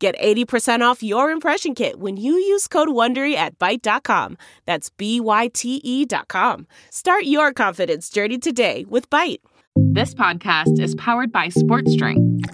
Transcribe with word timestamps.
Get 0.00 0.18
80% 0.18 0.80
off 0.80 1.02
your 1.02 1.30
impression 1.30 1.74
kit 1.74 1.98
when 2.00 2.16
you 2.16 2.32
use 2.32 2.66
code 2.66 2.88
WONDERY 2.88 3.34
at 3.34 3.58
Byte.com. 3.58 4.38
That's 4.64 4.88
B-Y-T-E 4.88 6.06
dot 6.06 6.26
com. 6.26 6.66
Start 6.90 7.24
your 7.24 7.52
confidence 7.52 8.08
journey 8.08 8.38
today 8.38 8.86
with 8.88 9.10
Byte. 9.10 9.40
This 9.76 10.14
podcast 10.14 10.80
is 10.80 10.94
powered 10.94 11.30
by 11.30 11.50
Sports 11.50 11.94
Drink, 11.96 12.46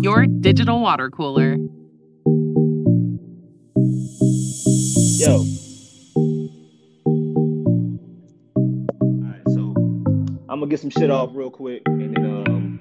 your 0.00 0.26
digital 0.26 0.80
water 0.80 1.10
cooler. 1.10 1.56
Yo. 5.18 5.44
Alright, 8.96 9.42
so 9.48 9.74
I'm 10.48 10.60
gonna 10.60 10.66
get 10.68 10.78
some 10.78 10.90
shit 10.90 11.10
off 11.10 11.30
real 11.34 11.50
quick 11.50 11.82
and 11.86 12.14
then 12.16 12.24
um 12.26 12.80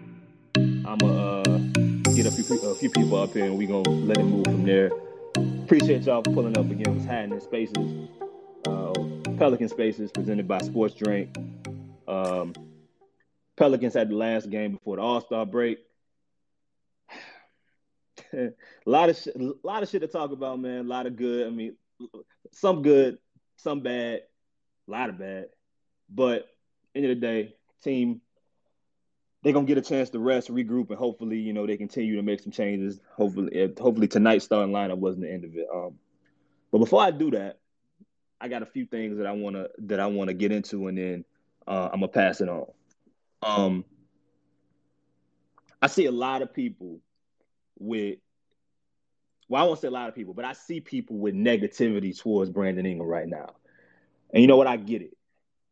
I'm 0.86 0.98
gonna 1.00 1.42
uh 1.42 1.49
get 2.24 2.34
a 2.34 2.44
few, 2.44 2.60
a 2.70 2.76
few 2.76 2.90
people 2.90 3.16
up 3.16 3.32
here 3.32 3.46
and 3.46 3.58
we're 3.58 3.66
gonna 3.66 3.90
let 3.90 4.18
it 4.18 4.26
move 4.26 4.44
from 4.44 4.66
there. 4.66 4.92
Appreciate 5.64 6.02
y'all 6.02 6.22
for 6.22 6.34
pulling 6.34 6.58
up 6.58 6.70
again. 6.70 6.94
Was 6.94 7.06
Happening 7.06 7.40
Spaces, 7.40 8.10
uh, 8.68 8.94
Pelican 9.38 9.70
Spaces, 9.70 10.12
presented 10.12 10.46
by 10.46 10.58
Sports 10.58 10.96
Drink. 10.96 11.34
Um, 12.10 12.54
Pelicans 13.56 13.94
had 13.94 14.10
the 14.10 14.16
last 14.16 14.50
game 14.50 14.74
before 14.74 14.98
the 14.98 15.02
All 15.02 15.22
Star 15.22 15.46
break. 15.46 15.80
a 18.34 18.50
lot 18.86 19.08
of 19.10 19.16
sh- 19.16 19.28
a 19.34 19.54
lot 19.64 19.84
of 19.84 19.88
shit 19.88 20.02
to 20.02 20.08
talk 20.08 20.34
about, 20.34 20.60
man. 20.60 20.80
A 20.80 20.90
lot 20.90 21.06
of 21.06 21.16
good. 21.16 21.48
I 21.48 21.52
mean, 21.52 21.78
some 22.52 22.82
good, 22.82 23.18
some 23.56 23.80
bad, 23.80 24.24
a 24.90 24.92
lot 24.92 25.08
of 25.10 25.18
bad. 25.18 25.46
But 26.10 26.50
end 26.94 27.06
of 27.06 27.10
the 27.12 27.16
day, 27.16 27.56
team 27.82 28.20
they're 29.42 29.54
gonna 29.54 29.66
get 29.66 29.78
a 29.78 29.82
chance 29.82 30.10
to 30.10 30.20
rest, 30.20 30.50
regroup, 30.50 30.90
and 30.90 30.98
hopefully, 30.98 31.38
you 31.38 31.54
know, 31.54 31.66
they 31.66 31.78
continue 31.78 32.16
to 32.16 32.22
make 32.22 32.42
some 32.42 32.52
changes. 32.52 33.00
Hopefully, 33.16 33.74
hopefully 33.80 34.08
tonight's 34.08 34.46
starting 34.46 34.74
lineup 34.74 34.98
wasn't 34.98 35.24
the 35.24 35.32
end 35.32 35.46
of 35.46 35.56
it. 35.56 35.68
Um, 35.74 35.98
but 36.72 36.80
before 36.80 37.02
I 37.02 37.12
do 37.12 37.32
that, 37.32 37.60
I 38.42 38.48
got 38.48 38.64
a 38.64 38.66
few 38.66 38.86
things 38.86 39.18
that 39.18 39.26
I 39.26 39.32
wanna 39.32 39.68
that 39.80 40.00
I 40.00 40.08
wanna 40.08 40.34
get 40.34 40.52
into, 40.52 40.88
and 40.88 40.98
then 40.98 41.26
uh, 41.68 41.90
I'm 41.92 42.02
gonna 42.02 42.10
pass 42.10 42.42
it 42.42 42.50
on. 42.50 42.66
Um, 43.42 43.86
I 45.82 45.88
see 45.88 46.06
a 46.06 46.12
lot 46.12 46.42
of 46.42 46.54
people 46.54 47.00
with, 47.78 48.20
well, 49.48 49.64
I 49.64 49.66
won't 49.66 49.80
say 49.80 49.88
a 49.88 49.92
lot 49.92 50.10
of 50.10 50.16
people, 50.16 50.34
but 50.34 50.44
I 50.44 50.52
see 50.52 50.82
people 50.82 51.18
with 51.18 51.34
negativity 51.34 52.18
towards 52.18 52.50
Brandon 52.50 52.86
Ingram 52.86 53.08
right 53.08 53.28
now. 53.28 53.56
And 54.34 54.42
you 54.42 54.48
know 54.48 54.58
what? 54.58 54.68
I 54.68 54.76
get 54.76 55.02
it. 55.02 55.18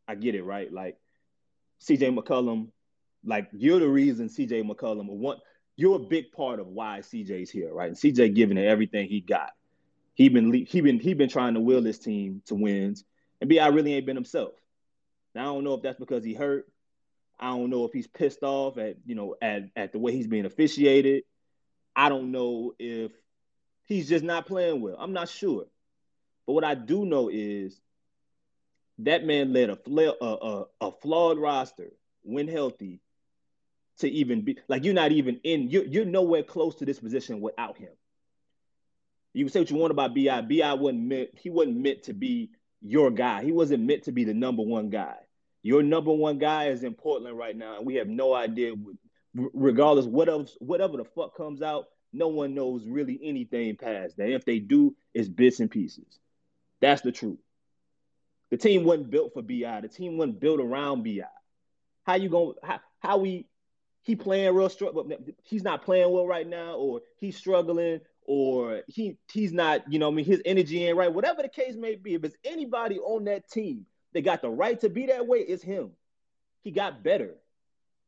I 0.07 0.15
get 0.15 0.35
it, 0.35 0.43
right? 0.43 0.71
Like 0.71 0.97
CJ 1.81 2.17
McCollum 2.17 2.69
like 3.25 3.49
you're 3.51 3.79
the 3.79 3.87
reason 3.87 4.29
CJ 4.29 4.69
McCollum 4.69 5.07
want 5.07 5.39
you're 5.75 5.95
a 5.95 5.99
big 5.99 6.31
part 6.31 6.59
of 6.59 6.67
why 6.67 6.99
CJ's 6.99 7.51
here, 7.51 7.71
right? 7.71 7.89
And 7.89 7.97
CJ 7.97 8.33
giving 8.33 8.57
it 8.57 8.65
everything 8.65 9.07
he 9.07 9.21
got. 9.21 9.51
He 10.15 10.29
been 10.29 10.51
he 10.51 10.81
been 10.81 10.99
he 10.99 11.13
been 11.13 11.29
trying 11.29 11.53
to 11.53 11.59
will 11.59 11.81
this 11.81 11.99
team 11.99 12.41
to 12.47 12.55
wins, 12.55 13.03
and 13.39 13.49
Bi 13.49 13.65
really 13.67 13.93
ain't 13.93 14.07
been 14.07 14.15
himself. 14.15 14.53
Now 15.35 15.41
I 15.41 15.53
don't 15.53 15.63
know 15.63 15.75
if 15.75 15.83
that's 15.83 15.99
because 15.99 16.23
he 16.23 16.33
hurt. 16.33 16.67
I 17.39 17.49
don't 17.49 17.69
know 17.69 17.85
if 17.85 17.93
he's 17.93 18.07
pissed 18.07 18.41
off 18.41 18.79
at 18.79 18.97
you 19.05 19.13
know 19.13 19.35
at 19.41 19.69
at 19.75 19.91
the 19.91 19.99
way 19.99 20.13
he's 20.13 20.25
being 20.25 20.45
officiated. 20.45 21.23
I 21.95 22.09
don't 22.09 22.31
know 22.31 22.73
if 22.79 23.11
he's 23.85 24.09
just 24.09 24.23
not 24.23 24.47
playing 24.47 24.81
well. 24.81 24.97
I'm 24.99 25.13
not 25.13 25.29
sure. 25.29 25.65
But 26.47 26.53
what 26.53 26.63
I 26.63 26.73
do 26.73 27.05
know 27.05 27.29
is 27.29 27.79
that 28.99 29.23
man 29.25 29.53
led 29.53 29.69
a, 29.69 29.77
a, 29.87 30.25
a, 30.25 30.65
a 30.81 30.91
flawed 30.91 31.37
roster 31.37 31.91
when 32.23 32.47
healthy 32.47 33.01
to 33.99 34.09
even 34.09 34.41
be 34.41 34.57
like 34.67 34.83
you're 34.83 34.93
not 34.93 35.11
even 35.11 35.39
in 35.43 35.69
you're, 35.69 35.85
you're 35.85 36.05
nowhere 36.05 36.43
close 36.43 36.75
to 36.75 36.85
this 36.85 36.99
position 36.99 37.41
without 37.41 37.77
him. 37.77 37.89
You 39.33 39.45
can 39.45 39.51
say 39.51 39.59
what 39.59 39.69
you 39.69 39.77
want 39.77 39.91
about 39.91 40.15
bi 40.15 40.41
bi 40.41 40.73
wasn't 40.73 41.03
meant 41.03 41.29
he 41.35 41.49
wasn't 41.49 41.77
meant 41.77 42.03
to 42.03 42.13
be 42.13 42.51
your 42.81 43.11
guy. 43.11 43.43
He 43.43 43.51
wasn't 43.51 43.83
meant 43.83 44.03
to 44.03 44.11
be 44.11 44.23
the 44.23 44.33
number 44.33 44.63
one 44.63 44.89
guy. 44.89 45.15
Your 45.63 45.83
number 45.83 46.13
one 46.13 46.37
guy 46.37 46.69
is 46.69 46.83
in 46.83 46.93
portland 46.93 47.37
right 47.37 47.55
now 47.55 47.77
and 47.77 47.85
we 47.85 47.95
have 47.95 48.07
no 48.07 48.33
idea 48.33 48.73
regardless 49.33 50.05
whatever 50.05 50.45
whatever 50.59 50.97
the 50.97 51.05
fuck 51.05 51.35
comes 51.35 51.61
out 51.61 51.87
no 52.13 52.29
one 52.29 52.55
knows 52.55 52.85
really 52.87 53.19
anything 53.21 53.75
past 53.75 54.17
that. 54.17 54.29
If 54.29 54.45
they 54.45 54.59
do 54.59 54.95
it's 55.13 55.27
bits 55.27 55.59
and 55.59 55.69
pieces. 55.69 56.19
That's 56.79 57.01
the 57.01 57.11
truth. 57.11 57.39
The 58.51 58.57
team 58.57 58.85
wasn't 58.85 59.09
built 59.09 59.33
for 59.33 59.41
bi 59.41 59.81
the 59.81 59.87
team 59.87 60.17
wasn't 60.17 60.39
built 60.39 60.59
around 60.59 61.03
bi 61.03 61.21
how 62.03 62.15
you 62.15 62.29
going 62.29 62.53
how, 62.63 62.79
how 62.99 63.17
we 63.17 63.45
he 64.07 64.15
playing 64.15 64.55
real 64.55 64.69
struggle. 64.69 65.05
He's 65.43 65.63
not 65.63 65.83
playing 65.83 66.09
well 66.09 66.25
right 66.25 66.47
now, 66.47 66.75
or 66.75 67.01
he's 67.19 67.35
struggling, 67.35 67.99
or 68.23 68.81
he 68.87 69.17
he's 69.29 69.51
not. 69.51 69.91
You 69.91 69.99
know, 69.99 70.07
I 70.07 70.11
mean, 70.11 70.23
his 70.23 70.41
energy 70.45 70.85
ain't 70.85 70.95
right. 70.95 71.13
Whatever 71.13 71.41
the 71.41 71.49
case 71.49 71.75
may 71.75 71.95
be, 71.95 72.13
if 72.13 72.23
it's 72.23 72.37
anybody 72.45 72.99
on 72.99 73.25
that 73.25 73.51
team 73.51 73.85
that 74.13 74.21
got 74.21 74.41
the 74.41 74.49
right 74.49 74.79
to 74.79 74.87
be 74.87 75.07
that 75.07 75.27
way, 75.27 75.39
it's 75.39 75.61
him. 75.61 75.91
He 76.63 76.71
got 76.71 77.03
better. 77.03 77.35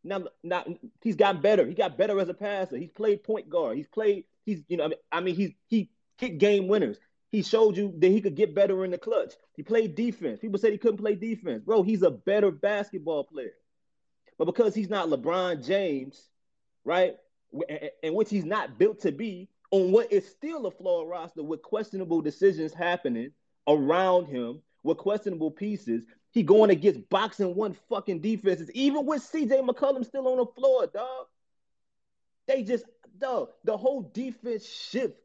Now, 0.01 0.23
now 0.41 0.63
he's 1.01 1.17
gotten 1.17 1.41
better. 1.41 1.65
He 1.65 1.73
got 1.73 1.97
better 1.97 2.17
as 2.17 2.29
a 2.29 2.33
passer. 2.33 2.77
He's 2.77 2.91
played 2.91 3.25
point 3.25 3.49
guard. 3.49 3.75
He's 3.75 3.89
played. 3.89 4.23
He's 4.45 4.63
you 4.69 4.77
know. 4.77 4.85
I 4.85 4.87
mean, 4.87 4.99
I 5.11 5.19
mean 5.19 5.35
he's 5.35 5.51
he 5.67 5.89
kicked 6.17 6.37
game 6.37 6.69
winners. 6.69 6.97
He 7.29 7.43
showed 7.43 7.75
you 7.75 7.93
that 7.97 8.09
he 8.09 8.21
could 8.21 8.35
get 8.35 8.55
better 8.55 8.85
in 8.85 8.91
the 8.91 8.97
clutch. 8.97 9.33
He 9.53 9.63
played 9.63 9.95
defense. 9.95 10.39
People 10.39 10.59
said 10.59 10.71
he 10.71 10.77
couldn't 10.77 10.97
play 10.97 11.15
defense. 11.15 11.61
Bro, 11.61 11.83
he's 11.83 12.03
a 12.03 12.09
better 12.09 12.51
basketball 12.51 13.25
player. 13.25 13.51
But 14.39 14.45
because 14.45 14.73
he's 14.73 14.89
not 14.89 15.09
LeBron 15.09 15.63
James, 15.63 16.29
right, 16.85 17.15
and 18.01 18.15
which 18.15 18.29
he's 18.29 18.45
not 18.45 18.79
built 18.79 19.01
to 19.01 19.11
be, 19.11 19.49
on 19.71 19.91
what 19.91 20.11
is 20.11 20.27
still 20.27 20.65
a 20.65 20.71
flawed 20.71 21.09
roster 21.09 21.43
with 21.43 21.61
questionable 21.61 22.21
decisions 22.21 22.73
happening 22.73 23.31
around 23.67 24.25
him, 24.27 24.61
with 24.81 24.97
questionable 24.97 25.51
pieces, 25.51 26.03
he 26.31 26.41
going 26.41 26.69
against 26.69 27.07
boxing 27.09 27.53
one 27.53 27.75
fucking 27.89 28.21
defenses, 28.21 28.71
even 28.71 29.05
with 29.05 29.21
CJ 29.21 29.67
McCollum 29.67 30.05
still 30.05 30.27
on 30.29 30.37
the 30.37 30.45
floor, 30.45 30.87
dog. 30.87 31.25
They 32.47 32.63
just, 32.63 32.85
dog, 33.17 33.49
the 33.65 33.75
whole 33.75 34.09
defense 34.13 34.65
shift. 34.65 35.17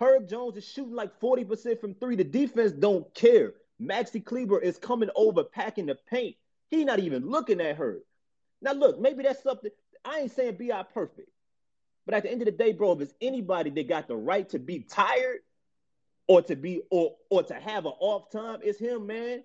Herb 0.00 0.28
Jones 0.28 0.56
is 0.56 0.66
shooting 0.66 0.94
like 0.94 1.20
40% 1.20 1.80
from 1.80 1.94
three. 1.94 2.16
The 2.16 2.24
defense 2.24 2.72
don't 2.72 3.14
care. 3.14 3.52
Maxi 3.80 4.24
Kleber 4.24 4.58
is 4.58 4.76
coming 4.76 5.10
over, 5.14 5.44
packing 5.44 5.86
the 5.86 5.94
paint. 6.10 6.36
He 6.70 6.84
not 6.84 6.98
even 6.98 7.28
looking 7.30 7.60
at 7.60 7.76
Herb. 7.76 8.00
Now, 8.62 8.72
look, 8.72 9.00
maybe 9.00 9.22
that's 9.22 9.42
something. 9.42 9.70
I 10.04 10.20
ain't 10.20 10.32
saying 10.32 10.56
be 10.56 10.72
out 10.72 10.92
perfect, 10.92 11.30
but 12.06 12.14
at 12.14 12.22
the 12.22 12.30
end 12.30 12.42
of 12.42 12.46
the 12.46 12.52
day, 12.52 12.72
bro, 12.72 12.92
if 12.92 13.00
it's 13.00 13.14
anybody 13.20 13.70
that 13.70 13.88
got 13.88 14.08
the 14.08 14.16
right 14.16 14.48
to 14.50 14.58
be 14.58 14.80
tired 14.80 15.40
or 16.26 16.42
to 16.42 16.56
be 16.56 16.82
or 16.90 17.16
or 17.28 17.42
to 17.42 17.54
have 17.54 17.86
an 17.86 17.92
off 18.00 18.30
time, 18.30 18.60
it's 18.62 18.78
him, 18.78 19.06
man. 19.06 19.42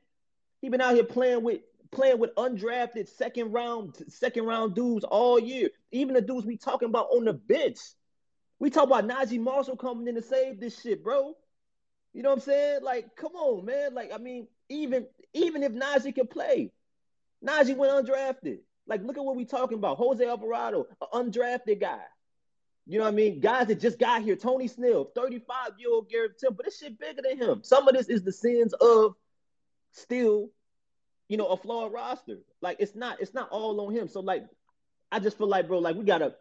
He 0.61 0.69
been 0.69 0.81
out 0.81 0.95
here 0.95 1.03
playing 1.03 1.43
with 1.43 1.61
playing 1.91 2.19
with 2.19 2.35
undrafted 2.35 3.07
second 3.07 3.51
round 3.51 3.95
second 4.09 4.45
round 4.45 4.75
dudes 4.75 5.05
all 5.05 5.39
year. 5.39 5.69
Even 5.91 6.15
the 6.15 6.21
dudes 6.21 6.45
we 6.45 6.57
talking 6.57 6.89
about 6.89 7.07
on 7.11 7.25
the 7.25 7.33
bench. 7.33 7.79
We 8.59 8.69
talk 8.69 8.85
about 8.85 9.07
Naji 9.07 9.39
Marshall 9.39 9.75
coming 9.75 10.07
in 10.07 10.15
to 10.15 10.21
save 10.21 10.59
this 10.59 10.79
shit, 10.81 11.03
bro. 11.03 11.33
You 12.13 12.23
know 12.23 12.29
what 12.29 12.37
I'm 12.37 12.41
saying? 12.41 12.83
Like, 12.83 13.15
come 13.17 13.35
on, 13.35 13.65
man. 13.65 13.93
Like, 13.93 14.13
I 14.13 14.17
mean, 14.17 14.47
even 14.69 15.05
even 15.33 15.63
if 15.63 15.73
Naji 15.73 16.15
can 16.15 16.27
play, 16.27 16.71
Naji 17.45 17.75
went 17.75 18.07
undrafted. 18.07 18.59
Like, 18.87 19.03
look 19.03 19.17
at 19.17 19.23
what 19.23 19.35
we're 19.35 19.45
talking 19.45 19.77
about. 19.77 19.97
Jose 19.97 20.25
Alvarado, 20.25 20.87
an 21.13 21.31
undrafted 21.31 21.79
guy. 21.79 22.01
You 22.87 22.99
know 22.99 23.05
what 23.05 23.13
I 23.13 23.15
mean? 23.15 23.39
Guys 23.39 23.67
that 23.67 23.79
just 23.79 23.97
got 23.97 24.21
here. 24.21 24.35
Tony 24.35 24.67
Snell, 24.67 25.09
35 25.15 25.79
year 25.79 25.89
old 25.91 26.09
Garrett 26.09 26.37
Temple. 26.37 26.63
This 26.63 26.77
shit 26.79 26.99
bigger 26.99 27.21
than 27.27 27.37
him. 27.37 27.61
Some 27.63 27.87
of 27.87 27.95
this 27.95 28.09
is 28.09 28.23
the 28.23 28.31
sins 28.31 28.73
of 28.73 29.15
still, 29.91 30.51
you 31.27 31.37
know, 31.37 31.47
a 31.47 31.57
flawed 31.57 31.93
roster. 31.93 32.37
Like 32.61 32.77
it's 32.79 32.95
not, 32.95 33.21
it's 33.21 33.33
not 33.33 33.49
all 33.49 33.81
on 33.81 33.93
him. 33.93 34.07
So 34.07 34.19
like, 34.19 34.45
I 35.11 35.19
just 35.19 35.37
feel 35.37 35.47
like, 35.47 35.67
bro, 35.67 35.79
like 35.79 35.95
we 35.95 36.03
gotta, 36.03 36.35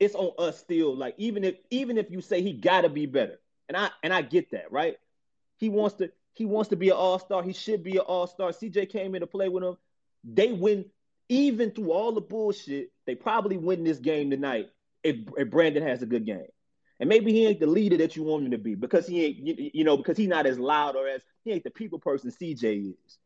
it's 0.00 0.14
on 0.14 0.32
us 0.38 0.58
still. 0.58 0.96
Like 0.96 1.14
even 1.18 1.44
if 1.44 1.56
even 1.70 1.98
if 1.98 2.10
you 2.10 2.20
say 2.20 2.40
he 2.40 2.52
gotta 2.52 2.88
be 2.88 3.06
better, 3.06 3.38
and 3.68 3.76
I 3.76 3.90
and 4.02 4.12
I 4.12 4.22
get 4.22 4.52
that, 4.52 4.70
right? 4.72 4.96
He 5.58 5.68
wants 5.68 5.96
to 5.96 6.10
he 6.34 6.44
wants 6.44 6.70
to 6.70 6.76
be 6.76 6.88
an 6.88 6.96
all 6.96 7.18
star. 7.18 7.42
He 7.42 7.52
should 7.52 7.82
be 7.82 7.96
an 7.96 8.04
all 8.06 8.26
star. 8.26 8.50
CJ 8.50 8.90
came 8.90 9.14
in 9.14 9.20
to 9.20 9.26
play 9.26 9.48
with 9.48 9.64
him. 9.64 9.76
They 10.24 10.52
win 10.52 10.86
even 11.28 11.70
through 11.70 11.92
all 11.92 12.12
the 12.12 12.20
bullshit, 12.20 12.90
they 13.06 13.14
probably 13.14 13.56
win 13.56 13.84
this 13.84 13.98
game 13.98 14.30
tonight 14.30 14.68
if, 15.02 15.16
if 15.36 15.50
Brandon 15.50 15.82
has 15.82 16.02
a 16.02 16.06
good 16.06 16.24
game. 16.24 16.46
And 17.00 17.08
maybe 17.08 17.32
he 17.32 17.46
ain't 17.46 17.60
the 17.60 17.66
leader 17.66 17.96
that 17.98 18.16
you 18.16 18.24
want 18.24 18.44
him 18.46 18.50
to 18.50 18.58
be 18.58 18.74
because 18.74 19.06
he 19.06 19.24
ain't, 19.24 19.36
you, 19.38 19.70
you 19.74 19.84
know, 19.84 19.96
because 19.96 20.16
he's 20.16 20.28
not 20.28 20.46
as 20.46 20.58
loud 20.58 20.96
or 20.96 21.06
as 21.06 21.22
he 21.44 21.52
ain't 21.52 21.64
the 21.64 21.70
people 21.70 21.98
person 21.98 22.30
CJ 22.30 22.92
is. 22.92 23.18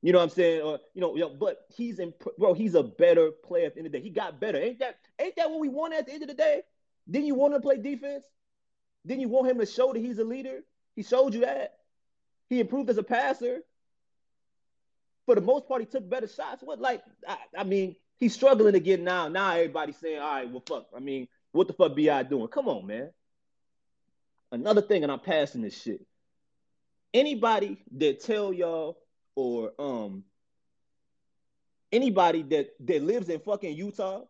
You 0.00 0.12
know 0.12 0.18
what 0.18 0.24
I'm 0.24 0.30
saying? 0.30 0.62
Or 0.62 0.78
you 0.94 1.00
know, 1.00 1.14
you 1.14 1.22
know, 1.22 1.30
but 1.30 1.66
he's 1.74 1.98
in, 1.98 2.14
bro. 2.38 2.54
He's 2.54 2.74
a 2.74 2.84
better 2.84 3.30
player 3.30 3.66
at 3.66 3.74
the 3.74 3.80
end 3.80 3.86
of 3.86 3.92
the 3.92 3.98
day. 3.98 4.04
He 4.04 4.10
got 4.10 4.40
better. 4.40 4.58
Ain't 4.58 4.78
that? 4.78 4.96
Ain't 5.20 5.34
that 5.36 5.50
what 5.50 5.58
we 5.58 5.68
want 5.68 5.92
at 5.92 6.06
the 6.06 6.12
end 6.12 6.22
of 6.22 6.28
the 6.28 6.34
day? 6.34 6.62
Didn't 7.10 7.26
you 7.26 7.34
want 7.34 7.54
him 7.54 7.60
to 7.60 7.66
play 7.66 7.78
defense? 7.78 8.24
Didn't 9.04 9.22
you 9.22 9.28
want 9.28 9.50
him 9.50 9.58
to 9.58 9.66
show 9.66 9.92
that 9.92 9.98
he's 9.98 10.18
a 10.18 10.24
leader? 10.24 10.60
He 10.94 11.02
showed 11.02 11.34
you 11.34 11.40
that. 11.40 11.74
He 12.48 12.60
improved 12.60 12.90
as 12.90 12.98
a 12.98 13.02
passer. 13.02 13.60
For 15.28 15.34
the 15.34 15.42
most 15.42 15.68
part, 15.68 15.82
he 15.82 15.86
took 15.86 16.08
better 16.08 16.26
shots. 16.26 16.62
What 16.62 16.80
like? 16.80 17.02
I, 17.28 17.36
I 17.58 17.62
mean, 17.62 17.96
he's 18.16 18.32
struggling 18.32 18.74
again 18.74 19.04
now. 19.04 19.28
Now 19.28 19.50
everybody's 19.52 19.98
saying, 19.98 20.22
all 20.22 20.32
right, 20.32 20.50
well, 20.50 20.62
fuck. 20.66 20.86
I 20.96 21.00
mean, 21.00 21.28
what 21.52 21.66
the 21.66 21.74
fuck 21.74 21.94
Bi 21.94 22.22
doing? 22.22 22.48
Come 22.48 22.66
on, 22.66 22.86
man. 22.86 23.10
Another 24.50 24.80
thing, 24.80 25.02
and 25.02 25.12
I'm 25.12 25.20
passing 25.20 25.60
this 25.60 25.78
shit. 25.78 26.00
Anybody 27.12 27.76
that 27.98 28.20
tell 28.24 28.54
y'all 28.54 28.96
or 29.34 29.72
um 29.78 30.24
anybody 31.92 32.40
that 32.44 32.70
that 32.86 33.02
lives 33.02 33.28
in 33.28 33.40
fucking 33.40 33.76
Utah 33.76 34.22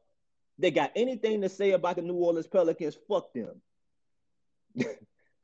that 0.58 0.74
got 0.74 0.90
anything 0.96 1.42
to 1.42 1.48
say 1.48 1.70
about 1.70 1.94
the 1.94 2.02
New 2.02 2.14
Orleans 2.14 2.48
Pelicans, 2.48 2.98
fuck 3.06 3.32
them. 3.32 3.62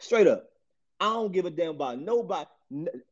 Straight 0.01 0.27
up. 0.27 0.47
I 0.99 1.11
don't 1.11 1.31
give 1.31 1.45
a 1.45 1.51
damn 1.51 1.77
about 1.77 2.01
nobody. 2.01 2.51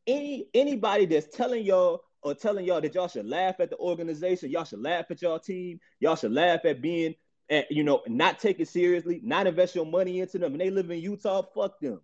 Any 0.09 0.49
anybody 0.53 1.07
that's 1.07 1.37
telling 1.37 1.65
y'all 1.65 2.03
or 2.23 2.35
telling 2.35 2.65
y'all 2.65 2.81
that 2.81 2.95
y'all 2.95 3.09
should 3.09 3.29
laugh 3.29 3.57
at 3.61 3.71
the 3.71 3.77
organization, 3.77 4.51
y'all 4.51 4.65
should 4.65 4.83
laugh 4.83 5.11
at 5.11 5.21
y'all 5.23 5.39
team, 5.39 5.81
y'all 6.01 6.17
should 6.17 6.33
laugh 6.33 6.65
at 6.65 6.81
being 6.81 7.15
at, 7.51 7.71
you 7.71 7.85
know, 7.85 8.03
not 8.07 8.39
take 8.39 8.61
it 8.61 8.69
seriously, 8.69 9.21
not 9.23 9.47
invest 9.47 9.75
your 9.75 9.87
money 9.87 10.21
into 10.21 10.39
them, 10.39 10.53
and 10.53 10.61
they 10.61 10.71
live 10.71 10.91
in 10.91 11.01
Utah, 11.01 11.43
fuck 11.55 11.81
them. 11.81 12.01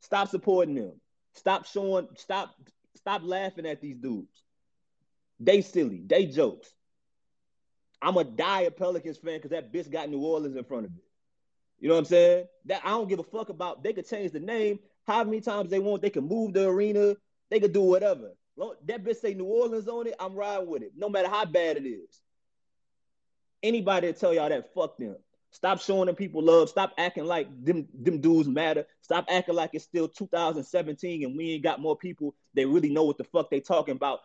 Stop 0.00 0.28
supporting 0.28 0.74
them. 0.74 0.92
Stop 1.34 1.66
showing, 1.66 2.08
stop, 2.16 2.54
stop 2.96 3.22
laughing 3.24 3.66
at 3.66 3.80
these 3.80 3.96
dudes. 3.96 4.42
They 5.38 5.62
silly, 5.62 6.02
they 6.06 6.26
jokes. 6.26 6.70
I'm 8.02 8.16
a 8.16 8.24
die 8.24 8.62
a 8.62 8.70
Pelicans 8.70 9.18
fan 9.18 9.36
because 9.36 9.50
that 9.50 9.72
bitch 9.72 9.90
got 9.90 10.08
New 10.08 10.20
Orleans 10.20 10.56
in 10.56 10.64
front 10.64 10.86
of 10.86 10.92
it. 10.92 11.02
You 11.78 11.88
know 11.88 11.94
what 11.94 12.00
I'm 12.00 12.06
saying? 12.06 12.46
That 12.66 12.82
I 12.84 12.90
don't 12.90 13.08
give 13.08 13.18
a 13.18 13.24
fuck 13.24 13.48
about. 13.48 13.82
They 13.82 13.92
could 13.92 14.08
change 14.08 14.32
the 14.32 14.40
name 14.40 14.78
how 15.06 15.24
many 15.24 15.40
times 15.40 15.70
they 15.70 15.78
want. 15.78 16.02
They 16.02 16.10
can 16.10 16.28
move 16.28 16.52
the 16.52 16.68
arena. 16.68 17.16
They 17.50 17.60
could 17.60 17.72
do 17.72 17.82
whatever. 17.82 18.32
That 18.86 19.04
bitch 19.04 19.16
say 19.16 19.34
New 19.34 19.44
Orleans 19.44 19.88
on 19.88 20.06
it. 20.06 20.14
I'm 20.20 20.34
riding 20.34 20.68
with 20.68 20.82
it, 20.82 20.92
no 20.96 21.08
matter 21.08 21.28
how 21.28 21.44
bad 21.44 21.76
it 21.76 21.88
is. 21.88 22.20
Anybody 23.62 24.08
that 24.08 24.18
tell 24.18 24.34
y'all 24.34 24.48
that, 24.48 24.72
fuck 24.74 24.96
them. 24.98 25.16
Stop 25.52 25.80
showing 25.80 26.06
them 26.06 26.14
people 26.14 26.42
love. 26.42 26.68
Stop 26.68 26.92
acting 26.96 27.26
like 27.26 27.48
them, 27.64 27.88
them 27.94 28.20
dudes 28.20 28.48
matter. 28.48 28.86
Stop 29.02 29.26
acting 29.28 29.56
like 29.56 29.70
it's 29.72 29.84
still 29.84 30.08
2017 30.08 31.24
and 31.24 31.36
we 31.36 31.52
ain't 31.52 31.62
got 31.62 31.80
more 31.80 31.96
people 31.96 32.34
that 32.54 32.68
really 32.68 32.90
know 32.90 33.04
what 33.04 33.18
the 33.18 33.24
fuck 33.24 33.50
they 33.50 33.60
talking 33.60 33.96
about 33.96 34.20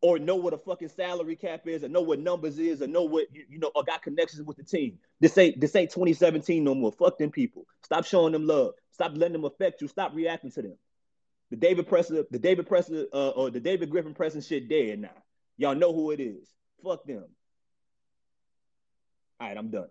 or 0.00 0.18
know 0.18 0.36
what 0.36 0.54
a 0.54 0.58
fucking 0.58 0.88
salary 0.88 1.36
cap 1.36 1.66
is 1.66 1.84
or 1.84 1.88
know 1.88 2.02
what 2.02 2.18
numbers 2.18 2.58
is 2.58 2.82
or 2.82 2.86
know 2.86 3.02
what 3.02 3.26
you, 3.32 3.58
know 3.58 3.70
or 3.74 3.82
got 3.84 4.02
connections 4.02 4.42
with 4.42 4.56
the 4.56 4.62
team. 4.62 4.98
This 5.20 5.36
ain't 5.36 5.60
this 5.60 5.76
ain't 5.76 5.90
2017 5.90 6.64
no 6.64 6.74
more. 6.74 6.92
Fuck 6.92 7.18
them 7.18 7.30
people. 7.30 7.66
Stop 7.82 8.04
showing 8.04 8.32
them 8.32 8.46
love. 8.46 8.74
Stop 8.92 9.12
letting 9.14 9.32
them 9.32 9.44
affect 9.44 9.82
you. 9.82 9.88
Stop 9.88 10.14
reacting 10.14 10.50
to 10.52 10.62
them. 10.62 10.76
The 11.50 11.56
David 11.56 11.86
Presser, 11.86 12.24
the 12.30 12.38
David 12.38 12.66
Presser, 12.66 13.06
uh, 13.12 13.30
or 13.30 13.50
the 13.50 13.60
David 13.60 13.90
Griffin 13.90 14.14
pressing 14.14 14.40
shit 14.40 14.68
dead 14.68 15.00
now. 15.00 15.10
Y'all 15.56 15.74
know 15.74 15.92
who 15.92 16.10
it 16.10 16.20
is. 16.20 16.48
Fuck 16.82 17.04
them. 17.04 17.24
All 19.40 19.48
right, 19.48 19.56
I'm 19.56 19.70
done. 19.70 19.88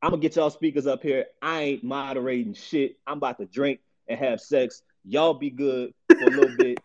I'm 0.00 0.10
gonna 0.10 0.22
get 0.22 0.36
y'all 0.36 0.50
speakers 0.50 0.86
up 0.86 1.02
here. 1.02 1.26
I 1.42 1.62
ain't 1.62 1.84
moderating 1.84 2.54
shit. 2.54 2.98
I'm 3.06 3.16
about 3.18 3.38
to 3.38 3.46
drink 3.46 3.80
and 4.06 4.18
have 4.18 4.40
sex. 4.40 4.82
Y'all 5.04 5.34
be 5.34 5.50
good 5.50 5.92
for 6.08 6.24
a 6.24 6.30
little 6.30 6.56
bit. 6.56 6.78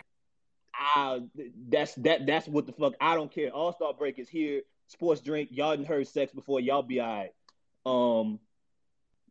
I 0.73 1.21
that's 1.69 1.93
that 1.95 2.25
that's 2.25 2.47
what 2.47 2.65
the 2.65 2.73
fuck. 2.73 2.93
I 2.99 3.15
don't 3.15 3.31
care. 3.31 3.51
All 3.51 3.73
Star 3.73 3.93
break 3.93 4.17
is 4.17 4.29
here. 4.29 4.61
Sports 4.87 5.21
drink. 5.21 5.49
Y'all 5.51 5.75
didn't 5.75 5.87
heard 5.87 6.07
sex 6.07 6.33
before. 6.33 6.59
Y'all 6.59 6.81
be 6.81 6.99
all 6.99 7.07
right. 7.07 7.31
Um. 7.85 8.39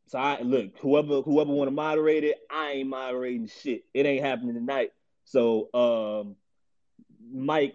So 0.09 0.19
I 0.19 0.41
look 0.43 0.79
whoever 0.79 1.23
whoever 1.23 1.51
want 1.51 1.69
to 1.69 1.75
moderate 1.75 2.25
it. 2.25 2.39
I 2.51 2.73
ain't 2.73 2.89
moderating 2.89 3.49
shit. 3.49 3.85
It 3.95 4.07
ain't 4.07 4.25
happening 4.25 4.55
tonight. 4.55 4.91
So 5.25 5.69
um 5.75 6.37
Mike, 7.35 7.75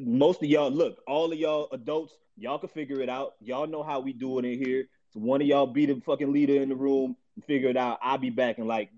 most 0.00 0.42
of 0.42 0.48
y'all, 0.48 0.70
look, 0.70 1.02
all 1.06 1.32
of 1.32 1.38
y'all 1.38 1.68
adults, 1.72 2.14
y'all 2.36 2.58
can 2.58 2.68
figure 2.68 3.00
it 3.00 3.08
out. 3.08 3.34
Y'all 3.40 3.66
know 3.66 3.82
how 3.82 4.00
we 4.00 4.12
do 4.12 4.38
it 4.38 4.44
in 4.44 4.58
here. 4.58 4.88
So 5.10 5.20
one 5.20 5.40
of 5.40 5.46
y'all 5.46 5.66
be 5.66 5.86
the 5.86 6.00
fucking 6.00 6.32
leader 6.32 6.60
in 6.60 6.68
the 6.68 6.74
room 6.74 7.16
and 7.36 7.44
figure 7.44 7.68
it 7.68 7.76
out. 7.76 7.98
I'll 8.02 8.18
be 8.18 8.30
back 8.30 8.58
in 8.58 8.66
like 8.66 8.90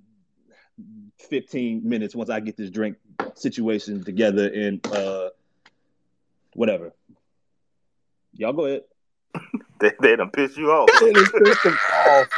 15 1.29 1.87
minutes 1.87 2.15
once 2.15 2.31
I 2.31 2.41
get 2.41 2.57
this 2.57 2.71
drink 2.71 2.97
situation 3.35 4.03
together 4.03 4.51
and 4.53 4.85
uh 4.87 5.31
whatever. 6.55 6.93
Y'all 8.33 8.53
go 8.53 8.67
ahead. 8.67 8.83
they, 9.81 9.93
they 10.01 10.17
done 10.17 10.31
piss 10.31 10.57
you 10.57 10.71
off. 10.71 10.89
they 11.01 11.13
done 11.13 11.31
pissed 11.45 11.63
them 11.63 11.75
off. 12.07 12.29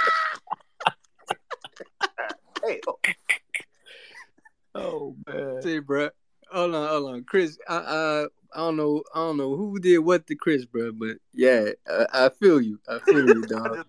Hey, 2.72 2.80
oh. 4.74 4.80
oh 4.80 5.16
man. 5.26 5.62
See, 5.62 5.78
bro 5.78 6.10
hold 6.52 6.74
on, 6.74 6.88
hold 6.88 7.14
on, 7.14 7.24
Chris. 7.24 7.58
I, 7.68 7.76
I, 7.76 8.24
I 8.54 8.58
don't 8.58 8.76
know, 8.76 9.02
I 9.14 9.18
don't 9.18 9.38
know 9.38 9.56
who 9.56 9.78
did 9.78 9.98
what 9.98 10.26
to 10.26 10.34
Chris, 10.34 10.64
bro, 10.64 10.92
but 10.92 11.16
yeah, 11.32 11.70
I, 11.88 12.26
I 12.26 12.28
feel 12.28 12.60
you. 12.60 12.78
I 12.88 12.98
feel 12.98 13.26
you, 13.26 13.42
dog. 13.46 13.84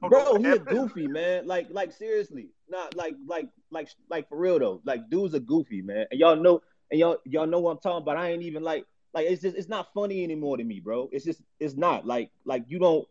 bro, 0.00 0.36
he 0.36 0.46
a 0.46 0.58
goofy 0.58 1.06
man. 1.06 1.46
Like, 1.46 1.68
like 1.70 1.92
seriously, 1.92 2.48
not 2.68 2.96
like, 2.96 3.14
like, 3.26 3.48
like, 3.70 3.88
like 4.08 4.28
for 4.28 4.38
real 4.38 4.58
though. 4.58 4.80
Like, 4.84 5.10
dude's 5.10 5.34
a 5.34 5.40
goofy 5.40 5.82
man, 5.82 6.06
and 6.10 6.18
y'all 6.18 6.36
know, 6.36 6.62
and 6.90 6.98
y'all, 6.98 7.18
y'all 7.24 7.46
know 7.46 7.60
what 7.60 7.72
I'm 7.72 7.78
talking 7.78 8.02
about. 8.02 8.16
I 8.16 8.30
ain't 8.30 8.42
even 8.42 8.62
like, 8.62 8.86
like, 9.12 9.26
it's 9.26 9.42
just, 9.42 9.56
it's 9.56 9.68
not 9.68 9.92
funny 9.94 10.24
anymore 10.24 10.56
to 10.56 10.64
me, 10.64 10.80
bro. 10.80 11.08
It's 11.12 11.24
just, 11.24 11.42
it's 11.60 11.74
not 11.74 12.06
like, 12.06 12.30
like 12.44 12.64
you 12.68 12.78
don't, 12.78 13.06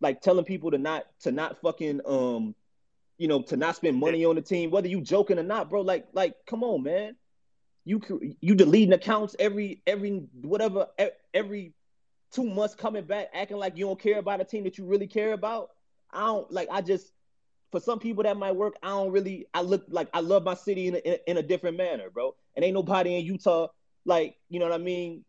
like 0.00 0.20
telling 0.20 0.44
people 0.44 0.70
to 0.70 0.78
not, 0.78 1.06
to 1.20 1.32
not 1.32 1.60
fucking, 1.60 2.00
um, 2.06 2.54
you 3.18 3.28
know, 3.28 3.42
to 3.42 3.56
not 3.56 3.76
spend 3.76 3.98
money 3.98 4.24
on 4.24 4.34
the 4.34 4.42
team, 4.42 4.70
whether 4.70 4.88
you 4.88 5.00
joking 5.00 5.38
or 5.38 5.42
not, 5.42 5.70
bro. 5.70 5.82
Like, 5.82 6.06
like, 6.12 6.34
come 6.46 6.62
on, 6.62 6.82
man 6.82 7.16
you 7.84 8.00
you 8.40 8.54
deleting 8.54 8.94
accounts 8.94 9.36
every 9.38 9.82
every 9.86 10.24
whatever 10.40 10.86
every 11.34 11.74
two 12.32 12.44
months 12.44 12.74
coming 12.74 13.04
back 13.04 13.28
acting 13.34 13.58
like 13.58 13.76
you 13.76 13.86
don't 13.86 14.00
care 14.00 14.18
about 14.18 14.40
a 14.40 14.44
team 14.44 14.64
that 14.64 14.78
you 14.78 14.84
really 14.84 15.06
care 15.06 15.32
about. 15.32 15.70
I 16.10 16.26
don't 16.26 16.50
like. 16.50 16.68
I 16.70 16.80
just 16.80 17.12
for 17.70 17.80
some 17.80 17.98
people 17.98 18.22
that 18.22 18.36
might 18.36 18.56
work. 18.56 18.74
I 18.82 18.88
don't 18.88 19.12
really. 19.12 19.46
I 19.52 19.60
look 19.60 19.84
like 19.88 20.08
I 20.14 20.20
love 20.20 20.44
my 20.44 20.54
city 20.54 20.88
in 20.88 20.94
a, 20.94 20.98
in, 20.98 21.18
in 21.26 21.36
a 21.36 21.42
different 21.42 21.76
manner, 21.76 22.08
bro. 22.10 22.34
And 22.56 22.64
ain't 22.64 22.74
nobody 22.74 23.16
in 23.16 23.24
Utah 23.24 23.68
like 24.06 24.36
you 24.48 24.58
know 24.58 24.66
what 24.66 24.74
I 24.74 24.82
mean. 24.82 25.24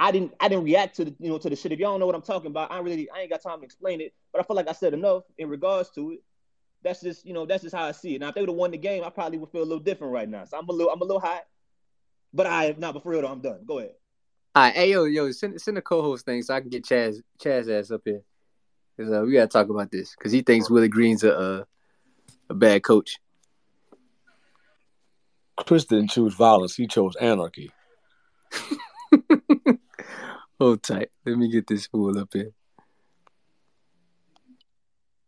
I 0.00 0.12
didn't 0.12 0.34
I 0.38 0.48
didn't 0.48 0.64
react 0.64 0.96
to 0.96 1.06
the 1.06 1.14
you 1.18 1.28
know 1.28 1.38
to 1.38 1.50
the 1.50 1.56
shit. 1.56 1.72
If 1.72 1.80
y'all 1.80 1.92
don't 1.92 2.00
know 2.00 2.06
what 2.06 2.14
I'm 2.14 2.22
talking 2.22 2.50
about, 2.50 2.70
I 2.70 2.78
really 2.78 3.10
I 3.10 3.22
ain't 3.22 3.30
got 3.30 3.42
time 3.42 3.58
to 3.58 3.64
explain 3.64 4.00
it. 4.00 4.14
But 4.32 4.40
I 4.40 4.44
feel 4.44 4.54
like 4.54 4.68
I 4.68 4.72
said 4.72 4.94
enough 4.94 5.24
in 5.38 5.48
regards 5.48 5.90
to 5.96 6.12
it. 6.12 6.20
That's 6.88 7.02
just 7.02 7.26
you 7.26 7.34
know 7.34 7.44
that's 7.44 7.62
just 7.62 7.76
how 7.76 7.84
I 7.84 7.92
see 7.92 8.14
it. 8.14 8.20
Now 8.22 8.30
if 8.30 8.34
they 8.34 8.40
would 8.40 8.48
have 8.48 8.56
won 8.56 8.70
the 8.70 8.78
game, 8.78 9.04
I 9.04 9.10
probably 9.10 9.36
would 9.36 9.50
feel 9.50 9.60
a 9.60 9.68
little 9.68 9.78
different 9.78 10.10
right 10.10 10.26
now. 10.26 10.46
So 10.46 10.56
I'm 10.56 10.66
a 10.66 10.72
little 10.72 10.90
I'm 10.90 11.02
a 11.02 11.04
little 11.04 11.20
hot. 11.20 11.42
But 12.32 12.46
I 12.46 12.74
not 12.78 12.94
but 12.94 13.02
for 13.02 13.10
real 13.10 13.20
though, 13.20 13.28
I'm 13.28 13.42
done. 13.42 13.60
Go 13.66 13.80
ahead. 13.80 13.92
All 14.54 14.62
right, 14.62 14.72
hey 14.72 14.90
yo, 14.92 15.04
yo, 15.04 15.30
send 15.32 15.60
send 15.60 15.76
a 15.76 15.82
co-host 15.82 16.24
thing 16.24 16.40
so 16.40 16.54
I 16.54 16.60
can 16.62 16.70
get 16.70 16.86
Chaz 16.86 17.20
Chaz 17.44 17.68
ass 17.68 17.90
up 17.90 18.00
here. 18.06 18.22
Cause 18.98 19.12
uh, 19.12 19.20
we 19.20 19.34
gotta 19.34 19.48
talk 19.48 19.68
about 19.68 19.90
this 19.90 20.14
because 20.16 20.32
he 20.32 20.40
thinks 20.40 20.70
Willie 20.70 20.88
Green's 20.88 21.24
a 21.24 21.38
uh, 21.38 21.64
a 22.48 22.54
bad 22.54 22.82
coach. 22.82 23.18
Chris 25.58 25.84
didn't 25.84 26.08
choose 26.08 26.32
violence; 26.32 26.74
he 26.74 26.86
chose 26.86 27.16
anarchy. 27.16 27.70
Hold 30.58 30.82
tight. 30.82 31.10
Let 31.26 31.36
me 31.36 31.50
get 31.50 31.66
this 31.66 31.86
fool 31.86 32.18
up 32.18 32.30
here. 32.32 32.52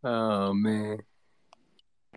Oh 0.03 0.55
man. 0.55 0.97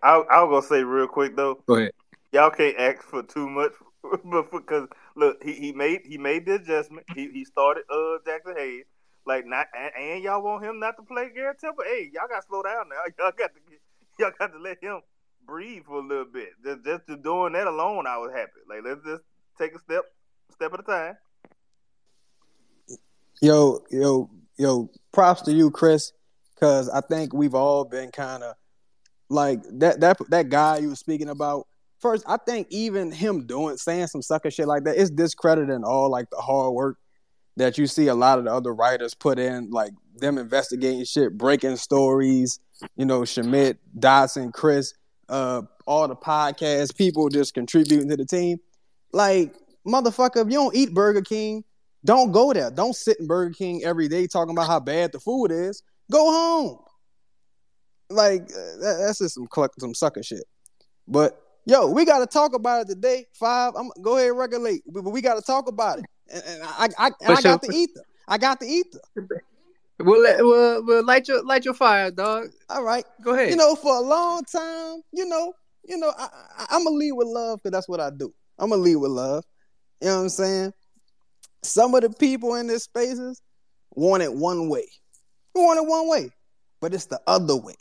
I 0.04 0.16
I 0.30 0.42
was 0.42 0.62
gonna 0.62 0.80
say 0.80 0.84
real 0.84 1.08
quick 1.08 1.34
though. 1.34 1.62
Go 1.66 1.76
ahead. 1.76 1.92
Y'all 2.32 2.50
can't 2.50 2.76
ask 2.78 3.02
for 3.02 3.22
too 3.22 3.48
much 3.48 3.72
but 4.24 4.50
because 4.50 4.88
look, 5.16 5.42
he, 5.42 5.52
he 5.52 5.72
made 5.72 6.02
he 6.04 6.18
made 6.18 6.46
the 6.46 6.56
adjustment. 6.56 7.06
He 7.14 7.30
he 7.30 7.44
started 7.44 7.84
uh 7.90 8.18
Jaxson 8.26 8.56
Hayes. 8.56 8.84
Like 9.26 9.46
not 9.46 9.66
and, 9.74 9.92
and, 9.96 10.22
y'all 10.22 10.42
want 10.42 10.64
him 10.64 10.78
not 10.78 10.96
to 10.96 11.02
play 11.02 11.30
Garrett 11.34 11.58
Temple. 11.58 11.84
Hey, 11.86 12.10
y'all 12.12 12.28
got 12.28 12.42
to 12.42 12.46
slow 12.46 12.62
down 12.62 12.90
now. 12.90 12.96
Y'all 13.18 13.32
got 13.36 13.52
to 13.54 13.60
get, 13.70 13.80
y'all 14.18 14.32
got 14.38 14.52
to 14.52 14.58
let 14.58 14.82
him 14.82 15.00
breathe 15.46 15.84
for 15.86 15.98
a 15.98 16.06
little 16.06 16.26
bit. 16.26 16.50
Just 16.62 16.84
just 16.84 17.06
to 17.06 17.16
doing 17.16 17.54
that 17.54 17.66
alone, 17.66 18.06
I 18.06 18.18
was 18.18 18.32
happy. 18.34 18.60
Like 18.68 18.80
let's 18.84 19.02
just 19.04 19.22
take 19.58 19.74
a 19.74 19.78
step 19.78 20.02
step 20.52 20.74
at 20.74 20.80
a 20.80 20.82
time. 20.82 21.16
Yo 23.40 23.82
yo 23.90 24.30
yo, 24.58 24.90
props 25.12 25.40
to 25.42 25.52
you, 25.52 25.70
Chris, 25.70 26.12
because 26.54 26.90
I 26.90 27.00
think 27.00 27.32
we've 27.32 27.54
all 27.54 27.84
been 27.86 28.10
kind 28.10 28.42
of 28.42 28.56
like 29.34 29.60
that 29.78 30.00
that 30.00 30.18
that 30.30 30.48
guy 30.48 30.78
you 30.78 30.90
were 30.90 30.96
speaking 30.96 31.28
about 31.28 31.66
first, 32.04 32.24
I 32.26 32.36
think 32.36 32.66
even 32.70 33.10
him 33.10 33.46
doing 33.46 33.76
saying 33.78 34.08
some 34.08 34.22
sucker 34.22 34.50
shit 34.50 34.66
like 34.66 34.84
that 34.84 34.96
is 34.96 35.10
discrediting 35.10 35.84
all 35.84 36.10
like 36.10 36.28
the 36.30 36.36
hard 36.36 36.74
work 36.74 36.98
that 37.56 37.78
you 37.78 37.86
see 37.86 38.08
a 38.08 38.14
lot 38.14 38.38
of 38.38 38.44
the 38.44 38.52
other 38.52 38.74
writers 38.74 39.14
put 39.14 39.38
in, 39.38 39.70
like 39.70 39.92
them 40.16 40.38
investigating 40.38 41.04
shit, 41.04 41.36
breaking 41.38 41.76
stories. 41.76 42.58
You 42.96 43.06
know, 43.06 43.24
Schmidt, 43.24 43.78
Dotson, 43.98 44.52
Chris, 44.52 44.92
uh, 45.28 45.62
all 45.86 46.08
the 46.08 46.16
podcast 46.16 46.96
people 46.96 47.28
just 47.28 47.54
contributing 47.54 48.08
to 48.08 48.16
the 48.16 48.26
team. 48.26 48.58
Like, 49.12 49.54
motherfucker, 49.86 50.44
if 50.44 50.48
you 50.48 50.58
don't 50.58 50.74
eat 50.74 50.92
Burger 50.92 51.22
King, 51.22 51.64
don't 52.04 52.32
go 52.32 52.52
there. 52.52 52.70
Don't 52.70 52.94
sit 52.94 53.18
in 53.20 53.26
Burger 53.26 53.54
King 53.54 53.82
every 53.84 54.08
day 54.08 54.26
talking 54.26 54.52
about 54.52 54.66
how 54.66 54.80
bad 54.80 55.12
the 55.12 55.20
food 55.20 55.52
is. 55.52 55.82
Go 56.10 56.30
home. 56.30 56.78
Like 58.14 58.42
uh, 58.42 58.76
that, 58.80 58.96
that's 59.00 59.18
just 59.18 59.34
some 59.34 59.46
cluck, 59.46 59.72
some 59.78 59.94
sucker 59.94 60.22
shit. 60.22 60.44
But 61.08 61.40
yo, 61.66 61.88
we 61.88 62.04
got 62.04 62.20
to 62.20 62.26
talk 62.26 62.54
about 62.54 62.82
it 62.82 62.88
today. 62.88 63.26
Five. 63.34 63.74
I'm 63.76 63.90
go 64.02 64.16
ahead, 64.16 64.30
and 64.30 64.38
regulate. 64.38 64.82
But 64.86 65.02
we 65.04 65.20
got 65.20 65.34
to 65.34 65.42
talk 65.42 65.68
about 65.68 65.98
it. 65.98 66.04
And, 66.32 66.42
and 66.46 66.62
I, 66.62 66.88
I, 66.98 67.10
and 67.20 67.38
I 67.38 67.40
got 67.40 67.62
the 67.62 67.72
ether. 67.74 68.02
I 68.26 68.38
got 68.38 68.60
the 68.60 68.66
ether. 68.66 69.00
We'll, 70.00 70.22
let, 70.22 70.38
we'll, 70.38 70.84
we'll 70.84 71.04
light 71.04 71.28
your 71.28 71.44
light 71.44 71.64
your 71.64 71.74
fire, 71.74 72.10
dog. 72.10 72.48
All 72.68 72.82
right. 72.82 73.04
Go 73.22 73.34
ahead. 73.34 73.50
You 73.50 73.56
know, 73.56 73.74
for 73.74 73.96
a 73.96 74.00
long 74.00 74.42
time, 74.44 75.02
you 75.12 75.26
know, 75.26 75.52
you 75.84 75.96
know, 75.98 76.12
I, 76.18 76.28
I, 76.58 76.66
I'm 76.70 76.84
gonna 76.84 76.96
lead 76.96 77.12
with 77.12 77.28
love 77.28 77.60
because 77.62 77.72
that's 77.72 77.88
what 77.88 78.00
I 78.00 78.10
do. 78.10 78.32
I'm 78.58 78.70
gonna 78.70 78.82
lead 78.82 78.96
with 78.96 79.10
love. 79.10 79.44
You 80.00 80.08
know 80.08 80.16
what 80.16 80.22
I'm 80.22 80.28
saying? 80.28 80.72
Some 81.62 81.94
of 81.94 82.02
the 82.02 82.10
people 82.10 82.54
in 82.56 82.66
this 82.66 82.84
spaces 82.84 83.40
want 83.94 84.22
it 84.22 84.32
one 84.32 84.68
way. 84.68 84.86
We 85.54 85.62
want 85.62 85.78
it 85.78 85.88
one 85.88 86.08
way, 86.08 86.30
but 86.80 86.92
it's 86.92 87.06
the 87.06 87.20
other 87.26 87.56
way. 87.56 87.76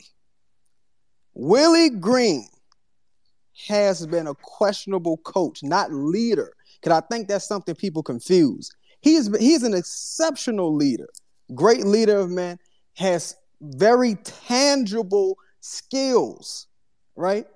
Willie 1.34 1.90
Green 1.90 2.48
has 3.66 4.06
been 4.06 4.26
a 4.26 4.34
questionable 4.34 5.18
coach, 5.18 5.62
not 5.62 5.92
leader, 5.92 6.52
because 6.80 6.96
I 6.96 7.06
think 7.06 7.28
that's 7.28 7.46
something 7.46 7.74
people 7.74 8.02
confuse. 8.02 8.70
He's 9.00 9.34
he's 9.36 9.62
an 9.62 9.74
exceptional 9.74 10.74
leader, 10.74 11.08
great 11.54 11.84
leader 11.84 12.18
of 12.18 12.30
men, 12.30 12.58
has 12.94 13.36
very 13.60 14.16
tangible 14.16 15.36
skills, 15.60 16.66
right? 17.16 17.46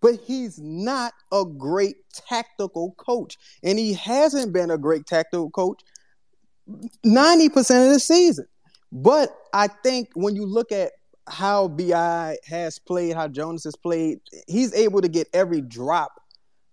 But 0.00 0.20
he's 0.24 0.58
not 0.58 1.12
a 1.32 1.44
great 1.44 1.96
tactical 2.12 2.92
coach, 2.98 3.36
and 3.62 3.78
he 3.78 3.94
hasn't 3.94 4.52
been 4.52 4.70
a 4.70 4.78
great 4.78 5.06
tactical 5.06 5.50
coach 5.50 5.82
90% 7.04 7.58
of 7.86 7.92
the 7.92 8.00
season. 8.00 8.46
But 8.92 9.34
I 9.52 9.68
think 9.68 10.10
when 10.14 10.36
you 10.36 10.46
look 10.46 10.72
at 10.72 10.92
how 11.30 11.68
BI 11.68 12.36
has 12.46 12.78
played, 12.78 13.14
how 13.14 13.28
Jonas 13.28 13.64
has 13.64 13.76
played, 13.76 14.20
he's 14.46 14.74
able 14.74 15.00
to 15.00 15.08
get 15.08 15.28
every 15.32 15.60
drop 15.60 16.20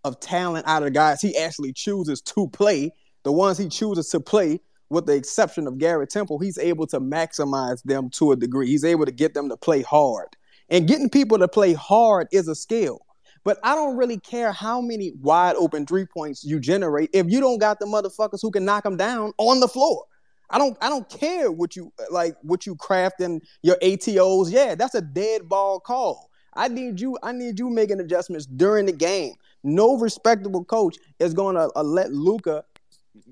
of 0.03 0.19
talent 0.19 0.67
out 0.67 0.83
of 0.83 0.85
the 0.85 0.91
guys 0.91 1.21
he 1.21 1.37
actually 1.37 1.73
chooses 1.73 2.21
to 2.21 2.47
play. 2.49 2.91
The 3.23 3.31
ones 3.31 3.57
he 3.57 3.67
chooses 3.67 4.09
to 4.09 4.19
play, 4.19 4.61
with 4.89 5.07
the 5.07 5.13
exception 5.13 5.67
of 5.67 5.77
Garrett 5.77 6.11
Temple, 6.11 6.39
he's 6.39 6.57
able 6.57 6.85
to 6.87 6.99
maximize 6.99 7.81
them 7.83 8.09
to 8.11 8.31
a 8.31 8.35
degree. 8.35 8.67
He's 8.67 8.85
able 8.85 9.05
to 9.05 9.11
get 9.11 9.33
them 9.33 9.49
to 9.49 9.57
play 9.57 9.81
hard. 9.81 10.27
And 10.69 10.87
getting 10.87 11.09
people 11.09 11.37
to 11.39 11.47
play 11.47 11.73
hard 11.73 12.27
is 12.31 12.47
a 12.47 12.55
skill. 12.55 12.99
But 13.43 13.59
I 13.63 13.75
don't 13.75 13.95
really 13.95 14.19
care 14.19 14.51
how 14.51 14.81
many 14.81 15.13
wide 15.21 15.55
open 15.55 15.85
three 15.85 16.05
points 16.05 16.43
you 16.43 16.59
generate 16.59 17.11
if 17.13 17.27
you 17.29 17.39
don't 17.39 17.59
got 17.59 17.79
the 17.79 17.85
motherfuckers 17.85 18.39
who 18.41 18.49
can 18.49 18.65
knock 18.65 18.83
them 18.83 18.97
down 18.97 19.33
on 19.37 19.59
the 19.59 19.67
floor. 19.67 20.05
I 20.49 20.57
don't 20.57 20.77
I 20.81 20.89
don't 20.89 21.07
care 21.09 21.51
what 21.51 21.75
you 21.75 21.91
like 22.11 22.35
what 22.41 22.65
you 22.65 22.75
craft 22.75 23.21
in 23.21 23.41
your 23.63 23.77
ATOs. 23.77 24.51
Yeah, 24.51 24.75
that's 24.75 24.95
a 24.95 25.01
dead 25.01 25.47
ball 25.49 25.79
call. 25.79 26.29
I 26.53 26.67
need 26.67 26.99
you 26.99 27.17
I 27.23 27.31
need 27.31 27.59
you 27.59 27.69
making 27.69 27.99
adjustments 27.99 28.45
during 28.45 28.85
the 28.85 28.91
game. 28.91 29.33
No 29.63 29.97
respectable 29.97 30.63
coach 30.63 30.97
is 31.19 31.33
going 31.33 31.55
to 31.55 31.69
uh, 31.75 31.83
let 31.83 32.11
Luka 32.11 32.63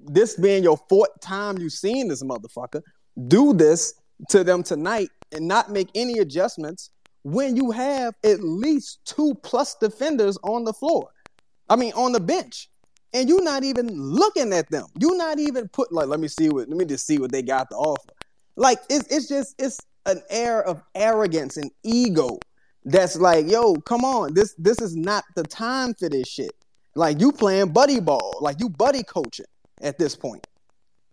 this 0.06 0.36
being 0.36 0.64
your 0.64 0.78
fourth 0.90 1.20
time 1.22 1.58
you've 1.58 1.74
seen 1.74 2.08
this 2.08 2.24
motherfucker 2.24 2.82
do 3.28 3.54
this 3.54 3.94
to 4.30 4.44
them 4.44 4.64
tonight 4.64 5.10
and 5.32 5.48
not 5.48 5.72
make 5.72 5.90
any 5.96 6.20
adjustments 6.20 6.90
when 7.24 7.56
you 7.56 7.72
have 7.72 8.16
at 8.24 8.42
least 8.42 9.00
two 9.06 9.36
plus 9.44 9.76
defenders 9.76 10.38
on 10.44 10.64
the 10.64 10.74
floor. 10.74 11.10
I 11.70 11.76
mean, 11.76 11.94
on 11.94 12.12
the 12.12 12.20
bench. 12.20 12.70
And 13.14 13.30
you're 13.30 13.44
not 13.44 13.64
even 13.64 13.90
looking 13.94 14.54
at 14.54 14.70
them. 14.72 14.88
You're 15.00 15.18
not 15.18 15.40
even 15.40 15.68
put 15.68 15.92
like, 15.92 16.08
let 16.08 16.20
me 16.20 16.28
see 16.28 16.50
what 16.50 16.68
let 16.68 16.78
me 16.78 16.86
just 16.86 17.06
see 17.06 17.20
what 17.20 17.32
they 17.32 17.42
got 17.42 17.70
to 17.70 17.76
offer. 17.76 18.10
Like 18.56 18.80
it's 18.90 19.08
it's 19.08 19.28
just 19.28 19.56
it's 19.60 19.80
an 20.06 20.22
air 20.30 20.64
of 20.64 20.82
arrogance 20.96 21.58
and 21.58 21.72
ego 21.84 22.40
that's 22.86 23.16
like, 23.16 23.50
yo, 23.50 23.76
come 23.76 24.04
on, 24.04 24.34
this 24.34 24.56
this 24.58 24.82
is 24.82 24.96
not 24.96 25.24
the 25.36 25.44
time 25.44 25.94
for 25.94 26.10
this 26.10 26.28
shit. 26.28 26.52
Like 26.96 27.20
you 27.22 27.32
playing 27.32 27.72
buddy 27.72 28.00
ball, 28.00 28.38
like 28.42 28.60
you 28.60 28.70
buddy 28.70 29.04
coaching 29.04 29.46
at 29.82 29.98
this 29.98 30.16
point. 30.16 30.46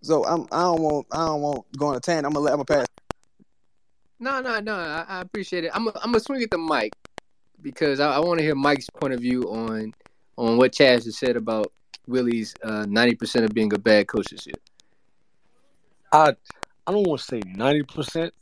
So 0.02 0.24
I'm 0.24 0.46
I 0.50 0.62
don't 0.62 0.80
want 0.80 1.06
I 1.12 1.26
don't 1.26 1.42
want 1.42 1.64
going 1.76 1.94
to 1.94 2.00
tan. 2.00 2.24
I'm 2.24 2.32
gonna 2.32 2.44
let 2.44 2.52
I'm 2.52 2.62
gonna 2.64 2.64
pass. 2.64 2.86
No, 4.18 4.40
no, 4.40 4.60
no. 4.60 4.74
I, 4.74 5.04
I 5.08 5.20
appreciate 5.20 5.64
it. 5.64 5.70
I'm 5.74 5.86
a, 5.88 5.92
I'm 5.96 6.12
gonna 6.12 6.20
swing 6.20 6.42
at 6.42 6.50
the 6.50 6.58
mic 6.58 6.92
because 7.62 8.00
I, 8.00 8.16
I 8.16 8.18
want 8.18 8.38
to 8.38 8.44
hear 8.44 8.54
Mike's 8.54 8.88
point 8.90 9.14
of 9.14 9.20
view 9.20 9.42
on 9.44 9.92
on 10.36 10.56
what 10.56 10.72
Chaz 10.72 11.04
has 11.04 11.18
said 11.18 11.36
about 11.36 11.72
Willie's 12.06 12.54
uh, 12.62 12.86
ninety 12.88 13.14
percent 13.14 13.44
of 13.44 13.54
being 13.54 13.72
a 13.72 13.78
bad 13.78 14.08
coach 14.08 14.30
this 14.30 14.46
year. 14.46 14.56
I 16.12 16.34
I 16.86 16.92
don't 16.92 17.06
want 17.06 17.20
to 17.20 17.26
say 17.26 17.40
ninety 17.46 17.82
percent 17.82 18.34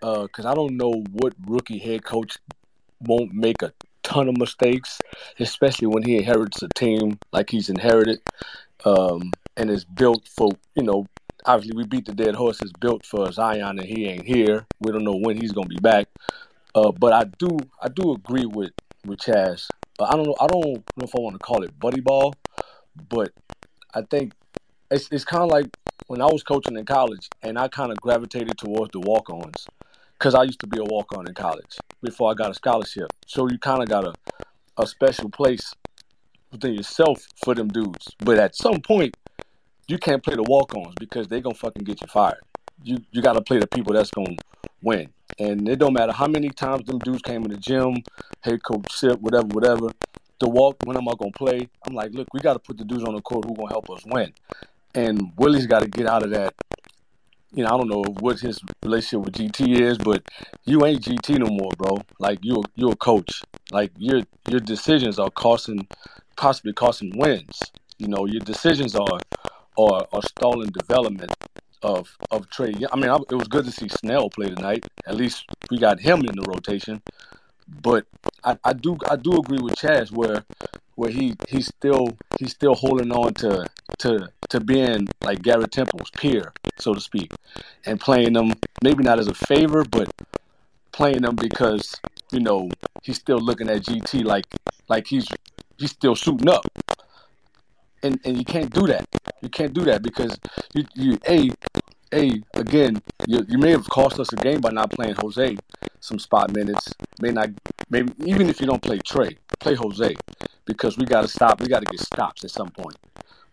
because 0.00 0.44
I 0.44 0.54
don't 0.54 0.76
know 0.76 1.02
what 1.12 1.32
rookie 1.46 1.78
head 1.78 2.04
coach 2.04 2.36
won't 3.00 3.32
make 3.32 3.62
a 3.62 3.72
ton 4.02 4.28
of 4.28 4.36
mistakes, 4.36 5.00
especially 5.40 5.88
when 5.88 6.02
he 6.02 6.18
inherits 6.18 6.62
a 6.62 6.68
team 6.68 7.18
like 7.32 7.50
he's 7.50 7.70
inherited 7.70 8.20
um, 8.84 9.32
and 9.56 9.70
is 9.70 9.84
built 9.84 10.28
for 10.28 10.50
you 10.74 10.82
know 10.82 11.06
obviously 11.46 11.76
we 11.76 11.84
beat 11.84 12.06
the 12.06 12.14
dead 12.14 12.34
horse 12.34 12.62
is 12.62 12.72
built 12.80 13.04
for 13.04 13.30
Zion 13.32 13.78
and 13.78 13.86
he 13.86 14.06
ain't 14.06 14.26
here. 14.26 14.66
We 14.80 14.92
don't 14.92 15.04
know 15.04 15.16
when 15.16 15.36
he's 15.36 15.52
gonna 15.52 15.68
be 15.68 15.76
back. 15.76 16.06
Uh, 16.74 16.90
but 16.92 17.12
I 17.12 17.24
do 17.38 17.58
I 17.82 17.88
do 17.88 18.12
agree 18.12 18.46
with 18.46 18.72
with 19.06 19.20
Chaz. 19.20 19.66
Uh, 19.98 20.04
I 20.04 20.16
don't 20.16 20.26
know 20.26 20.36
I 20.40 20.46
don't 20.46 20.64
know 20.64 21.04
if 21.04 21.14
I 21.14 21.20
want 21.20 21.34
to 21.34 21.38
call 21.38 21.62
it 21.62 21.78
buddy 21.78 22.00
ball, 22.00 22.34
but 23.08 23.32
I 23.94 24.02
think 24.02 24.32
it's 24.90 25.08
it's 25.10 25.24
kind 25.24 25.42
of 25.42 25.50
like 25.50 25.66
when 26.06 26.20
I 26.20 26.26
was 26.26 26.42
coaching 26.42 26.76
in 26.76 26.84
college 26.84 27.28
and 27.42 27.58
I 27.58 27.68
kind 27.68 27.90
of 27.90 28.00
gravitated 28.00 28.58
towards 28.58 28.92
the 28.92 29.00
walk-ons 29.00 29.66
because 30.18 30.34
I 30.34 30.42
used 30.42 30.60
to 30.60 30.66
be 30.66 30.78
a 30.78 30.84
walk-on 30.84 31.26
in 31.26 31.34
college 31.34 31.78
before 32.02 32.30
I 32.30 32.34
got 32.34 32.50
a 32.50 32.54
scholarship. 32.54 33.12
So 33.26 33.48
you 33.48 33.58
kind 33.58 33.82
of 33.82 33.88
got 33.88 34.04
a 34.04 34.12
a 34.76 34.86
special 34.86 35.30
place 35.30 35.72
within 36.50 36.74
yourself 36.74 37.26
for 37.44 37.54
them 37.54 37.68
dudes. 37.68 38.08
But 38.18 38.38
at 38.38 38.56
some 38.56 38.80
point, 38.80 39.16
you 39.88 39.98
can't 39.98 40.22
play 40.22 40.34
the 40.34 40.42
walk 40.42 40.74
ons 40.74 40.94
because 40.98 41.28
they're 41.28 41.40
gonna 41.40 41.54
fucking 41.54 41.84
get 41.84 42.00
you 42.00 42.06
fired. 42.08 42.40
You 42.82 42.98
you 43.12 43.22
gotta 43.22 43.42
play 43.42 43.58
the 43.58 43.66
people 43.66 43.94
that's 43.94 44.10
gonna 44.10 44.36
win. 44.82 45.10
And 45.38 45.68
it 45.68 45.78
don't 45.78 45.92
matter 45.92 46.12
how 46.12 46.26
many 46.26 46.50
times 46.50 46.86
them 46.86 46.98
dudes 46.98 47.22
came 47.22 47.44
in 47.44 47.50
the 47.50 47.56
gym, 47.56 47.96
head 48.40 48.62
coach 48.62 48.92
sip, 48.92 49.20
whatever, 49.20 49.48
whatever. 49.48 49.88
The 50.40 50.48
walk 50.48 50.76
when 50.84 50.96
am 50.96 51.08
I 51.08 51.12
gonna 51.18 51.32
play? 51.32 51.68
I'm 51.86 51.94
like, 51.94 52.12
look, 52.12 52.28
we 52.32 52.40
gotta 52.40 52.58
put 52.58 52.78
the 52.78 52.84
dudes 52.84 53.04
on 53.04 53.14
the 53.14 53.22
court 53.22 53.44
who 53.44 53.54
gonna 53.54 53.70
help 53.70 53.88
us 53.90 54.02
win. 54.06 54.32
And 54.94 55.32
Willie's 55.36 55.66
gotta 55.66 55.88
get 55.88 56.06
out 56.06 56.22
of 56.22 56.30
that. 56.30 56.54
You 57.52 57.62
know, 57.62 57.68
I 57.68 57.76
don't 57.78 57.88
know 57.88 58.02
what 58.18 58.40
his 58.40 58.60
relationship 58.82 59.24
with 59.24 59.34
GT 59.34 59.80
is, 59.80 59.96
but 59.98 60.24
you 60.64 60.84
ain't 60.84 61.02
GT 61.02 61.38
no 61.38 61.46
more, 61.46 61.70
bro. 61.76 61.98
Like 62.18 62.40
you're 62.42 62.64
you're 62.74 62.92
a 62.92 62.96
coach. 62.96 63.42
Like 63.70 63.92
your 63.96 64.22
your 64.48 64.60
decisions 64.60 65.18
are 65.18 65.30
costing 65.30 65.86
possibly 66.36 66.72
costing 66.72 67.16
wins. 67.16 67.60
You 67.98 68.08
know, 68.08 68.26
your 68.26 68.40
decisions 68.40 68.96
are 68.96 69.20
are, 69.78 70.06
are 70.12 70.22
stalling 70.22 70.70
development 70.70 71.32
of 71.82 72.16
of 72.30 72.48
Trey. 72.50 72.74
I 72.92 72.96
mean, 72.96 73.10
I, 73.10 73.16
it 73.16 73.34
was 73.34 73.48
good 73.48 73.66
to 73.66 73.70
see 73.70 73.88
Snell 73.88 74.30
play 74.30 74.48
tonight. 74.48 74.84
At 75.06 75.14
least 75.16 75.44
we 75.70 75.78
got 75.78 76.00
him 76.00 76.20
in 76.20 76.34
the 76.34 76.44
rotation. 76.48 77.02
But 77.68 78.06
I, 78.42 78.58
I 78.64 78.72
do 78.72 78.96
I 79.08 79.16
do 79.16 79.32
agree 79.38 79.58
with 79.60 79.74
Chaz 79.76 80.10
where 80.10 80.44
where 80.96 81.10
he 81.10 81.34
he's 81.48 81.66
still 81.66 82.16
he's 82.38 82.52
still 82.52 82.74
holding 82.74 83.12
on 83.12 83.34
to 83.34 83.66
to 83.98 84.28
to 84.50 84.60
being 84.60 85.08
like 85.22 85.42
Garrett 85.42 85.72
Temple's 85.72 86.10
peer, 86.10 86.52
so 86.78 86.94
to 86.94 87.00
speak, 87.00 87.32
and 87.86 88.00
playing 88.00 88.34
them 88.34 88.52
maybe 88.82 89.02
not 89.02 89.18
as 89.18 89.28
a 89.28 89.34
favor, 89.34 89.84
but 89.84 90.10
playing 90.92 91.22
them 91.22 91.36
because 91.36 91.94
you 92.32 92.40
know 92.40 92.70
he's 93.02 93.16
still 93.16 93.38
looking 93.38 93.68
at 93.68 93.82
GT 93.82 94.24
like 94.24 94.46
like 94.88 95.06
he's 95.06 95.26
he's 95.78 95.90
still 95.90 96.14
shooting 96.14 96.48
up 96.48 96.66
and 98.04 98.20
and 98.24 98.36
you 98.38 98.44
can't 98.44 98.72
do 98.72 98.86
that. 98.86 99.06
You 99.40 99.48
can't 99.48 99.72
do 99.72 99.82
that 99.84 100.02
because 100.02 100.38
you 100.74 100.84
you 100.94 101.18
a 101.28 101.50
a 102.12 102.42
again 102.54 103.00
you, 103.26 103.44
you 103.48 103.58
may 103.58 103.70
have 103.70 103.88
cost 103.88 104.18
us 104.20 104.32
a 104.32 104.36
game 104.36 104.60
by 104.60 104.70
not 104.70 104.90
playing 104.90 105.14
Jose 105.20 105.56
some 106.00 106.18
spot 106.18 106.54
minutes. 106.54 106.92
May 107.20 107.30
not 107.30 107.50
maybe 107.90 108.12
even 108.24 108.48
if 108.48 108.60
you 108.60 108.66
don't 108.66 108.82
play 108.82 108.98
Trey, 108.98 109.38
play 109.60 109.74
Jose 109.74 110.14
because 110.66 110.98
we 110.98 111.04
got 111.06 111.22
to 111.22 111.28
stop. 111.28 111.60
We 111.60 111.68
got 111.68 111.80
to 111.80 111.86
get 111.86 112.00
stops 112.00 112.44
at 112.44 112.50
some 112.50 112.70
point, 112.70 112.96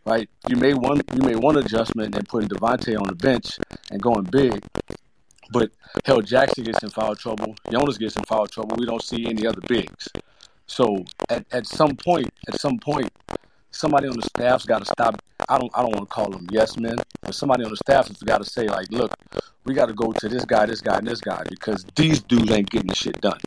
right? 0.05 0.29
You 0.49 0.55
made 0.57 0.75
one 0.75 1.01
you 1.13 1.21
made 1.21 1.37
one 1.37 1.57
adjustment 1.57 2.15
and 2.15 2.27
putting 2.27 2.49
Devonte' 2.49 2.99
on 2.99 3.07
the 3.07 3.15
bench 3.15 3.57
and 3.89 4.01
going 4.01 4.23
big. 4.23 4.63
But 5.51 5.71
hell, 6.05 6.21
Jaxson 6.21 6.65
gets 6.65 6.81
in 6.83 6.89
foul 6.89 7.15
trouble. 7.15 7.55
Jonas 7.71 7.97
gets 7.97 8.15
in 8.15 8.23
foul 8.23 8.47
trouble. 8.47 8.75
We 8.77 8.85
don't 8.85 9.03
see 9.03 9.25
any 9.27 9.45
other 9.45 9.61
bigs. 9.67 10.07
So 10.65 11.03
at, 11.27 11.45
at 11.51 11.67
some 11.67 11.97
point, 11.97 12.33
at 12.47 12.59
some 12.59 12.79
point, 12.79 13.11
somebody 13.71 14.07
on 14.07 14.15
the 14.15 14.21
staff's 14.23 14.65
got 14.65 14.79
to 14.79 14.85
stop. 14.85 15.21
I 15.49 15.57
don't 15.57 15.71
I 15.75 15.81
don't 15.81 15.93
want 15.95 16.09
to 16.09 16.13
call 16.13 16.29
them 16.29 16.47
yes 16.51 16.77
men, 16.77 16.97
but 17.21 17.33
somebody 17.33 17.63
on 17.63 17.71
the 17.71 17.77
staff 17.77 18.07
has 18.07 18.17
got 18.17 18.43
to 18.43 18.49
say 18.49 18.67
like, 18.67 18.91
look, 18.91 19.11
we 19.65 19.73
got 19.73 19.87
to 19.87 19.93
go 19.93 20.11
to 20.11 20.29
this 20.29 20.45
guy, 20.45 20.65
this 20.65 20.81
guy, 20.81 20.97
and 20.97 21.07
this 21.07 21.21
guy 21.21 21.43
because 21.49 21.85
these 21.95 22.21
dudes 22.21 22.51
ain't 22.51 22.69
getting 22.69 22.87
the 22.87 22.95
shit 22.95 23.19
done. 23.21 23.39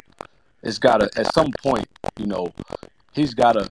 It's 0.62 0.78
got 0.78 1.00
to 1.00 1.10
at 1.18 1.32
some 1.32 1.50
point, 1.62 1.88
you 2.18 2.26
know, 2.26 2.52
he's 3.12 3.34
got 3.34 3.52
to 3.52 3.70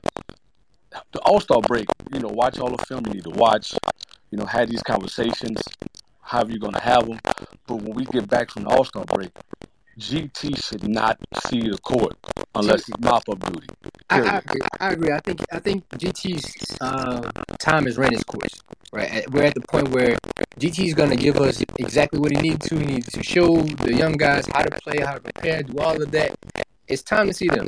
the 1.11 1.19
All 1.21 1.39
Star 1.39 1.59
break. 1.61 1.87
You 2.13 2.19
know, 2.19 2.29
watch 2.29 2.59
all 2.59 2.75
the 2.75 2.83
film 2.85 3.05
you 3.07 3.13
need 3.13 3.23
to 3.23 3.31
watch. 3.31 3.73
You 4.31 4.37
know, 4.37 4.45
have 4.45 4.69
these 4.69 4.83
conversations. 4.83 5.61
However 6.21 6.51
you're 6.51 6.59
gonna 6.59 6.81
have 6.81 7.07
them. 7.07 7.19
But 7.67 7.75
when 7.75 7.93
we 7.93 8.05
get 8.05 8.29
back 8.29 8.51
from 8.51 8.63
the 8.63 8.69
All 8.69 8.85
Star 8.85 9.05
break, 9.05 9.31
GT 9.99 10.63
should 10.63 10.87
not 10.87 11.17
see 11.47 11.61
the 11.61 11.77
court 11.77 12.15
unless 12.55 12.87
it's 12.89 12.99
mop 12.99 13.23
up 13.29 13.39
duty. 13.51 13.67
I, 14.09 14.21
I 14.21 14.37
agree. 14.39 14.61
I 14.79 14.89
agree. 14.91 15.11
I 15.11 15.19
think 15.21 15.41
I 15.51 15.59
think 15.59 15.87
GT's 15.89 16.77
uh, 16.81 17.21
time 17.59 17.85
has 17.85 17.97
ran 17.97 18.13
its 18.13 18.23
course. 18.23 18.61
Right, 18.91 19.29
we're 19.31 19.43
at 19.43 19.55
the 19.55 19.61
point 19.61 19.89
where 19.89 20.15
GT 20.59 20.85
is 20.87 20.93
going 20.93 21.09
to 21.09 21.15
give 21.15 21.37
us 21.37 21.63
exactly 21.79 22.19
what 22.19 22.31
he 22.31 22.37
needs 22.41 22.67
to. 22.69 22.77
He 22.77 22.85
needs 22.85 23.07
to 23.13 23.23
show 23.23 23.55
the 23.63 23.95
young 23.95 24.13
guys 24.13 24.45
how 24.53 24.61
to 24.63 24.79
play, 24.81 25.03
how 25.03 25.13
to 25.15 25.19
prepare, 25.21 25.63
do 25.63 25.79
all 25.79 25.99
of 26.01 26.11
that. 26.11 26.35
It's 26.87 27.01
time 27.01 27.27
to 27.27 27.33
see 27.33 27.47
them. 27.47 27.67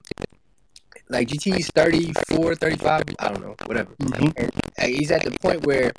Like 1.09 1.27
GT's 1.29 1.67
34, 1.75 2.55
35, 2.55 3.03
I 3.19 3.27
don't 3.29 3.41
know, 3.41 3.55
whatever. 3.65 3.93
Mhm. 4.01 4.49
Uh, 4.79 4.85
he's 4.87 5.11
at 5.11 5.23
the 5.23 5.31
point 5.41 5.65
where 5.65 5.91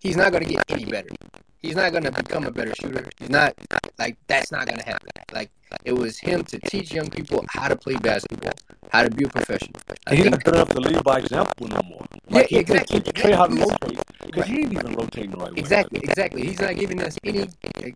he's 0.00 0.16
not 0.16 0.32
going 0.32 0.44
to 0.44 0.50
get 0.50 0.64
any 0.70 0.84
better. 0.84 1.08
He's 1.58 1.76
not 1.76 1.92
going 1.92 2.04
to 2.04 2.12
become 2.12 2.44
a 2.46 2.50
better 2.50 2.72
shooter. 2.80 3.04
He's 3.18 3.30
not 3.30 3.54
like 3.98 4.16
that's 4.28 4.50
not 4.52 4.66
going 4.66 4.78
to 4.78 4.84
happen. 4.84 5.08
Like 5.32 5.50
it 5.84 5.94
was 5.94 6.18
him 6.18 6.44
to 6.46 6.60
teach 6.60 6.92
young 6.94 7.10
people 7.10 7.44
how 7.48 7.68
to 7.68 7.76
play 7.76 7.96
basketball, 7.96 8.52
how 8.90 9.04
to 9.04 9.10
be 9.10 9.24
a 9.24 9.28
professional. 9.28 9.80
I 10.06 10.12
And 10.12 10.18
he's 10.18 10.30
think 10.30 10.32
not 10.32 10.44
good 10.44 10.54
enough 10.56 10.70
to 10.70 10.80
lead 10.80 11.04
by 11.04 11.18
example 11.20 11.68
no 11.68 11.80
more. 11.88 12.06
Yeah, 12.28 12.46
he 12.48 12.62
can 12.62 12.80
exactly. 12.80 13.02
teach 13.02 13.12
Trey 13.14 13.32
how 13.32 13.46
to 13.46 13.56
rotate 13.56 14.02
because 14.26 14.46
he 14.46 14.60
ain't 14.62 14.72
even 14.74 14.94
rotating 14.94 15.32
the 15.32 15.38
right 15.38 15.56
way. 15.56 15.56
Exactly, 15.56 16.00
exactly. 16.02 16.44
He's 16.46 16.60
not 16.60 16.76
giving 16.76 17.02
us 17.02 17.18
any, 17.24 17.48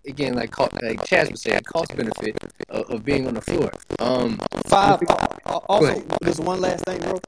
again, 0.06 0.34
like 0.34 0.50
co- 0.52 0.68
like 0.82 1.02
Chaz 1.02 1.30
was 1.30 1.42
saying, 1.42 1.62
cost 1.64 1.94
benefit 1.96 2.36
of, 2.68 2.90
of 2.90 3.04
being 3.04 3.26
on 3.28 3.34
the 3.34 3.42
floor. 3.42 3.70
Um, 4.00 4.40
Five. 4.68 5.00
al- 5.08 5.20
al- 5.46 5.66
Go 5.76 5.86
Also, 5.86 5.86
ahead. 5.86 6.04
just 6.24 6.40
one 6.40 6.60
last 6.60 6.84
thing, 6.86 7.00
bro. 7.02 7.20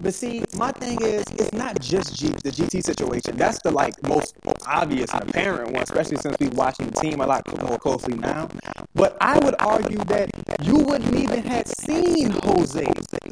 But 0.00 0.14
see, 0.14 0.44
my 0.56 0.72
thing 0.72 1.00
is, 1.02 1.24
it's 1.32 1.52
not 1.52 1.78
just 1.80 2.16
G, 2.16 2.28
the 2.28 2.50
GT 2.50 2.82
situation. 2.82 3.36
That's 3.36 3.60
the 3.62 3.70
like 3.70 3.94
most 4.08 4.34
obvious 4.66 5.12
and 5.12 5.28
apparent 5.28 5.72
one, 5.72 5.82
especially 5.82 6.16
since 6.16 6.36
we're 6.40 6.50
watching 6.50 6.86
the 6.86 7.00
team 7.00 7.20
a 7.20 7.26
lot 7.26 7.46
more 7.62 7.78
closely 7.78 8.14
now. 8.14 8.48
But 8.94 9.16
I 9.20 9.38
would 9.40 9.56
argue 9.60 9.98
that 10.04 10.30
you 10.62 10.76
wouldn't 10.78 11.14
even 11.14 11.42
have 11.44 11.66
seen 11.66 12.30
Jose 12.44 12.86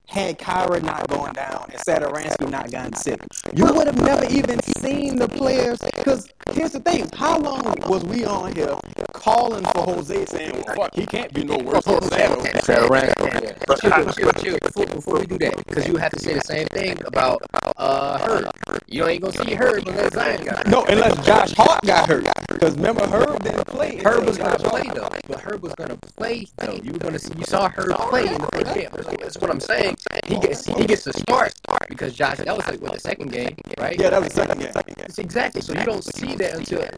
had 0.08 0.38
Kira 0.38 0.82
not 0.82 1.08
gone 1.08 1.34
down 1.34 1.68
and 1.70 1.80
Satoransky 1.80 2.50
not 2.50 2.70
gotten 2.70 2.94
sick. 2.94 3.20
You 3.54 3.72
would 3.72 3.86
have 3.86 4.00
never 4.02 4.26
even 4.26 4.60
seen 4.62 5.16
the 5.16 5.28
players. 5.28 5.78
Because 5.78 6.28
here's 6.52 6.72
the 6.72 6.80
thing: 6.80 7.08
how 7.14 7.38
long 7.38 7.62
was 7.86 8.04
we 8.04 8.24
on 8.24 8.54
here 8.54 8.76
calling 9.12 9.64
for 9.64 9.82
Jose, 9.82 10.26
saying, 10.26 10.64
"Well, 10.66 10.76
fuck, 10.76 10.94
he 10.94 11.06
can't 11.06 11.32
be 11.32 11.44
no 11.44 11.58
worse 11.58 11.84
than 11.84 12.02
Sato." 12.02 12.42
chill, 13.80 14.12
chill, 14.12 14.32
chill. 14.32 14.58
Before, 14.62 14.86
before 14.86 15.20
we 15.20 15.26
do 15.26 15.38
that, 15.38 15.56
because 15.66 15.86
you 15.86 15.96
have 15.96 16.12
to 16.12 16.20
say 16.20 16.34
the 16.34 16.40
same 16.40 16.57
thing 16.66 16.96
about 17.04 17.42
uh 17.76 18.18
Herb. 18.18 18.50
You 18.86 19.06
ain't 19.06 19.22
gonna 19.22 19.44
see 19.44 19.54
Herb 19.54 19.86
unless 19.86 20.14
Zion 20.14 20.44
got 20.44 20.56
hurt. 20.58 20.68
No, 20.68 20.84
unless 20.84 21.26
Josh 21.26 21.52
Hart 21.52 21.82
got 21.82 22.08
hurt. 22.08 22.26
Because 22.48 22.74
remember, 22.74 23.06
Herb 23.06 23.42
didn't 23.42 23.66
play. 23.66 23.96
Herb 23.98 24.24
was 24.24 24.38
gonna 24.38 24.58
play 24.58 24.88
though, 24.94 25.08
but 25.28 25.40
Herb 25.40 25.62
was 25.62 25.74
gonna 25.74 25.96
play 25.96 26.46
though. 26.56 26.80
You 26.82 26.92
were 26.92 26.98
gonna 26.98 27.18
see, 27.18 27.32
you 27.36 27.44
saw 27.44 27.68
Herb 27.68 27.96
play 27.96 28.26
in 28.26 28.34
the 28.34 28.48
first 28.52 28.74
game. 28.74 28.88
That's, 29.20 29.38
what 29.38 29.50
I'm 29.50 29.60
saying. 29.60 29.96
He 30.26 30.38
gets 30.38 30.64
he 30.64 30.86
gets 30.86 31.04
the 31.04 31.12
start 31.12 31.52
because 31.88 32.14
Josh. 32.14 32.38
That 32.38 32.56
was 32.56 32.66
like 32.66 32.80
what 32.80 32.94
the 32.94 33.00
second 33.00 33.30
game, 33.30 33.54
right? 33.78 33.98
Yeah, 33.98 34.10
that 34.10 34.22
was 34.22 34.30
the 34.30 34.46
second 34.46 34.60
game. 34.60 35.04
It's 35.04 35.18
exactly. 35.18 35.60
So 35.60 35.74
you 35.74 35.84
don't 35.84 36.04
see 36.04 36.34
that 36.36 36.54
until. 36.54 36.88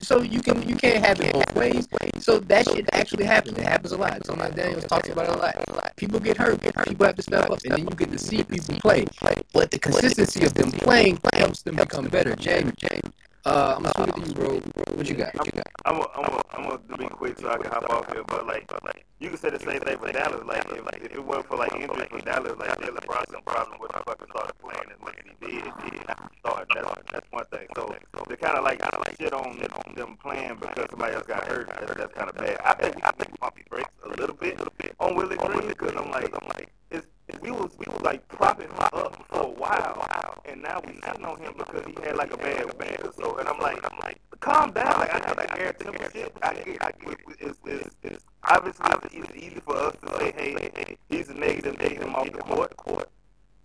So 0.00 0.22
you 0.22 0.40
can 0.40 0.68
you 0.68 0.74
can't 0.74 1.04
have 1.04 1.20
it 1.20 1.32
both 1.32 1.54
ways. 1.54 1.88
So 2.18 2.40
that 2.40 2.68
shit 2.68 2.88
actually 2.92 3.24
happens. 3.24 3.56
It 3.58 3.64
happens 3.64 3.92
a 3.92 3.96
lot. 3.96 4.22
Tom 4.24 4.38
Daniels 4.52 4.84
talks 4.84 5.08
about 5.08 5.28
it 5.28 5.68
a 5.68 5.72
lot. 5.72 5.96
People 5.96 6.18
get 6.18 6.36
hurt. 6.36 6.60
Get 6.60 6.74
hurt 6.74 6.96
people 6.96 7.06
have 7.06 7.16
to 7.16 7.22
step 7.22 7.50
up, 7.50 7.58
and 7.64 7.72
then 7.72 7.80
you 7.80 7.90
get 7.96 8.10
to 8.10 8.18
see 8.18 8.42
people 8.42 8.74
play. 8.76 9.05
But 9.52 9.70
the 9.70 9.78
consistency 9.78 10.44
of 10.44 10.54
them 10.54 10.70
playing 10.70 11.18
helps 11.34 11.62
them 11.62 11.76
become 11.76 12.06
better. 12.08 12.34
James, 12.36 12.72
James. 12.76 13.12
uh, 13.44 13.76
I'm 13.78 13.86
swing 13.92 14.22
it 14.22 14.28
you, 14.28 14.34
bro. 14.34 14.60
What 14.94 15.08
you 15.08 15.14
got? 15.14 15.34
What 15.34 15.46
you 15.46 15.52
got? 15.52 15.66
I'm 15.84 15.98
gonna 15.98 16.78
be 16.98 17.06
quick 17.06 17.38
so 17.38 17.50
I 17.50 17.58
can 17.58 17.70
hop 17.70 17.88
off 17.90 18.12
here. 18.12 18.24
But 18.26 18.46
like, 18.46 18.70
like, 18.84 19.06
you 19.20 19.28
can 19.28 19.38
say 19.38 19.50
the 19.50 19.58
same 19.60 19.80
thing 19.80 19.98
for 19.98 20.10
Dallas. 20.12 20.42
Like, 20.46 20.64
if, 20.66 20.84
like, 20.84 21.02
if 21.02 21.12
it 21.12 21.24
wasn't 21.24 21.46
for 21.46 21.56
like 21.56 21.72
injuries 21.74 22.08
for 22.10 22.20
Dallas, 22.20 22.54
like 22.58 22.70
Jalen 22.78 23.06
Brunson 23.06 23.40
probably 23.44 23.78
would 23.80 23.92
have 23.92 24.04
fucking 24.04 24.26
started 24.30 24.58
playing 24.58 24.90
as 24.92 25.00
much 25.00 25.16
as 25.18 25.24
he 25.40 25.46
did. 25.46 25.64
He 25.64 25.98
started. 26.40 26.68
That's 26.74 27.12
that's 27.12 27.26
one 27.30 27.44
thing. 27.52 27.66
So 27.76 27.94
they 28.28 28.36
kind 28.36 28.56
of 28.58 28.64
like 28.64 28.82
shit 29.18 29.32
on 29.32 29.46
on 29.46 29.94
them 29.94 30.16
playing 30.22 30.56
because 30.60 30.86
somebody 30.90 31.14
else 31.14 31.26
got 31.26 31.44
hurt. 31.46 31.68
That's, 31.68 31.94
that's 31.94 32.14
kind 32.14 32.28
of 32.30 32.36
bad. 32.36 32.58
I 32.64 32.74
think 32.74 32.96
I 33.04 33.10
think 33.12 33.38
Poppy 33.40 33.62
breaks 33.70 33.90
a 34.04 34.08
little 34.08 34.34
bit 34.36 34.60
on 35.00 35.14
Willie 35.14 35.36
Green 35.36 35.68
because 35.68 35.92
I'm 35.96 36.10
like 36.10 36.30
I'm 36.40 36.48
like 36.48 36.68
it's. 36.90 37.06
We 37.42 37.50
was 37.50 37.72
we 37.78 37.86
was 37.86 38.00
like 38.02 38.26
propping 38.28 38.68
him 38.68 38.78
up 38.78 39.24
for 39.28 39.42
a 39.42 39.48
while, 39.48 40.42
and 40.44 40.62
now 40.62 40.80
we 40.86 40.92
sitting 40.94 41.24
on 41.24 41.38
him 41.40 41.54
because 41.56 41.84
he 41.86 41.94
had 42.02 42.16
like 42.16 42.32
a 42.32 42.36
bad 42.36 42.78
bad. 42.78 43.14
So 43.16 43.36
and 43.38 43.48
I'm 43.48 43.58
like 43.58 43.78
I'm 43.90 43.98
like 43.98 44.20
calm 44.40 44.72
down. 44.72 45.00
Like 45.00 45.14
I 45.14 45.18
got 45.20 45.36
like 45.36 45.58
air 45.58 45.72
temper 45.72 46.08
shit. 46.12 46.36
I 46.42 46.54
get 46.54 46.82
I 46.82 46.92
get 47.04 47.18
it's, 47.40 47.58
it's, 47.64 47.96
it's 48.02 48.24
obviously 48.44 48.86
it's 49.12 49.34
easy 49.34 49.60
for 49.60 49.76
us 49.76 49.96
to 50.04 50.18
say 50.18 50.32
hey 50.36 50.70
hey 50.74 50.96
he's 51.08 51.28
a 51.28 51.34
negative 51.34 51.78
take 51.78 51.98
him 52.00 52.14
off 52.14 52.30
the 52.30 52.38
court 52.38 52.76
court. 52.76 53.08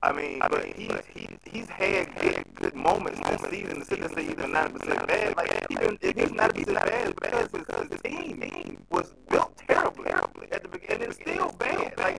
I 0.03 0.11
mean, 0.11 0.39
but 0.39 0.65
he's 0.65 0.91
he's 1.13 1.37
he's 1.45 1.69
had 1.69 2.15
good 2.19 2.43
good 2.55 2.75
moments 2.75 3.19
this 3.29 3.41
season. 3.51 3.79
The 3.79 3.85
season 3.85 4.15
say 4.15 4.23
he's 4.23 4.37
ninety 4.37 4.79
percent 4.79 5.07
bad. 5.07 5.37
Like 5.37 5.67
even 5.69 5.97
if 6.01 6.17
he's 6.17 6.31
ninety 6.31 6.65
percent 6.65 7.19
bad, 7.21 7.33
it's 7.43 7.51
because 7.51 7.87
his 7.91 8.01
team 8.01 8.83
was 8.89 9.13
built 9.29 9.55
terribly, 9.67 10.09
terribly 10.09 10.47
at 10.51 10.63
the 10.63 10.69
beginning. 10.69 11.11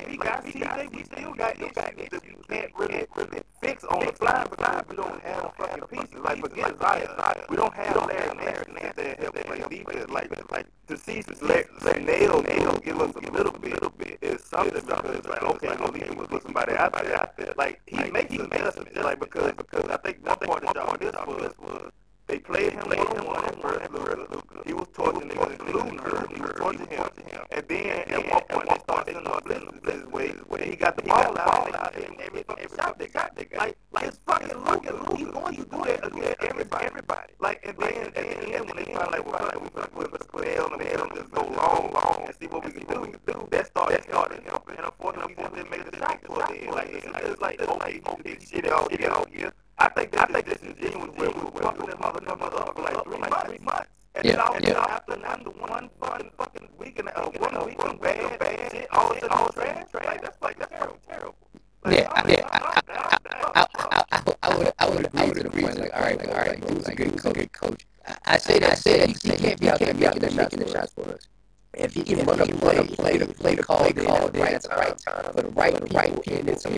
Like 0.02 0.10
we 0.10 0.16
got 0.18 0.44
CJ, 0.44 0.92
we 0.96 1.04
still 1.04 1.34
got 1.34 1.56
issues 1.60 1.72
that 1.74 1.96
we 2.24 2.34
can't 2.48 2.72
really 2.76 3.06
really 3.16 3.42
fix 3.62 3.84
on 3.84 4.00
the 4.06 4.12
fly 4.12 4.44
because 4.50 4.84
we 4.90 4.96
don't 4.96 5.22
have 5.22 5.52
fucking 5.56 5.84
pieces. 5.88 6.14
Like 6.24 6.40
forget 6.40 6.78
Zion, 6.80 7.08
we 7.48 7.56
don't 7.56 7.74
have 7.74 7.96
Larry 8.06 8.72
Nance 8.74 8.96
that 8.96 9.20
help 9.20 9.34
play 9.34 9.64
defense. 9.70 10.10
Like 10.10 10.30
like 10.50 10.66
to 10.88 10.96
see 10.98 11.22
let 11.42 11.68
Nail 12.04 12.42
give 12.84 13.00
us 13.00 13.14
a 13.16 13.30
little 13.32 13.52
bit 13.52 14.18
is 14.22 14.44
something 14.44 14.74
because 14.74 15.24
like 15.26 15.42
okay, 15.42 15.68
at 15.68 15.94
least 15.94 16.16
we 16.16 16.26
put 16.26 16.42
somebody 16.42 16.72
out 16.74 16.92
there. 16.94 17.16
out 17.16 17.36
there. 17.36 17.54
Like 17.56 17.80
he 17.86 18.10
makes 18.10 18.34
adjustments. 18.34 18.96
Like 18.96 19.20
because 19.20 19.52
because 19.54 19.88
I 19.90 19.96
think 19.98 20.26
one 20.26 20.38
part 20.38 20.64
of 20.64 20.74
the 20.74 20.74
job 20.74 21.00
this 21.00 21.14
was 21.26 21.52
was 21.60 21.92
they 22.28 22.38
played 22.38 22.72
him 22.72 22.88
one 22.88 22.98
on 22.98 23.26
one 23.62 23.82
at 23.82 23.90
first. 23.92 24.30
Luka. 24.30 24.62
He 24.64 24.72
was 24.74 24.88
torching 24.94 25.28
niggas, 25.30 25.52
including 25.60 25.98
her. 25.98 26.26
He 26.34 26.40
was 26.40 26.52
torching 26.56 26.86
him. 26.88 27.08
And 27.50 27.64
then 27.68 27.86
at 28.08 28.30
one 28.32 28.42
point 28.48 28.68
they 28.70 28.78
started 28.78 29.14
sending 29.14 29.32
up 29.32 29.44
blitzes 29.44 29.92
his 29.92 30.06
way. 30.06 30.28
When 30.48 30.62
he 30.62 30.76
got 30.76 30.96
the 30.96 31.02
ball 31.02 31.38
out, 31.38 31.66
and, 31.66 32.04
and 32.04 32.20
every 32.20 32.44
every 32.58 32.76
shot 32.78 32.98
they 32.98 33.08
got, 33.08 33.36
they 33.36 33.44
got 33.44 33.58
like 33.58 33.76
like 33.92 34.06
it's 34.06 34.20
fucking 34.26 34.58
Luka. 34.64 35.16
He's 35.16 35.28
going 35.28 35.56
to 35.56 35.64
do 35.64 35.82
that 35.84 36.06
against 36.06 36.42
everybody. 36.42 36.86
Everybody. 36.86 37.32
Like 37.40 37.60
and 37.66 37.76
then 37.78 38.06
at 38.06 38.14
the 38.14 38.54
end 38.54 38.66
when 38.66 38.76
they 38.76 38.84
find 38.94 39.10
like 39.12 39.26
well, 39.26 39.42
like 39.44 39.60
we 39.62 39.68
put 39.70 39.92
put 39.94 40.10
put 40.12 40.28
put 40.32 40.48
L 40.48 40.72
and 40.72 40.82
L 40.82 41.02
and 41.04 41.14
just 41.14 41.30
go 41.32 41.42
long 41.42 41.90
long 41.92 42.24
and 42.26 42.34
see 42.40 42.46
what 42.46 42.64
we 42.64 42.72
can 42.72 42.86
do. 42.86 43.48
That 43.50 43.66
started 43.66 44.02
started 44.04 44.42
helping. 44.46 44.76
And 44.76 44.86
unfortunately 44.86 45.34
we 45.36 45.42
just 45.44 45.54
didn't 45.56 45.70
make 45.70 45.90
the 45.90 45.98
shot 45.98 46.22
toward 46.24 46.48
the 46.48 46.56
end. 46.62 46.72
Like 46.72 46.88
it's, 46.92 47.06
it's 47.06 47.40
like 47.42 47.60
okay, 47.60 48.00
okay, 48.06 48.38
shit 48.44 48.70
all 48.70 48.88
year 48.92 49.10
all 49.10 49.26
year. 49.30 49.52
I 49.78 49.88
think 49.90 50.16
I 50.18 50.26
think 50.26 50.46
this 50.46 50.62
is 50.62 50.76
genuine 50.80 51.10
where 51.16 51.30
we 51.30 51.42
were 51.42 51.50
pumping 51.50 51.86
this 51.86 51.96
motherfucker 51.96 52.60
up 52.68 52.76
for 52.76 52.82
like 52.82 53.04
three 53.04 53.18
months. 53.18 53.44
Three 53.48 53.58
months. 53.58 53.88
And 54.14 54.24
Yeah, 54.24 54.32
then 54.32 54.40
all, 54.40 54.56
yeah. 54.60 54.86
after 54.90 55.26
after 55.26 55.50
one 55.50 55.90
fucking 56.00 56.30
fucking 56.38 56.68
week 56.78 56.98
and 57.00 57.08
uh, 57.16 57.30
one 57.38 57.66
week 57.66 57.78
of 57.84 58.00
bad 58.00 58.38
bad 58.38 58.72
shit, 58.72 58.88
all 58.92 59.10
of 59.10 59.16
a 59.16 59.20
sudden 59.20 59.36
all 59.38 59.48
trash, 59.50 59.86
like 59.94 60.22
that's 60.22 60.42
like 60.42 60.58
that's 60.58 60.70
terrible, 60.70 60.98
terrible. 61.08 61.36
Like, 61.84 61.96
Yeah, 61.98 62.08
calm 62.08 62.28
yeah, 62.28 62.36
down, 62.36 62.50
I, 62.52 62.58
calm 62.58 62.80
down, 62.86 63.06
I, 63.10 63.18
calm 63.26 63.48
I, 63.54 63.64
down. 63.64 63.92
I, 64.02 64.04
I, 64.12 64.22
I 64.42 64.56
would, 64.58 64.72
I 64.78 64.86
would 64.88 65.06
agree 65.06 65.32
to 65.32 65.42
the 65.44 65.50
point. 65.50 65.78
Like, 65.78 65.94
all 65.94 66.02
right, 66.02 66.18
like, 66.18 66.28
all 66.28 66.34
right, 66.36 66.60
bro, 66.60 66.74
like, 66.76 66.96
dude's 66.96 67.24
a 67.26 67.32
good 67.32 67.52
coach. 67.52 67.86
I, 68.06 68.16
I 68.26 68.38
say 68.38 68.58
that, 68.60 68.72
I 68.72 68.74
say 68.74 68.98
that 68.98 69.08
he, 69.08 69.30
he 69.30 69.36
can't 69.38 69.60
be 69.60 69.68
out 69.68 69.80
there 69.80 69.94
making 69.94 70.20
the 70.20 70.30
shots, 70.30 70.52
making 70.52 70.60
the 70.60 70.68
shots 70.70 70.92
for 70.92 71.08
us. 71.14 71.28
If 71.74 71.94
he 71.94 72.02
can 72.04 72.24
run 72.26 72.40
a 72.40 72.46
play, 72.46 72.84
play 72.86 73.18
the 73.18 73.26
play 73.26 73.54
the 73.54 73.62
call, 73.62 73.84
the 73.92 74.04
call 74.04 74.28
right 74.30 74.54
at 74.54 74.62
the 74.62 74.68
right 74.70 74.98
time, 74.98 75.32
for 75.32 75.42
the 75.42 75.48
right 75.50 75.94
right 75.94 76.12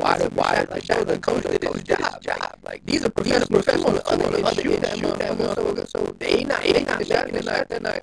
a 0.04 0.28
wide 0.28 0.34
wide. 0.34 0.70
Like 0.70 0.84
that 0.84 1.06
was 1.06 1.16
a 1.16 1.18
coach 1.20 1.42
that 1.44 1.60
did 1.60 1.72
his 1.72 1.82
job. 1.82 2.22
Job. 2.22 2.58
Like 2.64 2.84
these 2.86 3.04
are 3.04 3.10
professionals. 3.10 3.48
Professionals 3.48 4.00
on 4.00 4.18
the 4.18 4.26
other 4.26 4.36
end 4.36 4.56
shoot 4.56 4.80
that 5.18 5.38
motherfucker. 5.38 5.88
So 5.88 6.16
they 6.18 6.44
not 6.44 6.62
they 6.62 6.84
not 6.84 7.06
shot 7.06 7.30
that 7.30 7.44
night. 7.44 7.68
That 7.68 7.82
night. 7.82 8.00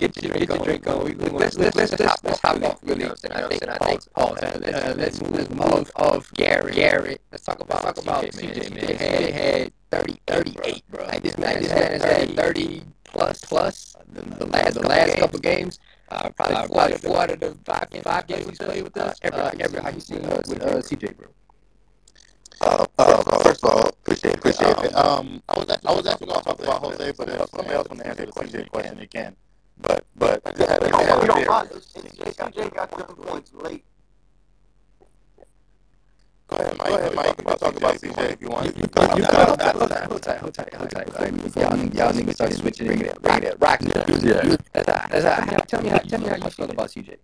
Man, 0.00 0.10
hey 0.10 0.16
man, 0.16 0.22
just 0.22 0.22
get 0.22 0.22
your 0.22 0.32
drink, 0.32 0.50
get 0.50 0.64
drink 0.64 0.86
on. 0.86 1.04
We, 1.04 1.14
let's 1.14 1.58
let's 1.58 1.76
let's 1.76 1.98
let's 1.98 2.24
let's 2.24 2.40
hop 2.40 2.62
off 2.62 2.78
really. 2.82 3.04
And 3.04 3.32
I 3.32 3.48
think 3.48 3.68
I 3.68 3.76
think 3.78 4.12
pause. 4.12 4.42
Uh, 4.42 4.94
let's 4.96 5.22
let's 5.22 5.50
move 5.50 5.90
off 5.96 6.32
Garrett. 6.34 6.74
Garrett. 6.74 7.20
Let's 7.30 7.44
talk 7.44 7.60
about 7.60 7.82
talk 7.82 7.98
about 7.98 8.24
CJ 8.24 8.70
man. 8.70 8.86
They 8.86 8.94
had 8.94 9.34
had 9.34 9.72
30, 9.90 10.20
38, 10.26 10.84
bro. 10.90 11.04
Like 11.04 11.22
this 11.22 11.38
man, 11.38 11.62
this 11.62 11.68
man 11.68 11.92
has 11.92 12.02
had 12.02 12.36
30 12.36 12.82
plus 13.04 13.44
plus 13.44 13.96
the, 14.12 14.22
the 14.22 14.46
last 14.46 14.74
the 14.74 14.86
last 14.86 15.16
couple 15.16 15.38
games. 15.40 15.78
Uh, 16.10 16.28
probably 16.30 16.56
uh, 16.56 16.66
four, 16.66 16.76
probably 16.76 16.96
four 16.98 17.22
out 17.22 17.30
of 17.30 17.40
the 17.40 17.56
five, 17.64 17.88
five 18.02 18.26
games 18.26 18.48
he's 18.48 18.58
played 18.58 18.82
with 18.82 18.96
us. 18.98 19.18
Uh, 19.24 19.28
every, 19.28 19.40
uh, 19.40 19.50
every 19.60 19.80
how 19.82 19.90
you 19.90 20.00
seen 20.00 20.24
uh, 20.24 20.42
with 20.48 20.62
uh, 20.62 20.76
CJ, 20.76 21.16
bro. 21.16 21.28
Uh, 22.60 22.86
uh, 22.98 23.38
first 23.40 23.64
of 23.64 23.70
all, 23.70 23.88
appreciate 23.88 24.36
appreciate 24.36 24.78
it. 24.78 24.94
Um, 24.94 25.42
I 25.48 25.58
was 25.58 25.70
actually, 25.70 25.88
I 25.88 25.96
was 25.96 26.06
actually 26.06 26.26
going 26.28 26.40
to 26.40 26.44
talk 26.44 26.60
about 26.62 26.82
Jose, 26.82 27.12
but 27.18 27.28
if 27.28 27.50
somebody 27.50 27.74
else 27.74 27.88
want 27.88 28.00
to 28.00 28.06
answer 28.06 28.26
the 28.26 28.32
CJ 28.32 28.70
question, 28.70 28.98
they 28.98 29.06
can. 29.06 29.36
But 29.82 30.06
but 30.16 30.42
I 30.46 30.52
just 30.52 30.70
had, 30.70 30.82
you 30.82 30.96
had 30.96 31.30
a 31.30 31.34
bit. 31.34 31.48
CJ 31.48 32.74
got 32.74 32.90
seven 32.98 33.16
points 33.16 33.52
late. 33.54 33.84
Go 36.48 36.56
ahead, 36.58 36.78
Mike. 36.78 36.88
Go 36.88 36.96
ahead, 36.96 37.16
Mike. 37.16 37.36
Talk, 37.44 37.60
talk 37.60 37.76
about 37.76 37.94
CJ 37.96 38.32
if 38.32 38.40
you 38.42 38.48
want. 38.48 38.66
You, 38.66 38.72
you, 38.76 38.82
you, 38.82 39.16
you, 39.16 39.24
hold 39.24 39.60
tight, 39.60 39.74
hold 39.74 39.90
tight, 39.90 40.04
hold 40.04 40.22
tight, 40.22 40.38
hold 40.40 40.54
tight, 40.54 40.74
hold 40.74 40.90
tight. 40.90 41.56
Y'all, 41.56 41.78
y'all 41.78 42.12
niggas 42.12 42.34
start 42.34 42.54
switching, 42.54 42.86
bringing 42.86 43.06
it, 43.06 43.22
bringing 43.22 43.44
it, 43.44 43.56
rocking 43.60 43.90
it. 43.90 44.24
Yeah. 44.24 44.56
That's 44.72 44.90
how. 44.90 45.08
That's 45.10 45.24
how. 45.24 45.56
Tell 45.66 45.82
me 45.82 45.88
how. 45.90 45.98
Tell 45.98 46.20
me 46.20 46.28
how 46.28 46.36
you 46.36 46.50
feel 46.50 46.70
about 46.70 46.88
CJ. 46.90 47.16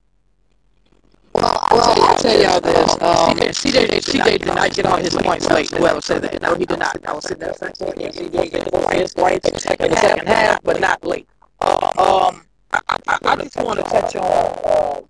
Well, 1.34 1.60
I'll 1.70 2.16
tell 2.18 2.40
y'all 2.42 2.60
this. 2.60 2.92
Um, 3.02 3.36
CJ, 3.38 3.88
CJ 4.00 4.24
did 4.40 4.46
not 4.46 4.72
get 4.74 4.86
all 4.86 4.96
his 4.98 5.14
points 5.14 5.48
late. 5.50 5.70
Whoever 5.70 6.00
said 6.00 6.22
that, 6.22 6.42
no, 6.42 6.54
he 6.56 6.66
did 6.66 6.78
not. 6.78 6.96
I 7.06 7.12
was 7.12 7.24
sitting 7.24 7.40
there 7.40 7.54
thinking, 7.54 8.00
yeah, 8.00 8.10
CJ 8.10 8.50
get 8.52 8.70
four 8.70 8.90
his 8.92 9.14
points 9.14 9.48
in 9.48 9.54
the 9.54 9.60
second 9.60 9.92
half, 10.28 10.62
but 10.64 10.80
not 10.80 11.04
late. 11.04 11.28
Um, 11.60 12.42
I, 12.72 12.80
I, 12.88 13.18
I 13.24 13.36
just 13.36 13.56
want 13.56 13.78
to 13.78 13.84
touch 13.84 14.16
on. 14.16 15.08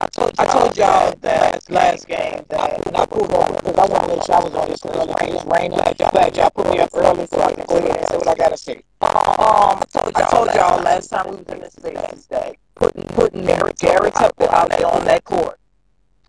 I 0.00 0.08
told, 0.08 0.32
I 0.38 0.44
told 0.46 0.76
y'all 0.76 1.14
that 1.20 1.70
last 1.70 2.08
game 2.08 2.44
that 2.48 2.84
when 2.84 2.96
I 2.96 3.06
pulled 3.06 3.32
over 3.32 3.52
because 3.52 3.78
I 3.78 3.86
wanted 3.86 4.08
to 4.08 4.16
make 4.16 4.24
sure 4.24 4.34
I 4.34 4.44
was 4.44 4.54
on 4.54 4.68
this 4.68 4.84
early 4.86 5.06
because 5.06 5.34
it's 5.34 5.44
raining. 5.44 5.78
Glad 5.78 6.36
y'all 6.36 6.50
put 6.50 6.70
me 6.70 6.78
up 6.80 6.90
early 6.94 7.26
so 7.26 7.40
I 7.40 7.52
can 7.52 7.64
go 7.66 7.76
ahead 7.76 7.96
and 7.96 8.08
say 8.08 8.16
what 8.16 8.28
I 8.28 8.34
gotta 8.34 8.56
say. 8.56 8.82
Um, 9.00 9.78
I 9.78 9.84
told 9.92 10.12
y'all, 10.12 10.24
I 10.24 10.30
told 10.30 10.54
y'all 10.54 10.82
last 10.82 11.08
time 11.08 11.30
we 11.30 11.36
was 11.36 11.46
in 11.48 11.60
this 11.60 12.26
that 12.26 12.56
putting 12.74 13.04
putting 13.04 13.46
Gary, 13.46 13.72
Gary 13.78 14.10
out 14.16 14.36
there 14.36 14.86
on 14.86 15.04
that 15.04 15.24
court 15.24 15.58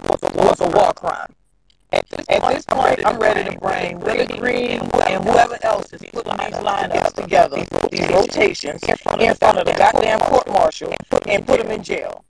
was 0.02 0.20
a, 0.24 0.38
was 0.38 0.62
a 0.62 0.70
war 0.70 0.94
crime. 0.94 1.34
At 1.94 2.10
this, 2.10 2.26
At 2.28 2.42
this 2.54 2.66
point, 2.66 3.02
I'm 3.06 3.20
ready 3.20 3.44
to 3.52 3.60
bring 3.60 4.00
Willie 4.00 4.26
Green 4.26 4.80
and 4.82 5.24
whoever 5.24 5.60
else 5.62 5.94
is 5.94 6.02
putting 6.12 6.36
these 6.38 6.58
lineups 6.58 7.14
together, 7.14 7.64
these 7.92 8.10
rotations, 8.10 8.82
in 8.84 9.36
front 9.36 9.60
of 9.60 9.66
the 9.66 9.76
goddamn 9.78 10.20
court 10.22 10.48
martial 10.48 10.92
and 11.28 11.46
put 11.46 11.62
them 11.62 11.70
in 11.70 11.84
jail. 11.84 12.26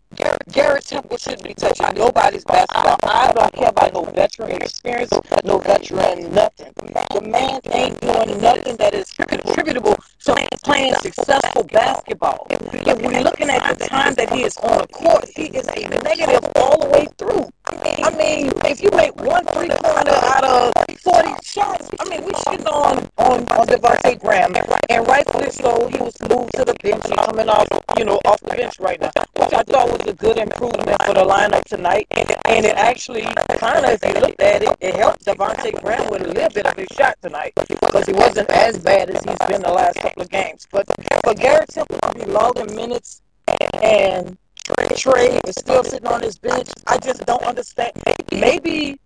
Garrett 0.51 0.85
Temple 0.85 1.17
shouldn't 1.17 1.43
be 1.43 1.53
touching 1.53 1.87
nobody's 1.95 2.43
basketball. 2.43 2.97
I 3.03 3.31
don't 3.33 3.53
care 3.53 3.69
about 3.69 3.93
no 3.93 4.03
veteran 4.03 4.61
experience, 4.61 5.11
no 5.45 5.57
veteran 5.59 6.33
nothing. 6.33 6.73
The 6.75 7.21
man 7.21 7.61
ain't 7.71 8.01
doing 8.01 8.41
nothing 8.41 8.75
that 8.77 8.93
is 8.93 9.11
attributable 9.17 9.95
to 10.23 10.47
playing 10.63 10.95
successful 10.95 11.63
basketball. 11.63 12.47
If 12.49 13.01
we're 13.01 13.21
looking 13.21 13.49
at 13.49 13.77
the 13.77 13.85
time 13.85 14.13
that 14.15 14.31
he 14.31 14.43
is 14.43 14.57
on 14.57 14.77
the 14.77 14.87
court, 14.87 15.25
he 15.35 15.45
is 15.47 15.67
a 15.67 15.89
negative 16.03 16.49
all 16.55 16.79
the 16.79 16.89
way 16.89 17.07
through. 17.17 17.49
I 17.65 18.09
mean, 18.17 18.51
if 18.65 18.81
you 18.81 18.89
make 18.91 19.15
one 19.17 19.45
three 19.47 19.69
pointer 19.69 20.15
out 20.15 20.43
of 20.43 20.71
40 20.99 21.29
shots, 21.43 21.89
I 21.99 22.09
mean, 22.09 22.23
we 22.23 22.31
shitting 22.31 22.71
on, 22.71 23.09
on, 23.17 23.39
on 23.47 23.67
Devonte' 23.67 24.19
Graham. 24.19 24.53
And 24.89 25.07
rightfully 25.07 25.49
so, 25.49 25.87
he 25.87 25.97
was 25.97 26.15
moved 26.29 26.53
to 26.55 26.65
the 26.65 26.75
bench 26.81 27.03
and 27.05 27.17
coming 27.17 27.49
off, 27.49 27.67
you 27.97 28.05
know, 28.05 28.19
off 28.25 28.39
the 28.41 28.55
bench 28.55 28.79
right 28.79 28.99
now, 29.01 29.11
which 29.35 29.53
I 29.53 29.63
thought 29.63 29.89
was 29.91 30.07
a 30.07 30.13
good 30.13 30.37
improvement 30.37 31.01
for 31.03 31.13
the 31.13 31.25
lineup 31.25 31.63
tonight. 31.65 32.07
And 32.11 32.65
it 32.65 32.75
actually 32.75 33.23
kind 33.23 33.85
of, 33.85 33.91
if 33.91 34.03
you 34.03 34.21
looked 34.21 34.41
at 34.41 34.63
it, 34.63 34.77
it 34.79 34.95
helped 34.95 35.25
Devonte' 35.25 35.81
Graham 35.81 36.09
with 36.09 36.21
a 36.21 36.27
little 36.27 36.49
bit 36.49 36.65
of 36.65 36.75
his 36.75 36.87
shot 36.95 37.17
tonight 37.21 37.53
because 37.67 38.05
he 38.05 38.13
wasn't 38.13 38.49
as 38.51 38.77
bad 38.79 39.09
as 39.09 39.23
he's 39.23 39.47
been 39.47 39.61
the 39.61 39.73
last 39.73 39.97
couple 39.97 40.12
of 40.17 40.29
games. 40.29 40.67
But 40.71 40.85
for 41.23 41.33
Garrett 41.33 41.69
Temple 41.69 41.97
to 41.99 42.25
be 42.25 42.31
logging 42.31 42.75
minutes 42.75 43.21
and 43.81 44.37
Trey 44.95 45.39
is 45.47 45.55
still 45.55 45.83
sitting 45.83 46.07
on 46.07 46.21
his 46.21 46.37
bench, 46.37 46.69
I 46.87 46.97
just 46.97 47.25
don't 47.25 47.43
understand. 47.43 47.91
Maybe 48.31 48.99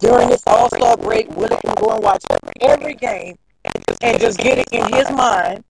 during 0.00 0.28
this 0.28 0.42
All 0.46 0.68
Star 0.68 0.96
break, 0.96 1.34
Willie 1.36 1.56
can 1.64 1.74
go 1.76 1.90
and 1.90 2.02
watch 2.02 2.24
every 2.60 2.94
game 2.94 3.36
and 4.02 4.20
just 4.20 4.38
get 4.38 4.58
it 4.58 4.68
in 4.72 4.92
his 4.92 5.10
mind 5.10 5.64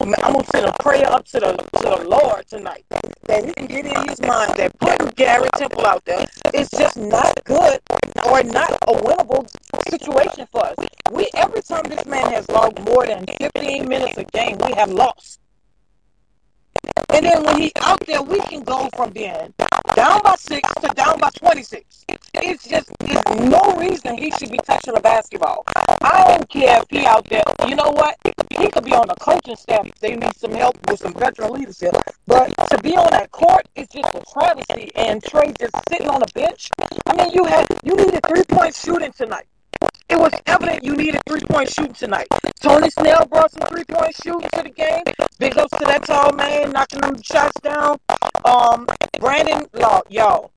I'm, 0.00 0.14
I'm 0.24 0.32
gonna 0.32 0.44
send 0.52 0.66
a 0.66 0.72
prayer 0.82 1.10
up 1.10 1.24
to 1.26 1.40
the 1.40 1.52
to 1.56 1.82
the 2.02 2.08
Lord 2.08 2.46
tonight 2.48 2.84
that 3.24 3.44
He 3.44 3.52
can 3.54 3.66
get 3.66 3.86
in 3.86 4.08
His 4.08 4.20
mind 4.22 4.54
that 4.56 4.78
putting 4.78 5.08
Gary 5.08 5.48
Temple 5.56 5.86
out 5.86 6.04
there 6.04 6.26
is 6.54 6.68
just 6.70 6.96
not 6.96 7.32
good 7.44 7.80
or 8.26 8.42
not 8.42 8.72
a 8.88 8.92
winnable 8.92 9.48
situation 9.90 10.46
for 10.50 10.66
us. 10.66 10.74
We 11.12 11.28
every 11.34 11.62
time 11.62 11.82
this 11.88 12.04
man 12.06 12.32
has 12.32 12.48
logged 12.48 12.80
more 12.84 13.06
than 13.06 13.26
15 13.40 13.88
minutes 13.88 14.18
a 14.18 14.24
game, 14.24 14.58
we 14.66 14.72
have 14.74 14.90
lost. 14.90 15.40
And 17.12 17.26
then 17.26 17.42
when 17.44 17.60
he's 17.60 17.72
out 17.82 18.00
there, 18.06 18.22
we 18.22 18.40
can 18.40 18.62
go 18.62 18.88
from 18.96 19.10
being 19.10 19.52
down 19.94 20.20
by 20.22 20.34
six 20.38 20.68
to 20.80 20.88
down 20.94 21.18
by 21.18 21.30
26. 21.30 22.04
It's 22.34 22.68
just 22.68 22.90
there's 23.00 23.50
no 23.50 23.76
reason 23.76 24.16
he 24.16 24.30
should 24.32 24.50
be 24.50 24.58
touching 24.64 24.96
a 24.96 25.00
basketball. 25.00 25.64
I 26.02 26.24
don't 26.28 26.48
care 26.48 26.78
if 26.78 26.84
he 26.90 27.06
out 27.06 27.24
there. 27.28 27.42
You 27.66 27.76
know 27.76 27.90
what? 27.90 28.16
He 28.58 28.68
could 28.70 28.84
be 28.84 28.92
on 28.92 29.08
the 29.08 29.16
coaching 29.16 29.56
staff 29.56 29.86
if 29.86 29.94
they 30.00 30.16
need 30.16 30.34
some 30.36 30.52
help 30.52 30.76
with 30.88 31.00
some 31.00 31.14
veteran 31.14 31.52
leadership. 31.52 31.94
But 32.26 32.54
to 32.70 32.78
be 32.82 32.96
on 32.96 33.08
that 33.10 33.30
court 33.30 33.68
is 33.74 33.88
just 33.88 34.14
a 34.14 34.22
travesty. 34.32 34.90
And 34.96 35.22
Trey 35.22 35.52
just 35.58 35.74
sitting 35.88 36.08
on 36.08 36.20
the 36.20 36.30
bench. 36.34 36.70
I 37.06 37.14
mean, 37.16 37.30
you 37.32 37.44
had 37.44 37.66
you 37.84 37.94
needed 37.96 38.20
three 38.26 38.44
point 38.44 38.74
shooting 38.74 39.12
tonight. 39.12 39.46
It 40.08 40.18
was 40.18 40.32
evident 40.46 40.84
you 40.84 40.96
needed 40.96 41.20
three 41.26 41.40
point 41.40 41.72
shooting 41.72 41.94
tonight. 41.94 42.28
Tony 42.60 42.90
Snell 42.90 43.26
brought 43.26 43.50
some 43.52 43.66
three 43.68 43.84
point 43.84 44.14
shooting 44.22 44.48
to 44.52 44.62
the 44.62 44.70
game. 44.70 45.04
Big 45.38 45.56
ups 45.56 45.76
to 45.78 45.84
that 45.86 46.04
tall 46.04 46.32
man 46.32 46.70
knocking 46.72 47.00
them 47.00 47.20
shots 47.22 47.58
down. 47.60 47.98
Um, 48.44 48.86
Brandon 49.20 49.66
Law, 49.74 50.00
y'all, 50.08 50.50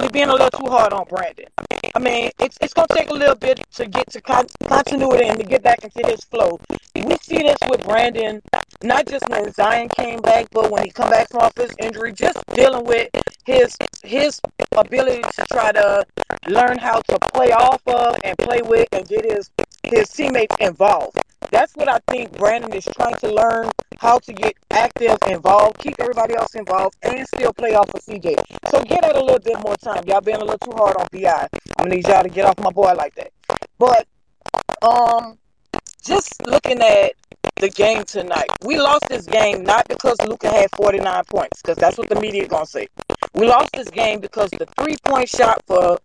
we 0.00 0.08
being 0.08 0.28
a 0.28 0.32
little 0.32 0.50
too 0.50 0.70
hard 0.70 0.92
on 0.92 1.06
Brandon. 1.08 1.46
I 1.94 1.98
mean, 1.98 2.30
it's 2.40 2.58
it's 2.60 2.74
gonna 2.74 2.88
take 2.92 3.10
a 3.10 3.14
little 3.14 3.36
bit 3.36 3.60
to 3.74 3.86
get 3.86 4.10
to 4.12 4.20
con- 4.20 4.46
continuity 4.66 5.26
and 5.26 5.38
to 5.38 5.44
get 5.44 5.62
back 5.62 5.84
into 5.84 6.06
his 6.08 6.24
flow. 6.24 6.58
We 6.94 7.16
see 7.22 7.38
this 7.38 7.58
with 7.70 7.84
Brandon, 7.84 8.42
not 8.82 9.06
just 9.06 9.28
when 9.28 9.52
Zion 9.52 9.88
came 9.90 10.20
back, 10.20 10.46
but 10.52 10.70
when 10.70 10.84
he 10.84 10.90
come 10.90 11.10
back 11.10 11.28
from 11.30 11.40
off 11.42 11.56
his 11.56 11.72
injury, 11.78 12.12
just 12.12 12.38
dealing 12.54 12.84
with 12.84 13.08
his 13.44 13.76
his 14.04 14.40
ability 14.76 15.22
to 15.22 15.44
try 15.52 15.72
to 15.72 16.04
learn 16.48 16.78
how 16.78 17.00
to 17.00 17.18
play 17.32 17.52
off 17.52 17.82
of 17.86 18.16
and 18.24 18.36
play 18.38 18.60
with 18.64 18.88
and 18.92 19.08
get 19.08 19.24
his 19.30 19.50
his 19.84 20.08
teammates 20.10 20.56
involved. 20.60 21.18
That's 21.50 21.74
what 21.74 21.88
I 21.88 21.98
think 22.08 22.36
Brandon 22.36 22.72
is 22.72 22.84
trying 22.96 23.16
to 23.16 23.32
learn 23.32 23.70
how 23.98 24.18
to 24.18 24.32
get 24.32 24.54
active, 24.70 25.16
involved, 25.28 25.78
keep 25.78 25.94
everybody 25.98 26.34
else 26.34 26.54
involved, 26.54 26.96
and 27.02 27.26
still 27.26 27.52
play 27.52 27.74
off 27.74 27.92
of 27.94 28.00
CJ. 28.02 28.36
So 28.70 28.82
get 28.82 29.04
out 29.04 29.16
a 29.16 29.20
little 29.20 29.40
bit 29.40 29.60
more 29.60 29.76
time. 29.76 30.04
Y'all 30.06 30.20
being 30.20 30.38
a 30.38 30.44
little 30.44 30.58
too 30.58 30.76
hard 30.76 30.96
on 30.96 31.06
BI. 31.12 31.28
I'm 31.28 31.48
gonna 31.78 31.96
need 31.96 32.06
y'all 32.06 32.22
to 32.22 32.28
get 32.28 32.44
off 32.44 32.58
my 32.60 32.70
boy 32.70 32.92
like 32.94 33.14
that. 33.16 33.32
But 33.78 34.06
um, 34.82 35.38
just 36.02 36.46
looking 36.46 36.80
at 36.80 37.12
the 37.56 37.68
game 37.68 38.04
tonight, 38.04 38.48
we 38.64 38.78
lost 38.78 39.06
this 39.08 39.26
game 39.26 39.64
not 39.64 39.86
because 39.88 40.16
Luka 40.26 40.50
had 40.50 40.70
49 40.76 41.24
points, 41.24 41.62
because 41.62 41.76
that's 41.76 41.98
what 41.98 42.08
the 42.08 42.20
media 42.20 42.46
gonna 42.46 42.66
say. 42.66 42.86
We 43.34 43.46
lost 43.46 43.70
this 43.72 43.88
game 43.90 44.20
because 44.20 44.50
the 44.50 44.66
three 44.78 44.96
point 45.04 45.28
shot 45.28 45.62
for 45.66 45.98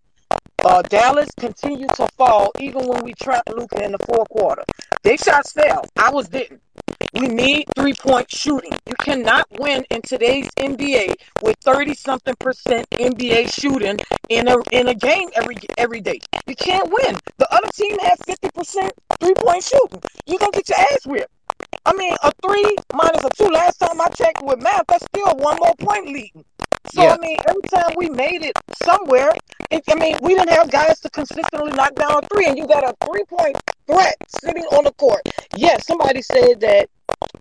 uh, 0.65 0.81
Dallas 0.81 1.29
continued 1.39 1.91
to 1.93 2.07
fall 2.17 2.51
even 2.59 2.87
when 2.87 3.03
we 3.03 3.13
trapped 3.13 3.49
Luka 3.55 3.83
in 3.83 3.91
the 3.91 3.99
fourth 3.99 4.27
quarter. 4.29 4.63
Their 5.03 5.17
shots 5.17 5.51
fell. 5.51 5.85
Ours 5.97 6.27
didn't. 6.27 6.59
We 7.13 7.27
need 7.27 7.65
three 7.75 7.93
point 7.93 8.31
shooting. 8.31 8.71
You 8.87 8.95
cannot 8.99 9.45
win 9.59 9.85
in 9.91 10.01
today's 10.01 10.49
NBA 10.57 11.13
with 11.43 11.55
30 11.61 11.93
something 11.93 12.33
percent 12.39 12.89
NBA 12.91 13.53
shooting 13.53 13.99
in 14.29 14.47
a 14.47 14.55
in 14.71 14.87
a 14.87 14.95
game 14.95 15.29
every 15.35 15.55
every 15.77 16.01
day. 16.01 16.19
You 16.47 16.55
can't 16.55 16.89
win. 16.91 17.15
The 17.37 17.53
other 17.53 17.69
team 17.75 17.97
has 17.99 18.17
50 18.25 18.49
percent 18.49 18.93
three 19.19 19.35
point 19.35 19.63
shooting. 19.63 20.01
You're 20.25 20.39
gonna 20.39 20.51
get 20.51 20.67
your 20.69 20.79
ass 20.79 21.05
whipped. 21.05 21.31
I 21.85 21.93
mean, 21.93 22.15
a 22.23 22.31
three 22.43 22.75
minus 22.93 23.23
a 23.23 23.29
two. 23.37 23.49
Last 23.49 23.77
time 23.77 24.01
I 24.01 24.07
checked 24.09 24.41
with 24.41 24.61
math, 24.61 24.85
that's 24.87 25.05
still 25.05 25.35
one 25.37 25.57
more 25.59 25.75
point 25.79 26.07
lead. 26.07 26.31
So 26.93 27.01
Yeah. 27.01 27.13
I 27.13 27.17
mean, 27.17 27.37
every 27.47 27.61
time 27.63 27.93
we 27.97 28.09
made 28.09 28.43
it 28.43 28.53
somewhere, 28.83 29.31
it, 29.71 29.83
I 29.89 29.95
mean, 29.95 30.17
we 30.21 30.35
didn't 30.35 30.51
have 30.51 30.69
guys 30.71 30.99
to 31.01 31.09
consistently 31.09 31.71
knock 31.73 31.95
down 31.95 32.23
a 32.23 32.27
three, 32.27 32.47
and 32.47 32.57
you 32.57 32.67
got 32.67 32.83
a 32.83 32.93
three-point 33.05 33.57
threat 33.87 34.15
sitting 34.27 34.63
on 34.65 34.83
the 34.85 34.93
court. 34.93 35.21
Yes, 35.55 35.85
somebody 35.85 36.21
said 36.21 36.59
that 36.61 36.89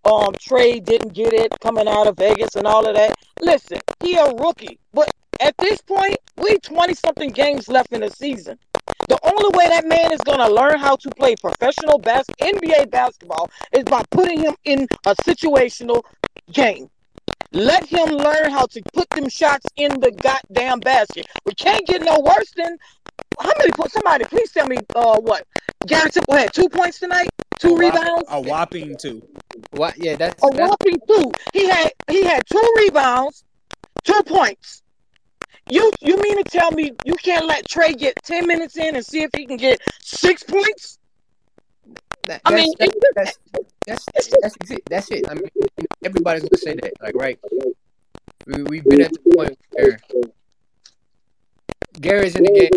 um 0.05 0.33
Trey 0.41 0.81
didn't 0.81 1.15
get 1.15 1.33
it 1.33 1.53
coming 1.61 1.89
out 1.89 2.07
of 2.07 2.17
Vegas 2.17 2.57
and 2.57 2.67
all 2.67 2.87
of 2.87 2.95
that. 2.95 3.15
Listen, 3.41 3.79
he 4.03 4.17
a 4.17 4.33
rookie, 4.35 4.79
but 4.93 5.11
at 5.41 5.57
this 5.59 5.81
point, 5.83 6.17
we 6.37 6.59
20 6.59 6.95
something 6.95 7.31
games 7.31 7.69
left 7.69 7.93
in 7.93 8.01
the 8.01 8.11
season. 8.11 8.59
The 9.09 9.19
only 9.25 9.57
way 9.57 9.69
that 9.69 9.87
man 9.87 10.13
is 10.13 10.21
going 10.21 10.39
to 10.39 10.49
learn 10.53 10.79
how 10.79 10.97
to 10.97 11.11
play 11.11 11.35
professional 11.37 11.99
bas- 11.99 12.27
NBA 12.41 12.91
basketball 12.91 13.51
is 13.73 13.85
by 13.85 14.03
putting 14.11 14.41
him 14.41 14.55
in 14.65 14.87
a 15.07 15.15
situational 15.17 16.03
game. 16.53 16.89
Let 17.55 17.87
him 17.87 18.09
learn 18.09 18.51
how 18.51 18.67
to 18.67 18.83
put 18.93 19.09
them 19.11 19.29
shots 19.29 19.65
in 19.77 20.01
the 20.01 20.11
goddamn 20.11 20.81
basket. 20.81 21.27
We 21.47 21.55
can't 21.55 21.87
get 21.87 22.03
no 22.03 22.19
worse 22.19 22.51
than 22.57 22.77
how 23.41 23.53
many 23.59 23.71
points? 23.71 23.93
Somebody, 23.95 24.25
please 24.25 24.51
tell 24.51 24.67
me 24.67 24.77
uh, 24.95 25.21
what 25.21 25.47
Gary 25.87 26.11
Temple 26.11 26.35
had 26.35 26.53
two 26.53 26.69
points 26.69 26.99
tonight, 26.99 27.29
two 27.61 27.77
rebounds, 27.77 28.25
A 28.29 28.41
whopping 28.41 28.97
two. 28.97 29.23
What? 29.71 29.97
Yeah, 29.97 30.17
that's, 30.17 30.43
a 30.43 30.49
that's 30.51 30.69
whopping 30.69 30.99
two. 31.09 31.31
He 31.53 31.69
had 31.69 31.93
he 32.11 32.25
had 32.25 32.43
two 32.51 32.75
rebounds, 32.79 33.45
two 34.03 34.21
points. 34.27 34.83
You 35.71 35.93
you 36.01 36.17
mean 36.17 36.43
to 36.43 36.45
tell 36.45 36.73
me 36.73 36.91
you 37.05 37.15
can't 37.15 37.47
let 37.47 37.69
Trey 37.69 37.95
get 37.95 38.15
ten 38.25 38.49
minutes 38.49 38.77
in 38.77 38.97
and 38.97 39.07
see 39.07 39.23
if 39.23 39.31
he 39.35 39.47
can 39.47 39.59
get 39.59 39.81
six 40.01 40.43
points? 40.43 40.99
that, 42.27 42.41
I 42.45 42.55
mean, 42.55 42.73
that's, 42.79 42.95
it- 42.97 43.15
that's, 43.15 43.39
that's, 43.87 44.05
that's, 44.43 44.71
it. 44.71 44.83
That's 44.89 45.11
it. 45.11 45.29
I 45.29 45.35
mean, 45.35 45.49
everybody's 46.05 46.43
gonna 46.43 46.57
say 46.57 46.75
that, 46.75 46.93
like, 47.03 47.15
right? 47.15 47.39
We, 48.47 48.63
we've 48.65 48.85
been 48.85 49.03
at 49.03 49.13
the 49.13 49.35
point 49.35 49.59
where 49.73 49.99
Gary's 52.01 52.37
in 52.37 52.45
the 52.45 52.53
game. 52.53 52.71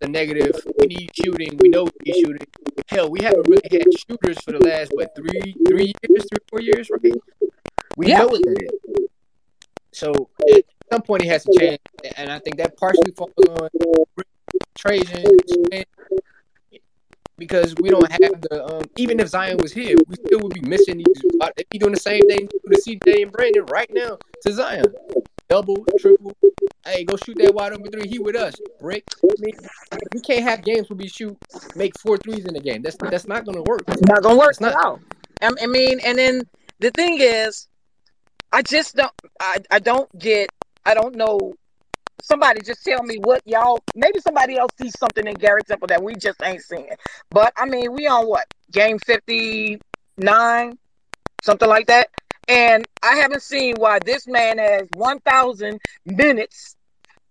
The 0.00 0.08
negative. 0.08 0.56
We 0.80 0.86
need 0.88 1.10
shooting. 1.14 1.56
We 1.58 1.68
know 1.68 1.84
we 1.84 1.90
need 2.12 2.20
shooting. 2.20 2.46
Hell, 2.88 3.10
we 3.10 3.20
haven't 3.22 3.46
really 3.48 3.62
had 3.70 3.82
shooters 3.96 4.40
for 4.40 4.52
the 4.52 4.58
last 4.58 4.90
what 4.92 5.14
three, 5.14 5.54
three 5.68 5.94
years, 6.02 6.26
three, 6.28 6.38
four 6.48 6.60
years, 6.60 6.88
right? 6.90 7.14
We 7.96 8.08
Yeah. 8.08 8.18
know 8.18 8.34
is. 8.34 8.70
So 9.92 10.28
at 10.52 10.64
some 10.92 11.02
point, 11.02 11.22
it 11.22 11.28
has 11.28 11.44
to 11.44 11.52
change, 11.58 11.78
and 12.16 12.30
I 12.30 12.38
think 12.40 12.56
that 12.56 12.76
partially 12.76 13.12
falls 13.12 13.32
on 13.48 13.68
Trajan 14.76 15.24
because 17.38 17.74
we 17.80 17.88
don't 17.88 18.10
have 18.10 18.40
the. 18.42 18.64
Um, 18.66 18.84
even 18.96 19.20
if 19.20 19.28
Zion 19.28 19.58
was 19.58 19.72
here, 19.72 19.96
we 20.06 20.16
still 20.16 20.40
would 20.40 20.54
be 20.54 20.60
missing 20.60 20.98
these. 20.98 21.22
They'd 21.56 21.68
be 21.70 21.78
doing 21.78 21.94
the 21.94 22.00
same 22.00 22.26
thing 22.28 22.48
to 22.48 22.80
CJ 22.82 23.22
and 23.22 23.32
Brandon 23.32 23.64
right 23.66 23.88
now 23.92 24.18
to 24.44 24.52
Zion, 24.52 24.84
double, 25.48 25.84
triple. 25.98 26.36
Hey, 26.84 27.04
go 27.04 27.16
shoot 27.16 27.36
that 27.38 27.54
wide 27.54 27.72
open 27.72 27.90
three. 27.90 28.08
He 28.08 28.18
with 28.18 28.36
us. 28.36 28.54
Brick. 28.80 29.04
I 29.22 29.34
mean, 29.38 29.54
we 30.12 30.20
can't 30.20 30.42
have 30.42 30.62
games 30.62 30.90
where 30.90 30.96
we 30.96 31.08
shoot, 31.08 31.36
make 31.76 31.98
four 31.98 32.16
threes 32.16 32.44
in 32.44 32.56
a 32.56 32.60
game. 32.60 32.82
That's 32.82 32.96
that's 32.96 33.26
not 33.26 33.44
gonna 33.44 33.62
work. 33.62 33.82
Not 34.06 34.22
gonna 34.22 34.38
work 34.38 34.50
It's 34.50 34.60
not. 34.60 35.00
I 35.40 35.50
I 35.62 35.66
mean, 35.66 36.00
and 36.04 36.18
then 36.18 36.42
the 36.80 36.90
thing 36.90 37.18
is, 37.20 37.68
I 38.52 38.62
just 38.62 38.96
don't. 38.96 39.12
I 39.40 39.58
I 39.70 39.78
don't 39.78 40.08
get. 40.18 40.50
I 40.84 40.94
don't 40.94 41.14
know. 41.14 41.54
Somebody 42.22 42.60
just 42.62 42.84
tell 42.84 43.02
me 43.02 43.18
what 43.18 43.42
y'all. 43.46 43.82
Maybe 43.94 44.20
somebody 44.20 44.56
else 44.56 44.72
sees 44.80 44.98
something 44.98 45.26
in 45.26 45.34
Gary 45.34 45.62
Temple 45.62 45.88
that 45.88 46.02
we 46.02 46.14
just 46.14 46.42
ain't 46.42 46.62
seeing. 46.62 46.90
But 47.30 47.52
I 47.56 47.66
mean, 47.66 47.92
we 47.92 48.06
on 48.06 48.26
what 48.26 48.46
game 48.72 48.98
fifty 48.98 49.80
nine, 50.16 50.78
something 51.42 51.68
like 51.68 51.86
that. 51.86 52.08
And 52.48 52.86
I 53.02 53.16
haven't 53.16 53.42
seen 53.42 53.76
why 53.78 53.98
this 54.04 54.26
man 54.26 54.58
has 54.58 54.88
one 54.94 55.20
thousand 55.20 55.80
minutes 56.06 56.76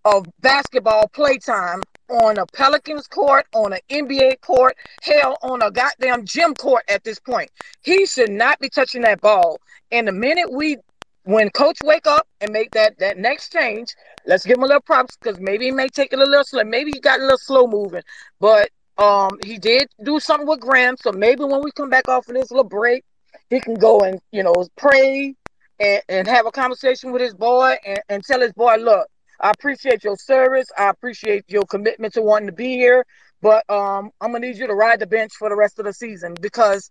of 0.06 0.26
basketball 0.40 1.08
playtime 1.10 1.82
on 2.10 2.38
a 2.38 2.46
Pelicans 2.46 3.08
court, 3.08 3.46
on 3.54 3.74
an 3.74 3.80
NBA 3.90 4.40
court, 4.42 4.78
hell, 5.02 5.38
on 5.42 5.62
a 5.62 5.70
goddamn 5.70 6.26
gym 6.26 6.54
court 6.54 6.84
at 6.88 7.04
this 7.04 7.20
point. 7.20 7.52
He 7.82 8.06
should 8.06 8.32
not 8.32 8.60
be 8.60 8.70
touching 8.70 9.02
that 9.02 9.20
ball. 9.20 9.60
And 9.92 10.08
the 10.08 10.14
minute 10.14 10.52
we, 10.52 10.78
when 11.28 11.50
coach 11.50 11.80
wake 11.84 12.08
up 12.08 12.26
and 12.40 12.54
make 12.54 12.72
that 12.72 12.98
that 13.00 13.18
next 13.18 13.52
change, 13.52 13.90
let's 14.26 14.46
give 14.46 14.58
him 14.58 14.64
a 14.64 14.68
little 14.68 14.82
props 14.82 15.18
because 15.18 15.40
maybe 15.42 15.66
he 15.66 15.72
may 15.72 15.90
take 15.90 16.14
it 16.14 16.20
a 16.20 16.24
little 16.24 16.46
slow. 16.46 16.64
Maybe 16.64 16.92
he 16.94 17.02
got 17.02 17.20
a 17.20 17.24
little 17.24 17.38
slow 17.38 17.68
moving, 17.68 18.04
but 18.40 18.70
um, 18.98 19.32
he 19.44 19.58
did 19.58 19.90
do 20.04 20.22
something 20.22 20.48
with 20.48 20.62
Graham. 20.62 20.96
So 20.96 21.12
maybe 21.12 21.44
when 21.44 21.62
we 21.62 21.72
come 21.72 21.90
back 21.90 22.08
off 22.08 22.30
of 22.30 22.36
this 22.36 22.50
little 22.50 22.64
break, 22.64 23.04
he 23.50 23.60
can 23.60 23.76
go 23.76 24.00
and 24.00 24.22
you 24.32 24.42
know 24.42 24.66
pray 24.78 25.36
and, 25.82 26.02
and 26.08 26.28
have 26.30 26.46
a 26.46 26.52
conversation 26.52 27.12
with 27.12 27.22
his 27.22 27.34
boy 27.34 27.76
and, 27.86 28.00
and 28.08 28.24
tell 28.24 28.40
his 28.40 28.54
boy, 28.54 28.78
look. 28.78 29.08
I 29.40 29.52
appreciate 29.52 30.04
your 30.06 30.16
service. 30.16 30.68
I 30.78 30.90
appreciate 30.90 31.44
your 31.50 31.64
commitment 31.66 32.14
to 32.14 32.22
wanting 32.22 32.48
to 32.48 32.54
be 32.54 32.76
here. 32.78 33.06
But 33.42 33.70
um, 33.70 34.12
I'm 34.22 34.32
gonna 34.32 34.48
need 34.48 34.58
you 34.58 34.68
to 34.68 34.74
ride 34.74 35.02
the 35.02 35.08
bench 35.08 35.34
for 35.38 35.50
the 35.50 35.58
rest 35.58 35.78
of 35.78 35.86
the 35.86 35.94
season 35.94 36.36
because 36.42 36.90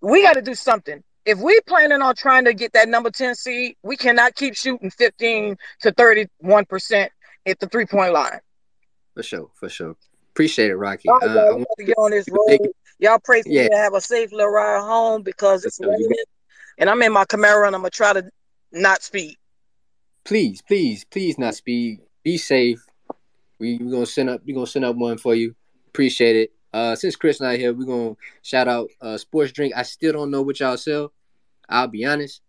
we 0.00 0.22
got 0.22 0.34
to 0.34 0.42
do 0.42 0.54
something. 0.54 1.02
If 1.26 1.38
we 1.38 1.58
planning 1.66 2.02
on 2.02 2.14
trying 2.14 2.44
to 2.44 2.54
get 2.54 2.72
that 2.74 2.88
number 2.88 3.10
10 3.10 3.34
seed, 3.34 3.76
we 3.82 3.96
cannot 3.96 4.34
keep 4.34 4.54
shooting 4.54 4.90
15 4.90 5.56
to 5.80 5.92
31 5.92 6.66
percent 6.66 7.10
at 7.46 7.58
the 7.60 7.66
three 7.68 7.86
point 7.86 8.12
line. 8.12 8.40
For 9.14 9.22
sure, 9.22 9.50
for 9.54 9.68
sure. 9.68 9.96
Appreciate 10.32 10.70
it, 10.70 10.76
Rocky. 10.76 11.08
Uh, 11.08 11.14
y'all, 11.22 11.46
we 11.48 11.52
want 11.54 11.68
got 11.68 11.76
to 11.78 11.84
get 11.84 11.98
on 11.98 12.10
this 12.10 12.24
people 12.26 12.44
to 12.46 12.52
take 12.52 12.60
road. 12.62 12.70
Y'all 12.98 13.18
pray 13.22 13.42
for 13.42 13.48
Yeah. 13.48 13.64
me 13.64 13.68
to 13.70 13.76
have 13.76 13.94
a 13.94 14.00
safe 14.00 14.32
little 14.32 14.48
ride 14.50 14.80
home 14.80 15.22
because 15.22 15.64
it's 15.64 15.80
raining, 15.80 16.10
and 16.78 16.90
I'm 16.90 17.00
in 17.02 17.12
my 17.12 17.24
Camaro 17.24 17.66
and 17.66 17.74
I'm 17.74 17.82
gonna 17.82 17.90
try 17.90 18.12
to 18.12 18.28
not 18.72 19.02
speed. 19.02 19.36
please, 20.24 20.62
please, 20.62 21.04
please 21.04 21.38
not 21.38 21.54
speed. 21.54 22.00
Be 22.22 22.36
safe. 22.36 22.84
We 23.58 23.78
we 23.78 23.90
gonna 23.90 24.06
send 24.06 24.30
up 24.30 24.42
we 24.44 24.52
gonna 24.52 24.66
send 24.66 24.84
up 24.84 24.96
one 24.96 25.18
for 25.18 25.34
you. 25.34 25.54
Appreciate 25.88 26.36
it. 26.36 26.52
Uh 26.74 26.96
since 26.96 27.14
Chris 27.14 27.40
not 27.40 27.54
here, 27.54 27.72
we're 27.72 27.86
gonna 27.86 28.16
shout 28.42 28.66
out 28.66 28.90
uh 29.00 29.16
sports 29.16 29.52
drink. 29.52 29.72
I 29.76 29.84
still 29.84 30.12
don't 30.12 30.32
know 30.32 30.42
what 30.42 30.58
y'all 30.58 30.76
sell. 30.76 31.12
I'll 31.68 31.86
be 31.86 32.04
honest. 32.04 32.42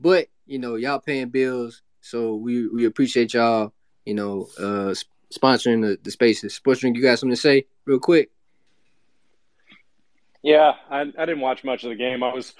But 0.00 0.26
you 0.46 0.58
know, 0.58 0.74
y'all 0.74 0.98
paying 0.98 1.28
bills, 1.28 1.82
so 2.00 2.34
we 2.34 2.66
we 2.66 2.86
appreciate 2.86 3.34
y'all, 3.34 3.72
you 4.04 4.14
know, 4.14 4.48
uh 4.58 4.94
sp- 4.98 5.14
sponsoring 5.32 5.80
the, 5.82 5.96
the 6.02 6.10
spaces. 6.10 6.56
Sports 6.56 6.80
drink, 6.80 6.96
you 6.96 7.02
got 7.02 7.20
something 7.20 7.36
to 7.36 7.40
say 7.40 7.66
real 7.84 8.00
quick? 8.00 8.30
Yeah, 10.42 10.72
I, 10.90 11.02
I 11.02 11.26
didn't 11.26 11.40
watch 11.40 11.62
much 11.62 11.84
of 11.84 11.90
the 11.90 11.96
game. 11.96 12.24
I 12.24 12.34
was 12.34 12.54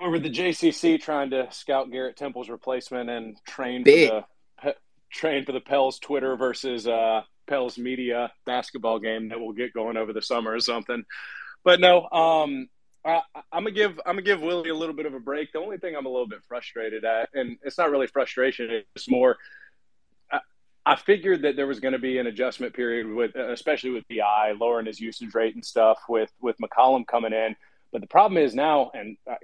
over 0.00 0.20
the 0.20 0.30
JCC 0.30 1.00
trying 1.00 1.30
to 1.30 1.48
scout 1.50 1.90
Garrett 1.90 2.16
Temple's 2.16 2.48
replacement 2.48 3.10
and 3.10 3.36
train 3.44 3.82
Big. 3.82 4.08
for 4.08 4.24
the 4.62 4.74
train 5.10 5.44
for 5.44 5.52
the 5.52 5.60
Pels 5.60 5.98
Twitter 5.98 6.36
versus 6.36 6.86
uh, 6.86 7.22
Pels 7.46 7.78
Media 7.78 8.32
basketball 8.46 8.98
game 8.98 9.28
that 9.28 9.40
we'll 9.40 9.52
get 9.52 9.72
going 9.72 9.96
over 9.96 10.12
the 10.12 10.22
summer 10.22 10.52
or 10.52 10.60
something. 10.60 11.04
But 11.64 11.80
no, 11.80 12.08
um, 12.10 12.68
I, 13.04 13.22
I'm 13.52 13.64
gonna 13.64 13.70
give 13.72 14.00
I'm 14.06 14.14
gonna 14.14 14.22
give 14.22 14.40
Willie 14.40 14.70
a 14.70 14.74
little 14.74 14.94
bit 14.94 15.06
of 15.06 15.14
a 15.14 15.20
break. 15.20 15.52
The 15.52 15.58
only 15.58 15.78
thing 15.78 15.94
I'm 15.96 16.06
a 16.06 16.10
little 16.10 16.28
bit 16.28 16.42
frustrated 16.48 17.04
at, 17.04 17.28
and 17.34 17.58
it's 17.62 17.78
not 17.78 17.90
really 17.90 18.06
frustration, 18.06 18.82
it's 18.94 19.10
more. 19.10 19.36
I, 20.32 20.40
I 20.86 20.96
figured 20.96 21.42
that 21.42 21.56
there 21.56 21.66
was 21.66 21.80
going 21.80 21.92
to 21.92 21.98
be 21.98 22.18
an 22.18 22.26
adjustment 22.26 22.74
period 22.74 23.06
with, 23.06 23.34
especially 23.36 23.90
with 23.90 24.04
Bi 24.08 24.52
lowering 24.58 24.86
his 24.86 25.00
usage 25.00 25.34
rate 25.34 25.54
and 25.54 25.64
stuff, 25.64 25.98
with 26.08 26.32
with 26.40 26.56
McCollum 26.58 27.06
coming 27.06 27.32
in. 27.32 27.56
But 27.92 28.00
the 28.00 28.06
problem 28.06 28.42
is 28.42 28.54
now, 28.54 28.90
and 28.94 29.16
uh, 29.30 29.36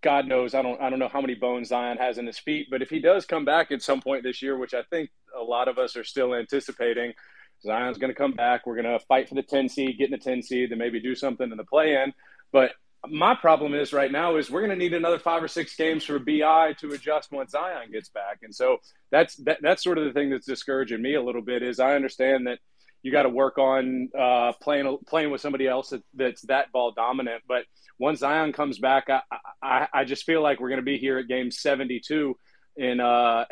God 0.00 0.26
knows, 0.26 0.54
I 0.54 0.62
don't 0.62 0.80
I 0.80 0.88
don't 0.90 1.00
know 1.00 1.08
how 1.08 1.20
many 1.20 1.34
bones 1.34 1.68
Zion 1.68 1.98
has 1.98 2.18
in 2.18 2.26
his 2.26 2.38
feet, 2.38 2.68
but 2.70 2.82
if 2.82 2.90
he 2.90 3.00
does 3.00 3.26
come 3.26 3.44
back 3.44 3.72
at 3.72 3.82
some 3.82 4.00
point 4.00 4.22
this 4.22 4.42
year, 4.42 4.56
which 4.56 4.74
I 4.74 4.82
think 4.82 5.10
a 5.36 5.42
lot 5.42 5.66
of 5.66 5.78
us 5.78 5.96
are 5.96 6.04
still 6.04 6.34
anticipating, 6.34 7.14
Zion's 7.62 7.98
going 7.98 8.12
to 8.12 8.18
come 8.18 8.32
back. 8.32 8.66
We're 8.66 8.80
going 8.80 8.98
to 8.98 9.04
fight 9.06 9.28
for 9.28 9.34
the 9.34 9.42
10 9.42 9.68
seed, 9.68 9.98
get 9.98 10.06
in 10.06 10.12
the 10.12 10.18
10 10.18 10.42
seed, 10.42 10.70
then 10.70 10.78
maybe 10.78 11.00
do 11.00 11.14
something 11.14 11.50
in 11.50 11.56
the 11.56 11.64
play 11.64 11.94
in. 11.94 12.12
But 12.52 12.72
my 13.06 13.34
problem 13.34 13.74
is 13.74 13.92
right 13.92 14.10
now 14.10 14.36
is 14.36 14.50
we're 14.50 14.60
going 14.60 14.70
to 14.70 14.76
need 14.76 14.94
another 14.94 15.18
five 15.18 15.42
or 15.42 15.48
six 15.48 15.74
games 15.76 16.04
for 16.04 16.18
Bi 16.18 16.74
to 16.80 16.92
adjust 16.92 17.30
once 17.32 17.52
Zion 17.52 17.90
gets 17.92 18.08
back, 18.08 18.38
and 18.42 18.54
so 18.54 18.78
that's 19.10 19.36
that, 19.36 19.58
that's 19.62 19.84
sort 19.84 19.98
of 19.98 20.04
the 20.04 20.12
thing 20.12 20.30
that's 20.30 20.46
discouraging 20.46 21.00
me 21.00 21.14
a 21.14 21.22
little 21.22 21.42
bit. 21.42 21.62
Is 21.62 21.78
I 21.78 21.94
understand 21.94 22.46
that 22.46 22.58
you 23.02 23.12
got 23.12 23.22
to 23.22 23.28
work 23.28 23.58
on 23.58 24.10
uh, 24.18 24.52
playing 24.60 24.98
playing 25.06 25.30
with 25.30 25.40
somebody 25.40 25.68
else 25.68 25.90
that, 25.90 26.02
that's 26.14 26.42
that 26.42 26.72
ball 26.72 26.90
dominant, 26.90 27.44
but 27.46 27.64
once 28.00 28.20
Zion 28.20 28.52
comes 28.52 28.78
back, 28.78 29.08
I, 29.08 29.20
I, 29.62 29.88
I 29.92 30.04
just 30.04 30.24
feel 30.24 30.42
like 30.42 30.60
we're 30.60 30.68
going 30.68 30.80
to 30.80 30.84
be 30.84 30.98
here 30.98 31.18
at 31.18 31.28
game 31.28 31.50
seventy 31.50 32.00
two 32.00 32.36
in 32.78 33.00
uh, 33.00 33.44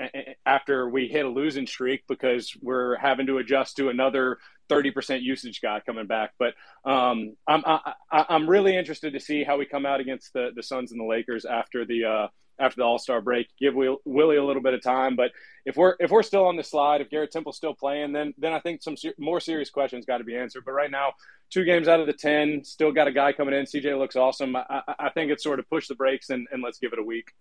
after 0.47 0.89
we 0.89 1.09
hit 1.09 1.27
a 1.27 1.29
losing 1.29 1.67
streak 1.67 2.05
because 2.09 2.57
we're 2.63 2.97
having 2.97 3.27
to 3.27 3.39
adjust 3.39 3.77
to 3.77 3.89
another 3.89 4.39
30% 4.71 5.21
usage 5.23 5.61
guy 5.61 5.81
coming 5.85 6.07
back. 6.07 6.33
But 6.39 6.55
um, 6.85 7.37
I'm 7.47 7.63
I, 7.67 7.95
am 8.11 8.49
really 8.49 8.77
interested 8.77 9.13
to 9.13 9.21
see 9.21 9.43
how 9.45 9.59
we 9.59 9.67
come 9.67 9.85
out 9.85 10.01
against 10.01 10.33
the 10.33 10.51
the 10.55 10.63
Suns 10.63 10.93
and 10.93 11.01
the 11.01 11.05
Lakers 11.05 11.45
after 11.45 11.85
the 11.85 12.05
uh, 12.05 12.29
after 12.59 12.77
the 12.77 12.85
All 12.85 12.99
Star 12.99 13.21
break. 13.21 13.49
Give 13.59 13.75
Will, 13.75 13.99
Willie 14.05 14.37
a 14.37 14.45
little 14.45 14.63
bit 14.63 14.75
of 14.75 14.83
time, 14.83 15.17
but 15.17 15.33
if 15.65 15.77
we're 15.77 15.97
if 15.99 16.13
we're 16.13 16.23
still 16.23 16.47
on 16.47 16.57
the 16.57 16.63
slide, 16.63 17.01
if 17.01 17.11
Garrett 17.11 17.33
Temple's 17.33 17.57
still 17.57 17.75
playing, 17.75 18.13
then 18.13 18.33
then 18.39 18.53
I 18.53 18.61
think 18.61 18.81
some 18.83 18.97
ser- 18.97 19.15
more 19.19 19.41
serious 19.41 19.71
questions 19.71 20.07
got 20.07 20.19
to 20.19 20.25
be 20.25 20.37
answered. 20.37 20.65
But 20.65 20.73
right 20.73 20.91
now, 20.91 21.15
two 21.51 21.65
games 21.65 21.89
out 21.89 21.99
of 21.99 22.07
the 22.07 22.13
ten, 22.13 22.63
still 22.65 22.93
got 22.93 23.09
a 23.09 23.13
guy 23.13 23.33
coming 23.33 23.55
in. 23.55 23.65
CJ 23.65 23.99
looks 23.99 24.15
awesome. 24.15 24.55
I, 24.55 24.83
I 24.99 25.11
think 25.11 25.33
it's 25.33 25.43
sort 25.43 25.59
of 25.59 25.69
push 25.69 25.89
the 25.89 25.97
brakes 25.97 26.31
and, 26.31 26.47
and 26.53 26.63
let's 26.63 26.79
give 26.79 26.93
it 26.93 27.01
a 27.01 27.05
week. 27.05 27.33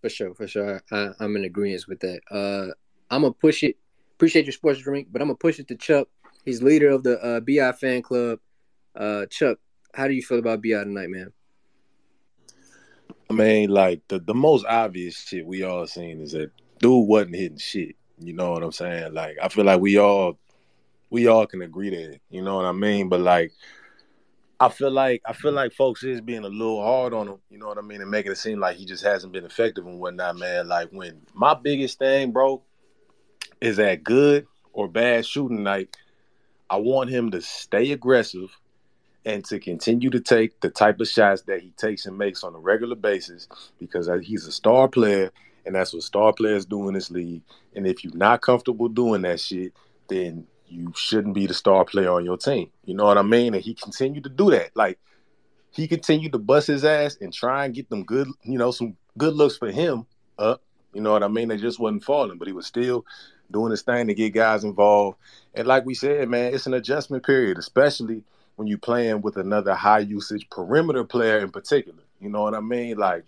For 0.00 0.08
sure, 0.08 0.34
for 0.34 0.46
sure. 0.46 0.82
I, 0.90 1.10
am 1.20 1.36
in 1.36 1.44
agreement 1.44 1.84
with 1.88 2.00
that. 2.00 2.20
Uh, 2.30 2.72
I'm 3.10 3.22
gonna 3.22 3.32
push 3.32 3.62
it. 3.62 3.76
Appreciate 4.14 4.44
your 4.46 4.52
sports 4.52 4.80
drink, 4.80 5.08
but 5.10 5.20
I'm 5.20 5.28
gonna 5.28 5.36
push 5.36 5.58
it 5.58 5.68
to 5.68 5.76
Chuck. 5.76 6.08
He's 6.44 6.62
leader 6.62 6.90
of 6.90 7.02
the 7.02 7.22
uh, 7.22 7.40
Bi 7.40 7.72
fan 7.72 8.02
club. 8.02 8.38
Uh, 8.94 9.26
Chuck, 9.26 9.58
how 9.94 10.06
do 10.08 10.14
you 10.14 10.22
feel 10.22 10.38
about 10.38 10.62
Bi 10.62 10.70
tonight, 10.70 11.10
man? 11.10 11.32
I 13.28 13.32
mean, 13.32 13.70
like 13.70 14.02
the, 14.08 14.20
the 14.20 14.34
most 14.34 14.64
obvious 14.66 15.18
shit 15.18 15.46
we 15.46 15.64
all 15.64 15.86
seen 15.86 16.20
is 16.20 16.32
that 16.32 16.50
dude 16.78 17.08
wasn't 17.08 17.34
hitting 17.34 17.58
shit. 17.58 17.96
You 18.18 18.32
know 18.32 18.52
what 18.52 18.62
I'm 18.62 18.72
saying? 18.72 19.12
Like 19.14 19.36
I 19.42 19.48
feel 19.48 19.64
like 19.64 19.80
we 19.80 19.98
all 19.98 20.38
we 21.10 21.26
all 21.26 21.46
can 21.46 21.62
agree 21.62 21.90
that. 21.90 22.20
You 22.30 22.42
know 22.42 22.56
what 22.56 22.64
I 22.64 22.72
mean? 22.72 23.08
But 23.08 23.20
like 23.20 23.52
I 24.58 24.68
feel 24.70 24.90
like 24.90 25.22
I 25.26 25.32
feel 25.32 25.52
like 25.52 25.72
folks 25.72 26.02
is 26.02 26.20
being 26.20 26.44
a 26.44 26.48
little 26.48 26.82
hard 26.82 27.12
on 27.12 27.28
him, 27.28 27.38
you 27.50 27.58
know 27.58 27.66
what 27.66 27.78
I 27.78 27.82
mean, 27.82 28.00
and 28.00 28.10
making 28.10 28.32
it 28.32 28.38
seem 28.38 28.58
like 28.58 28.76
he 28.76 28.86
just 28.86 29.04
hasn't 29.04 29.32
been 29.32 29.44
effective 29.44 29.86
and 29.86 30.00
whatnot, 30.00 30.38
man. 30.38 30.68
Like 30.68 30.88
when 30.90 31.20
my 31.34 31.54
biggest 31.54 31.98
thing, 31.98 32.32
bro, 32.32 32.62
is 33.60 33.76
that 33.76 34.02
good 34.02 34.46
or 34.72 34.88
bad 34.88 35.26
shooting 35.26 35.62
night, 35.62 35.94
I 36.70 36.76
want 36.76 37.10
him 37.10 37.30
to 37.32 37.42
stay 37.42 37.92
aggressive 37.92 38.50
and 39.26 39.44
to 39.44 39.58
continue 39.58 40.08
to 40.10 40.20
take 40.20 40.60
the 40.60 40.70
type 40.70 41.00
of 41.00 41.08
shots 41.08 41.42
that 41.42 41.60
he 41.60 41.70
takes 41.72 42.06
and 42.06 42.16
makes 42.16 42.44
on 42.44 42.54
a 42.54 42.58
regular 42.58 42.96
basis 42.96 43.48
because 43.78 44.08
uh, 44.08 44.18
he's 44.18 44.46
a 44.46 44.52
star 44.52 44.88
player 44.88 45.30
and 45.66 45.74
that's 45.74 45.92
what 45.92 46.04
star 46.04 46.32
players 46.32 46.64
do 46.64 46.88
in 46.88 46.94
this 46.94 47.10
league. 47.10 47.42
And 47.74 47.86
if 47.86 48.04
you're 48.04 48.16
not 48.16 48.40
comfortable 48.40 48.88
doing 48.88 49.22
that 49.22 49.40
shit, 49.40 49.72
then 50.08 50.46
you 50.68 50.92
shouldn't 50.96 51.34
be 51.34 51.46
the 51.46 51.54
star 51.54 51.84
player 51.84 52.10
on 52.10 52.24
your 52.24 52.36
team. 52.36 52.70
You 52.84 52.94
know 52.94 53.04
what 53.04 53.18
I 53.18 53.22
mean? 53.22 53.54
And 53.54 53.62
he 53.62 53.74
continued 53.74 54.24
to 54.24 54.30
do 54.30 54.50
that. 54.50 54.70
Like 54.74 54.98
he 55.70 55.86
continued 55.86 56.32
to 56.32 56.38
bust 56.38 56.66
his 56.66 56.84
ass 56.84 57.18
and 57.20 57.32
try 57.32 57.64
and 57.64 57.74
get 57.74 57.88
them 57.90 58.04
good, 58.04 58.28
you 58.42 58.58
know, 58.58 58.70
some 58.70 58.96
good 59.18 59.34
looks 59.34 59.56
for 59.56 59.70
him 59.70 60.06
up. 60.38 60.62
You 60.92 61.02
know 61.02 61.12
what 61.12 61.22
I 61.22 61.28
mean? 61.28 61.48
They 61.48 61.58
just 61.58 61.78
wasn't 61.78 62.04
falling, 62.04 62.38
but 62.38 62.48
he 62.48 62.54
was 62.54 62.66
still 62.66 63.04
doing 63.50 63.70
his 63.70 63.82
thing 63.82 64.06
to 64.06 64.14
get 64.14 64.34
guys 64.34 64.64
involved. 64.64 65.18
And 65.54 65.66
like 65.66 65.84
we 65.84 65.94
said, 65.94 66.28
man, 66.28 66.54
it's 66.54 66.66
an 66.66 66.74
adjustment 66.74 67.24
period, 67.24 67.58
especially 67.58 68.24
when 68.56 68.66
you're 68.66 68.78
playing 68.78 69.20
with 69.20 69.36
another 69.36 69.74
high 69.74 70.00
usage 70.00 70.48
perimeter 70.50 71.04
player 71.04 71.38
in 71.38 71.50
particular. 71.50 72.02
You 72.20 72.30
know 72.30 72.42
what 72.42 72.54
I 72.54 72.60
mean? 72.60 72.96
Like, 72.96 73.24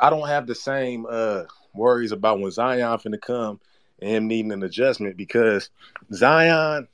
I 0.00 0.10
don't 0.10 0.26
have 0.26 0.46
the 0.46 0.54
same 0.54 1.06
uh, 1.08 1.44
worries 1.74 2.12
about 2.12 2.40
when 2.40 2.50
Zion 2.50 2.98
finna 2.98 3.20
come 3.20 3.60
and 4.02 4.10
him 4.10 4.28
needing 4.28 4.52
an 4.52 4.62
adjustment 4.62 5.16
because 5.16 5.70
Zion, 6.12 6.88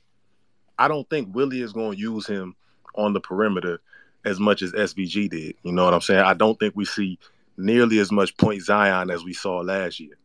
I 0.77 0.87
don't 0.87 1.09
think 1.09 1.35
Willie 1.35 1.61
is 1.61 1.73
going 1.73 1.93
to 1.93 1.99
use 1.99 2.27
him 2.27 2.55
on 2.95 3.13
the 3.13 3.19
perimeter 3.19 3.81
as 4.25 4.39
much 4.39 4.61
as 4.61 4.71
SVG 4.73 5.29
did. 5.29 5.55
You 5.63 5.71
know 5.71 5.85
what 5.85 5.93
I'm 5.93 6.01
saying? 6.01 6.23
I 6.23 6.33
don't 6.33 6.59
think 6.59 6.75
we 6.75 6.85
see 6.85 7.19
nearly 7.57 7.99
as 7.99 8.11
much 8.11 8.37
point 8.37 8.61
Zion 8.61 9.09
as 9.09 9.23
we 9.23 9.33
saw 9.33 9.59
last 9.59 9.99
year. 9.99 10.17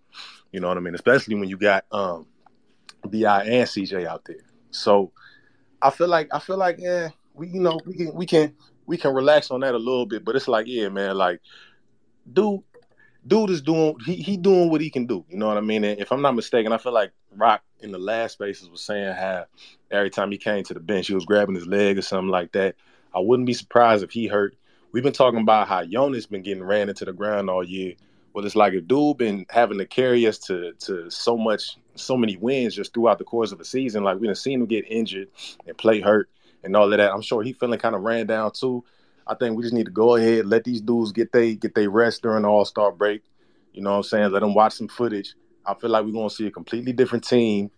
You 0.53 0.61
know 0.61 0.68
what 0.68 0.77
I 0.77 0.81
mean? 0.81 0.94
Especially 0.94 1.35
when 1.35 1.49
you 1.49 1.57
got 1.57 1.85
um 1.90 2.27
Bi 3.05 3.44
and 3.44 3.68
CJ 3.68 4.07
out 4.07 4.25
there. 4.25 4.37
So 4.70 5.12
I 5.83 5.90
feel 5.90 6.09
like 6.09 6.29
I 6.33 6.38
feel 6.38 6.57
like 6.57 6.77
yeah, 6.79 7.11
we 7.35 7.49
you 7.49 7.61
know 7.61 7.79
we 7.85 7.94
can 7.94 8.14
we 8.14 8.27
can 8.27 8.55
we 8.87 8.97
can 8.97 9.14
relax 9.14 9.51
on 9.51 9.61
that 9.61 9.75
a 9.75 9.79
little 9.79 10.07
bit, 10.07 10.25
but 10.25 10.37
it's 10.37 10.49
like 10.49 10.66
yeah, 10.66 10.88
man, 10.88 11.16
like 11.16 11.40
dude, 12.33 12.62
dude 13.27 13.51
is 13.51 13.63
doing 13.63 13.97
he 14.05 14.17
he 14.17 14.37
doing 14.37 14.71
what 14.71 14.81
he 14.81 14.91
can 14.91 15.07
do. 15.07 15.25
You 15.29 15.37
know 15.37 15.49
what 15.49 15.57
I 15.57 15.61
mean? 15.61 15.85
And 15.85 16.01
if 16.01 16.13
I'm 16.13 16.23
not 16.23 16.35
mistaken, 16.35 16.73
I 16.73 16.79
feel 16.79 16.93
like 16.93 17.13
Rock 17.37 17.63
in 17.81 17.93
the 17.93 17.99
last 17.99 18.33
spaces 18.33 18.69
was 18.69 18.83
saying 18.83 19.15
how 19.15 19.47
every 19.91 20.11
time 20.11 20.31
he 20.31 20.39
came 20.39 20.65
to 20.65 20.75
the 20.75 20.81
bench, 20.81 21.07
he 21.07 21.15
was 21.15 21.25
grabbing 21.25 21.55
his 21.55 21.67
leg 21.67 21.99
or 21.99 22.03
something 22.03 22.29
like 22.31 22.53
that. 22.53 22.77
I 23.15 23.21
wouldn't 23.21 23.47
be 23.47 23.55
surprised 23.55 24.03
if 24.03 24.11
he 24.11 24.27
hurt. 24.27 24.57
We've 24.93 25.03
been 25.03 25.13
talking 25.13 25.41
about 25.41 25.69
how 25.69 25.85
Jonas 25.85 26.27
been 26.27 26.43
getting 26.43 26.63
ran 26.63 26.89
into 26.89 27.05
the 27.05 27.13
ground 27.13 27.51
all 27.51 27.65
year. 27.65 27.95
Well, 28.33 28.45
it's 28.45 28.57
like 28.57 28.75
if 28.75 28.87
dude 28.87 29.19
been 29.19 29.47
having 29.49 29.79
to 29.79 29.87
carry 29.87 30.27
us 30.27 30.39
to 30.41 30.73
to 30.81 31.11
so 31.11 31.37
much, 31.37 31.79
so 31.95 32.17
many 32.17 32.37
wins 32.37 32.75
just 32.75 32.93
throughout 32.93 33.19
the 33.19 33.25
course 33.25 33.53
of 33.53 33.59
the 33.59 33.65
season. 33.65 34.05
Like 34.05 34.19
we 34.19 34.27
done 34.27 34.37
seen 34.37 34.61
him 34.61 34.67
get 34.67 34.85
injured 34.89 35.29
and 35.67 35.77
play 35.77 36.01
hurt 36.01 36.29
and 36.65 36.75
all 36.77 36.93
of 36.93 36.99
that. 36.99 37.13
I'm 37.13 37.23
sure 37.23 37.43
he 37.43 37.53
feeling 37.53 37.79
kind 37.79 37.95
of 37.95 38.03
ran 38.03 38.27
down 38.27 38.53
too. 38.53 38.85
I 39.27 39.35
think 39.35 39.57
we 39.57 39.63
just 39.63 39.75
need 39.75 39.87
to 39.87 39.93
go 39.93 40.17
ahead, 40.17 40.47
let 40.47 40.65
these 40.65 40.81
dudes 40.81 41.13
get 41.13 41.33
they 41.33 41.55
get 41.55 41.75
they 41.75 41.89
rest 41.89 42.23
during 42.23 42.43
the 42.43 42.49
All 42.49 42.65
Star 42.65 42.93
break. 42.93 43.23
You 43.73 43.83
know 43.83 43.91
what 43.91 43.97
I'm 43.97 44.03
saying? 44.05 44.31
Let 44.33 44.41
them 44.41 44.55
watch 44.55 44.75
some 44.75 44.89
footage. 44.89 45.35
I 45.67 45.75
feel 45.75 45.91
like 45.91 46.05
we're 46.05 46.13
gonna 46.13 46.31
see 46.31 46.47
a 46.47 46.51
completely 46.51 46.93
different 46.93 47.25
team. 47.25 47.71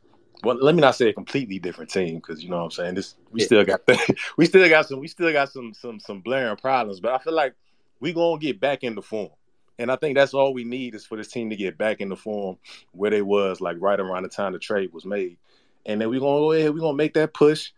Well, 0.43 0.57
let 0.57 0.75
me 0.75 0.81
not 0.81 0.97
say 0.97 1.09
a 1.09 1.13
completely 1.13 1.59
different 1.59 1.91
team 1.91 2.17
because 2.17 2.43
you 2.43 2.51
know 2.51 2.59
what 2.59 2.65
I'm 2.65 2.71
saying. 2.71 2.95
This 2.95 3.17
we 3.31 3.41
still 3.41 3.65
got 3.65 3.81
we 4.37 4.47
still 4.47 4.69
got 4.69 4.87
some 4.87 5.01
we 5.01 5.09
still 5.09 5.33
got 5.33 5.51
some 5.51 5.73
some 5.73 6.01
some 6.01 6.21
blaring 6.21 6.57
problems, 6.57 7.01
but 7.01 7.13
I 7.13 7.19
feel 7.19 7.33
like 7.33 7.55
we 8.01 8.13
gonna 8.13 8.39
get 8.39 8.61
back 8.61 8.83
into 8.83 9.03
form. 9.03 9.31
And 9.79 9.91
I 9.91 9.97
think 9.97 10.17
that's 10.17 10.35
all 10.35 10.55
we 10.55 10.65
need 10.65 10.95
is 10.95 11.05
for 11.05 11.17
this 11.17 11.29
team 11.29 11.51
to 11.51 11.57
get 11.57 11.77
back 11.77 12.01
in 12.01 12.09
the 12.09 12.17
form 12.17 12.57
where 12.93 13.11
they 13.11 13.23
was 13.23 13.61
like 13.61 13.77
right 13.79 14.01
around 14.01 14.23
the 14.23 14.29
time 14.29 14.53
the 14.53 14.59
trade 14.59 14.93
was 14.93 15.05
made. 15.05 15.37
And 15.85 16.01
then 16.01 16.09
we're 16.09 16.21
gonna 16.21 16.41
go 16.41 16.53
ahead, 16.53 16.75
we're 16.75 16.81
gonna 16.81 16.97
make 16.97 17.15
that 17.15 17.35
push 17.35 17.71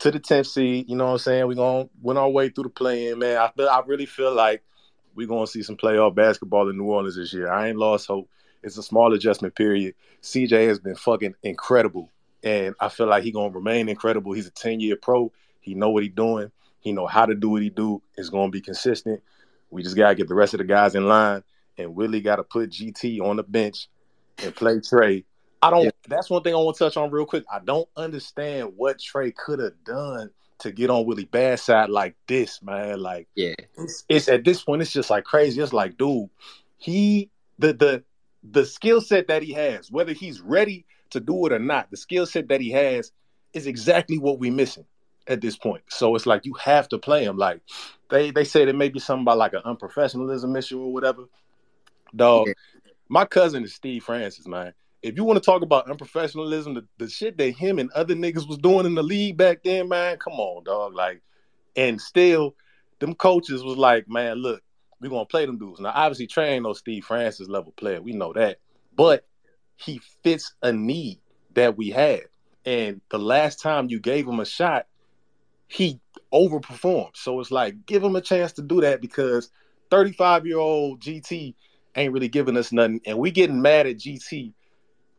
to 0.00 0.10
the 0.10 0.20
10th 0.20 0.46
seed. 0.46 0.88
You 0.88 0.96
know 0.96 1.06
what 1.06 1.12
I'm 1.12 1.18
saying? 1.18 1.46
We're 1.46 1.54
gonna 1.54 1.88
win 2.02 2.16
our 2.16 2.28
way 2.28 2.48
through 2.48 2.64
the 2.64 2.70
play 2.70 3.08
in, 3.08 3.18
man. 3.18 3.36
I 3.36 3.50
feel 3.56 3.68
I 3.68 3.82
really 3.86 4.06
feel 4.06 4.34
like 4.34 4.62
we're 5.14 5.28
gonna 5.28 5.46
see 5.46 5.62
some 5.62 5.76
playoff 5.76 6.14
basketball 6.14 6.68
in 6.68 6.76
New 6.76 6.84
Orleans 6.84 7.16
this 7.16 7.32
year. 7.32 7.50
I 7.50 7.68
ain't 7.68 7.78
lost 7.78 8.08
hope. 8.08 8.28
It's 8.62 8.76
a 8.76 8.82
small 8.82 9.12
adjustment 9.14 9.54
period. 9.54 9.94
CJ 10.22 10.68
has 10.68 10.78
been 10.78 10.96
fucking 10.96 11.34
incredible. 11.42 12.10
And 12.42 12.74
I 12.80 12.88
feel 12.88 13.06
like 13.06 13.22
he 13.22 13.32
gonna 13.32 13.50
remain 13.50 13.88
incredible. 13.88 14.32
He's 14.32 14.46
a 14.46 14.50
10-year 14.50 14.96
pro. 14.96 15.30
He 15.60 15.74
know 15.74 15.90
what 15.90 16.02
he 16.02 16.08
doing. 16.08 16.50
He 16.80 16.92
know 16.92 17.06
how 17.06 17.26
to 17.26 17.34
do 17.34 17.50
what 17.50 17.62
he 17.62 17.68
do. 17.68 18.02
It's 18.16 18.30
gonna 18.30 18.50
be 18.50 18.62
consistent. 18.62 19.22
We 19.70 19.82
just 19.82 19.96
gotta 19.96 20.14
get 20.14 20.28
the 20.28 20.34
rest 20.34 20.54
of 20.54 20.58
the 20.58 20.64
guys 20.64 20.94
in 20.94 21.06
line, 21.06 21.42
and 21.76 21.94
Willie 21.94 22.22
got 22.22 22.36
to 22.36 22.42
put 22.42 22.70
GT 22.70 23.20
on 23.20 23.36
the 23.36 23.42
bench 23.42 23.88
and 24.42 24.54
play 24.54 24.80
Trey. 24.80 25.24
I 25.62 25.70
don't. 25.70 25.89
That's 26.08 26.30
one 26.30 26.42
thing 26.42 26.54
I 26.54 26.58
want 26.58 26.76
to 26.76 26.84
touch 26.84 26.96
on 26.96 27.10
real 27.10 27.26
quick. 27.26 27.44
I 27.52 27.60
don't 27.60 27.88
understand 27.96 28.72
what 28.76 28.98
Trey 28.98 29.32
could 29.32 29.58
have 29.58 29.74
done 29.84 30.30
to 30.60 30.72
get 30.72 30.90
on 30.90 31.06
Willie 31.06 31.24
bad 31.24 31.58
side 31.58 31.90
like 31.90 32.16
this, 32.26 32.62
man. 32.62 33.00
Like, 33.00 33.28
yeah, 33.34 33.54
it's, 33.76 34.04
it's 34.08 34.28
at 34.28 34.44
this 34.44 34.62
point, 34.62 34.82
it's 34.82 34.92
just 34.92 35.10
like 35.10 35.24
crazy. 35.24 35.60
It's 35.60 35.72
like, 35.72 35.98
dude, 35.98 36.30
he 36.78 37.30
the 37.58 37.72
the 37.72 38.04
the 38.42 38.64
skill 38.64 39.00
set 39.00 39.28
that 39.28 39.42
he 39.42 39.52
has, 39.52 39.90
whether 39.90 40.12
he's 40.12 40.40
ready 40.40 40.86
to 41.10 41.20
do 41.20 41.46
it 41.46 41.52
or 41.52 41.58
not, 41.58 41.90
the 41.90 41.96
skill 41.96 42.26
set 42.26 42.48
that 42.48 42.60
he 42.60 42.70
has 42.70 43.12
is 43.52 43.66
exactly 43.66 44.18
what 44.18 44.38
we're 44.38 44.52
missing 44.52 44.84
at 45.26 45.40
this 45.40 45.56
point. 45.56 45.82
So 45.88 46.14
it's 46.14 46.26
like 46.26 46.46
you 46.46 46.54
have 46.54 46.88
to 46.90 46.98
play 46.98 47.24
him. 47.24 47.36
Like 47.36 47.60
they 48.10 48.30
they 48.30 48.44
said 48.44 48.68
it 48.68 48.76
may 48.76 48.88
be 48.88 48.98
something 48.98 49.22
about 49.22 49.38
like 49.38 49.54
an 49.54 49.62
unprofessionalism 49.64 50.56
issue 50.56 50.80
or 50.80 50.92
whatever. 50.92 51.24
Dog, 52.14 52.48
yeah. 52.48 52.54
my 53.08 53.24
cousin 53.24 53.64
is 53.64 53.74
Steve 53.74 54.04
Francis, 54.04 54.46
man. 54.46 54.72
If 55.02 55.16
you 55.16 55.24
want 55.24 55.42
to 55.42 55.44
talk 55.44 55.62
about 55.62 55.86
unprofessionalism, 55.86 56.74
the, 56.74 56.86
the 56.98 57.08
shit 57.08 57.38
that 57.38 57.52
him 57.52 57.78
and 57.78 57.90
other 57.92 58.14
niggas 58.14 58.46
was 58.46 58.58
doing 58.58 58.86
in 58.86 58.94
the 58.94 59.02
league 59.02 59.36
back 59.36 59.62
then, 59.64 59.88
man, 59.88 60.18
come 60.18 60.34
on, 60.34 60.64
dog. 60.64 60.94
Like, 60.94 61.22
and 61.74 62.00
still, 62.00 62.54
them 62.98 63.14
coaches 63.14 63.64
was 63.64 63.78
like, 63.78 64.08
man, 64.08 64.36
look, 64.36 64.62
we're 65.00 65.08
gonna 65.08 65.24
play 65.24 65.46
them 65.46 65.58
dudes. 65.58 65.80
Now, 65.80 65.92
obviously, 65.94 66.26
Trey 66.26 66.54
ain't 66.54 66.64
no 66.64 66.74
Steve 66.74 67.04
Francis 67.04 67.48
level 67.48 67.72
player. 67.72 68.02
We 68.02 68.12
know 68.12 68.32
that, 68.34 68.58
but 68.94 69.26
he 69.76 70.00
fits 70.22 70.52
a 70.62 70.72
need 70.72 71.20
that 71.54 71.76
we 71.76 71.88
had. 71.88 72.22
And 72.66 73.00
the 73.10 73.18
last 73.18 73.60
time 73.60 73.88
you 73.88 73.98
gave 73.98 74.28
him 74.28 74.40
a 74.40 74.44
shot, 74.44 74.86
he 75.66 75.98
overperformed. 76.32 77.16
So 77.16 77.40
it's 77.40 77.50
like 77.50 77.86
give 77.86 78.04
him 78.04 78.16
a 78.16 78.20
chance 78.20 78.52
to 78.52 78.62
do 78.62 78.82
that 78.82 79.00
because 79.00 79.50
35 79.90 80.46
year 80.46 80.58
old 80.58 81.00
GT 81.00 81.54
ain't 81.96 82.12
really 82.12 82.28
giving 82.28 82.56
us 82.56 82.70
nothing, 82.70 83.00
and 83.06 83.18
we 83.18 83.30
getting 83.30 83.62
mad 83.62 83.86
at 83.86 83.96
GT 83.96 84.52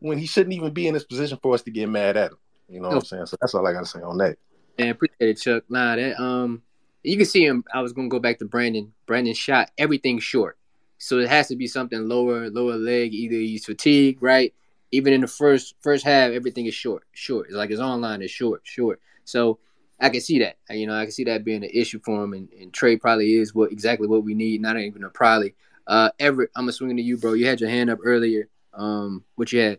when 0.02 0.18
he 0.18 0.26
shouldn't 0.26 0.54
even 0.54 0.72
be 0.72 0.86
in 0.86 0.94
this 0.94 1.04
position 1.04 1.38
for 1.42 1.54
us 1.54 1.62
to 1.62 1.70
get 1.70 1.88
mad 1.88 2.16
at 2.16 2.32
him. 2.32 2.38
You 2.68 2.80
know 2.80 2.88
what 2.88 2.96
I'm 2.98 3.04
saying? 3.04 3.26
So 3.26 3.36
that's 3.40 3.54
all 3.54 3.66
I 3.66 3.72
gotta 3.72 3.86
say 3.86 4.00
on 4.00 4.18
that. 4.18 4.36
And 4.78 4.90
appreciate 4.90 5.30
it, 5.30 5.40
Chuck. 5.40 5.64
Nah, 5.68 5.96
that 5.96 6.20
um 6.20 6.62
You 7.02 7.16
can 7.16 7.26
see 7.26 7.44
him. 7.44 7.64
I 7.72 7.80
was 7.80 7.92
gonna 7.92 8.08
go 8.08 8.18
back 8.18 8.38
to 8.38 8.44
Brandon. 8.44 8.92
Brandon 9.06 9.34
shot 9.34 9.70
everything 9.78 10.18
short, 10.18 10.58
so 10.98 11.18
it 11.18 11.28
has 11.28 11.48
to 11.48 11.56
be 11.56 11.66
something 11.66 12.08
lower, 12.08 12.50
lower 12.50 12.76
leg. 12.76 13.14
Either 13.14 13.36
he's 13.36 13.64
fatigued, 13.64 14.22
right? 14.22 14.52
Even 14.90 15.12
in 15.12 15.20
the 15.20 15.26
first 15.26 15.74
first 15.80 16.04
half, 16.04 16.32
everything 16.32 16.66
is 16.66 16.74
short, 16.74 17.04
short. 17.12 17.46
It's 17.46 17.56
like 17.56 17.70
his 17.70 17.80
online 17.80 18.22
is 18.22 18.30
short, 18.30 18.62
short. 18.64 19.00
So 19.24 19.58
I 20.00 20.08
can 20.10 20.20
see 20.20 20.38
that. 20.40 20.56
You 20.70 20.86
know, 20.86 20.94
I 20.94 21.04
can 21.04 21.12
see 21.12 21.24
that 21.24 21.44
being 21.44 21.62
an 21.62 21.70
issue 21.72 22.00
for 22.04 22.24
him. 22.24 22.32
And, 22.32 22.48
and 22.60 22.72
Trey 22.72 22.96
probably 22.96 23.34
is 23.34 23.54
what 23.54 23.70
exactly 23.72 24.08
what 24.08 24.24
we 24.24 24.34
need. 24.34 24.60
Not 24.60 24.78
even 24.78 25.04
a 25.04 25.08
probably. 25.08 25.54
Uh, 25.86 26.10
Everett, 26.18 26.50
I'm 26.56 26.64
gonna 26.64 26.72
swing 26.72 26.96
to 26.96 27.02
you, 27.02 27.16
bro. 27.16 27.32
You 27.34 27.46
had 27.46 27.60
your 27.60 27.70
hand 27.70 27.90
up 27.90 27.98
earlier. 28.04 28.48
Um, 28.74 29.24
what 29.34 29.52
you 29.52 29.60
had? 29.60 29.78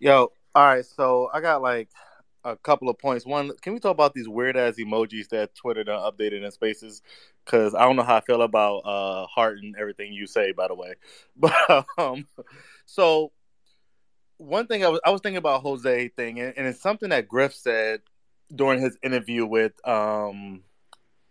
Yo, 0.00 0.32
all 0.54 0.66
right. 0.66 0.84
So 0.84 1.28
I 1.32 1.40
got 1.40 1.60
like 1.60 1.88
a 2.44 2.56
couple 2.56 2.88
of 2.88 2.98
points. 2.98 3.26
One, 3.26 3.52
can 3.60 3.74
we 3.74 3.80
talk 3.80 3.92
about 3.92 4.14
these 4.14 4.28
weird 4.28 4.56
ass 4.56 4.76
emojis 4.78 5.28
that 5.28 5.54
Twitter 5.54 5.84
done 5.84 6.00
updated 6.00 6.42
in 6.42 6.50
Spaces? 6.50 7.02
Because 7.44 7.74
I 7.74 7.82
don't 7.82 7.96
know 7.96 8.02
how 8.02 8.16
I 8.16 8.20
feel 8.22 8.42
about 8.42 8.78
uh 8.78 9.26
heart 9.26 9.58
and 9.58 9.76
everything 9.78 10.12
you 10.14 10.26
say. 10.26 10.52
By 10.52 10.68
the 10.68 10.74
way, 10.74 10.94
but 11.36 11.86
um, 11.98 12.26
so 12.86 13.32
one 14.38 14.66
thing 14.66 14.84
I 14.84 14.88
was 14.88 15.00
I 15.04 15.10
was 15.10 15.20
thinking 15.20 15.36
about 15.36 15.62
Jose 15.62 16.08
thing, 16.16 16.40
and, 16.40 16.54
and 16.56 16.66
it's 16.66 16.80
something 16.80 17.10
that 17.10 17.28
Griff 17.28 17.54
said 17.54 18.00
during 18.54 18.80
his 18.80 18.96
interview 19.02 19.44
with 19.46 19.72
um 19.86 20.62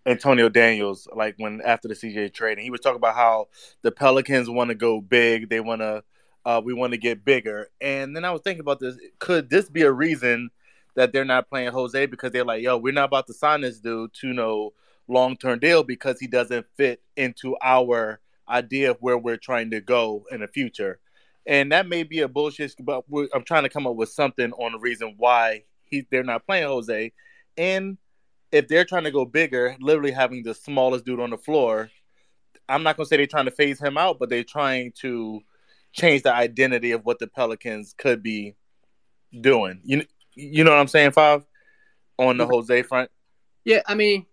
Antonio 0.05 0.49
Daniels, 0.49 1.07
like 1.15 1.35
when 1.37 1.61
after 1.61 1.87
the 1.87 1.95
CJ 1.95 2.33
trade, 2.33 2.57
and 2.57 2.63
he 2.63 2.71
was 2.71 2.81
talking 2.81 2.97
about 2.97 3.15
how 3.15 3.47
the 3.83 3.91
Pelicans 3.91 4.49
want 4.49 4.69
to 4.69 4.75
go 4.75 5.01
big, 5.01 5.49
they 5.49 5.59
want 5.59 5.81
to, 5.81 6.03
uh, 6.49 6.59
we 6.59 6.73
want 6.73 6.91
to 6.93 6.97
get 6.97 7.23
bigger. 7.23 7.67
And 7.79 8.15
then 8.15 8.25
I 8.25 8.31
was 8.31 8.41
thinking 8.41 8.61
about 8.61 8.79
this: 8.79 8.97
could 9.19 9.51
this 9.51 9.69
be 9.69 9.83
a 9.83 9.91
reason 9.91 10.49
that 10.95 11.13
they're 11.13 11.23
not 11.23 11.47
playing 11.47 11.71
Jose 11.71 12.07
because 12.07 12.31
they're 12.31 12.43
like, 12.43 12.63
yo, 12.63 12.75
we're 12.75 12.91
not 12.91 13.05
about 13.05 13.27
to 13.27 13.33
sign 13.33 13.61
this 13.61 13.79
dude 13.79 14.11
to 14.15 14.33
no 14.33 14.73
long 15.07 15.37
term 15.37 15.59
deal 15.59 15.83
because 15.83 16.19
he 16.19 16.25
doesn't 16.25 16.65
fit 16.75 17.03
into 17.15 17.55
our 17.61 18.19
idea 18.49 18.89
of 18.89 18.97
where 18.99 19.17
we're 19.17 19.37
trying 19.37 19.69
to 19.69 19.79
go 19.79 20.25
in 20.31 20.41
the 20.41 20.47
future. 20.47 20.99
And 21.45 21.71
that 21.71 21.87
may 21.87 22.01
be 22.01 22.21
a 22.21 22.27
bullshit, 22.27 22.73
but 22.79 23.03
I'm 23.31 23.43
trying 23.43 23.63
to 23.63 23.69
come 23.69 23.85
up 23.85 23.95
with 23.95 24.09
something 24.09 24.51
on 24.53 24.71
the 24.71 24.79
reason 24.79 25.13
why 25.17 25.65
he 25.83 26.07
they're 26.09 26.23
not 26.23 26.47
playing 26.47 26.65
Jose. 26.65 27.11
And 27.57 27.99
if 28.51 28.67
they're 28.67 28.85
trying 28.85 29.03
to 29.03 29.11
go 29.11 29.23
bigger, 29.23 29.77
literally 29.79 30.11
having 30.11 30.41
the 30.41 30.55
smallest 30.55 31.05
dude 31.05 31.19
on 31.19 31.29
the 31.29 31.37
floor, 31.37 31.91
I'm 32.67 32.81
not 32.81 32.97
gonna 32.97 33.05
say 33.05 33.17
they're 33.17 33.27
trying 33.27 33.45
to 33.45 33.51
phase 33.51 33.79
him 33.79 33.99
out, 33.99 34.17
but 34.17 34.29
they're 34.29 34.43
trying 34.43 34.93
to 35.01 35.43
change 35.91 36.23
the 36.23 36.33
identity 36.33 36.91
of 36.91 37.05
what 37.05 37.19
the 37.19 37.27
Pelicans 37.27 37.93
could 37.97 38.23
be 38.23 38.55
doing. 39.39 39.81
You 39.83 40.05
you 40.35 40.63
know 40.63 40.71
what 40.71 40.79
I'm 40.79 40.87
saying, 40.87 41.11
Five? 41.11 41.45
On 42.17 42.37
the 42.37 42.45
Jose 42.45 42.81
front. 42.83 43.09
Yeah, 43.63 43.81
I 43.87 43.95
mean, 43.95 44.25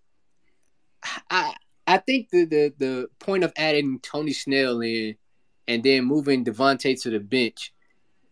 I 1.31 1.55
I 1.87 1.99
think 1.99 2.31
the 2.31 2.45
the 2.45 2.75
the 2.79 3.09
point 3.19 3.45
of 3.45 3.53
adding 3.57 4.01
Tony 4.01 4.33
Snell 4.33 4.81
in 4.81 5.17
and 5.69 5.83
then 5.83 6.05
moving 6.05 6.45
Devonte' 6.45 7.01
to 7.03 7.11
the 7.11 7.21
bench, 7.21 7.73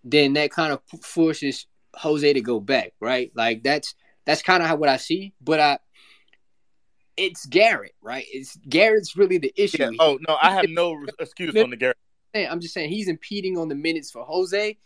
then 0.03 0.35
that 0.35 0.51
kind 0.51 0.73
of 0.73 0.81
forces 1.03 1.67
Jose 1.95 2.33
to 2.33 2.41
go 2.41 2.61
back, 2.61 2.93
right? 3.01 3.31
Like 3.35 3.63
that's 3.63 3.95
that's 4.25 4.43
kind 4.43 4.63
of 4.63 4.69
how 4.69 4.77
what 4.77 4.89
I 4.89 4.97
see. 4.97 5.35
But 5.41 5.61
I, 5.61 5.79
it's 7.17 7.47
Garrett, 7.47 7.95
right? 8.03 8.25
It's 8.33 8.57
Garrett's 8.69 9.17
really 9.17 9.39
the 9.39 9.53
issue. 9.57 9.79
Yeah. 9.81 9.91
Oh 9.99 10.19
no, 10.27 10.37
I 10.41 10.53
have 10.53 10.69
no 10.69 11.05
excuse 11.19 11.55
on 11.57 11.71
the 11.71 11.77
Garrett. 11.77 11.99
I'm 12.35 12.61
just 12.61 12.75
saying 12.75 12.91
he's 12.91 13.09
impeding 13.09 13.57
on 13.57 13.69
the 13.69 13.75
minutes 13.75 14.11
for 14.11 14.25
Jose. 14.25 14.77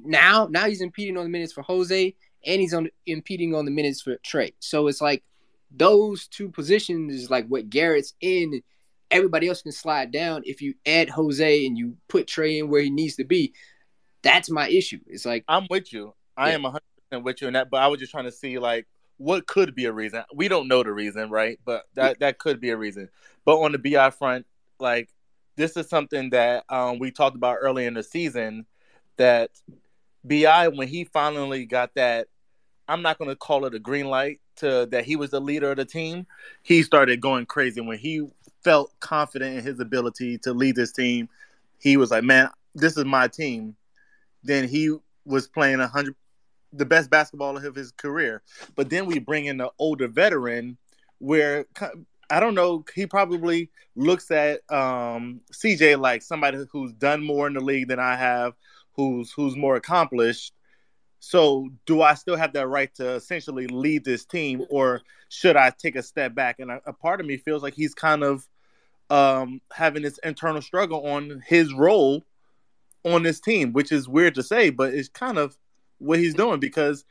Now, 0.00 0.48
now 0.50 0.66
he's 0.66 0.80
impeding 0.80 1.16
on 1.18 1.24
the 1.24 1.30
minutes 1.30 1.52
for 1.52 1.62
Jose, 1.62 2.14
and 2.44 2.60
he's 2.60 2.72
on 2.72 2.88
impeding 3.04 3.54
on 3.54 3.64
the 3.64 3.70
minutes 3.70 4.00
for 4.00 4.16
Trey. 4.16 4.54
So 4.58 4.86
it's 4.86 5.00
like 5.00 5.22
those 5.70 6.26
two 6.28 6.48
positions 6.48 7.14
is 7.14 7.30
like 7.30 7.46
what 7.48 7.68
Garrett's 7.68 8.14
in. 8.20 8.62
Everybody 9.10 9.48
else 9.48 9.62
can 9.62 9.72
slide 9.72 10.10
down 10.10 10.42
if 10.46 10.60
you 10.62 10.74
add 10.84 11.10
Jose 11.10 11.66
and 11.66 11.78
you 11.78 11.96
put 12.08 12.26
Trey 12.26 12.58
in 12.58 12.68
where 12.68 12.80
he 12.80 12.90
needs 12.90 13.16
to 13.16 13.24
be. 13.24 13.52
That's 14.22 14.50
my 14.50 14.68
issue. 14.68 15.00
It's 15.06 15.26
like 15.26 15.44
I'm 15.46 15.66
with 15.70 15.92
you. 15.92 16.14
I 16.36 16.48
yeah. 16.48 16.54
am 16.56 16.62
100 16.62 16.80
percent 17.08 17.24
with 17.24 17.40
you 17.40 17.48
in 17.48 17.54
that, 17.54 17.70
but 17.70 17.82
I 17.82 17.86
was 17.88 18.00
just 18.00 18.10
trying 18.10 18.24
to 18.24 18.32
see 18.32 18.58
like 18.58 18.86
what 19.18 19.46
could 19.46 19.74
be 19.74 19.84
a 19.84 19.92
reason. 19.92 20.24
We 20.34 20.48
don't 20.48 20.68
know 20.68 20.82
the 20.82 20.92
reason, 20.92 21.30
right? 21.30 21.58
But 21.64 21.84
that 21.94 22.08
yeah. 22.08 22.14
that 22.20 22.38
could 22.38 22.60
be 22.60 22.70
a 22.70 22.76
reason. 22.76 23.08
But 23.44 23.60
on 23.60 23.72
the 23.72 23.78
BI 23.78 24.10
front, 24.10 24.46
like 24.80 25.08
this 25.56 25.76
is 25.76 25.88
something 25.88 26.30
that 26.30 26.64
um, 26.68 26.98
we 26.98 27.10
talked 27.10 27.36
about 27.36 27.58
early 27.60 27.86
in 27.86 27.94
the 27.94 28.02
season 28.02 28.66
that 29.16 29.50
BI 30.24 30.68
when 30.68 30.88
he 30.88 31.04
finally 31.04 31.66
got 31.66 31.94
that 31.94 32.28
I'm 32.88 33.02
not 33.02 33.18
going 33.18 33.30
to 33.30 33.36
call 33.36 33.64
it 33.64 33.74
a 33.74 33.78
green 33.78 34.06
light 34.06 34.40
to 34.56 34.86
that 34.90 35.04
he 35.04 35.16
was 35.16 35.30
the 35.30 35.40
leader 35.40 35.70
of 35.70 35.76
the 35.76 35.84
team. 35.84 36.26
He 36.62 36.82
started 36.82 37.20
going 37.20 37.46
crazy 37.46 37.80
when 37.80 37.98
he 37.98 38.28
felt 38.62 38.92
confident 39.00 39.58
in 39.58 39.64
his 39.64 39.80
ability 39.80 40.38
to 40.38 40.52
lead 40.52 40.76
this 40.76 40.92
team. 40.92 41.28
He 41.80 41.96
was 41.96 42.10
like, 42.10 42.24
"Man, 42.24 42.48
this 42.74 42.96
is 42.96 43.04
my 43.04 43.28
team." 43.28 43.76
Then 44.44 44.68
he 44.68 44.96
was 45.24 45.48
playing 45.48 45.80
a 45.80 45.88
hundred 45.88 46.14
the 46.72 46.84
best 46.84 47.10
basketball 47.10 47.56
of 47.56 47.74
his 47.74 47.92
career. 47.92 48.42
But 48.74 48.90
then 48.90 49.06
we 49.06 49.18
bring 49.18 49.46
in 49.46 49.56
the 49.56 49.70
older 49.78 50.08
veteran 50.08 50.76
where 51.18 51.64
I 52.30 52.40
don't 52.40 52.54
know, 52.54 52.84
he 52.94 53.06
probably 53.06 53.70
looks 53.94 54.30
at 54.30 54.60
um, 54.70 55.40
CJ 55.52 55.98
like 55.98 56.22
somebody 56.22 56.58
who's 56.70 56.92
done 56.92 57.22
more 57.22 57.46
in 57.46 57.54
the 57.54 57.60
league 57.60 57.88
than 57.88 58.00
I 58.00 58.16
have, 58.16 58.54
who's 58.92 59.32
who's 59.32 59.56
more 59.56 59.76
accomplished. 59.76 60.52
So, 61.18 61.70
do 61.86 62.02
I 62.02 62.14
still 62.14 62.36
have 62.36 62.52
that 62.52 62.68
right 62.68 62.94
to 62.96 63.14
essentially 63.14 63.66
lead 63.66 64.04
this 64.04 64.24
team, 64.24 64.64
or 64.68 65.02
should 65.28 65.56
I 65.56 65.70
take 65.70 65.96
a 65.96 66.02
step 66.02 66.34
back? 66.34 66.60
And 66.60 66.70
a, 66.70 66.80
a 66.86 66.92
part 66.92 67.20
of 67.20 67.26
me 67.26 67.36
feels 67.36 67.62
like 67.62 67.74
he's 67.74 67.94
kind 67.94 68.22
of 68.22 68.46
um, 69.10 69.60
having 69.72 70.02
this 70.02 70.18
internal 70.18 70.62
struggle 70.62 71.06
on 71.06 71.42
his 71.46 71.72
role 71.72 72.24
on 73.04 73.22
this 73.22 73.40
team, 73.40 73.72
which 73.72 73.92
is 73.92 74.08
weird 74.08 74.34
to 74.34 74.42
say, 74.42 74.70
but 74.70 74.92
it's 74.92 75.08
kind 75.08 75.38
of 75.38 75.56
what 75.98 76.18
he's 76.18 76.34
doing 76.34 76.60
because 76.60 77.04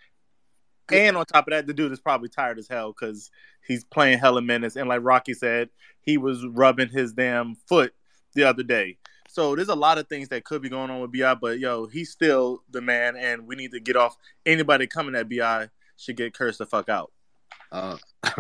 and 0.92 1.18
on 1.18 1.26
top 1.26 1.48
of 1.48 1.52
that, 1.52 1.68
the 1.68 1.74
dude 1.74 1.92
is 1.92 2.00
probably 2.00 2.30
tired 2.30 2.60
as 2.60 2.68
hell 2.68 2.94
because 2.94 3.32
he's 3.66 3.84
playing 3.84 4.20
hella 4.20 4.42
minutes. 4.42 4.76
And 4.76 4.88
like 4.88 5.02
Rocky 5.04 5.34
said, 5.34 5.70
he 6.02 6.18
was 6.18 6.46
rubbing 6.46 6.90
his 6.90 7.14
damn 7.14 7.56
foot 7.56 7.94
the 8.34 8.44
other 8.44 8.64
day. 8.64 8.98
So 9.28 9.56
there's 9.56 9.70
a 9.70 9.76
lot 9.76 9.98
of 9.98 10.08
things 10.08 10.30
that 10.30 10.46
could 10.46 10.62
be 10.62 10.70
going 10.70 10.90
on 10.90 11.02
with 11.02 11.12
Bi, 11.12 11.36
but 11.36 11.60
yo, 11.60 11.88
he's 11.88 12.10
still 12.10 12.64
the 12.70 12.80
man, 12.80 13.18
and 13.18 13.46
we 13.48 13.56
need 13.56 13.72
to 13.72 13.80
get 13.80 13.96
off. 13.98 14.16
Anybody 14.46 14.88
coming 14.88 15.16
at 15.16 15.30
Bi 15.30 15.70
should 15.98 16.16
get 16.16 16.34
cursed 16.34 16.60
the 16.60 16.66
fuck 16.66 16.88
out. 16.88 17.12
Uh, 17.72 17.98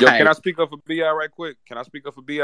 yo, 0.00 0.06
can 0.06 0.26
I 0.26 0.32
speak 0.32 0.58
up 0.58 0.70
for 0.70 0.78
Bi 0.88 1.02
right 1.02 1.30
quick? 1.30 1.56
Can 1.66 1.76
I 1.76 1.82
speak 1.82 2.06
up 2.06 2.14
for 2.14 2.22
Bi? 2.22 2.36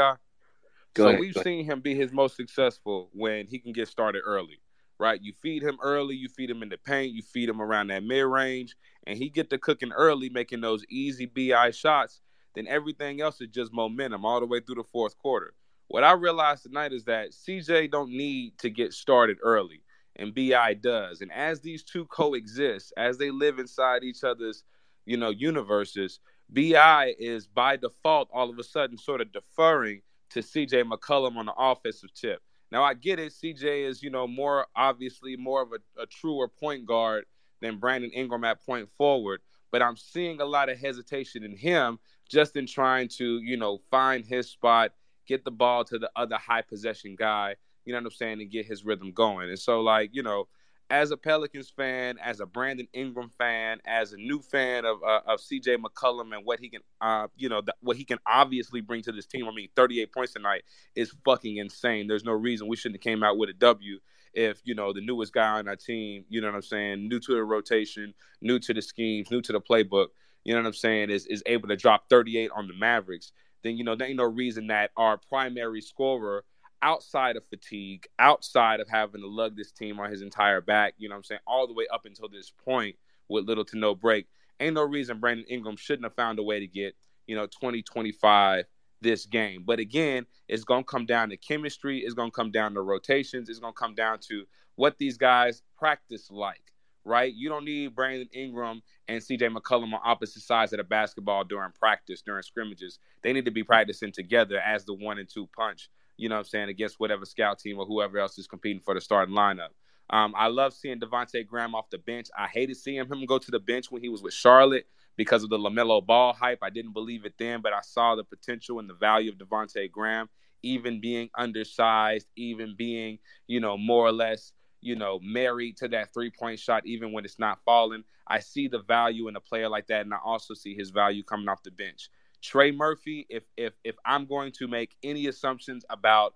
Go 0.93 1.03
so 1.03 1.07
ahead, 1.07 1.19
we've 1.19 1.37
seen 1.43 1.65
him 1.65 1.81
be 1.81 1.95
his 1.95 2.11
most 2.11 2.35
successful 2.35 3.09
when 3.13 3.47
he 3.47 3.57
can 3.57 3.71
get 3.71 3.87
started 3.87 4.21
early 4.25 4.59
right? 4.99 5.21
You 5.21 5.33
feed 5.41 5.63
him 5.63 5.77
early, 5.81 6.15
you 6.15 6.27
feed 6.27 6.49
him 6.49 6.61
in 6.61 6.69
the 6.69 6.77
paint, 6.77 7.13
you 7.13 7.21
feed 7.21 7.49
him 7.49 7.61
around 7.61 7.87
that 7.87 8.03
mid 8.03 8.25
range, 8.25 8.75
and 9.07 9.17
he 9.17 9.29
get 9.29 9.49
to 9.49 9.57
cooking 9.57 9.91
early, 9.93 10.29
making 10.29 10.61
those 10.61 10.83
easy 10.89 11.25
bi 11.25 11.71
shots. 11.71 12.21
Then 12.55 12.67
everything 12.67 13.21
else 13.21 13.39
is 13.41 13.47
just 13.47 13.73
momentum 13.73 14.25
all 14.25 14.39
the 14.39 14.45
way 14.45 14.59
through 14.59 14.75
the 14.75 14.83
fourth 14.83 15.17
quarter. 15.17 15.53
What 15.87 16.03
I 16.03 16.11
realized 16.11 16.63
tonight 16.63 16.93
is 16.93 17.05
that 17.05 17.31
CJ 17.31 17.89
don't 17.91 18.11
need 18.11 18.57
to 18.59 18.69
get 18.69 18.93
started 18.93 19.37
early, 19.41 19.81
and 20.15 20.35
Bi 20.35 20.75
does. 20.75 21.21
And 21.21 21.31
as 21.31 21.61
these 21.61 21.83
two 21.83 22.05
coexist, 22.05 22.93
as 22.97 23.17
they 23.17 23.31
live 23.31 23.57
inside 23.57 24.03
each 24.03 24.23
other's, 24.23 24.63
you 25.05 25.17
know, 25.17 25.31
universes, 25.31 26.19
Bi 26.47 27.15
is 27.17 27.47
by 27.47 27.77
default 27.77 28.29
all 28.31 28.49
of 28.49 28.59
a 28.59 28.63
sudden 28.63 28.97
sort 28.97 29.21
of 29.21 29.31
deferring 29.31 30.01
to 30.31 30.41
CJ 30.41 30.83
McCollum 30.83 31.37
on 31.37 31.47
the 31.47 31.53
offensive 31.57 32.13
tip. 32.13 32.41
Now 32.71 32.83
I 32.83 32.93
get 32.93 33.19
it. 33.19 33.33
CJ 33.33 33.87
is, 33.87 34.03
you 34.03 34.09
know, 34.09 34.27
more 34.27 34.67
obviously 34.75 35.35
more 35.35 35.61
of 35.61 35.69
a, 35.71 36.01
a 36.01 36.05
truer 36.05 36.47
point 36.47 36.85
guard 36.85 37.25
than 37.61 37.77
Brandon 37.77 38.11
Ingram 38.11 38.43
at 38.43 38.63
point 38.65 38.89
forward. 38.97 39.41
But 39.71 39.81
I'm 39.81 39.97
seeing 39.97 40.41
a 40.41 40.45
lot 40.45 40.69
of 40.69 40.79
hesitation 40.79 41.43
in 41.43 41.55
him 41.55 41.99
just 42.29 42.55
in 42.55 42.65
trying 42.65 43.07
to, 43.07 43.39
you 43.39 43.57
know, 43.57 43.79
find 43.89 44.25
his 44.25 44.49
spot, 44.49 44.91
get 45.27 45.43
the 45.43 45.51
ball 45.51 45.83
to 45.85 45.99
the 45.99 46.09
other 46.15 46.37
high 46.37 46.61
possession 46.61 47.15
guy, 47.17 47.55
you 47.85 47.93
know 47.93 47.99
what 47.99 48.05
I'm 48.05 48.11
saying, 48.11 48.41
and 48.41 48.51
get 48.51 48.65
his 48.65 48.85
rhythm 48.85 49.11
going. 49.11 49.49
And 49.49 49.59
so, 49.59 49.81
like, 49.81 50.11
you 50.13 50.23
know, 50.23 50.47
as 50.89 51.11
a 51.11 51.17
Pelicans 51.17 51.69
fan, 51.69 52.17
as 52.23 52.39
a 52.39 52.45
Brandon 52.45 52.87
Ingram 52.93 53.29
fan, 53.37 53.79
as 53.85 54.13
a 54.13 54.17
new 54.17 54.41
fan 54.41 54.85
of 54.85 54.97
uh, 55.03 55.21
of 55.25 55.39
CJ 55.39 55.77
McCollum 55.77 56.35
and 56.35 56.45
what 56.45 56.59
he 56.59 56.69
can, 56.69 56.81
uh, 57.01 57.27
you 57.37 57.49
know, 57.49 57.61
what 57.81 57.97
he 57.97 58.03
can 58.03 58.19
obviously 58.25 58.81
bring 58.81 59.01
to 59.03 59.11
this 59.11 59.25
team. 59.25 59.47
I 59.47 59.53
mean, 59.53 59.69
38 59.75 60.11
points 60.11 60.33
tonight 60.33 60.63
is 60.95 61.13
fucking 61.23 61.57
insane. 61.57 62.07
There's 62.07 62.25
no 62.25 62.31
reason 62.31 62.67
we 62.67 62.75
shouldn't 62.75 63.03
have 63.03 63.03
came 63.03 63.23
out 63.23 63.37
with 63.37 63.49
a 63.49 63.53
W 63.53 63.99
if 64.33 64.61
you 64.63 64.75
know 64.75 64.93
the 64.93 65.01
newest 65.01 65.33
guy 65.33 65.59
on 65.59 65.67
our 65.67 65.75
team, 65.75 66.25
you 66.29 66.41
know 66.41 66.47
what 66.47 66.55
I'm 66.55 66.61
saying, 66.61 67.07
new 67.07 67.19
to 67.19 67.33
the 67.33 67.43
rotation, 67.43 68.13
new 68.41 68.59
to 68.59 68.73
the 68.73 68.81
schemes, 68.81 69.31
new 69.31 69.41
to 69.41 69.51
the 69.51 69.61
playbook, 69.61 70.07
you 70.43 70.53
know 70.53 70.61
what 70.61 70.67
I'm 70.67 70.73
saying, 70.73 71.09
is 71.09 71.25
is 71.27 71.43
able 71.45 71.67
to 71.69 71.75
drop 71.75 72.09
38 72.09 72.51
on 72.55 72.67
the 72.67 72.73
Mavericks. 72.73 73.31
Then 73.63 73.77
you 73.77 73.83
know 73.83 73.95
there 73.95 74.07
ain't 74.07 74.17
no 74.17 74.25
reason 74.25 74.67
that 74.67 74.91
our 74.97 75.17
primary 75.17 75.81
scorer 75.81 76.43
outside 76.81 77.35
of 77.35 77.45
fatigue, 77.45 78.07
outside 78.19 78.79
of 78.79 78.87
having 78.87 79.21
to 79.21 79.27
lug 79.27 79.55
this 79.55 79.71
team 79.71 79.99
on 79.99 80.09
his 80.09 80.21
entire 80.21 80.61
back, 80.61 80.93
you 80.97 81.09
know 81.09 81.15
what 81.15 81.19
I'm 81.19 81.23
saying, 81.23 81.41
all 81.47 81.67
the 81.67 81.73
way 81.73 81.85
up 81.91 82.05
until 82.05 82.29
this 82.29 82.51
point 82.65 82.95
with 83.27 83.45
little 83.45 83.65
to 83.65 83.77
no 83.77 83.95
break. 83.95 84.27
Ain't 84.59 84.75
no 84.75 84.83
reason 84.83 85.19
Brandon 85.19 85.45
Ingram 85.49 85.77
shouldn't 85.77 86.05
have 86.05 86.15
found 86.15 86.39
a 86.39 86.43
way 86.43 86.59
to 86.59 86.67
get, 86.67 86.95
you 87.27 87.35
know, 87.35 87.45
2025 87.45 88.65
this 89.01 89.25
game. 89.25 89.63
But 89.65 89.79
again, 89.79 90.25
it's 90.47 90.63
going 90.63 90.83
to 90.83 90.89
come 90.89 91.05
down 91.05 91.29
to 91.29 91.37
chemistry. 91.37 91.99
It's 91.99 92.13
going 92.13 92.31
to 92.31 92.35
come 92.35 92.51
down 92.51 92.73
to 92.73 92.81
rotations. 92.81 93.49
It's 93.49 93.59
going 93.59 93.73
to 93.73 93.79
come 93.79 93.95
down 93.95 94.19
to 94.29 94.45
what 94.75 94.97
these 94.97 95.17
guys 95.17 95.61
practice 95.77 96.29
like, 96.31 96.73
right? 97.05 97.33
You 97.33 97.49
don't 97.49 97.65
need 97.65 97.95
Brandon 97.95 98.29
Ingram 98.33 98.81
and 99.07 99.21
CJ 99.21 99.55
McCollum 99.55 99.93
on 99.93 99.99
opposite 100.03 100.43
sides 100.43 100.73
of 100.73 100.77
the 100.77 100.83
basketball 100.83 101.43
during 101.43 101.71
practice, 101.71 102.21
during 102.21 102.43
scrimmages. 102.43 102.99
They 103.21 103.33
need 103.33 103.45
to 103.45 103.51
be 103.51 103.63
practicing 103.63 104.11
together 104.11 104.59
as 104.59 104.85
the 104.85 104.93
one 104.93 105.19
and 105.19 105.27
two 105.27 105.47
punch, 105.55 105.89
you 106.19 106.27
know 106.27 106.35
what 106.35 106.39
I'm 106.39 106.45
saying, 106.45 106.69
against 106.69 106.99
whatever 106.99 107.25
scout 107.25 107.59
team 107.59 107.79
or 107.79 107.85
whoever 107.85 108.19
else 108.19 108.37
is 108.37 108.47
competing 108.47 108.81
for 108.81 108.93
the 108.93 109.01
starting 109.01 109.33
lineup. 109.33 109.69
Um, 110.09 110.33
I 110.35 110.47
love 110.47 110.73
seeing 110.73 110.99
Devonte 110.99 111.47
Graham 111.47 111.75
off 111.75 111.89
the 111.89 111.97
bench. 111.97 112.27
I 112.37 112.47
hated 112.47 112.77
seeing 112.77 113.05
him 113.05 113.25
go 113.25 113.37
to 113.37 113.51
the 113.51 113.59
bench 113.59 113.89
when 113.89 114.01
he 114.01 114.09
was 114.09 114.21
with 114.21 114.33
Charlotte 114.33 114.87
because 115.15 115.43
of 115.43 115.49
the 115.49 115.57
LaMelo 115.57 116.05
Ball 116.05 116.33
hype. 116.33 116.59
I 116.61 116.71
didn't 116.71 116.93
believe 116.93 117.25
it 117.25 117.35
then, 117.37 117.61
but 117.61 117.73
I 117.73 117.81
saw 117.81 118.15
the 118.15 118.23
potential 118.23 118.79
and 118.79 118.89
the 118.89 118.95
value 118.95 119.31
of 119.31 119.37
Devonte 119.37 119.89
Graham, 119.91 120.29
even 120.61 120.99
being 120.99 121.29
undersized, 121.37 122.27
even 122.35 122.75
being, 122.77 123.19
you 123.47 123.59
know, 123.59 123.77
more 123.77 124.05
or 124.05 124.11
less, 124.11 124.51
you 124.81 124.95
know, 124.95 125.19
married 125.21 125.77
to 125.77 125.87
that 125.89 126.13
three 126.13 126.31
point 126.31 126.59
shot, 126.59 126.85
even 126.85 127.13
when 127.13 127.23
it's 127.23 127.39
not 127.39 127.59
falling. 127.63 128.03
I 128.27 128.39
see 128.39 128.67
the 128.67 128.81
value 128.81 129.27
in 129.27 129.35
a 129.35 129.41
player 129.41 129.69
like 129.69 129.87
that, 129.87 130.01
and 130.01 130.13
I 130.13 130.17
also 130.23 130.53
see 130.53 130.75
his 130.75 130.89
value 130.89 131.23
coming 131.23 131.49
off 131.49 131.63
the 131.63 131.71
bench. 131.71 132.09
Trey 132.41 132.71
Murphy, 132.71 133.25
if 133.29 133.43
if 133.57 133.73
if 133.83 133.95
I'm 134.05 134.25
going 134.25 134.51
to 134.53 134.67
make 134.67 134.95
any 135.03 135.27
assumptions 135.27 135.85
about 135.89 136.35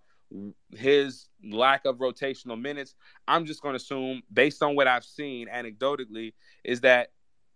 his 0.76 1.28
lack 1.44 1.86
of 1.86 1.98
rotational 1.98 2.60
minutes, 2.60 2.96
I'm 3.28 3.46
just 3.46 3.62
going 3.62 3.74
to 3.74 3.78
assume, 3.78 4.24
based 4.32 4.64
on 4.64 4.76
what 4.76 4.88
I've 4.88 5.04
seen 5.04 5.48
anecdotally, 5.48 6.34
is 6.64 6.82
that 6.82 7.12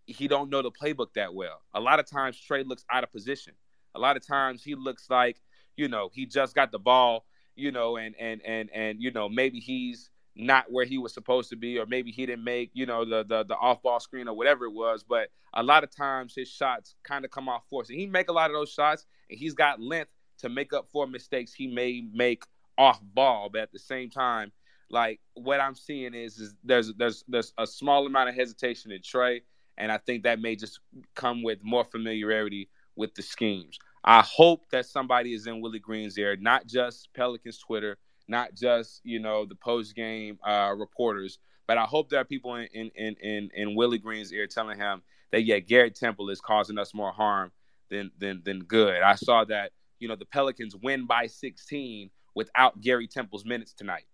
he 0.06 0.28
don't 0.28 0.50
know 0.50 0.62
the 0.62 0.72
playbook 0.72 1.14
that 1.16 1.34
well. 1.34 1.62
A 1.74 1.80
lot 1.80 2.00
of 2.00 2.10
times 2.10 2.39
Trey 2.39 2.64
looks 2.64 2.86
out 2.91 3.04
of 3.04 3.12
position. 3.12 3.54
A 3.95 4.00
lot 4.00 4.16
of 4.16 4.26
times 4.26 4.64
he 4.64 4.76
looks 4.76 5.10
like, 5.10 5.41
you 5.76 5.88
know, 5.88 6.10
he 6.14 6.26
just 6.26 6.56
got 6.56 6.72
the 6.72 6.80
ball, 6.80 7.26
you 7.56 7.72
know, 7.72 7.98
and 7.98 8.16
and 8.20 8.41
and 8.45 8.70
and 8.74 9.02
you 9.02 9.12
know, 9.12 9.28
maybe 9.28 9.60
he's 9.60 10.10
not 10.38 10.72
where 10.72 10.86
he 10.86 10.98
was 10.98 11.14
supposed 11.14 11.50
to 11.50 11.56
be, 11.56 11.80
or 11.80 11.86
maybe 11.86 12.12
he 12.12 12.26
didn't 12.26 12.44
make, 12.44 12.72
you 12.74 12.86
know, 12.86 13.06
the 13.06 13.24
the, 13.24 13.44
the 13.44 13.56
off 13.56 13.82
ball 13.82 14.00
screen 14.00 14.28
or 14.28 14.36
whatever 14.36 14.66
it 14.66 14.74
was. 14.74 15.04
But 15.04 15.30
a 15.54 15.64
lot 15.64 15.84
of 15.84 15.96
times 15.96 16.34
his 16.36 16.48
shots 16.48 16.96
kind 17.04 17.26
of 17.26 17.32
come 17.32 17.50
off 17.50 17.64
force. 17.70 17.90
And 17.90 18.00
he 18.00 18.06
make 18.06 18.30
a 18.30 18.34
lot 18.34 18.50
of 18.50 18.56
those 18.56 18.72
shots 18.72 19.06
and 19.30 19.40
he's 19.40 19.54
got 19.54 19.82
length 19.82 20.12
to 20.40 20.50
make 20.50 20.74
up 20.74 20.88
for 20.92 21.08
mistakes 21.08 21.54
he 21.54 21.68
may 21.68 22.04
make 22.14 22.44
off 22.78 23.02
ball. 23.02 23.50
But 23.52 23.62
at 23.62 23.72
the 23.72 23.80
same 23.80 24.10
time, 24.10 24.52
like 24.90 25.20
what 25.34 25.60
I'm 25.60 25.76
seeing 25.76 26.14
is 26.14 26.38
is 26.38 26.56
there's 26.64 26.94
there's 26.94 27.24
there's 27.28 27.54
a 27.58 27.68
small 27.68 28.06
amount 28.06 28.30
of 28.30 28.36
hesitation 28.36 28.92
in 28.92 29.02
Trey 29.02 29.42
and 29.78 29.92
I 29.92 29.98
think 29.98 30.24
that 30.24 30.40
may 30.40 30.56
just 30.56 30.80
come 31.16 31.44
with 31.44 31.60
more 31.64 31.84
familiarity 31.84 32.70
with 32.96 33.14
the 33.16 33.22
schemes. 33.22 33.78
I 34.04 34.22
hope 34.22 34.70
that 34.72 34.86
somebody 34.86 35.34
is 35.34 35.48
in 35.48 35.62
Willie 35.62 35.80
Green's 35.80 36.18
ear, 36.18 36.36
not 36.38 36.66
just 36.66 37.10
Pelicans 37.14 37.60
Twitter, 37.60 37.98
not 38.28 38.53
just 38.53 39.01
you 39.03 39.19
know 39.19 39.45
the 39.45 39.55
post 39.55 39.95
game 39.95 40.39
uh, 40.45 40.73
reporters, 40.78 41.39
but 41.67 41.78
I 41.78 41.84
hope 41.84 42.09
there 42.09 42.19
are 42.19 42.25
people 42.25 42.55
in, 42.55 42.67
in 42.73 43.15
in 43.21 43.49
in 43.53 43.75
Willie 43.75 43.97
Green's 43.97 44.32
ear 44.34 44.47
telling 44.47 44.78
him 44.78 45.01
that 45.32 45.43
yeah, 45.43 45.59
Garrett 45.59 45.95
Temple 45.95 46.30
is 46.30 46.41
causing 46.41 46.78
us 46.78 46.93
more 46.93 47.11
harm 47.11 47.51
than 47.89 48.11
than 48.17 48.41
than 48.43 48.59
good. 48.59 49.01
I 49.01 49.15
saw 49.15 49.45
that 49.45 49.71
you 49.99 50.07
know 50.07 50.15
the 50.15 50.25
Pelicans 50.25 50.75
win 50.75 51.05
by 51.05 51.28
16 51.28 52.09
without 52.36 52.82
Gary 52.82 53.07
Temple's 53.07 53.45
minutes 53.45 53.73
tonight. 53.73 54.05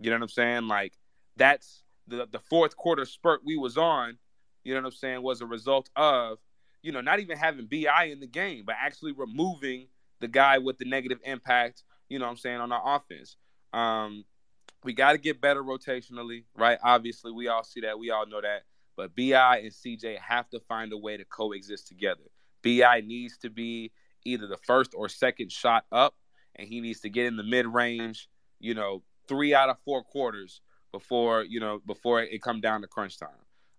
You 0.00 0.10
know 0.10 0.16
what 0.16 0.22
I'm 0.22 0.28
saying? 0.28 0.68
Like 0.68 0.94
that's 1.36 1.82
the 2.06 2.26
the 2.30 2.40
fourth 2.40 2.76
quarter 2.76 3.04
spurt 3.04 3.42
we 3.44 3.56
was 3.56 3.76
on 3.76 4.18
you 4.66 4.74
know 4.74 4.80
what 4.80 4.86
I'm 4.88 4.92
saying, 4.94 5.22
was 5.22 5.42
a 5.42 5.46
result 5.46 5.88
of, 5.94 6.38
you 6.82 6.90
know, 6.90 7.00
not 7.00 7.20
even 7.20 7.38
having 7.38 7.66
BI 7.66 8.08
in 8.10 8.18
the 8.18 8.26
game, 8.26 8.64
but 8.66 8.74
actually 8.76 9.12
removing 9.12 9.86
the 10.18 10.26
guy 10.26 10.58
with 10.58 10.76
the 10.78 10.84
negative 10.84 11.20
impact, 11.24 11.84
you 12.08 12.18
know 12.18 12.26
what 12.26 12.32
I'm 12.32 12.36
saying, 12.36 12.60
on 12.60 12.72
our 12.72 12.96
offense. 12.96 13.36
Um, 13.72 14.24
we 14.84 14.92
got 14.92 15.12
to 15.12 15.18
get 15.18 15.40
better 15.40 15.62
rotationally, 15.62 16.44
right? 16.54 16.78
Obviously, 16.82 17.32
we 17.32 17.48
all 17.48 17.64
see 17.64 17.80
that. 17.80 17.98
We 17.98 18.10
all 18.10 18.26
know 18.26 18.40
that. 18.40 18.62
But 18.96 19.14
BI 19.14 19.58
and 19.58 19.72
CJ 19.72 20.18
have 20.18 20.48
to 20.50 20.60
find 20.60 20.92
a 20.92 20.96
way 20.96 21.16
to 21.16 21.24
coexist 21.24 21.88
together. 21.88 22.22
BI 22.62 23.02
needs 23.04 23.36
to 23.38 23.50
be 23.50 23.92
either 24.24 24.46
the 24.46 24.56
first 24.56 24.92
or 24.94 25.08
second 25.08 25.52
shot 25.52 25.84
up, 25.92 26.14
and 26.54 26.66
he 26.66 26.80
needs 26.80 27.00
to 27.00 27.10
get 27.10 27.26
in 27.26 27.36
the 27.36 27.42
mid 27.42 27.66
range, 27.66 28.28
you 28.58 28.74
know, 28.74 29.02
three 29.28 29.54
out 29.54 29.68
of 29.68 29.76
four 29.84 30.02
quarters 30.02 30.60
before, 30.92 31.42
you 31.42 31.60
know, 31.60 31.80
before 31.86 32.22
it 32.22 32.42
come 32.42 32.60
down 32.60 32.80
to 32.80 32.86
crunch 32.86 33.18
time. 33.18 33.28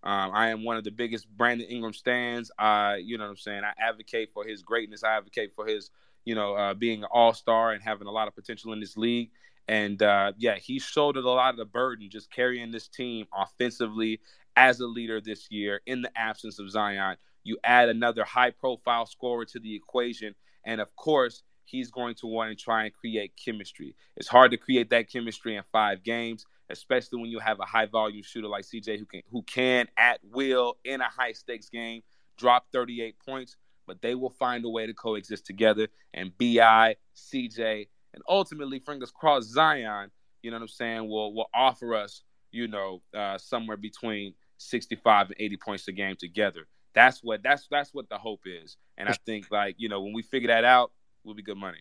Um, 0.03 0.31
I 0.33 0.49
am 0.49 0.63
one 0.63 0.77
of 0.77 0.83
the 0.83 0.91
biggest 0.91 1.27
Brandon 1.27 1.67
Ingram 1.67 1.93
stands. 1.93 2.51
I, 2.57 2.97
you 2.97 3.17
know 3.17 3.25
what 3.25 3.31
I'm 3.31 3.37
saying? 3.37 3.63
I 3.63 3.73
advocate 3.81 4.29
for 4.33 4.45
his 4.45 4.61
greatness. 4.61 5.03
I 5.03 5.17
advocate 5.17 5.53
for 5.55 5.65
his, 5.65 5.89
you 6.27 6.35
know, 6.35 6.55
uh, 6.55 6.73
being 6.73 7.03
an 7.03 7.09
all 7.09 7.33
star 7.33 7.71
and 7.71 7.81
having 7.81 8.05
a 8.05 8.11
lot 8.11 8.27
of 8.27 8.35
potential 8.35 8.73
in 8.73 8.81
this 8.81 8.97
league. 8.97 9.29
And 9.69 10.01
uh, 10.03 10.33
yeah, 10.37 10.55
he 10.55 10.77
shouldered 10.77 11.23
a 11.23 11.29
lot 11.29 11.51
of 11.51 11.57
the 11.57 11.63
burden 11.63 12.09
just 12.09 12.29
carrying 12.29 12.69
this 12.69 12.89
team 12.89 13.27
offensively 13.33 14.19
as 14.57 14.81
a 14.81 14.85
leader 14.85 15.21
this 15.21 15.49
year 15.49 15.79
in 15.85 16.01
the 16.01 16.11
absence 16.17 16.59
of 16.59 16.69
Zion. 16.69 17.15
You 17.45 17.57
add 17.63 17.87
another 17.87 18.25
high 18.25 18.51
profile 18.51 19.05
scorer 19.05 19.45
to 19.45 19.59
the 19.59 19.73
equation. 19.73 20.35
And 20.65 20.81
of 20.81 20.93
course, 20.97 21.43
he's 21.63 21.91
going 21.91 22.15
to 22.15 22.27
want 22.27 22.49
to 22.49 22.61
try 22.61 22.83
and 22.83 22.93
create 22.93 23.31
chemistry. 23.41 23.95
It's 24.17 24.27
hard 24.27 24.51
to 24.51 24.57
create 24.57 24.89
that 24.89 25.09
chemistry 25.09 25.55
in 25.55 25.63
five 25.71 26.03
games 26.03 26.45
especially 26.69 27.17
when 27.21 27.31
you 27.31 27.39
have 27.39 27.61
a 27.61 27.65
high 27.65 27.85
volume 27.85 28.21
shooter 28.21 28.49
like 28.49 28.65
CJ 28.65 28.99
who 28.99 29.05
can 29.05 29.21
who 29.31 29.41
can 29.43 29.87
at 29.95 30.19
will 30.21 30.75
in 30.83 30.99
a 30.99 31.05
high 31.05 31.31
stakes 31.31 31.69
game 31.69 32.01
drop 32.37 32.67
38 32.71 33.15
points, 33.25 33.57
but 33.87 34.01
they 34.01 34.13
will 34.13 34.29
find 34.29 34.63
a 34.65 34.69
way 34.69 34.85
to 34.85 34.93
coexist 34.93 35.45
together. 35.45 35.87
And 36.13 36.37
Bi, 36.37 36.97
CJ, 37.15 37.87
and 38.13 38.23
ultimately, 38.29 38.79
fingers 38.79 39.11
crossed, 39.11 39.49
Zion, 39.51 40.11
you 40.43 40.51
know 40.51 40.57
what 40.57 40.63
I'm 40.63 40.67
saying, 40.67 41.09
will 41.09 41.33
will 41.33 41.49
offer 41.53 41.95
us, 41.95 42.21
you 42.51 42.67
know, 42.67 43.01
uh, 43.15 43.37
somewhere 43.37 43.77
between 43.77 44.33
65 44.57 45.27
and 45.27 45.35
80 45.39 45.57
points 45.57 45.87
a 45.87 45.91
game 45.91 46.15
together. 46.19 46.67
That's 46.93 47.23
what 47.23 47.43
that's 47.43 47.67
that's 47.69 47.93
what 47.93 48.09
the 48.09 48.17
hope 48.17 48.41
is. 48.45 48.77
And 48.97 49.07
I 49.07 49.15
think 49.25 49.47
like 49.51 49.75
you 49.77 49.89
know 49.89 50.01
when 50.01 50.13
we 50.13 50.21
figure 50.21 50.47
that 50.47 50.63
out, 50.63 50.91
we'll 51.23 51.35
be 51.35 51.43
good 51.43 51.57
money. 51.57 51.79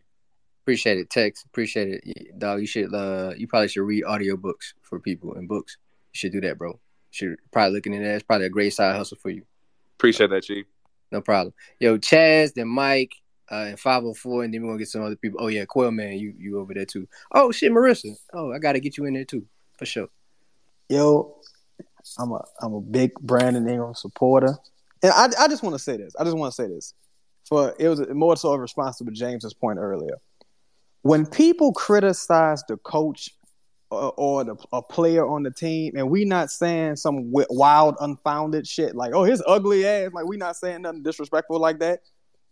Appreciate 0.64 0.98
it, 0.98 1.11
Tex. 1.11 1.44
Appreciate 1.44 2.00
it, 2.04 2.38
dog. 2.38 2.61
You 2.61 2.66
should 2.66 2.92
uh, 2.92 3.32
you 3.36 3.46
probably 3.46 3.68
should 3.68 3.84
read 3.84 4.04
audiobooks 4.04 4.74
for 4.82 5.00
people 5.00 5.34
and 5.34 5.48
books. 5.48 5.78
You 6.12 6.18
should 6.18 6.32
do 6.32 6.40
that, 6.42 6.59
bro. 6.59 6.72
You 6.72 6.78
should 7.12 7.36
probably 7.50 7.74
looking 7.76 7.94
at 7.94 8.02
that. 8.02 8.14
It's 8.16 8.24
probably 8.24 8.46
a 8.46 8.50
great 8.50 8.74
side 8.74 8.94
hustle 8.94 9.16
for 9.16 9.30
you. 9.30 9.42
Appreciate 9.96 10.30
that, 10.30 10.42
Chief. 10.42 10.66
No 11.12 11.20
problem. 11.20 11.54
Yo, 11.78 11.98
Chaz, 11.98 12.54
then 12.54 12.68
Mike, 12.68 13.12
uh, 13.50 13.66
and 13.68 13.80
504, 13.80 14.44
and 14.44 14.54
then 14.54 14.62
we're 14.62 14.70
gonna 14.70 14.78
get 14.78 14.88
some 14.88 15.02
other 15.02 15.16
people. 15.16 15.40
Oh 15.42 15.46
yeah, 15.48 15.64
Coil 15.64 15.90
Man, 15.90 16.18
you 16.18 16.34
you 16.38 16.59
over 16.59 16.74
there 16.74 16.86
too. 16.86 17.07
Oh 17.32 17.52
shit, 17.52 17.72
Marissa. 17.72 18.16
Oh, 18.32 18.52
I 18.52 18.59
gotta 18.59 18.80
get 18.80 18.96
you 18.96 19.04
in 19.04 19.14
there 19.14 19.24
too, 19.24 19.46
for 19.78 19.86
sure. 19.86 20.09
Yo, 20.88 21.36
I'm 22.18 22.32
a 22.32 22.44
I'm 22.61 22.74
a 22.74 22.80
big 22.80 23.12
Brandon 23.20 23.68
Ingram 23.68 23.94
supporter. 23.94 24.57
And 25.02 25.12
I 25.12 25.28
I 25.38 25.48
just 25.48 25.62
want 25.62 25.74
to 25.74 25.78
say 25.78 25.96
this. 25.96 26.14
I 26.18 26.24
just 26.24 26.36
want 26.36 26.52
to 26.52 26.54
say 26.62 26.68
this. 26.68 26.94
For 27.44 27.74
it 27.78 27.88
was 27.88 28.02
more 28.12 28.36
so 28.36 28.52
a 28.52 28.59
response 28.59 28.98
to 28.98 29.04
James's 29.04 29.54
point 29.54 29.78
earlier 29.78 30.16
when 31.02 31.24
people 31.24 31.72
criticize 31.72 32.64
the 32.66 32.76
coach 32.78 33.30
or, 33.91 34.45
the, 34.45 34.57
a 34.72 34.82
player 34.82 35.26
on 35.26 35.43
the 35.43 35.51
team, 35.51 35.95
and 35.97 36.11
we 36.11 36.24
not 36.24 36.51
saying 36.51 36.97
some 36.97 37.30
wild, 37.30 37.97
unfounded 38.01 38.66
shit 38.66 38.97
like, 38.97 39.14
"Oh, 39.14 39.24
his 39.24 39.43
ugly 39.47 39.87
ass," 39.87 40.11
like 40.12 40.26
we 40.26 40.37
not 40.37 40.57
saying 40.57 40.82
nothing 40.82 41.03
disrespectful 41.03 41.61
like 41.61 41.78
that. 41.78 42.01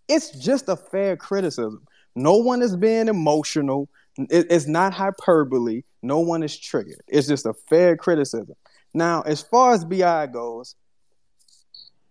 It's 0.08 0.30
just 0.30 0.68
a 0.68 0.76
fair 0.76 1.16
criticism. 1.16 1.86
No 2.14 2.36
one 2.36 2.62
is 2.62 2.76
being 2.76 3.08
emotional. 3.08 3.88
It, 4.16 4.46
it's 4.50 4.66
not 4.66 4.92
hyperbole. 4.92 5.82
No 6.02 6.20
one 6.20 6.42
is 6.42 6.56
triggered. 6.56 7.00
It's 7.08 7.26
just 7.26 7.46
a 7.46 7.54
fair 7.68 7.96
criticism. 7.96 8.54
Now, 8.92 9.22
as 9.22 9.42
far 9.42 9.72
as 9.72 9.84
Bi 9.84 10.26
goes, 10.26 10.76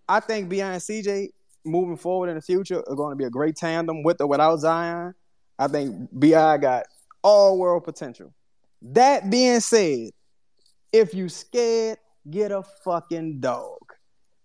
I 0.08 0.20
think 0.20 0.50
Bi 0.50 0.56
and 0.56 0.82
CJ 0.82 1.28
moving 1.64 1.96
forward 1.96 2.28
in 2.28 2.34
the 2.34 2.42
future 2.42 2.82
are 2.86 2.94
going 2.94 3.12
to 3.12 3.16
be 3.16 3.24
a 3.24 3.30
great 3.30 3.56
tandem 3.56 4.02
with 4.02 4.20
or 4.20 4.26
without 4.26 4.56
Zion. 4.58 5.14
I 5.58 5.68
think 5.68 6.08
BI 6.12 6.58
got 6.58 6.84
all 7.22 7.58
world 7.58 7.84
potential. 7.84 8.34
That 8.92 9.30
being 9.30 9.60
said, 9.60 10.10
if 10.92 11.14
you 11.14 11.30
scared, 11.30 11.98
get 12.30 12.52
a 12.52 12.62
fucking 12.62 13.40
dog 13.40 13.78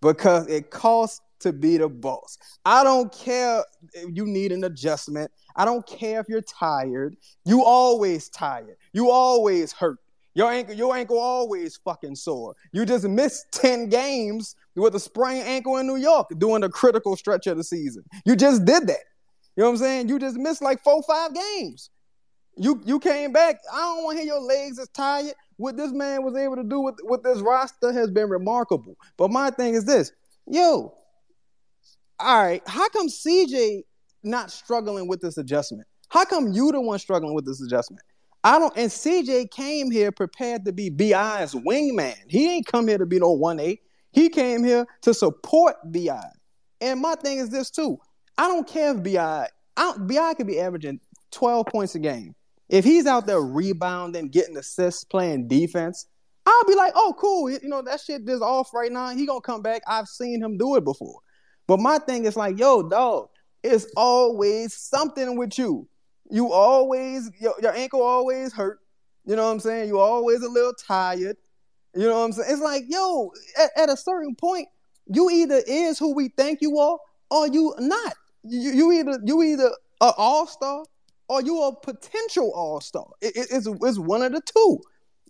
because 0.00 0.46
it 0.46 0.70
costs 0.70 1.20
to 1.40 1.52
be 1.52 1.76
the 1.76 1.88
boss. 1.88 2.38
I 2.64 2.82
don't 2.82 3.12
care 3.12 3.62
if 3.92 4.16
you 4.16 4.26
need 4.26 4.52
an 4.52 4.64
adjustment. 4.64 5.30
I 5.56 5.64
don't 5.66 5.86
care 5.86 6.20
if 6.20 6.28
you're 6.28 6.40
tired. 6.40 7.16
You 7.44 7.64
always 7.64 8.30
tired. 8.30 8.76
You 8.92 9.10
always 9.10 9.72
hurt. 9.72 9.98
Your 10.34 10.50
ankle, 10.50 10.74
your 10.74 10.96
ankle 10.96 11.18
always 11.18 11.76
fucking 11.84 12.14
sore. 12.14 12.54
You 12.72 12.86
just 12.86 13.04
missed 13.04 13.46
10 13.52 13.88
games 13.88 14.54
with 14.74 14.94
a 14.94 15.00
sprained 15.00 15.46
ankle 15.46 15.76
in 15.78 15.86
New 15.86 15.96
York 15.96 16.28
during 16.38 16.62
the 16.62 16.68
critical 16.68 17.16
stretch 17.16 17.46
of 17.46 17.56
the 17.58 17.64
season. 17.64 18.04
You 18.24 18.36
just 18.36 18.64
did 18.64 18.86
that. 18.86 19.04
You 19.56 19.64
know 19.64 19.66
what 19.66 19.72
I'm 19.72 19.76
saying? 19.78 20.08
You 20.08 20.18
just 20.18 20.36
missed 20.36 20.62
like 20.62 20.82
four, 20.82 21.02
five 21.02 21.34
games. 21.34 21.90
You 22.62 22.78
you 22.84 23.00
came 23.00 23.32
back. 23.32 23.58
I 23.72 23.78
don't 23.78 24.04
want 24.04 24.18
to 24.18 24.22
hear 24.22 24.34
your 24.34 24.42
legs 24.42 24.78
is 24.78 24.88
tired. 24.88 25.32
What 25.56 25.78
this 25.78 25.92
man 25.92 26.22
was 26.22 26.36
able 26.36 26.56
to 26.56 26.62
do 26.62 26.80
with, 26.80 26.96
with 27.04 27.22
this 27.22 27.38
roster 27.38 27.90
has 27.90 28.10
been 28.10 28.28
remarkable. 28.28 28.96
But 29.16 29.30
my 29.30 29.48
thing 29.48 29.72
is 29.72 29.86
this, 29.86 30.12
yo, 30.46 30.94
all 32.18 32.42
right, 32.42 32.62
how 32.66 32.86
come 32.90 33.08
CJ 33.08 33.84
not 34.22 34.50
struggling 34.50 35.08
with 35.08 35.22
this 35.22 35.38
adjustment? 35.38 35.88
How 36.10 36.26
come 36.26 36.52
you 36.52 36.70
the 36.70 36.82
one 36.82 36.98
struggling 36.98 37.34
with 37.34 37.46
this 37.46 37.62
adjustment? 37.62 38.02
I 38.44 38.58
don't. 38.58 38.76
And 38.76 38.90
CJ 38.90 39.50
came 39.52 39.90
here 39.90 40.12
prepared 40.12 40.66
to 40.66 40.72
be 40.72 40.90
Bi's 40.90 41.54
wingman. 41.54 42.16
He 42.28 42.56
ain't 42.56 42.66
come 42.66 42.88
here 42.88 42.98
to 42.98 43.06
be 43.06 43.18
no 43.18 43.30
one 43.30 43.58
eight. 43.58 43.80
He 44.12 44.28
came 44.28 44.64
here 44.64 44.86
to 45.00 45.14
support 45.14 45.76
Bi. 45.90 46.20
And 46.82 47.00
my 47.00 47.14
thing 47.14 47.38
is 47.38 47.48
this 47.48 47.70
too. 47.70 47.96
I 48.36 48.48
don't 48.48 48.68
care 48.68 48.94
if 48.94 49.02
Bi. 49.02 49.48
I 49.78 49.94
Bi 49.96 50.34
could 50.34 50.46
be 50.46 50.60
averaging 50.60 51.00
twelve 51.30 51.64
points 51.66 51.94
a 51.94 51.98
game. 51.98 52.34
If 52.70 52.84
he's 52.84 53.06
out 53.06 53.26
there 53.26 53.40
rebounding, 53.40 54.28
getting 54.28 54.56
assists, 54.56 55.02
playing 55.02 55.48
defense, 55.48 56.06
I'll 56.46 56.64
be 56.66 56.76
like, 56.76 56.92
oh, 56.94 57.14
cool. 57.18 57.50
You 57.50 57.58
know 57.64 57.82
that 57.82 58.00
shit 58.00 58.28
is 58.28 58.40
off 58.40 58.72
right 58.72 58.92
now. 58.92 59.10
He 59.10 59.26
gonna 59.26 59.40
come 59.40 59.60
back. 59.60 59.82
I've 59.88 60.06
seen 60.06 60.42
him 60.42 60.56
do 60.56 60.76
it 60.76 60.84
before. 60.84 61.20
But 61.66 61.80
my 61.80 61.98
thing 61.98 62.24
is 62.26 62.36
like, 62.36 62.58
yo, 62.58 62.88
dog, 62.88 63.28
it's 63.64 63.86
always 63.96 64.74
something 64.74 65.36
with 65.36 65.58
you. 65.58 65.88
You 66.30 66.52
always 66.52 67.28
your, 67.40 67.54
your 67.60 67.74
ankle 67.74 68.02
always 68.02 68.52
hurt. 68.52 68.78
You 69.26 69.34
know 69.34 69.46
what 69.46 69.52
I'm 69.52 69.60
saying? 69.60 69.88
You 69.88 69.98
always 69.98 70.42
a 70.42 70.48
little 70.48 70.72
tired. 70.74 71.36
You 71.94 72.06
know 72.06 72.20
what 72.20 72.24
I'm 72.26 72.32
saying? 72.32 72.52
It's 72.52 72.62
like, 72.62 72.84
yo, 72.88 73.32
at, 73.60 73.70
at 73.76 73.90
a 73.90 73.96
certain 73.96 74.36
point, 74.36 74.68
you 75.06 75.28
either 75.28 75.60
is 75.66 75.98
who 75.98 76.14
we 76.14 76.28
think 76.28 76.60
you 76.62 76.78
are, 76.78 76.98
or 77.32 77.48
you 77.48 77.74
not. 77.80 78.14
You, 78.44 78.70
you 78.70 78.92
either 78.92 79.18
you 79.24 79.42
either 79.42 79.70
a 80.00 80.12
all 80.16 80.46
star 80.46 80.84
or 81.30 81.40
you 81.40 81.62
a 81.62 81.72
potential 81.76 82.52
all 82.56 82.80
star. 82.80 83.06
It, 83.20 83.36
it, 83.36 83.46
it's 83.52 83.66
it's 83.66 83.98
one 83.98 84.20
of 84.20 84.32
the 84.32 84.40
two. 84.40 84.80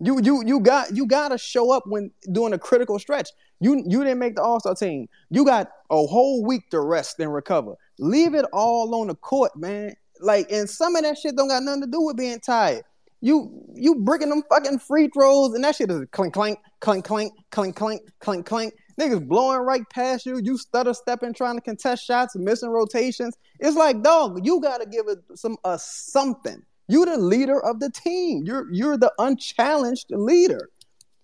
You 0.01 0.19
you 0.23 0.43
you 0.47 0.61
got 0.61 0.97
you 0.97 1.07
got 1.07 1.29
to 1.29 1.37
show 1.37 1.73
up 1.73 1.83
when 1.87 2.11
doing 2.33 2.55
a 2.55 2.59
critical 2.59 2.99
stretch. 2.99 3.29
You 3.61 3.85
you 3.87 4.03
didn't 4.03 4.19
make 4.19 4.37
the 4.37 4.43
all 4.43 4.61
star 4.61 4.75
team. 4.75 5.09
You 5.29 5.45
got 5.45 5.71
a 5.91 6.07
whole 6.07 6.43
week 6.43 6.71
to 6.71 6.81
rest 6.81 7.21
and 7.21 7.33
recover. 7.35 7.75
Leave 7.99 8.35
it 8.35 8.47
all 8.51 8.95
on 8.99 9.09
the 9.09 9.15
court, 9.15 9.55
man. 9.57 9.93
Like, 10.23 10.51
and 10.51 10.69
some 10.71 10.97
of 10.97 11.03
that 11.03 11.19
shit 11.19 11.37
don't 11.37 11.49
got 11.49 11.63
nothing 11.63 11.83
to 11.83 11.87
do 11.87 12.01
with 12.01 12.17
being 12.17 12.41
tired. 12.41 12.83
You 13.21 13.63
you 13.75 13.97
breaking 13.97 14.31
them 14.31 14.43
fucking 14.49 14.79
free 14.79 15.11
throws, 15.13 15.53
and 15.53 15.63
that 15.65 15.77
shit 15.77 15.91
is 15.91 16.01
clink 16.13 16.33
clank, 16.33 16.61
clink 16.81 17.05
clank, 17.05 17.35
clink 17.51 17.77
clank, 17.77 18.01
clink 18.21 18.47
clank. 18.47 18.73
Niggas 18.99 19.27
blowing 19.27 19.61
right 19.61 19.83
past 19.91 20.27
you. 20.27 20.41
You 20.43 20.57
stutter 20.57 20.95
stepping, 20.95 21.35
trying 21.35 21.57
to 21.57 21.61
contest 21.61 22.05
shots, 22.05 22.37
missing 22.37 22.71
rotations. 22.71 23.37
It's 23.59 23.77
like, 23.77 24.03
dog, 24.03 24.41
you 24.45 24.61
gotta 24.61 24.87
give 24.87 25.09
it 25.09 25.19
some 25.35 25.57
a 25.65 25.79
something. 25.79 26.63
You 26.89 27.05
the 27.05 27.17
leader 27.17 27.61
of 27.61 27.81
the 27.81 27.91
team. 27.91 28.43
You're 28.45 28.73
you're 28.73 28.97
the 28.97 29.13
unchallenged 29.19 30.07
leader. 30.11 30.69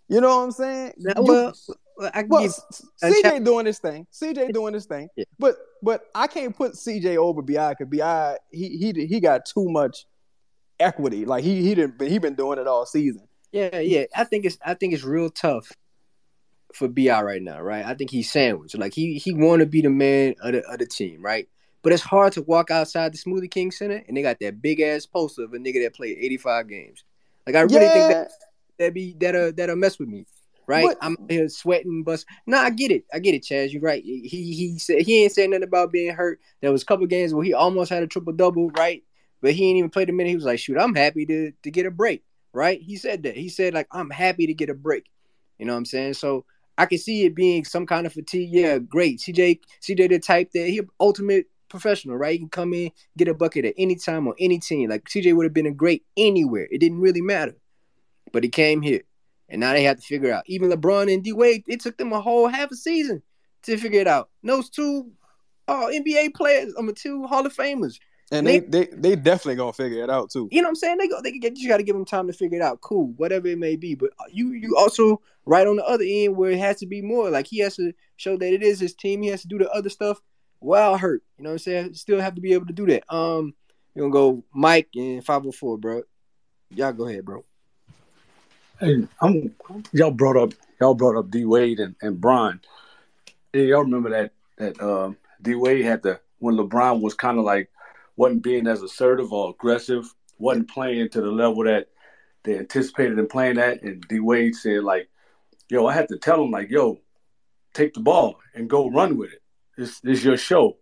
You 0.08 0.20
know 0.20 0.36
what 0.36 0.44
I'm 0.44 0.50
saying? 0.52 0.92
well, 1.16 1.52
well, 1.96 2.10
I 2.14 2.24
well, 2.28 2.48
CJ 3.02 3.44
doing 3.44 3.64
this 3.64 3.78
thing. 3.78 4.06
CJ 4.12 4.52
doing 4.52 4.72
this 4.72 4.86
thing. 4.86 5.08
Yeah. 5.16 5.24
But 5.38 5.56
but 5.82 6.02
I 6.14 6.26
can't 6.26 6.56
put 6.56 6.72
CJ 6.74 7.16
over 7.16 7.42
Bi 7.42 7.74
because 7.74 7.98
Bi 7.98 8.36
he 8.52 8.76
he 8.76 9.06
he 9.06 9.20
got 9.20 9.46
too 9.46 9.68
much 9.68 10.06
equity. 10.78 11.24
Like 11.24 11.42
he 11.42 11.62
he 11.62 11.74
didn't 11.74 12.00
he 12.00 12.18
been 12.18 12.34
doing 12.34 12.58
it 12.58 12.66
all 12.66 12.86
season. 12.86 13.26
Yeah, 13.50 13.78
yeah. 13.78 14.04
I 14.14 14.24
think 14.24 14.44
it's 14.44 14.58
I 14.64 14.74
think 14.74 14.92
it's 14.92 15.04
real 15.04 15.30
tough 15.30 15.72
for 16.76 16.88
Bi 16.88 17.20
right 17.22 17.42
now, 17.42 17.60
right? 17.60 17.84
I 17.84 17.94
think 17.94 18.10
he's 18.10 18.30
sandwiched. 18.30 18.78
Like 18.78 18.94
he 18.94 19.14
he 19.18 19.32
want 19.32 19.60
to 19.60 19.66
be 19.66 19.80
the 19.80 19.90
man 19.90 20.34
of 20.40 20.52
the, 20.52 20.62
of 20.68 20.78
the 20.78 20.86
team, 20.86 21.22
right? 21.22 21.48
But 21.82 21.92
it's 21.92 22.02
hard 22.02 22.32
to 22.34 22.42
walk 22.42 22.70
outside 22.70 23.12
the 23.12 23.18
Smoothie 23.18 23.50
King 23.50 23.70
Center 23.70 24.02
and 24.06 24.16
they 24.16 24.22
got 24.22 24.40
that 24.40 24.60
big 24.60 24.80
ass 24.80 25.06
poster 25.06 25.44
of 25.44 25.54
a 25.54 25.58
nigga 25.58 25.82
that 25.84 25.94
played 25.94 26.18
85 26.18 26.68
games. 26.68 27.04
Like 27.46 27.56
I 27.56 27.60
really 27.62 27.86
yeah. 27.86 27.92
think 27.92 28.08
that 28.08 28.30
that 28.78 28.94
be 28.94 29.16
that'll 29.18 29.52
that'll 29.52 29.76
mess 29.76 29.98
with 29.98 30.08
me 30.08 30.26
right? 30.66 30.84
What? 30.84 30.98
I'm 31.00 31.16
here 31.28 31.48
sweating, 31.48 32.02
but 32.02 32.24
no, 32.46 32.58
I 32.58 32.70
get 32.70 32.90
it. 32.90 33.04
I 33.12 33.18
get 33.18 33.34
it, 33.34 33.42
Chaz. 33.42 33.72
You're 33.72 33.82
right. 33.82 34.02
He 34.02 34.26
he 34.26 34.78
said 34.78 35.02
he 35.02 35.22
ain't 35.22 35.32
saying 35.32 35.50
nothing 35.50 35.64
about 35.64 35.92
being 35.92 36.14
hurt. 36.14 36.40
There 36.60 36.72
was 36.72 36.82
a 36.82 36.86
couple 36.86 37.06
games 37.06 37.32
where 37.32 37.44
he 37.44 37.54
almost 37.54 37.90
had 37.90 38.02
a 38.02 38.06
triple 38.06 38.32
double, 38.32 38.70
right? 38.70 39.02
But 39.40 39.52
he 39.52 39.68
ain't 39.68 39.78
even 39.78 39.90
played 39.90 40.10
a 40.10 40.12
minute. 40.12 40.30
He 40.30 40.36
was 40.36 40.44
like, 40.44 40.58
shoot, 40.58 40.78
I'm 40.78 40.94
happy 40.94 41.26
to 41.26 41.52
to 41.62 41.70
get 41.70 41.86
a 41.86 41.90
break, 41.90 42.24
right? 42.52 42.80
He 42.80 42.96
said 42.96 43.22
that. 43.24 43.36
He 43.36 43.48
said 43.48 43.74
like 43.74 43.88
I'm 43.92 44.10
happy 44.10 44.46
to 44.46 44.54
get 44.54 44.70
a 44.70 44.74
break. 44.74 45.04
You 45.58 45.66
know 45.66 45.72
what 45.72 45.78
I'm 45.78 45.84
saying? 45.84 46.14
So 46.14 46.44
I 46.78 46.86
can 46.86 46.98
see 46.98 47.24
it 47.24 47.34
being 47.34 47.64
some 47.64 47.86
kind 47.86 48.06
of 48.06 48.12
fatigue. 48.12 48.50
Yeah, 48.52 48.78
great. 48.78 49.18
CJ 49.18 49.60
CJ 49.82 50.08
the 50.10 50.18
type 50.18 50.50
that 50.52 50.68
he 50.68 50.80
ultimate 51.00 51.46
professional, 51.68 52.16
right? 52.16 52.32
He 52.32 52.38
can 52.38 52.48
come 52.48 52.72
in, 52.74 52.90
get 53.16 53.28
a 53.28 53.34
bucket 53.34 53.64
at 53.64 53.74
any 53.78 53.96
time 53.96 54.28
on 54.28 54.34
any 54.38 54.58
team. 54.58 54.90
Like 54.90 55.04
CJ 55.04 55.34
would 55.34 55.44
have 55.44 55.54
been 55.54 55.66
a 55.66 55.72
great 55.72 56.04
anywhere. 56.16 56.68
It 56.70 56.78
didn't 56.78 57.00
really 57.00 57.22
matter. 57.22 57.56
But 58.32 58.44
he 58.44 58.50
came 58.50 58.82
here. 58.82 59.02
And 59.48 59.60
now 59.60 59.72
they 59.72 59.84
have 59.84 59.96
to 59.96 60.02
figure 60.02 60.32
out. 60.32 60.44
Even 60.46 60.70
LeBron 60.70 61.12
and 61.12 61.22
D 61.22 61.32
Wade, 61.32 61.64
it 61.68 61.80
took 61.80 61.96
them 61.96 62.12
a 62.12 62.20
whole 62.20 62.48
half 62.48 62.70
a 62.70 62.76
season 62.76 63.22
to 63.62 63.76
figure 63.76 64.00
it 64.00 64.08
out. 64.08 64.28
those 64.42 64.68
two 64.68 65.12
uh, 65.68 65.86
NBA 65.86 66.34
players, 66.34 66.72
I'm 66.76 66.88
a 66.88 66.92
two 66.92 67.26
Hall 67.26 67.46
of 67.46 67.54
Famers. 67.54 67.98
And 68.32 68.44
they, 68.44 68.58
they, 68.58 68.86
they 68.86 69.14
definitely 69.14 69.54
gonna 69.54 69.72
figure 69.72 70.02
it 70.02 70.10
out 70.10 70.30
too. 70.30 70.48
You 70.50 70.60
know 70.60 70.66
what 70.66 70.70
I'm 70.70 70.76
saying? 70.76 70.98
They 70.98 71.06
go 71.06 71.22
they 71.22 71.32
get 71.38 71.56
you 71.56 71.68
got 71.68 71.76
to 71.76 71.84
give 71.84 71.94
them 71.94 72.04
time 72.04 72.26
to 72.26 72.32
figure 72.32 72.58
it 72.58 72.62
out. 72.62 72.80
Cool, 72.80 73.12
whatever 73.16 73.46
it 73.46 73.58
may 73.58 73.76
be. 73.76 73.94
But 73.94 74.10
you 74.30 74.52
you 74.52 74.76
also 74.76 75.20
right 75.44 75.66
on 75.66 75.76
the 75.76 75.84
other 75.84 76.04
end 76.06 76.36
where 76.36 76.50
it 76.50 76.58
has 76.58 76.76
to 76.78 76.86
be 76.86 77.02
more. 77.02 77.30
Like 77.30 77.46
he 77.46 77.58
has 77.60 77.76
to 77.76 77.92
show 78.16 78.36
that 78.36 78.52
it 78.52 78.64
is 78.64 78.80
his 78.80 78.94
team. 78.94 79.22
He 79.22 79.28
has 79.28 79.42
to 79.42 79.48
do 79.48 79.58
the 79.58 79.70
other 79.70 79.88
stuff 79.88 80.20
while 80.58 80.98
hurt. 80.98 81.22
You 81.38 81.44
know 81.44 81.50
what 81.50 81.54
I'm 81.54 81.58
saying? 81.58 81.94
Still 81.94 82.20
have 82.20 82.34
to 82.34 82.40
be 82.40 82.52
able 82.52 82.66
to 82.66 82.72
do 82.72 82.86
that. 82.86 83.04
Um, 83.14 83.54
you're 83.94 84.10
gonna 84.10 84.12
go 84.12 84.44
Mike 84.52 84.88
and 84.96 85.24
504, 85.24 85.78
bro. 85.78 86.02
Y'all 86.70 86.92
go 86.92 87.06
ahead, 87.06 87.24
bro. 87.24 87.44
Hey, 88.80 89.06
I'm 89.20 89.54
y'all 89.92 90.10
brought 90.10 90.36
up 90.36 90.52
y'all 90.80 90.94
brought 90.94 91.16
up 91.16 91.30
D 91.30 91.44
Wade 91.44 91.78
and, 91.78 91.94
and 92.02 92.20
Bron. 92.20 92.60
y'all 93.54 93.84
remember 93.84 94.10
that 94.10 94.32
that 94.56 94.80
uh, 94.80 95.12
D 95.40 95.54
Wade 95.54 95.84
had 95.84 96.02
the 96.02 96.20
when 96.40 96.56
LeBron 96.56 97.00
was 97.00 97.14
kind 97.14 97.38
of 97.38 97.44
like 97.44 97.70
wasn't 98.16 98.42
being 98.42 98.66
as 98.66 98.82
assertive 98.82 99.32
or 99.32 99.50
aggressive, 99.50 100.12
wasn't 100.38 100.70
playing 100.70 101.08
to 101.10 101.20
the 101.20 101.30
level 101.30 101.64
that 101.64 101.88
they 102.44 102.58
anticipated 102.58 103.18
him 103.18 103.26
playing 103.28 103.58
at, 103.58 103.82
and 103.82 104.06
D 104.08 104.20
Wade 104.20 104.54
said 104.54 104.84
like, 104.84 105.08
"Yo, 105.68 105.86
I 105.86 105.94
had 105.94 106.08
to 106.08 106.18
tell 106.18 106.42
him 106.42 106.50
like, 106.50 106.70
yo, 106.70 107.00
take 107.74 107.94
the 107.94 108.00
ball 108.00 108.38
and 108.54 108.70
go 108.70 108.90
run 108.90 109.16
with 109.16 109.32
it. 109.32 109.42
This 109.76 110.00
is 110.04 110.24
your 110.24 110.36
show." 110.36 110.78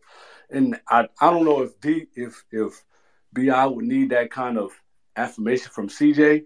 And 0.50 0.78
I 0.88 1.08
I 1.20 1.30
don't 1.30 1.44
know 1.44 1.62
if 1.62 1.80
D 1.80 2.06
if 2.14 2.44
if 2.50 2.84
Bi 3.32 3.66
would 3.66 3.84
need 3.84 4.10
that 4.10 4.30
kind 4.30 4.58
of 4.58 4.72
affirmation 5.16 5.70
from 5.72 5.88
CJ, 5.88 6.44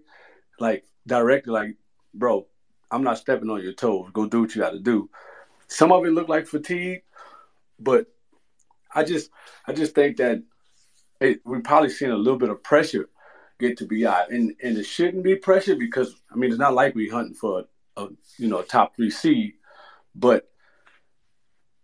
like 0.59 0.85
directly 1.05 1.53
like, 1.53 1.75
bro, 2.13 2.47
I'm 2.91 3.03
not 3.03 3.17
stepping 3.17 3.49
on 3.49 3.61
your 3.61 3.73
toes. 3.73 4.09
Go 4.13 4.25
do 4.25 4.41
what 4.41 4.55
you 4.55 4.61
got 4.61 4.71
to 4.71 4.79
do. 4.79 5.09
Some 5.67 5.91
of 5.91 6.05
it 6.05 6.11
looked 6.11 6.29
like 6.29 6.47
fatigue, 6.47 7.03
but 7.79 8.07
I 8.93 9.03
just 9.03 9.29
I 9.67 9.73
just 9.73 9.93
think 9.93 10.17
that 10.17 10.41
it, 11.19 11.41
we're 11.45 11.61
probably 11.61 11.89
seeing 11.89 12.11
a 12.11 12.17
little 12.17 12.39
bit 12.39 12.49
of 12.49 12.63
pressure 12.63 13.09
get 13.59 13.77
to 13.77 13.85
Bi, 13.85 14.25
and 14.29 14.55
and 14.63 14.77
it 14.77 14.85
shouldn't 14.85 15.23
be 15.23 15.35
pressure 15.35 15.75
because 15.75 16.15
I 16.31 16.35
mean 16.35 16.51
it's 16.51 16.59
not 16.59 16.73
like 16.73 16.95
we 16.95 17.09
hunting 17.09 17.35
for 17.35 17.65
a, 17.97 18.03
a 18.03 18.09
you 18.37 18.47
know 18.47 18.59
a 18.59 18.65
top 18.65 18.95
three 18.95 19.11
seed, 19.11 19.53
but 20.15 20.49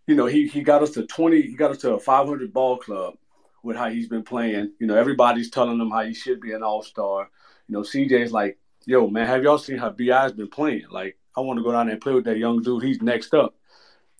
you 0.06 0.14
know 0.14 0.26
he 0.26 0.48
he 0.48 0.62
got 0.62 0.82
us 0.82 0.90
to 0.92 1.06
twenty, 1.06 1.42
he 1.42 1.54
got 1.54 1.72
us 1.72 1.78
to 1.78 1.94
a 1.94 2.00
500 2.00 2.52
ball 2.52 2.78
club 2.78 3.14
with 3.62 3.76
how 3.76 3.90
he's 3.90 4.08
been 4.08 4.22
playing. 4.22 4.72
You 4.78 4.86
know 4.86 4.96
everybody's 4.96 5.50
telling 5.50 5.80
him 5.80 5.90
how 5.90 6.02
he 6.02 6.14
should 6.14 6.40
be 6.40 6.52
an 6.52 6.62
all 6.62 6.82
star. 6.82 7.30
You 7.68 7.74
know 7.74 7.82
CJ's 7.82 8.32
like 8.32 8.58
yo, 8.86 9.08
man, 9.08 9.26
have 9.26 9.42
y'all 9.42 9.58
seen 9.58 9.76
how 9.76 9.90
Bi's 9.90 10.32
been 10.32 10.48
playing? 10.48 10.84
Like, 10.90 11.18
I 11.36 11.40
want 11.40 11.58
to 11.58 11.62
go 11.62 11.72
down 11.72 11.86
there 11.86 11.94
and 11.94 12.02
play 12.02 12.14
with 12.14 12.24
that 12.24 12.38
young 12.38 12.62
dude. 12.62 12.82
He's 12.82 13.02
next 13.02 13.34
up. 13.34 13.54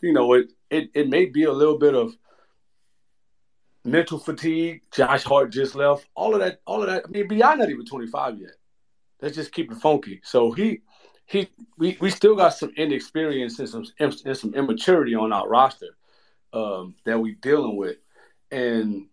You 0.03 0.13
know, 0.13 0.35
it 0.35 0.53
it 0.69 0.91
it 0.93 1.09
may 1.09 1.25
be 1.25 1.45
a 1.45 1.53
little 1.53 1.79
bit 1.79 1.95
of 1.95 2.15
mental 3.87 4.19
fatigue. 4.19 4.83
Josh 4.93 5.23
Hart 5.25 5.51
just 5.53 5.75
left. 5.75 6.07
All 6.15 6.35
of 6.35 6.41
that, 6.41 6.61
all 6.67 6.83
of 6.83 6.89
that. 6.89 7.05
I 7.07 7.09
mean, 7.09 7.29
Bi 7.29 7.37
not 7.37 7.71
even 7.71 7.87
25 7.87 8.41
yet. 8.41 8.51
Let's 9.23 9.37
just 9.37 9.53
keep 9.53 9.71
it 9.71 9.79
funky. 9.79 10.21
So 10.25 10.53
he 10.53 10.81
he 11.25 11.49
we, 11.79 11.97
we 12.01 12.11
still 12.11 12.37
got 12.37 12.51
some 12.51 12.73
inexperience 12.77 13.59
and 13.59 13.69
some 13.69 13.85
and 13.99 14.37
some 14.37 14.55
immaturity 14.55 15.15
on 15.15 15.33
our 15.33 15.49
roster 15.49 15.97
um, 16.53 16.95
that 17.05 17.19
we 17.19 17.35
dealing 17.35 17.77
with. 17.77 17.97
And 18.51 19.07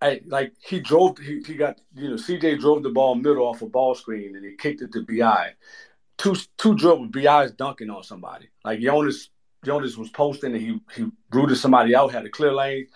I 0.00 0.20
like 0.26 0.52
he 0.60 0.80
drove 0.80 1.18
he, 1.18 1.42
he 1.46 1.54
got 1.54 1.80
you 1.94 2.10
know 2.10 2.16
CJ 2.16 2.60
drove 2.60 2.82
the 2.82 2.90
ball 2.90 3.14
middle 3.14 3.46
off 3.46 3.62
a 3.62 3.66
ball 3.66 3.94
screen 3.94 4.36
and 4.36 4.44
he 4.44 4.56
kicked 4.56 4.82
it 4.82 4.92
to 4.92 5.04
Bi. 5.04 5.52
Two 6.18 6.36
two 6.56 6.74
dribbles, 6.74 7.10
Bi's 7.10 7.52
dunking 7.52 7.90
on 7.90 8.02
somebody. 8.02 8.48
Like 8.64 8.80
Jonas 8.80 9.30
Jonas 9.64 9.96
was 9.96 10.10
posting 10.10 10.54
and 10.54 10.62
he 10.62 10.80
he 10.94 11.10
rooted 11.32 11.58
somebody 11.58 11.94
out, 11.94 12.12
had 12.12 12.26
a 12.26 12.30
clear 12.30 12.52
lane. 12.52 12.86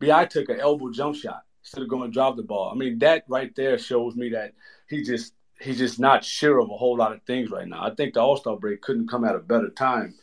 Bi 0.00 0.24
took 0.26 0.48
an 0.48 0.60
elbow 0.60 0.90
jump 0.90 1.16
shot 1.16 1.42
instead 1.62 1.82
of 1.82 1.88
going 1.88 2.10
to 2.10 2.14
drop 2.14 2.36
the 2.36 2.42
ball. 2.42 2.70
I 2.72 2.76
mean 2.76 2.98
that 3.00 3.24
right 3.28 3.54
there 3.54 3.78
shows 3.78 4.16
me 4.16 4.30
that 4.30 4.52
he 4.88 5.02
just 5.02 5.34
he's 5.60 5.78
just 5.78 5.98
not 5.98 6.24
sure 6.24 6.58
of 6.58 6.70
a 6.70 6.76
whole 6.76 6.96
lot 6.96 7.12
of 7.12 7.22
things 7.22 7.50
right 7.50 7.68
now. 7.68 7.82
I 7.82 7.94
think 7.94 8.14
the 8.14 8.20
All 8.20 8.36
Star 8.36 8.56
break 8.56 8.82
couldn't 8.82 9.08
come 9.08 9.24
at 9.24 9.36
a 9.36 9.40
better 9.40 9.70
time 9.70 10.14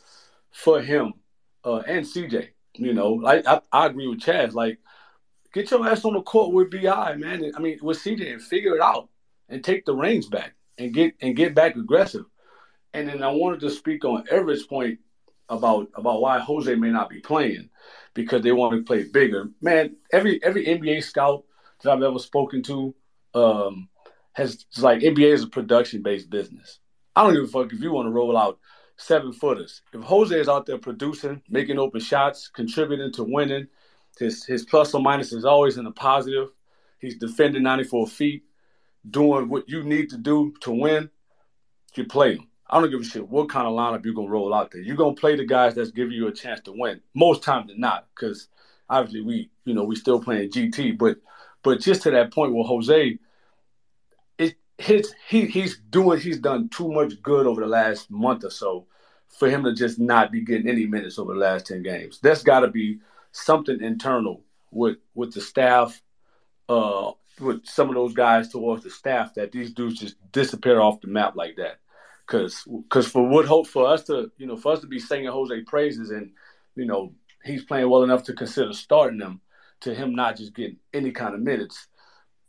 for 0.50 0.80
him 0.80 1.14
uh, 1.64 1.82
and 1.86 2.04
CJ. 2.04 2.48
You 2.74 2.94
know, 2.94 3.24
I, 3.24 3.42
I 3.46 3.60
I 3.72 3.86
agree 3.86 4.06
with 4.08 4.20
Chaz. 4.20 4.52
Like 4.54 4.78
Get 5.52 5.70
your 5.70 5.86
ass 5.86 6.04
on 6.04 6.14
the 6.14 6.22
court 6.22 6.52
with 6.52 6.70
Bi, 6.70 7.16
man. 7.16 7.50
I 7.56 7.60
mean, 7.60 7.78
with 7.82 7.98
CJ 7.98 8.32
and 8.32 8.42
figure 8.42 8.76
it 8.76 8.80
out 8.80 9.08
and 9.48 9.64
take 9.64 9.84
the 9.84 9.94
reins 9.94 10.28
back 10.28 10.54
and 10.78 10.94
get 10.94 11.14
and 11.20 11.34
get 11.34 11.54
back 11.54 11.74
aggressive. 11.74 12.24
And 12.94 13.08
then 13.08 13.22
I 13.22 13.30
wanted 13.30 13.60
to 13.60 13.70
speak 13.70 14.04
on 14.04 14.24
Everett's 14.30 14.64
point 14.64 15.00
about 15.50 15.88
about 15.94 16.22
why 16.22 16.38
Jose 16.38 16.74
may 16.76 16.90
not 16.90 17.10
be 17.10 17.20
playing 17.20 17.68
because 18.14 18.42
they 18.42 18.52
want 18.52 18.74
to 18.74 18.82
play 18.82 19.04
bigger. 19.04 19.50
Man, 19.60 19.96
every 20.12 20.42
every 20.42 20.64
NBA 20.64 21.02
scout 21.02 21.44
that 21.82 21.92
I've 21.92 22.02
ever 22.02 22.18
spoken 22.18 22.62
to 22.64 22.94
um, 23.34 23.88
has 24.32 24.64
like 24.78 25.00
NBA 25.00 25.32
is 25.32 25.42
a 25.42 25.48
production 25.48 26.02
based 26.02 26.30
business. 26.30 26.78
I 27.14 27.24
don't 27.24 27.34
give 27.34 27.44
a 27.44 27.48
fuck 27.48 27.72
if 27.72 27.80
you 27.80 27.92
want 27.92 28.06
to 28.06 28.12
roll 28.12 28.36
out 28.38 28.58
seven 28.96 29.32
footers. 29.32 29.82
If 29.92 30.02
Jose 30.02 30.38
is 30.38 30.48
out 30.48 30.66
there 30.66 30.78
producing, 30.78 31.42
making 31.48 31.78
open 31.78 32.00
shots, 32.00 32.48
contributing 32.48 33.12
to 33.14 33.24
winning, 33.24 33.66
his 34.18 34.44
his 34.44 34.64
plus 34.64 34.94
or 34.94 35.02
minus 35.02 35.32
is 35.32 35.44
always 35.44 35.76
in 35.76 35.84
the 35.84 35.90
positive. 35.90 36.50
He's 37.00 37.16
defending 37.16 37.62
94 37.62 38.06
feet, 38.08 38.44
doing 39.08 39.48
what 39.48 39.68
you 39.68 39.82
need 39.82 40.10
to 40.10 40.18
do 40.18 40.52
to 40.60 40.70
win. 40.70 41.10
You 41.94 42.04
play 42.04 42.34
him. 42.36 42.49
I 42.70 42.80
don't 42.80 42.90
give 42.90 43.00
a 43.00 43.04
shit 43.04 43.28
what 43.28 43.48
kind 43.48 43.66
of 43.66 43.72
lineup 43.72 44.04
you're 44.04 44.14
gonna 44.14 44.28
roll 44.28 44.54
out 44.54 44.70
there. 44.70 44.80
You're 44.80 44.96
gonna 44.96 45.14
play 45.14 45.34
the 45.34 45.44
guys 45.44 45.74
that's 45.74 45.90
giving 45.90 46.12
you 46.12 46.28
a 46.28 46.32
chance 46.32 46.60
to 46.62 46.72
win. 46.72 47.00
Most 47.14 47.42
times 47.42 47.66
than 47.68 47.80
not, 47.80 48.06
because 48.14 48.48
obviously 48.88 49.22
we, 49.22 49.50
you 49.64 49.74
know, 49.74 49.82
we 49.82 49.96
still 49.96 50.22
playing 50.22 50.50
GT, 50.50 50.96
but 50.96 51.16
but 51.62 51.80
just 51.80 52.02
to 52.02 52.12
that 52.12 52.32
point 52.32 52.54
where 52.54 52.64
Jose, 52.64 53.18
it 54.38 54.54
his 54.78 55.12
he 55.28 55.46
he's 55.46 55.78
doing 55.90 56.20
he's 56.20 56.38
done 56.38 56.68
too 56.68 56.90
much 56.92 57.20
good 57.22 57.46
over 57.46 57.60
the 57.60 57.66
last 57.66 58.08
month 58.08 58.44
or 58.44 58.50
so 58.50 58.86
for 59.26 59.50
him 59.50 59.64
to 59.64 59.74
just 59.74 59.98
not 59.98 60.30
be 60.30 60.40
getting 60.42 60.68
any 60.68 60.86
minutes 60.86 61.18
over 61.18 61.34
the 61.34 61.40
last 61.40 61.66
10 61.66 61.82
games. 61.82 62.20
That's 62.22 62.42
gotta 62.44 62.68
be 62.68 63.00
something 63.32 63.82
internal 63.82 64.42
with 64.70 64.98
with 65.14 65.34
the 65.34 65.40
staff, 65.40 66.00
uh 66.68 67.12
with 67.40 67.66
some 67.66 67.88
of 67.88 67.96
those 67.96 68.12
guys 68.14 68.48
towards 68.48 68.84
the 68.84 68.90
staff 68.90 69.34
that 69.34 69.50
these 69.50 69.72
dudes 69.72 69.98
just 69.98 70.14
disappear 70.30 70.78
off 70.78 71.00
the 71.00 71.08
map 71.08 71.34
like 71.34 71.56
that 71.56 71.80
because 72.30 72.64
because 72.88 73.08
for 73.08 73.26
what 73.26 73.46
hope 73.46 73.66
for 73.66 73.86
us 73.88 74.04
to 74.04 74.30
you 74.38 74.46
know 74.46 74.56
for 74.56 74.72
us 74.72 74.80
to 74.80 74.86
be 74.86 74.98
singing 74.98 75.28
Jose 75.28 75.60
praises 75.62 76.10
and 76.10 76.30
you 76.76 76.86
know 76.86 77.12
he's 77.44 77.64
playing 77.64 77.90
well 77.90 78.04
enough 78.04 78.22
to 78.24 78.32
consider 78.32 78.72
starting 78.72 79.20
him 79.20 79.40
to 79.80 79.94
him 79.94 80.14
not 80.14 80.36
just 80.36 80.54
getting 80.54 80.76
any 80.94 81.10
kind 81.10 81.34
of 81.34 81.40
minutes 81.40 81.88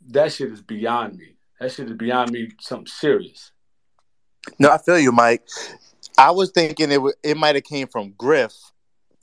that 0.09 0.31
shit 0.31 0.51
is 0.51 0.61
beyond 0.61 1.17
me. 1.17 1.35
That 1.59 1.71
shit 1.71 1.87
is 1.87 1.95
beyond 1.95 2.31
me 2.31 2.49
something 2.59 2.87
serious. 2.87 3.51
No 4.59 4.71
i 4.71 4.77
feel 4.77 4.99
you 4.99 5.11
mike. 5.11 5.47
I 6.17 6.31
was 6.31 6.51
thinking 6.51 6.91
it 6.91 6.95
w- 6.95 7.13
it 7.23 7.37
might 7.37 7.55
have 7.55 7.63
came 7.63 7.87
from 7.87 8.13
griff 8.17 8.53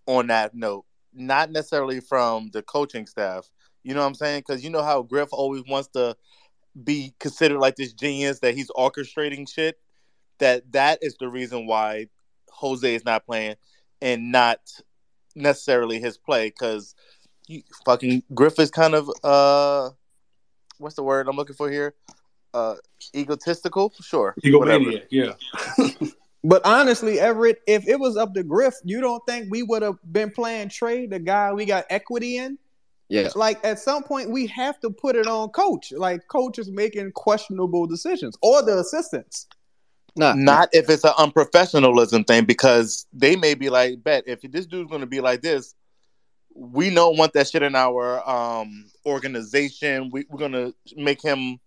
on 0.06 0.28
that 0.28 0.54
note 0.54 0.84
not 1.12 1.50
necessarily 1.50 2.00
from 2.00 2.50
the 2.52 2.62
coaching 2.62 3.06
staff. 3.06 3.48
You 3.82 3.94
know 3.94 4.00
what 4.00 4.06
i'm 4.06 4.14
saying? 4.14 4.42
Because 4.46 4.64
you 4.64 4.70
know 4.70 4.82
how 4.82 5.02
griff 5.02 5.28
always 5.32 5.62
wants 5.68 5.88
to 5.94 6.16
be 6.84 7.12
considered 7.18 7.58
like 7.58 7.76
this 7.76 7.92
genius 7.92 8.38
that 8.40 8.54
he's 8.54 8.70
orchestrating 8.70 9.48
shit 9.52 9.78
that 10.38 10.72
that 10.72 10.98
is 11.02 11.16
the 11.18 11.28
reason 11.28 11.66
why 11.66 12.06
Jose 12.50 12.94
is 12.94 13.04
not 13.04 13.26
playing 13.26 13.56
and 14.00 14.32
not 14.32 14.60
necessarily 15.34 16.00
his 16.00 16.18
play 16.18 16.48
because 16.48 16.94
fucking 17.84 18.22
Griff 18.34 18.58
is 18.58 18.70
kind 18.70 18.94
of 18.94 19.10
uh 19.24 19.90
what's 20.78 20.96
the 20.96 21.02
word 21.02 21.28
I'm 21.28 21.36
looking 21.36 21.56
for 21.56 21.70
here? 21.70 21.94
Uh 22.54 22.76
egotistical? 23.14 23.92
Sure. 24.00 24.34
Egomaniac, 24.44 25.06
yeah. 25.10 25.32
but 26.44 26.64
honestly, 26.64 27.20
Everett, 27.20 27.60
if 27.66 27.86
it 27.88 27.98
was 27.98 28.16
up 28.16 28.34
to 28.34 28.42
Griff, 28.42 28.74
you 28.84 29.00
don't 29.00 29.22
think 29.26 29.50
we 29.50 29.62
would 29.62 29.82
have 29.82 29.98
been 30.10 30.30
playing 30.30 30.68
Trey, 30.68 31.06
the 31.06 31.18
guy 31.18 31.52
we 31.52 31.64
got 31.64 31.84
equity 31.90 32.38
in? 32.38 32.58
Yeah. 33.08 33.30
Like 33.34 33.64
at 33.64 33.78
some 33.78 34.02
point 34.02 34.30
we 34.30 34.46
have 34.48 34.78
to 34.80 34.90
put 34.90 35.16
it 35.16 35.26
on 35.26 35.48
coach. 35.50 35.92
Like 35.92 36.28
coach 36.28 36.58
is 36.58 36.70
making 36.70 37.12
questionable 37.12 37.86
decisions 37.86 38.36
or 38.42 38.62
the 38.62 38.78
assistants. 38.78 39.46
Not, 40.18 40.36
not 40.36 40.68
if 40.72 40.90
it's 40.90 41.04
an 41.04 41.12
unprofessionalism 41.12 42.26
thing 42.26 42.44
because 42.44 43.06
they 43.12 43.36
may 43.36 43.54
be 43.54 43.70
like, 43.70 44.02
bet 44.02 44.24
if 44.26 44.42
this 44.42 44.66
dude's 44.66 44.90
gonna 44.90 45.06
be 45.06 45.20
like 45.20 45.42
this, 45.42 45.74
we 46.54 46.92
don't 46.92 47.16
want 47.16 47.32
that 47.34 47.48
shit 47.48 47.62
in 47.62 47.74
our 47.76 48.28
um 48.28 48.86
organization. 49.06 50.10
We, 50.12 50.26
we're 50.28 50.38
gonna 50.38 50.72
make 50.96 51.22
him 51.22 51.60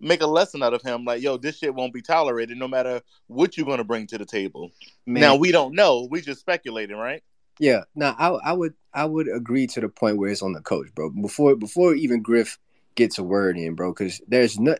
make 0.00 0.22
a 0.22 0.26
lesson 0.26 0.62
out 0.62 0.74
of 0.74 0.82
him. 0.82 1.04
Like, 1.04 1.22
yo, 1.22 1.36
this 1.36 1.58
shit 1.58 1.74
won't 1.74 1.92
be 1.92 2.02
tolerated 2.02 2.56
no 2.56 2.66
matter 2.66 3.02
what 3.26 3.56
you're 3.56 3.66
gonna 3.66 3.84
bring 3.84 4.06
to 4.08 4.18
the 4.18 4.24
table. 4.24 4.70
Man. 5.06 5.20
Now 5.20 5.36
we 5.36 5.52
don't 5.52 5.74
know. 5.74 6.08
We 6.10 6.22
just 6.22 6.40
speculating, 6.40 6.96
right? 6.96 7.22
Yeah. 7.58 7.82
Now 7.94 8.16
I, 8.18 8.28
I 8.50 8.52
would 8.54 8.74
I 8.94 9.04
would 9.04 9.28
agree 9.28 9.66
to 9.68 9.80
the 9.80 9.88
point 9.88 10.16
where 10.16 10.30
it's 10.30 10.42
on 10.42 10.52
the 10.52 10.62
coach, 10.62 10.94
bro. 10.94 11.10
Before 11.10 11.56
before 11.56 11.94
even 11.94 12.22
Griff 12.22 12.58
gets 12.94 13.18
a 13.18 13.22
word 13.22 13.58
in, 13.58 13.74
bro, 13.74 13.92
because 13.92 14.20
there's 14.26 14.58
not 14.58 14.78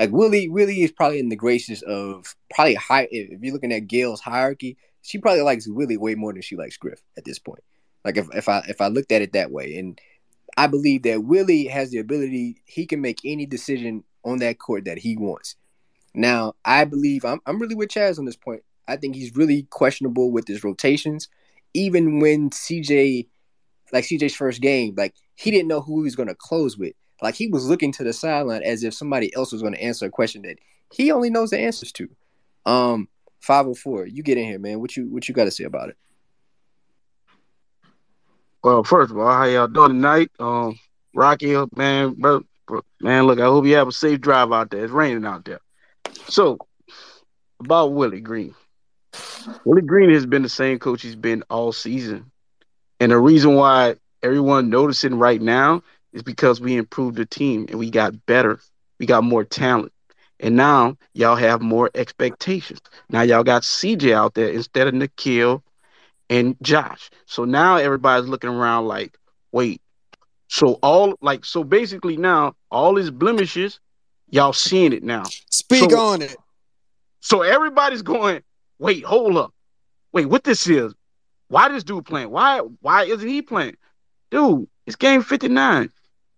like 0.00 0.12
Willie, 0.12 0.48
Willie 0.48 0.80
is 0.80 0.90
probably 0.90 1.18
in 1.18 1.28
the 1.28 1.36
graces 1.36 1.82
of 1.82 2.34
probably 2.54 2.74
high. 2.74 3.06
If 3.10 3.38
you're 3.42 3.52
looking 3.52 3.70
at 3.70 3.86
Gayle's 3.86 4.22
hierarchy, 4.22 4.78
she 5.02 5.18
probably 5.18 5.42
likes 5.42 5.68
Willie 5.68 5.98
way 5.98 6.14
more 6.14 6.32
than 6.32 6.40
she 6.40 6.56
likes 6.56 6.78
Griff 6.78 7.02
at 7.18 7.26
this 7.26 7.38
point. 7.38 7.62
Like 8.02 8.16
if, 8.16 8.26
if 8.34 8.48
I 8.48 8.64
if 8.66 8.80
I 8.80 8.88
looked 8.88 9.12
at 9.12 9.20
it 9.20 9.34
that 9.34 9.50
way, 9.50 9.76
and 9.76 10.00
I 10.56 10.68
believe 10.68 11.02
that 11.02 11.24
Willie 11.24 11.66
has 11.66 11.90
the 11.90 11.98
ability, 11.98 12.62
he 12.64 12.86
can 12.86 13.02
make 13.02 13.20
any 13.26 13.44
decision 13.44 14.02
on 14.24 14.38
that 14.38 14.58
court 14.58 14.86
that 14.86 14.96
he 14.96 15.18
wants. 15.18 15.56
Now, 16.14 16.54
I 16.64 16.86
believe 16.86 17.26
I'm 17.26 17.42
I'm 17.44 17.60
really 17.60 17.74
with 17.74 17.90
Chaz 17.90 18.18
on 18.18 18.24
this 18.24 18.36
point. 18.36 18.62
I 18.88 18.96
think 18.96 19.14
he's 19.14 19.36
really 19.36 19.64
questionable 19.64 20.32
with 20.32 20.48
his 20.48 20.64
rotations. 20.64 21.28
Even 21.74 22.20
when 22.20 22.48
CJ, 22.48 23.28
like 23.92 24.04
CJ's 24.04 24.34
first 24.34 24.62
game, 24.62 24.94
like 24.96 25.14
he 25.34 25.50
didn't 25.50 25.68
know 25.68 25.82
who 25.82 26.00
he 26.00 26.04
was 26.04 26.16
going 26.16 26.30
to 26.30 26.34
close 26.34 26.78
with. 26.78 26.94
Like 27.22 27.34
he 27.34 27.48
was 27.48 27.66
looking 27.66 27.92
to 27.92 28.04
the 28.04 28.12
sideline 28.12 28.62
as 28.62 28.82
if 28.84 28.94
somebody 28.94 29.34
else 29.34 29.52
was 29.52 29.62
going 29.62 29.74
to 29.74 29.82
answer 29.82 30.06
a 30.06 30.10
question 30.10 30.42
that 30.42 30.58
he 30.92 31.10
only 31.12 31.30
knows 31.30 31.50
the 31.50 31.58
answers 31.58 31.92
to. 31.92 32.08
Um, 32.66 33.08
504, 33.40 34.06
you 34.06 34.22
get 34.22 34.38
in 34.38 34.44
here, 34.44 34.58
man. 34.58 34.80
What 34.80 34.96
you 34.96 35.06
what 35.06 35.28
you 35.28 35.34
got 35.34 35.44
to 35.44 35.50
say 35.50 35.64
about 35.64 35.90
it? 35.90 35.96
Well, 38.62 38.84
first 38.84 39.10
of 39.10 39.18
all, 39.18 39.32
how 39.32 39.44
y'all 39.44 39.68
doing 39.68 39.92
tonight? 39.92 40.30
Um, 40.38 40.78
Rocky, 41.14 41.56
man, 41.74 42.14
bro, 42.14 42.42
bro, 42.66 42.82
man, 43.00 43.24
look, 43.24 43.40
I 43.40 43.44
hope 43.44 43.64
you 43.64 43.76
have 43.76 43.88
a 43.88 43.92
safe 43.92 44.20
drive 44.20 44.52
out 44.52 44.70
there. 44.70 44.84
It's 44.84 44.92
raining 44.92 45.24
out 45.24 45.44
there. 45.46 45.60
So, 46.28 46.58
about 47.58 47.92
Willie 47.92 48.20
Green. 48.20 48.54
Willie 49.64 49.82
Green 49.82 50.10
has 50.10 50.26
been 50.26 50.42
the 50.42 50.48
same 50.48 50.78
coach 50.78 51.02
he's 51.02 51.16
been 51.16 51.42
all 51.48 51.72
season. 51.72 52.30
And 53.00 53.12
the 53.12 53.18
reason 53.18 53.54
why 53.54 53.96
everyone 54.22 54.68
noticing 54.68 55.18
right 55.18 55.40
now 55.40 55.82
is 56.12 56.22
because 56.22 56.60
we 56.60 56.76
improved 56.76 57.16
the 57.16 57.26
team 57.26 57.66
and 57.68 57.78
we 57.78 57.90
got 57.90 58.26
better. 58.26 58.60
We 58.98 59.06
got 59.06 59.24
more 59.24 59.44
talent. 59.44 59.92
And 60.40 60.56
now 60.56 60.96
y'all 61.12 61.36
have 61.36 61.60
more 61.60 61.90
expectations. 61.94 62.80
Now 63.10 63.22
y'all 63.22 63.44
got 63.44 63.62
CJ 63.62 64.12
out 64.12 64.34
there 64.34 64.48
instead 64.48 64.88
of 64.88 64.94
Nickeil 64.94 65.62
and 66.30 66.56
Josh. 66.62 67.10
So 67.26 67.44
now 67.44 67.76
everybody's 67.76 68.28
looking 68.28 68.50
around 68.50 68.86
like, 68.86 69.16
wait. 69.52 69.82
So 70.48 70.74
all 70.82 71.14
like 71.20 71.44
so 71.44 71.62
basically 71.62 72.16
now 72.16 72.54
all 72.70 72.96
his 72.96 73.10
blemishes, 73.10 73.78
y'all 74.30 74.52
seeing 74.52 74.92
it 74.92 75.02
now. 75.02 75.24
Speak 75.50 75.90
so, 75.90 76.00
on 76.00 76.22
it. 76.22 76.36
So 77.20 77.42
everybody's 77.42 78.02
going, 78.02 78.42
wait, 78.78 79.04
hold 79.04 79.36
up. 79.36 79.52
Wait, 80.12 80.26
what 80.26 80.42
this 80.42 80.66
is? 80.66 80.92
Why 81.48 81.68
this 81.68 81.84
dude 81.84 82.06
playing? 82.06 82.30
Why 82.30 82.60
why 82.80 83.04
isn't 83.04 83.28
he 83.28 83.42
playing? 83.42 83.76
Dude, 84.30 84.68
it's 84.86 84.96
game 84.96 85.22
59. 85.22 85.90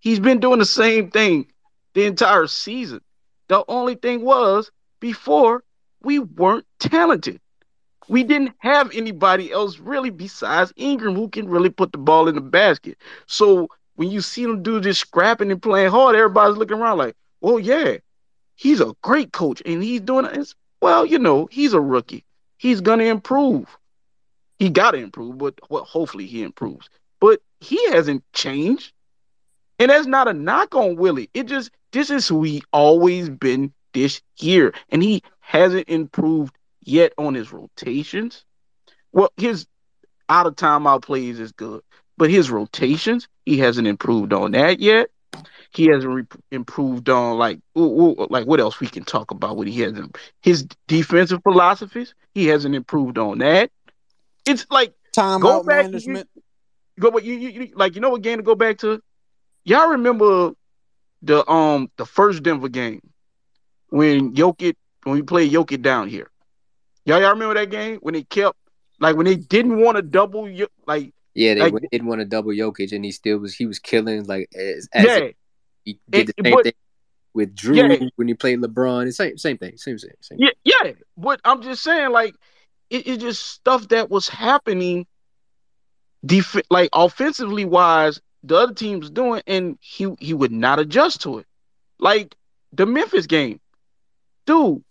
He's 0.03 0.19
been 0.19 0.41
doing 0.41 0.59
the 0.59 0.65
same 0.65 1.13
thing 1.13 1.47
the 1.95 2.07
entire 2.07 2.49
season. 2.49 3.01
The 3.47 3.65
only 3.69 3.95
thing 3.95 4.23
was 4.23 4.73
before 4.99 5.63
we 6.03 6.19
weren't 6.19 6.67
talented. 6.81 7.41
We 8.09 8.25
didn't 8.25 8.55
have 8.59 8.91
anybody 8.93 9.53
else 9.53 9.79
really 9.79 10.11
besides 10.11 10.73
Ingram 10.77 11.15
who 11.15 11.29
can 11.29 11.49
really 11.49 11.71
put 11.71 11.93
the 11.93 11.99
ball 11.99 12.27
in 12.27 12.35
the 12.35 12.41
basket. 12.41 12.99
So 13.27 13.69
when 13.95 14.11
you 14.11 14.21
see 14.23 14.45
them 14.45 14.65
do 14.65 14.81
this 14.81 14.99
scrapping 14.99 15.53
and 15.53 15.63
playing 15.63 15.93
hard, 15.93 16.17
everybody's 16.17 16.57
looking 16.57 16.79
around 16.79 16.99
like, 16.99 17.15
oh 17.41 17.59
yeah, 17.59 17.99
he's 18.57 18.81
a 18.81 18.95
great 19.03 19.33
coach 19.33 19.63
and 19.65 19.85
he's 19.85 20.01
doing 20.01 20.25
it. 20.25 20.53
Well, 20.81 21.07
you 21.07 21.21
know, 21.21 21.49
he's 21.53 21.75
a 21.75 21.81
rookie. 21.81 22.25
He's 22.59 22.81
gonna 22.81 23.05
improve. 23.05 23.69
He 24.59 24.69
gotta 24.69 24.99
improve, 24.99 25.39
but 25.39 25.61
well, 25.71 25.85
hopefully 25.85 26.27
he 26.27 26.43
improves. 26.43 26.89
But 27.21 27.41
he 27.61 27.89
hasn't 27.91 28.25
changed. 28.33 28.93
And 29.83 29.91
that's 29.91 30.07
not 30.07 30.29
a 30.29 30.33
knock 30.33 30.77
on 30.77 30.95
Willie. 30.95 31.29
It 31.35 31.49
just 31.49 31.73
this 31.91 32.09
is 32.09 32.29
who 32.29 32.45
he 32.45 32.63
always 32.73 33.29
been 33.29 33.73
this 33.95 34.23
year. 34.39 34.73
And 34.91 35.03
he 35.03 35.25
hasn't 35.41 35.89
improved 35.89 36.55
yet 36.83 37.13
on 37.19 37.35
his 37.35 37.53
rotations. 37.53 38.45
Well, 39.11 39.33
his 39.37 39.67
out 40.29 40.47
of 40.47 40.55
timeout 40.55 41.03
plays 41.03 41.41
is 41.41 41.51
good, 41.51 41.83
but 42.17 42.31
his 42.31 42.49
rotations, 42.49 43.27
he 43.45 43.59
hasn't 43.59 43.89
improved 43.89 44.33
on 44.33 44.53
that 44.53 44.79
yet. 44.79 45.09
He 45.75 45.87
hasn't 45.87 46.15
re- 46.15 46.41
improved 46.53 47.09
on 47.09 47.37
like 47.37 47.59
ooh, 47.77 47.81
ooh, 47.81 48.27
like 48.31 48.47
what 48.47 48.61
else 48.61 48.79
we 48.79 48.87
can 48.87 49.03
talk 49.03 49.33
about? 49.33 49.57
What 49.57 49.67
he 49.67 49.81
hasn't 49.81 50.17
his 50.43 50.65
defensive 50.87 51.43
philosophies, 51.43 52.15
he 52.35 52.47
hasn't 52.47 52.77
improved 52.77 53.19
on 53.19 53.39
that. 53.39 53.73
It's 54.47 54.65
like 54.71 54.95
timeout 55.17 55.65
management. 55.65 56.29
Go, 57.01 57.11
but 57.11 57.25
you, 57.25 57.35
you, 57.35 57.49
you 57.49 57.73
like 57.75 57.97
you 57.97 58.01
know 58.01 58.11
what 58.11 58.23
game 58.23 58.37
to 58.37 58.45
go 58.45 58.55
back 58.55 58.79
to? 58.79 59.03
Y'all 59.65 59.89
remember 59.89 60.53
the 61.23 61.49
um 61.51 61.91
the 61.97 62.07
first 62.07 62.43
Denver 62.43 62.69
game 62.69 63.01
when 63.89 64.35
Jokic 64.35 64.75
when 65.05 65.17
we 65.17 65.23
played 65.23 65.53
Jokic 65.53 65.83
down 65.83 66.09
here? 66.09 66.31
Y'all 67.05 67.21
y'all 67.21 67.33
remember 67.33 67.55
that 67.55 67.71
game 67.71 67.99
when 68.01 68.15
he 68.15 68.25
kept 68.25 68.57
Like 69.01 69.17
when 69.17 69.27
they 69.27 69.37
didn't 69.37 69.81
want 69.81 69.97
to 69.97 70.03
double 70.03 70.49
like 70.87 71.13
yeah, 71.35 71.55
they 71.55 71.71
like, 71.71 71.75
didn't 71.91 72.09
want 72.09 72.21
to 72.21 72.27
double 72.27 72.51
Jokic, 72.51 72.93
and 72.93 73.05
he 73.05 73.13
still 73.13 73.39
was 73.39 73.55
he 73.55 73.67
was 73.67 73.79
killing 73.79 74.25
like 74.27 74.51
as, 74.55 74.89
as 74.93 75.05
yeah. 75.05 75.29
he 75.85 75.99
did 76.09 76.29
the 76.29 76.35
same 76.45 76.55
but, 76.55 76.65
thing 76.65 76.73
with 77.35 77.55
Drew 77.55 77.77
yeah. 77.77 78.09
when 78.17 78.29
he 78.29 78.35
played 78.35 78.61
LeBron. 78.61 79.07
It's 79.07 79.17
same 79.17 79.39
same 79.39 79.57
thing, 79.57 79.77
same 79.79 79.97
thing, 79.97 80.11
same. 80.21 80.39
Yeah, 80.39 80.51
yeah. 80.65 80.93
But 81.17 81.41
I'm 81.45 81.63
just 81.63 81.83
saying, 81.83 82.11
like 82.11 82.35
it, 82.91 83.07
it's 83.07 83.23
just 83.23 83.49
stuff 83.49 83.89
that 83.89 84.11
was 84.11 84.29
happening, 84.29 85.07
def- 86.25 86.69
like 86.71 86.91
offensively 86.93 87.65
wise, 87.65 88.21
the 88.43 88.57
other 88.57 88.75
team's 88.75 89.11
doing, 89.11 89.43
and 89.47 89.79
he 89.81 90.15
he 90.19 90.35
would 90.35 90.53
not 90.53 90.79
adjust 90.79 91.23
to 91.23 91.39
it. 91.39 91.47
Like 91.99 92.35
the 92.73 92.87
Memphis 92.87 93.27
game, 93.27 93.61
dude, 94.47 94.83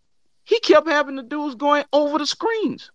he 0.44 0.60
kept 0.60 0.88
having 0.88 1.16
the 1.16 1.24
dudes 1.24 1.56
going 1.56 1.84
over 1.92 2.18
the 2.18 2.26
screens. 2.26 2.92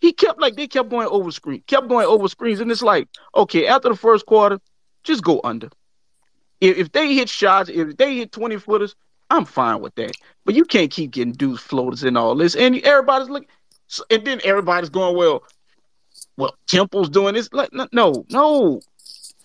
He 0.00 0.12
kept 0.12 0.40
like 0.40 0.56
they 0.56 0.66
kept 0.66 0.88
going 0.88 1.08
over 1.08 1.30
screen, 1.30 1.62
kept 1.66 1.88
going 1.88 2.06
over 2.06 2.28
screens, 2.28 2.60
and 2.60 2.70
it's 2.70 2.82
like, 2.82 3.08
okay, 3.36 3.66
after 3.66 3.90
the 3.90 3.96
first 3.96 4.24
quarter, 4.24 4.58
just 5.04 5.22
go 5.22 5.40
under. 5.44 5.68
If, 6.60 6.78
if 6.78 6.92
they 6.92 7.14
hit 7.14 7.28
shots, 7.28 7.68
if 7.68 7.96
they 7.96 8.16
hit 8.16 8.32
20 8.32 8.58
footers, 8.58 8.94
I'm 9.28 9.44
fine 9.44 9.80
with 9.80 9.94
that. 9.96 10.12
But 10.44 10.54
you 10.54 10.64
can't 10.64 10.90
keep 10.90 11.12
getting 11.12 11.32
dudes 11.32 11.60
floaters 11.60 12.02
and 12.02 12.16
all 12.16 12.34
this. 12.34 12.56
And 12.56 12.76
everybody's 12.78 13.28
looking, 13.28 13.48
and 14.10 14.24
then 14.24 14.40
everybody's 14.44 14.90
going, 14.90 15.16
well, 15.16 15.42
well, 16.36 16.54
Temple's 16.66 17.08
doing 17.10 17.34
this. 17.34 17.50
Like, 17.52 17.70
no, 17.72 18.24
no. 18.30 18.80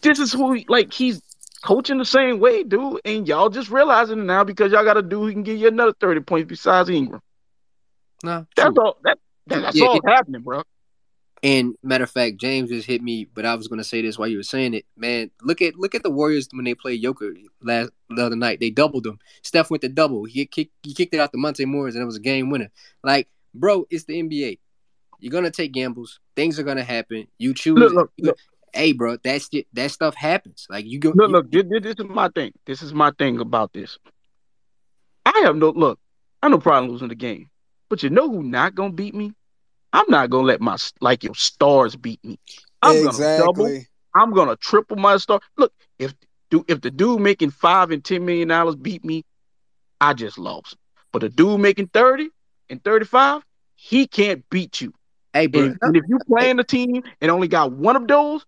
This 0.01 0.19
is 0.19 0.31
who, 0.31 0.59
like, 0.67 0.93
he's 0.93 1.21
coaching 1.63 1.97
the 1.97 2.05
same 2.05 2.39
way, 2.39 2.63
dude. 2.63 3.01
And 3.05 3.27
y'all 3.27 3.49
just 3.49 3.69
realizing 3.69 4.19
it 4.19 4.25
now 4.25 4.43
because 4.43 4.71
y'all 4.71 4.83
got 4.83 4.97
a 4.97 5.01
dude 5.01 5.11
who 5.11 5.31
can 5.31 5.43
give 5.43 5.57
you 5.57 5.67
another 5.67 5.93
30 5.99 6.21
points 6.21 6.47
besides 6.47 6.89
Ingram. 6.89 7.21
No, 8.23 8.45
that's 8.55 8.73
true. 8.73 8.83
all. 8.83 8.97
That, 9.03 9.19
that's 9.47 9.75
yeah, 9.75 9.85
all 9.85 9.97
it, 9.97 10.03
happening, 10.07 10.41
bro. 10.41 10.63
And 11.43 11.75
matter 11.83 12.05
of 12.05 12.11
fact, 12.11 12.37
James 12.37 12.69
just 12.69 12.87
hit 12.87 13.03
me, 13.03 13.25
but 13.25 13.45
I 13.45 13.53
was 13.53 13.67
gonna 13.67 13.83
say 13.83 14.01
this 14.01 14.17
while 14.17 14.27
you 14.27 14.37
were 14.37 14.43
saying 14.43 14.73
it. 14.73 14.85
Man, 14.97 15.29
look 15.43 15.61
at 15.61 15.75
look 15.75 15.93
at 15.93 16.01
the 16.01 16.09
Warriors 16.09 16.47
when 16.51 16.65
they 16.65 16.73
played 16.73 17.03
Joker 17.03 17.35
last 17.61 17.91
the 18.09 18.25
other 18.25 18.35
night. 18.35 18.59
They 18.59 18.71
doubled 18.71 19.03
them. 19.03 19.19
Steph 19.43 19.69
went 19.69 19.81
to 19.81 19.89
double. 19.89 20.23
He 20.23 20.45
kicked 20.47 20.73
he 20.81 20.93
kicked 20.93 21.13
it 21.13 21.19
out 21.19 21.31
to 21.33 21.37
Monte 21.37 21.65
Morris, 21.65 21.93
and 21.93 22.01
it 22.01 22.05
was 22.05 22.15
a 22.15 22.21
game 22.21 22.49
winner. 22.49 22.71
Like, 23.03 23.27
bro, 23.53 23.85
it's 23.91 24.05
the 24.05 24.19
NBA. 24.23 24.57
You're 25.19 25.31
gonna 25.31 25.51
take 25.51 25.71
gambles. 25.71 26.19
Things 26.35 26.57
are 26.57 26.63
gonna 26.63 26.83
happen. 26.83 27.27
You 27.37 27.53
choose. 27.53 27.77
Look, 27.77 27.93
look, 27.93 28.11
look. 28.17 28.37
Hey, 28.75 28.91
bro, 28.91 29.17
that's 29.23 29.49
that 29.73 29.91
stuff 29.91 30.15
happens. 30.15 30.67
Like 30.69 30.85
you 30.85 30.99
go. 30.99 31.13
Look, 31.15 31.27
you, 31.29 31.33
look. 31.33 31.51
This, 31.51 31.81
this 31.81 31.95
is 31.97 32.05
my 32.09 32.29
thing. 32.29 32.51
This 32.65 32.81
is 32.81 32.93
my 32.93 33.11
thing 33.17 33.39
about 33.39 33.71
this. 33.73 33.97
I 35.25 35.41
have 35.45 35.55
no 35.55 35.69
look. 35.69 35.99
I 36.41 36.47
have 36.47 36.51
no 36.51 36.59
problem 36.59 36.91
losing 36.91 37.07
the 37.07 37.15
game. 37.15 37.49
But 37.89 38.03
you 38.03 38.09
know 38.09 38.29
who 38.29 38.43
not 38.43 38.75
gonna 38.75 38.93
beat 38.93 39.15
me? 39.15 39.33
I'm 39.93 40.05
not 40.09 40.29
gonna 40.29 40.45
let 40.45 40.59
my 40.59 40.77
like 40.99 41.23
your 41.23 41.35
stars 41.35 41.95
beat 41.95 42.23
me. 42.23 42.37
I'm 42.81 43.07
exactly. 43.07 43.23
gonna 43.23 43.45
double. 43.45 43.85
I'm 44.13 44.33
gonna 44.33 44.55
triple 44.57 44.97
my 44.97 45.17
star. 45.17 45.39
Look, 45.57 45.73
if 45.97 46.13
do 46.51 46.65
if 46.67 46.81
the 46.81 46.91
dude 46.91 47.21
making 47.21 47.51
five 47.51 47.91
and 47.91 48.03
ten 48.03 48.25
million 48.25 48.49
dollars 48.49 48.75
beat 48.75 49.05
me, 49.05 49.23
I 50.01 50.13
just 50.13 50.37
lost. 50.37 50.75
But 51.13 51.19
the 51.19 51.29
dude 51.29 51.61
making 51.61 51.87
thirty 51.87 52.29
and 52.69 52.83
thirty 52.83 53.05
five, 53.05 53.43
he 53.75 54.05
can't 54.07 54.43
beat 54.49 54.81
you. 54.81 54.93
Hey, 55.33 55.47
bro. 55.47 55.63
And, 55.63 55.77
and 55.81 55.97
if 55.97 56.03
you 56.07 56.19
playing 56.27 56.57
the 56.57 56.63
team 56.63 57.03
and 57.21 57.31
only 57.31 57.47
got 57.47 57.71
one 57.71 57.95
of 57.95 58.07
those, 58.07 58.45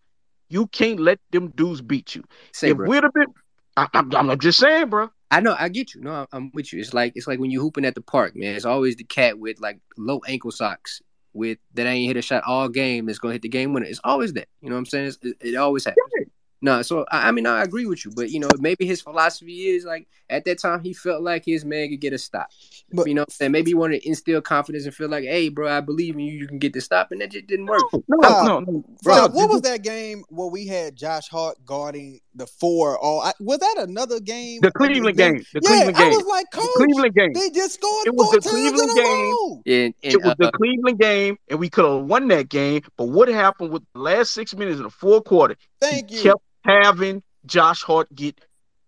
you 0.50 0.68
can't 0.68 1.00
let 1.00 1.20
them 1.32 1.50
dudes 1.52 1.82
beat 1.82 2.16
you. 2.16 2.24
Say, 2.54 2.70
if 2.70 2.78
bro. 2.78 2.88
we'd 2.88 3.04
have 3.04 3.14
been, 3.14 3.34
I, 3.76 3.88
I'm, 3.94 4.14
I'm 4.16 4.40
just 4.40 4.60
saying, 4.60 4.90
bro. 4.90 5.10
I 5.30 5.42
know, 5.42 5.56
I 5.60 5.68
get 5.70 5.94
you. 5.94 6.02
No, 6.02 6.26
I'm 6.32 6.52
with 6.54 6.72
you. 6.72 6.80
It's 6.80 6.94
like 6.94 7.14
it's 7.16 7.28
like 7.28 7.40
when 7.40 7.52
you 7.52 7.60
hooping 7.60 7.86
at 7.86 7.96
the 7.96 8.02
park, 8.02 8.36
man. 8.36 8.56
It's 8.56 8.66
always 8.66 8.96
the 8.96 9.04
cat 9.04 9.38
with 9.38 9.60
like 9.60 9.80
low 9.98 10.22
ankle 10.28 10.52
socks 10.52 11.02
with 11.34 11.58
that 11.74 11.86
ain't 11.86 12.08
hit 12.08 12.18
a 12.18 12.22
shot 12.22 12.44
all 12.46 12.70
game 12.70 13.06
that's 13.06 13.20
gonna 13.20 13.34
hit 13.34 13.42
the 13.42 13.50
game 13.50 13.74
winner. 13.74 13.86
It's 13.86 14.00
always 14.04 14.34
that. 14.34 14.48
You 14.62 14.70
know 14.70 14.76
what 14.76 14.80
I'm 14.80 14.86
saying? 14.86 15.08
It's, 15.08 15.18
it, 15.22 15.36
it, 15.42 15.56
always 15.56 15.84
happens. 15.86 16.27
No, 16.62 16.82
so 16.82 17.06
I, 17.12 17.28
I 17.28 17.32
mean 17.32 17.46
I 17.46 17.64
agree 17.64 17.86
with 17.86 18.04
you, 18.04 18.12
but 18.16 18.32
you 18.32 18.40
know 18.40 18.50
maybe 18.60 18.86
his 18.86 19.02
philosophy 19.02 19.68
is 19.68 19.86
like 19.86 20.08
at 20.30 20.44
that 20.46 20.60
time 20.60 20.82
he 20.82 20.94
felt 20.94 21.22
like 21.22 21.46
his 21.46 21.64
man 21.64 21.90
could 21.90 22.02
get 22.02 22.14
a 22.14 22.18
stop. 22.18 22.50
But 22.92 23.08
you 23.08 23.14
know, 23.14 23.26
and 23.42 23.52
maybe 23.52 23.72
he 23.72 23.76
wanted 23.76 24.02
to 24.02 24.08
instill 24.08 24.42
confidence 24.42 24.86
and 24.86 24.96
feel 24.96 25.10
like, 25.10 25.24
hey, 25.26 25.50
bro, 25.50 25.70
I 25.70 25.82
believe 25.82 26.16
in 26.16 26.22
you. 26.22 26.34
You 26.34 26.48
can 26.48 26.58
get 26.58 26.74
the 26.74 26.82
stop, 26.82 27.12
and 27.12 27.22
that 27.22 27.32
just 27.32 27.48
didn't 27.48 27.66
work. 27.68 27.84
No, 28.08 28.18
Uh, 28.24 28.44
no, 28.44 28.60
no, 28.62 28.84
Bro, 29.04 29.28
bro. 29.28 29.28
what 29.30 29.50
was 29.50 29.62
that 29.62 29.84
game 29.84 30.24
where 30.30 30.48
we 30.48 30.66
had 30.68 30.96
Josh 30.96 31.28
Hart 31.28 31.58
guarding 31.66 32.22
the 32.34 32.48
four? 32.48 32.98
All 32.98 33.22
I, 33.22 33.34
was 33.40 33.60
that 33.60 33.76
another 33.80 34.20
game? 34.20 34.62
The 34.62 34.72
Cleveland 34.72 35.18
game. 35.18 35.44
The 35.54 35.60
yeah, 35.64 35.70
Cleveland 35.70 35.98
I 35.98 36.10
was 36.10 36.26
like, 36.26 36.50
The 36.52 36.70
Cleveland 36.78 37.14
game. 37.16 37.34
they 37.34 37.50
just 37.52 37.74
scored 37.76 38.08
It 38.08 38.16
was 38.16 38.28
four 38.28 38.36
the 38.36 38.42
times 38.42 38.56
in 38.56 38.62
Cleveland 38.74 38.90
a 38.92 39.02
game. 39.02 39.32
row. 39.32 39.62
And, 39.66 39.94
and 40.04 40.14
It 40.14 40.24
was 40.24 40.36
the 40.40 40.48
uh, 40.48 40.52
Cleveland 40.52 41.00
game, 41.00 41.38
and 41.50 41.60
we 41.60 41.70
could 41.70 41.86
have 41.86 42.04
won 42.06 42.28
that 42.30 42.48
game. 42.50 42.82
But 42.98 43.10
what 43.10 43.28
happened 43.28 43.72
with 43.72 43.84
the 43.94 44.00
last 44.00 44.32
six 44.32 44.56
minutes 44.56 44.78
of 44.80 44.84
the 44.86 44.90
fourth 44.90 45.26
quarter? 45.26 45.56
Thank 45.82 46.10
he 46.10 46.18
you. 46.18 46.24
kept 46.24 46.42
having 46.68 47.24
Josh 47.46 47.82
Hart 47.84 48.14
get 48.14 48.40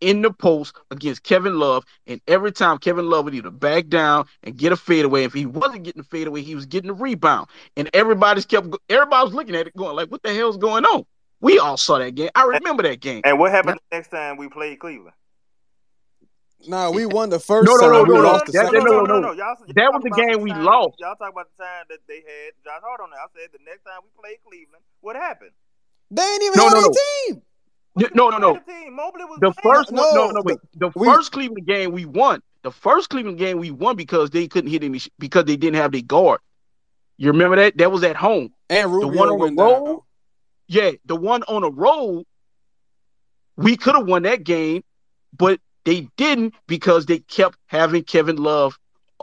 in 0.02 0.22
the 0.22 0.32
post 0.32 0.76
against 0.92 1.24
Kevin 1.24 1.60
Love, 1.60 1.84
and 2.08 2.22
every 2.28 2.52
time 2.52 2.78
Kevin 2.78 3.10
Love 3.10 3.26
would 3.26 3.36
either 3.36 3.50
back 3.52 3.88
down 3.88 4.26
and 4.44 4.56
get 4.56 4.72
a 4.72 4.78
fadeaway. 4.78 5.24
If 5.24 5.34
he 5.34 5.46
wasn't 5.46 5.84
getting 5.84 6.02
the 6.02 6.08
fadeaway, 6.08 6.42
he 6.42 6.56
was 6.56 6.66
getting 6.66 6.90
a 6.90 6.94
rebound, 6.94 7.48
and 7.76 7.90
everybody's 7.94 8.46
kept 8.46 8.68
everybody 8.90 9.26
was 9.26 9.34
looking 9.34 9.56
at 9.56 9.68
it, 9.68 9.76
going 9.76 9.96
like, 9.96 10.10
"What 10.10 10.24
the 10.24 10.34
hell's 10.34 10.58
going 10.58 10.86
on?" 10.86 11.06
We 11.42 11.60
all 11.60 11.78
saw 11.78 12.00
that 12.00 12.16
game. 12.16 12.30
I 12.36 12.44
remember 12.44 12.84
that 12.84 13.00
game. 13.00 13.22
And 13.24 13.40
what 13.40 13.52
happened 13.52 13.80
the 13.90 13.96
next 13.98 14.10
time 14.10 14.38
we 14.38 14.50
played 14.50 14.80
Cleveland? 14.80 15.16
No, 16.68 16.92
we 16.92 17.06
won 17.06 17.30
the 17.30 17.40
first 17.40 17.68
No, 17.70 17.76
no, 17.78 17.90
no, 17.90 18.04
no, 18.04 18.14
no. 18.16 18.22
lost 18.22 18.46
the 18.48 18.52
That- 18.52 18.74
no, 18.74 18.80
no, 18.82 19.04
no, 19.04 19.20
no. 19.20 19.32
Y'all, 19.32 19.36
y'all 19.36 19.56
That 19.76 19.94
was 19.94 20.04
the 20.04 20.10
game 20.12 20.42
we 20.42 20.52
lost. 20.54 20.96
Y'all 21.00 21.16
talk 21.16 21.32
about 21.32 21.48
the 21.56 21.64
time 21.64 21.86
that 21.90 22.00
they 22.08 22.18
had 22.18 22.52
Josh 22.66 22.82
Hart 22.84 23.00
on 23.00 23.12
there. 23.12 23.20
I 23.20 23.28
said 23.34 23.50
the 23.54 23.64
next 23.66 23.84
time 23.84 24.00
we 24.04 24.10
played 24.22 24.40
Cleveland, 24.46 24.84
what 25.00 25.16
happened? 25.16 25.52
They 26.12 26.22
ain't 26.24 26.44
even 26.44 26.58
No, 26.58 26.66
on 26.66 26.74
no, 26.74 26.82
their 26.82 26.90
no. 26.90 26.96
team. 27.28 27.42
No, 27.96 28.30
no, 28.30 28.38
no. 28.38 28.54
The 28.54 28.90
Mobley 28.92 29.26
was 29.26 29.40
The 29.42 29.54
first 29.62 29.92
one, 29.92 30.14
no, 30.14 30.28
no, 30.28 30.32
No, 30.32 30.42
wait. 30.44 30.58
The 30.76 30.92
we- 30.96 31.08
first 31.08 31.32
Cleveland 31.32 31.66
game 31.68 31.92
we 31.92 32.06
won. 32.06 32.42
The 32.64 32.72
first 32.72 33.10
Cleveland 33.10 33.38
game 33.38 33.58
we 33.58 33.72
won 33.72 33.96
because 33.96 34.30
they 34.30 34.48
couldn't 34.48 34.70
hit 34.70 34.84
any 34.84 35.00
sh- 35.00 35.10
because 35.18 35.46
they 35.46 35.56
didn't 35.58 35.78
have 35.78 35.92
their 35.92 36.02
guard. 36.02 36.40
You 37.18 37.32
remember 37.32 37.56
that? 37.58 37.78
That 37.78 37.92
was 37.92 38.04
at 38.04 38.16
home. 38.16 38.54
And 38.70 38.92
The 39.02 39.08
one 39.08 39.30
on 39.30 39.40
went 39.40 39.58
the 39.58 39.64
down. 39.64 39.84
road, 39.86 40.00
yeah, 40.68 40.92
the 41.06 41.16
one 41.16 41.44
on 41.44 41.62
the 41.64 41.72
road, 41.72 42.26
we 43.58 43.76
could 43.78 43.96
have 43.96 44.08
won 44.08 44.24
that 44.24 44.44
game, 44.44 44.84
but 45.38 45.60
they 45.86 46.08
didn't 46.18 46.54
because 46.68 47.06
they 47.06 47.20
kept 47.20 47.58
having 47.68 48.04
Kevin 48.04 48.38
Love, 48.38 48.78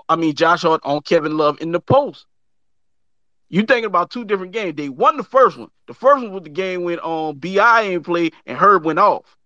I 0.09 0.17
mean 0.17 0.35
Josh 0.35 0.63
Hart 0.63 0.81
on 0.85 1.01
Kevin 1.03 1.37
Love 1.37 1.61
in 1.61 1.73
the 1.73 1.81
post. 1.81 2.27
You 3.49 3.63
thinking 3.63 3.85
about 3.85 4.11
two 4.11 4.25
different 4.25 4.53
games. 4.53 4.75
They 4.77 4.89
won 4.89 5.17
the 5.17 5.23
first 5.23 5.57
one. 5.57 5.71
The 5.87 5.95
first 5.95 6.23
one 6.23 6.33
was 6.33 6.43
the 6.43 6.51
game 6.51 6.83
when 6.83 6.99
um 7.03 7.39
BI 7.39 7.83
ain't 7.83 8.05
played 8.05 8.35
and 8.45 8.59
Herb 8.59 8.85
went 8.85 8.99
off. 8.99 9.37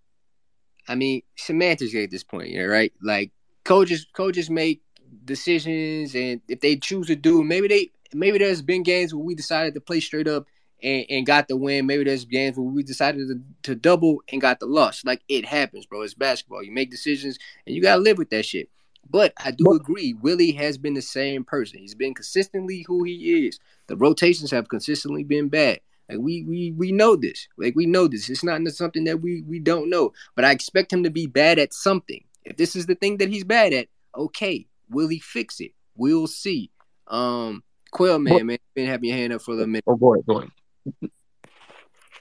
I 0.88 0.94
mean, 0.94 1.22
semantics 1.36 1.94
at 1.94 2.11
this 2.11 2.24
point, 2.24 2.51
yeah, 2.51 2.62
right? 2.62 2.92
Like 3.03 3.30
coaches, 3.64 4.07
coaches 4.12 4.51
make 4.51 4.82
decisions, 5.24 6.14
and 6.14 6.40
if 6.48 6.61
they 6.61 6.76
choose 6.76 7.07
to 7.09 7.16
do, 7.16 7.44
maybe 7.44 7.68
they, 7.68 7.90
maybe 8.12 8.38
there's 8.38 8.62
been 8.62 8.82
games 8.82 9.14
where 9.14 9.22
we 9.22 9.34
decided 9.34 9.74
to 9.74 9.80
play 9.80 10.01
straight 10.01 10.26
up 10.26 10.46
and, 10.82 11.05
and 11.09 11.26
got 11.26 11.46
the 11.46 11.57
win. 11.57 11.86
Maybe 11.86 12.05
there's 12.05 12.24
games 12.24 12.57
where 12.57 12.66
we 12.66 12.82
decided 12.82 13.28
to, 13.28 13.40
to 13.70 13.74
double 13.76 14.22
and 14.32 14.40
got 14.40 14.59
the 14.59 14.66
loss. 14.66 15.05
Like 15.05 15.22
it 15.28 15.44
happens, 15.44 15.86
bro. 15.86 16.03
It's 16.03 16.14
basketball. 16.14 16.62
You 16.62 16.72
make 16.72 16.90
decisions, 16.90 17.38
and 17.66 17.76
you 17.76 17.82
gotta 17.82 18.01
live 18.01 18.18
with 18.18 18.30
that 18.30 18.44
shit. 18.44 18.68
But 19.11 19.32
I 19.44 19.50
do 19.50 19.72
agree, 19.72 20.14
Willie 20.14 20.52
has 20.52 20.78
been 20.78 20.94
the 20.94 21.02
same 21.02 21.44
person. 21.44 21.80
He's 21.80 21.96
been 21.96 22.14
consistently 22.14 22.84
who 22.86 23.02
he 23.02 23.46
is. 23.46 23.58
The 23.88 23.96
rotations 23.96 24.50
have 24.52 24.68
consistently 24.68 25.24
been 25.24 25.48
bad. 25.48 25.80
Like 26.08 26.18
we 26.18 26.44
we 26.44 26.72
we 26.72 26.92
know 26.92 27.16
this. 27.16 27.48
Like 27.58 27.74
we 27.74 27.86
know 27.86 28.06
this. 28.06 28.30
It's 28.30 28.44
not 28.44 28.66
something 28.68 29.04
that 29.04 29.20
we 29.20 29.42
we 29.42 29.58
don't 29.58 29.90
know. 29.90 30.12
But 30.36 30.44
I 30.44 30.52
expect 30.52 30.92
him 30.92 31.02
to 31.04 31.11
be 31.11 31.26
bad 31.26 31.58
at 31.58 31.72
something. 31.72 32.22
If 32.44 32.56
this 32.56 32.76
is 32.76 32.86
the 32.86 32.94
thing 32.94 33.18
that 33.18 33.28
he's 33.28 33.44
bad 33.44 33.72
at, 33.72 33.88
okay, 34.16 34.66
will 34.88 35.08
he 35.08 35.18
fix 35.18 35.61
it? 35.61 35.72
We'll 35.96 36.26
see. 36.26 36.70
Um, 37.06 37.62
Quail 37.90 38.18
man, 38.20 38.46
man, 38.46 38.58
been 38.74 38.86
having 38.86 39.08
your 39.08 39.18
hand 39.18 39.32
up 39.32 39.42
for 39.42 39.54
a 39.54 39.66
minute. 39.66 39.84
Oh 39.86 39.96
boy, 39.96 40.18
boy. 40.18 40.46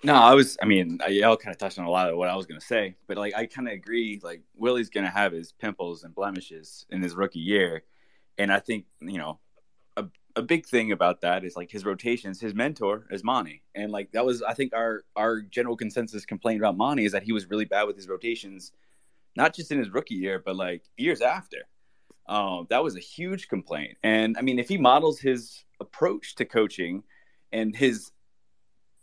No, 0.04 0.14
I 0.14 0.34
was. 0.34 0.58
I 0.62 0.66
mean, 0.66 1.00
y'all 1.10 1.36
kind 1.36 1.54
of 1.54 1.58
touched 1.58 1.78
on 1.78 1.86
a 1.86 1.90
lot 1.90 2.10
of 2.10 2.18
what 2.18 2.30
I 2.30 2.36
was 2.36 2.46
gonna 2.46 2.62
say, 2.62 2.96
but 3.08 3.18
like, 3.18 3.36
I 3.36 3.46
kind 3.46 3.68
of 3.68 3.74
agree. 3.74 4.20
Like, 4.24 4.42
Willie's 4.56 4.90
gonna 4.90 5.10
have 5.10 5.34
his 5.34 5.52
pimples 5.52 6.04
and 6.04 6.16
blemishes 6.16 6.86
in 6.90 7.02
his 7.02 7.16
rookie 7.16 7.40
year, 7.40 7.84
and 8.38 8.52
I 8.52 8.60
think 8.60 8.86
you 9.02 9.18
know, 9.18 9.40
a 9.98 10.06
a 10.38 10.42
big 10.42 10.66
thing 10.66 10.94
about 10.94 11.22
that 11.22 11.44
is 11.44 11.58
like 11.58 11.70
his 11.70 11.84
rotations. 11.86 12.40
His 12.40 12.54
mentor 12.54 13.08
is 13.12 13.24
Monty, 13.26 13.62
and 13.76 13.92
like 13.92 14.12
that 14.14 14.26
was, 14.26 14.42
I 14.42 14.54
think, 14.54 14.74
our 14.74 15.04
our 15.18 15.42
general 15.42 15.76
consensus 15.76 16.26
complaint 16.26 16.62
about 16.62 16.78
Monty 16.78 17.04
is 17.06 17.12
that 17.12 17.24
he 17.24 17.34
was 17.34 17.50
really 17.50 17.66
bad 17.66 17.84
with 17.84 17.98
his 17.98 18.08
rotations, 18.08 18.72
not 19.36 19.54
just 19.54 19.72
in 19.72 19.80
his 19.80 19.90
rookie 19.90 20.16
year, 20.16 20.42
but 20.44 20.56
like 20.56 20.84
years 20.98 21.22
after. 21.22 21.68
Um, 22.28 22.68
that 22.70 22.84
was 22.84 22.96
a 22.96 23.00
huge 23.00 23.50
complaint, 23.50 23.98
and 24.04 24.38
I 24.38 24.42
mean, 24.42 24.60
if 24.60 24.70
he 24.70 24.78
models 24.78 25.20
his 25.20 25.66
approach 25.82 26.36
to 26.36 26.46
coaching 26.46 27.04
and 27.52 27.76
his 27.76 28.12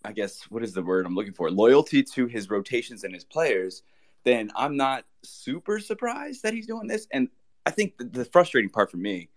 I 0.07 0.13
guess 0.13 0.43
what 0.51 0.63
is 0.63 0.73
the 0.73 0.83
word 0.83 1.05
I'm 1.05 1.17
looking 1.17 1.33
for? 1.33 1.51
Loyalty 1.51 2.03
to 2.03 2.27
his 2.27 2.49
rotations 2.49 3.03
and 3.03 3.13
his 3.13 3.25
players, 3.25 3.83
then 4.25 4.51
I'm 4.55 4.77
not 4.77 5.05
super 5.25 5.81
surprised 5.81 6.45
that 6.45 6.55
he's 6.55 6.69
doing 6.69 6.87
this. 6.87 7.09
And 7.13 7.29
I 7.67 7.73
think 7.73 7.99
the, 7.99 8.05
the 8.05 8.25
frustrating 8.25 8.71
part 8.71 8.91
for 8.91 8.99
me 8.99 9.31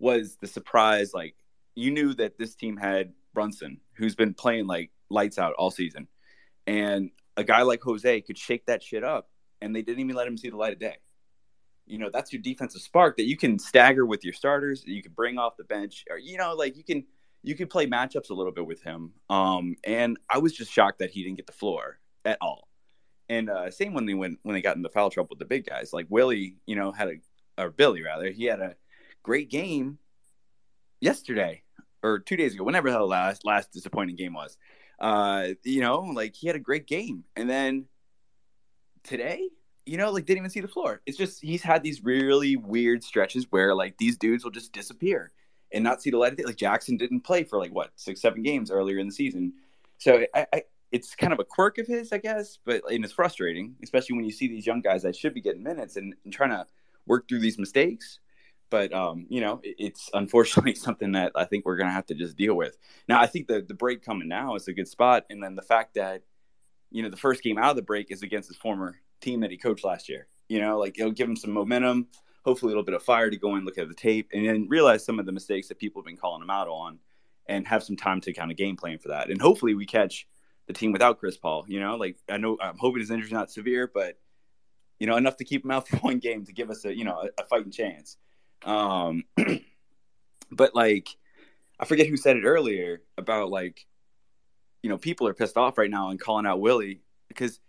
was 0.00 0.36
the 0.40 0.48
surprise. 0.48 1.14
Like 1.14 1.36
you 1.76 1.92
knew 1.92 2.12
that 2.14 2.38
this 2.38 2.56
team 2.56 2.76
had 2.76 3.12
Brunson, 3.34 3.80
who's 3.94 4.16
been 4.16 4.34
playing 4.34 4.66
like 4.66 4.90
lights 5.10 5.38
out 5.38 5.54
all 5.54 5.70
season, 5.70 6.08
and 6.66 7.10
a 7.36 7.44
guy 7.44 7.62
like 7.62 7.82
Jose 7.82 8.20
could 8.22 8.36
shake 8.36 8.66
that 8.66 8.82
shit 8.82 9.04
up, 9.04 9.28
and 9.60 9.74
they 9.76 9.82
didn't 9.82 10.00
even 10.00 10.16
let 10.16 10.26
him 10.26 10.36
see 10.36 10.50
the 10.50 10.56
light 10.56 10.72
of 10.72 10.80
day. 10.80 10.96
You 11.86 11.98
know, 11.98 12.10
that's 12.12 12.32
your 12.32 12.42
defensive 12.42 12.82
spark 12.82 13.16
that 13.18 13.26
you 13.26 13.36
can 13.36 13.60
stagger 13.60 14.04
with 14.04 14.24
your 14.24 14.32
starters. 14.32 14.82
You 14.84 15.02
can 15.02 15.12
bring 15.12 15.38
off 15.38 15.56
the 15.56 15.64
bench, 15.64 16.04
or 16.10 16.18
you 16.18 16.36
know, 16.36 16.54
like 16.54 16.76
you 16.76 16.82
can 16.82 17.04
you 17.46 17.54
could 17.54 17.70
play 17.70 17.86
matchups 17.86 18.30
a 18.30 18.34
little 18.34 18.50
bit 18.50 18.66
with 18.66 18.82
him. 18.82 19.12
Um, 19.30 19.76
and 19.84 20.18
I 20.28 20.38
was 20.38 20.52
just 20.52 20.72
shocked 20.72 20.98
that 20.98 21.10
he 21.10 21.22
didn't 21.22 21.36
get 21.36 21.46
the 21.46 21.52
floor 21.52 22.00
at 22.24 22.38
all. 22.40 22.68
And 23.28 23.48
uh, 23.48 23.70
same 23.70 23.94
when 23.94 24.04
they 24.04 24.14
went 24.14 24.40
when 24.42 24.54
they 24.54 24.60
got 24.60 24.76
into 24.76 24.88
foul 24.88 25.10
trouble 25.10 25.28
with 25.30 25.38
the 25.38 25.44
big 25.44 25.64
guys, 25.64 25.92
like 25.92 26.06
Willie, 26.10 26.56
you 26.66 26.74
know, 26.74 26.90
had 26.90 27.08
a 27.08 27.62
or 27.62 27.70
Billy 27.70 28.02
rather, 28.02 28.30
he 28.30 28.44
had 28.44 28.60
a 28.60 28.74
great 29.22 29.48
game 29.48 29.98
yesterday 31.00 31.62
or 32.02 32.18
two 32.18 32.36
days 32.36 32.54
ago, 32.54 32.64
whenever 32.64 32.90
the 32.90 33.00
last 33.00 33.44
last 33.44 33.72
disappointing 33.72 34.16
game 34.16 34.34
was. 34.34 34.58
Uh, 34.98 35.48
you 35.62 35.80
know, 35.80 36.00
like 36.00 36.34
he 36.34 36.48
had 36.48 36.56
a 36.56 36.60
great 36.60 36.86
game, 36.88 37.22
and 37.36 37.48
then 37.48 37.86
today, 39.04 39.48
you 39.84 39.96
know, 39.98 40.10
like 40.10 40.26
didn't 40.26 40.38
even 40.38 40.50
see 40.50 40.60
the 40.60 40.68
floor. 40.68 41.00
It's 41.06 41.16
just 41.16 41.42
he's 41.42 41.62
had 41.62 41.84
these 41.84 42.02
really 42.02 42.56
weird 42.56 43.04
stretches 43.04 43.46
where 43.50 43.72
like 43.72 43.98
these 43.98 44.16
dudes 44.16 44.42
will 44.42 44.50
just 44.50 44.72
disappear 44.72 45.32
and 45.72 45.84
not 45.84 46.02
see 46.02 46.10
the 46.10 46.18
light 46.18 46.32
of 46.32 46.38
day. 46.38 46.44
Like 46.44 46.56
Jaxson 46.56 46.98
didn't 46.98 47.20
play 47.20 47.44
for 47.44 47.58
like 47.58 47.72
what 47.72 47.90
six, 47.96 48.20
seven 48.20 48.42
games 48.42 48.70
earlier 48.70 48.98
in 48.98 49.06
the 49.06 49.12
season, 49.12 49.54
so 49.98 50.24
I, 50.34 50.46
I 50.52 50.62
it's 50.92 51.14
kind 51.14 51.32
of 51.32 51.40
a 51.40 51.44
quirk 51.44 51.78
of 51.78 51.86
his, 51.86 52.12
I 52.12 52.18
guess, 52.18 52.58
but 52.64 52.82
and 52.90 53.04
it's 53.04 53.12
frustrating, 53.12 53.76
especially 53.82 54.16
when 54.16 54.24
you 54.24 54.30
see 54.30 54.48
these 54.48 54.66
young 54.66 54.80
guys 54.80 55.02
that 55.02 55.16
should 55.16 55.34
be 55.34 55.40
getting 55.40 55.62
minutes 55.62 55.96
and, 55.96 56.14
and 56.24 56.32
trying 56.32 56.50
to 56.50 56.66
work 57.06 57.28
through 57.28 57.40
these 57.40 57.58
mistakes. 57.58 58.20
But 58.70 58.92
um, 58.92 59.26
you 59.28 59.40
know, 59.40 59.60
it, 59.62 59.76
it's 59.78 60.10
unfortunately 60.12 60.74
something 60.76 61.12
that 61.12 61.32
I 61.34 61.44
think 61.44 61.64
we're 61.64 61.76
gonna 61.76 61.92
have 61.92 62.06
to 62.06 62.14
just 62.14 62.36
deal 62.36 62.54
with. 62.54 62.76
Now, 63.08 63.20
I 63.20 63.26
think 63.26 63.48
the 63.48 63.64
the 63.66 63.74
break 63.74 64.04
coming 64.04 64.28
now 64.28 64.54
is 64.54 64.68
a 64.68 64.72
good 64.72 64.88
spot, 64.88 65.24
and 65.30 65.42
then 65.42 65.54
the 65.54 65.62
fact 65.62 65.94
that 65.94 66.22
you 66.90 67.02
know 67.02 67.10
the 67.10 67.16
first 67.16 67.42
game 67.42 67.58
out 67.58 67.70
of 67.70 67.76
the 67.76 67.82
break 67.82 68.10
is 68.10 68.22
against 68.22 68.48
his 68.48 68.56
former 68.56 68.96
team 69.20 69.40
that 69.40 69.50
he 69.50 69.56
coached 69.56 69.84
last 69.84 70.08
year. 70.08 70.28
You 70.48 70.60
know, 70.60 70.78
like 70.78 70.98
it'll 70.98 71.12
give 71.12 71.28
him 71.28 71.36
some 71.36 71.52
momentum, 71.52 72.08
hopefully 72.46 72.70
a 72.70 72.72
little 72.72 72.84
bit 72.84 72.94
of 72.94 73.02
fire 73.02 73.28
to 73.28 73.36
go 73.36 73.56
and 73.56 73.66
look 73.66 73.76
at 73.76 73.88
the 73.88 73.94
tape, 73.94 74.30
and 74.32 74.48
then 74.48 74.68
realize 74.68 75.04
some 75.04 75.18
of 75.18 75.26
the 75.26 75.32
mistakes 75.32 75.68
that 75.68 75.78
people 75.78 76.00
have 76.00 76.06
been 76.06 76.16
calling 76.16 76.42
him 76.42 76.50
out 76.50 76.68
on, 76.68 76.98
and 77.46 77.66
have 77.66 77.82
some 77.82 77.96
time 77.96 78.20
to 78.22 78.32
kind 78.32 78.50
of 78.50 78.56
game 78.56 78.76
plan 78.76 78.98
for 78.98 79.08
that. 79.08 79.28
And 79.28 79.40
hopefully 79.40 79.74
we 79.74 79.84
catch 79.84 80.26
the 80.66 80.72
team 80.72 80.92
without 80.92 81.18
Chris 81.18 81.36
Paul. 81.36 81.64
You 81.68 81.80
know, 81.80 81.96
like 81.96 82.16
I 82.28 82.38
know 82.38 82.56
I'm 82.60 82.78
hoping 82.78 83.00
his 83.00 83.10
injury's 83.10 83.32
not 83.32 83.50
severe, 83.50 83.90
but 83.92 84.16
you 84.98 85.06
know 85.06 85.16
enough 85.16 85.36
to 85.36 85.44
keep 85.44 85.64
him 85.64 85.70
out 85.70 85.88
for 85.88 85.96
one 85.98 86.18
game 86.18 86.44
to 86.46 86.52
give 86.52 86.70
us 86.70 86.84
a 86.84 86.96
you 86.96 87.04
know 87.04 87.20
a, 87.20 87.42
a 87.42 87.46
fighting 87.46 87.72
chance. 87.72 88.16
Um, 88.64 89.24
but 90.50 90.74
like 90.74 91.08
I 91.78 91.84
forget 91.84 92.06
who 92.06 92.16
said 92.16 92.36
it 92.36 92.44
earlier 92.44 93.02
about 93.18 93.50
like 93.50 93.86
you 94.82 94.90
know 94.90 94.98
people 94.98 95.26
are 95.26 95.34
pissed 95.34 95.56
off 95.56 95.78
right 95.78 95.90
now 95.90 96.10
and 96.10 96.20
calling 96.20 96.46
out 96.46 96.60
Willie 96.60 97.00
because 97.28 97.60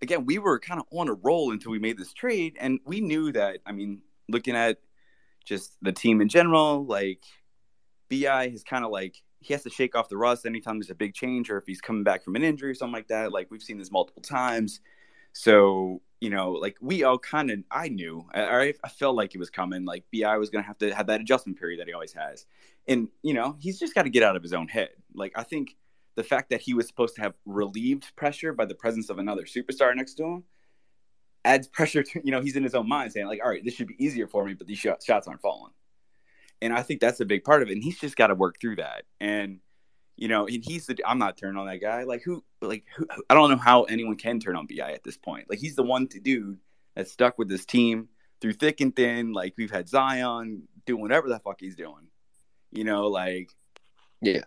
again 0.00 0.26
we 0.26 0.38
were 0.38 0.58
kind 0.58 0.80
of 0.80 0.86
on 0.92 1.08
a 1.08 1.14
roll 1.14 1.50
until 1.52 1.72
we 1.72 1.78
made 1.78 1.98
this 1.98 2.12
trade 2.12 2.56
and 2.60 2.78
we 2.84 3.00
knew 3.00 3.32
that 3.32 3.58
I 3.66 3.72
mean 3.72 4.02
looking 4.28 4.56
at 4.56 4.78
just 5.44 5.76
the 5.80 5.92
team 5.92 6.20
in 6.20 6.28
general 6.28 6.84
like 6.84 7.22
bi 8.10 8.48
has 8.48 8.62
kind 8.62 8.84
of 8.84 8.90
like 8.90 9.22
he 9.40 9.54
has 9.54 9.62
to 9.62 9.70
shake 9.70 9.94
off 9.94 10.08
the 10.08 10.16
rust 10.16 10.46
anytime 10.46 10.78
there's 10.78 10.90
a 10.90 10.94
big 10.94 11.14
change 11.14 11.50
or 11.50 11.58
if 11.58 11.64
he's 11.66 11.80
coming 11.80 12.02
back 12.02 12.24
from 12.24 12.36
an 12.36 12.42
injury 12.42 12.70
or 12.70 12.74
something 12.74 12.92
like 12.92 13.08
that. 13.08 13.32
Like 13.32 13.50
we've 13.50 13.62
seen 13.62 13.78
this 13.78 13.90
multiple 13.90 14.22
times. 14.22 14.80
So, 15.32 16.02
you 16.20 16.30
know, 16.30 16.52
like 16.52 16.76
we 16.80 17.04
all 17.04 17.18
kind 17.18 17.50
of, 17.50 17.60
I 17.70 17.88
knew, 17.88 18.26
I, 18.34 18.74
I 18.82 18.88
felt 18.88 19.14
like 19.14 19.34
it 19.34 19.38
was 19.38 19.50
coming. 19.50 19.84
Like 19.84 20.04
BI 20.12 20.36
was 20.36 20.50
going 20.50 20.64
to 20.64 20.66
have 20.66 20.78
to 20.78 20.92
have 20.94 21.06
that 21.06 21.20
adjustment 21.20 21.58
period 21.58 21.78
that 21.80 21.86
he 21.86 21.92
always 21.92 22.12
has. 22.14 22.46
And, 22.88 23.08
you 23.22 23.34
know, 23.34 23.56
he's 23.60 23.78
just 23.78 23.94
got 23.94 24.02
to 24.02 24.10
get 24.10 24.22
out 24.22 24.34
of 24.34 24.42
his 24.42 24.52
own 24.52 24.66
head. 24.66 24.90
Like 25.14 25.32
I 25.36 25.44
think 25.44 25.76
the 26.16 26.24
fact 26.24 26.50
that 26.50 26.60
he 26.60 26.74
was 26.74 26.88
supposed 26.88 27.14
to 27.16 27.20
have 27.20 27.34
relieved 27.46 28.16
pressure 28.16 28.52
by 28.52 28.64
the 28.64 28.74
presence 28.74 29.08
of 29.08 29.18
another 29.18 29.44
superstar 29.44 29.94
next 29.94 30.14
to 30.14 30.24
him 30.24 30.44
adds 31.48 31.66
pressure 31.66 32.02
to, 32.02 32.20
you 32.22 32.30
know, 32.30 32.40
he's 32.40 32.56
in 32.56 32.62
his 32.62 32.74
own 32.74 32.88
mind 32.88 33.12
saying, 33.12 33.26
like, 33.26 33.40
all 33.42 33.50
right, 33.50 33.64
this 33.64 33.74
should 33.74 33.88
be 33.88 34.04
easier 34.04 34.26
for 34.26 34.44
me, 34.44 34.54
but 34.54 34.66
these 34.66 34.78
sh- 34.78 34.86
shots 35.04 35.26
aren't 35.26 35.40
falling 35.40 35.72
and 36.60 36.72
I 36.72 36.82
think 36.82 37.00
that's 37.00 37.20
a 37.20 37.24
big 37.24 37.44
part 37.44 37.62
of 37.62 37.68
it. 37.68 37.72
And 37.72 37.82
he's 37.82 37.98
just 37.98 38.16
got 38.16 38.28
to 38.28 38.34
work 38.34 38.60
through 38.60 38.76
that. 38.76 39.04
And 39.20 39.60
you 40.16 40.26
know, 40.26 40.46
and 40.46 40.64
he's 40.64 40.86
the 40.86 40.96
I'm 41.06 41.18
not 41.18 41.36
turning 41.36 41.58
on 41.58 41.66
that 41.68 41.80
guy. 41.80 42.02
Like 42.02 42.22
who, 42.22 42.42
like 42.60 42.84
who, 42.96 43.06
I 43.30 43.34
don't 43.34 43.50
know 43.50 43.56
how 43.56 43.84
anyone 43.84 44.16
can 44.16 44.40
turn 44.40 44.56
on 44.56 44.66
Bi 44.66 44.92
at 44.92 45.04
this 45.04 45.16
point. 45.16 45.48
Like 45.48 45.60
he's 45.60 45.76
the 45.76 45.84
one 45.84 46.08
to 46.08 46.20
dude 46.20 46.58
that's 46.96 47.12
stuck 47.12 47.38
with 47.38 47.48
this 47.48 47.64
team 47.64 48.08
through 48.40 48.54
thick 48.54 48.80
and 48.80 48.94
thin. 48.94 49.32
Like 49.32 49.54
we've 49.56 49.70
had 49.70 49.88
Zion 49.88 50.64
doing 50.86 51.00
whatever 51.00 51.28
the 51.28 51.38
fuck 51.38 51.60
he's 51.60 51.76
doing. 51.76 52.08
You 52.72 52.84
know, 52.84 53.06
like 53.06 53.50
yeah. 54.20 54.42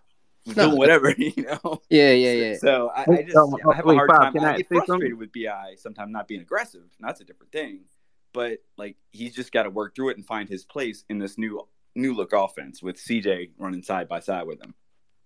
Doing 0.46 0.78
whatever, 0.78 1.12
you 1.18 1.34
know. 1.38 1.82
Yeah, 1.90 2.12
yeah, 2.12 2.32
yeah. 2.32 2.58
So 2.58 2.90
I, 2.96 3.02
I 3.02 3.22
just 3.24 3.38
I 3.38 3.76
have 3.76 3.86
a 3.88 3.94
hard 3.94 4.10
time. 4.10 4.40
I 4.40 4.58
get 4.58 4.68
frustrated 4.68 5.18
with 5.18 5.32
Bi 5.32 5.76
sometimes 5.78 6.12
not 6.12 6.28
being 6.28 6.42
aggressive. 6.42 6.84
That's 7.00 7.22
a 7.22 7.24
different 7.24 7.52
thing. 7.52 7.82
But 8.34 8.60
like 8.78 8.96
he's 9.12 9.36
just 9.36 9.52
got 9.52 9.64
to 9.64 9.70
work 9.70 9.96
through 9.96 10.10
it 10.10 10.18
and 10.18 10.26
find 10.26 10.50
his 10.50 10.66
place 10.66 11.04
in 11.10 11.20
this 11.20 11.38
new 11.38 11.68
new 11.96 12.14
look 12.14 12.34
offense 12.34 12.82
with 12.82 12.98
CJ 12.98 13.52
running 13.58 13.84
side 13.84 14.08
by 14.08 14.20
side 14.20 14.48
with 14.48 14.62
him. 14.62 14.74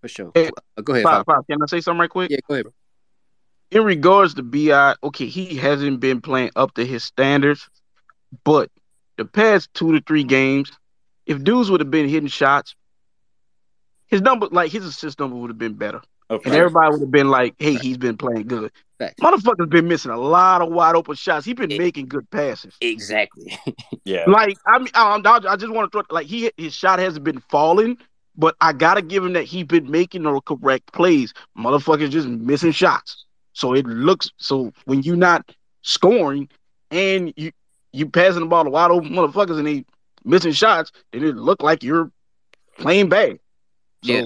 For 0.01 0.07
sure. 0.07 0.31
Hey, 0.33 0.49
Uh, 0.77 0.81
go 0.81 0.93
ahead. 0.93 1.05
Pop, 1.05 1.25
Fab. 1.25 1.25
Pop, 1.25 1.47
can 1.47 1.61
I 1.61 1.65
say 1.67 1.81
something 1.81 1.99
right 1.99 2.09
quick? 2.09 2.31
Yeah, 2.31 2.37
go 2.47 2.55
ahead, 2.55 2.65
bro. 2.65 2.73
In 3.71 3.83
regards 3.83 4.33
to 4.35 4.43
Bi, 4.43 4.95
okay, 5.03 5.27
he 5.27 5.55
hasn't 5.55 5.99
been 5.99 6.21
playing 6.21 6.51
up 6.55 6.73
to 6.75 6.85
his 6.85 7.03
standards, 7.03 7.69
but 8.43 8.69
the 9.17 9.25
past 9.25 9.73
two 9.73 9.93
to 9.93 10.01
three 10.01 10.23
games, 10.23 10.71
if 11.25 11.43
dudes 11.43 11.71
would 11.71 11.79
have 11.79 11.91
been 11.91 12.07
hitting 12.07 12.29
shots, 12.29 12.75
his 14.07 14.21
number, 14.21 14.47
like 14.51 14.71
his 14.71 14.85
assist 14.85 15.19
number, 15.19 15.35
would 15.35 15.49
have 15.49 15.57
been 15.57 15.73
better. 15.73 16.01
Okay. 16.29 16.49
And 16.49 16.57
everybody 16.57 16.91
would 16.91 17.01
have 17.01 17.11
been 17.11 17.29
like, 17.29 17.55
"Hey, 17.59 17.75
he's 17.75 17.97
been 17.97 18.17
playing 18.17 18.47
good." 18.47 18.71
Facts. 18.97 19.19
Motherfucker's 19.21 19.69
been 19.69 19.87
missing 19.87 20.11
a 20.11 20.17
lot 20.17 20.61
of 20.61 20.71
wide 20.71 20.95
open 20.95 21.15
shots. 21.15 21.45
He's 21.45 21.55
been 21.55 21.77
making 21.77 22.07
good 22.07 22.29
passes. 22.29 22.75
Exactly. 22.81 23.57
Yeah. 24.07 24.25
Like 24.27 24.55
I 24.67 24.77
mean, 24.77 24.89
I, 24.93 25.19
I 25.25 25.53
I 25.53 25.55
just 25.55 25.73
want 25.73 25.91
to 25.91 25.95
throw 25.95 26.03
like 26.11 26.27
he 26.27 26.51
his 26.57 26.75
shot 26.75 26.99
hasn't 26.99 27.23
been 27.23 27.39
falling, 27.49 27.97
but 28.37 28.55
I 28.61 28.71
gotta 28.71 29.01
give 29.01 29.25
him 29.25 29.33
that 29.33 29.45
he's 29.45 29.63
been 29.65 29.89
making 29.89 30.21
the 30.23 30.41
correct 30.41 30.93
plays. 30.93 31.33
Motherfuckers 31.57 32.11
just 32.11 32.27
missing 32.27 32.71
shots. 32.71 33.25
So 33.53 33.73
it 33.73 33.87
looks 33.87 34.29
so 34.37 34.71
when 34.85 35.01
you're 35.01 35.15
not 35.15 35.51
scoring 35.81 36.49
and 36.91 37.33
you 37.35 37.51
you 37.93 38.07
passing 38.07 38.41
the 38.41 38.45
ball 38.45 38.63
to 38.63 38.69
wide 38.69 38.91
open 38.91 39.09
motherfuckers 39.09 39.57
and 39.57 39.65
they 39.65 39.85
missing 40.23 40.51
shots, 40.51 40.91
then 41.11 41.23
it 41.23 41.35
look 41.35 41.63
like 41.63 41.81
you're 41.81 42.11
playing 42.77 43.09
bad. 43.09 43.39
So, 44.05 44.13
Yeah. 44.13 44.25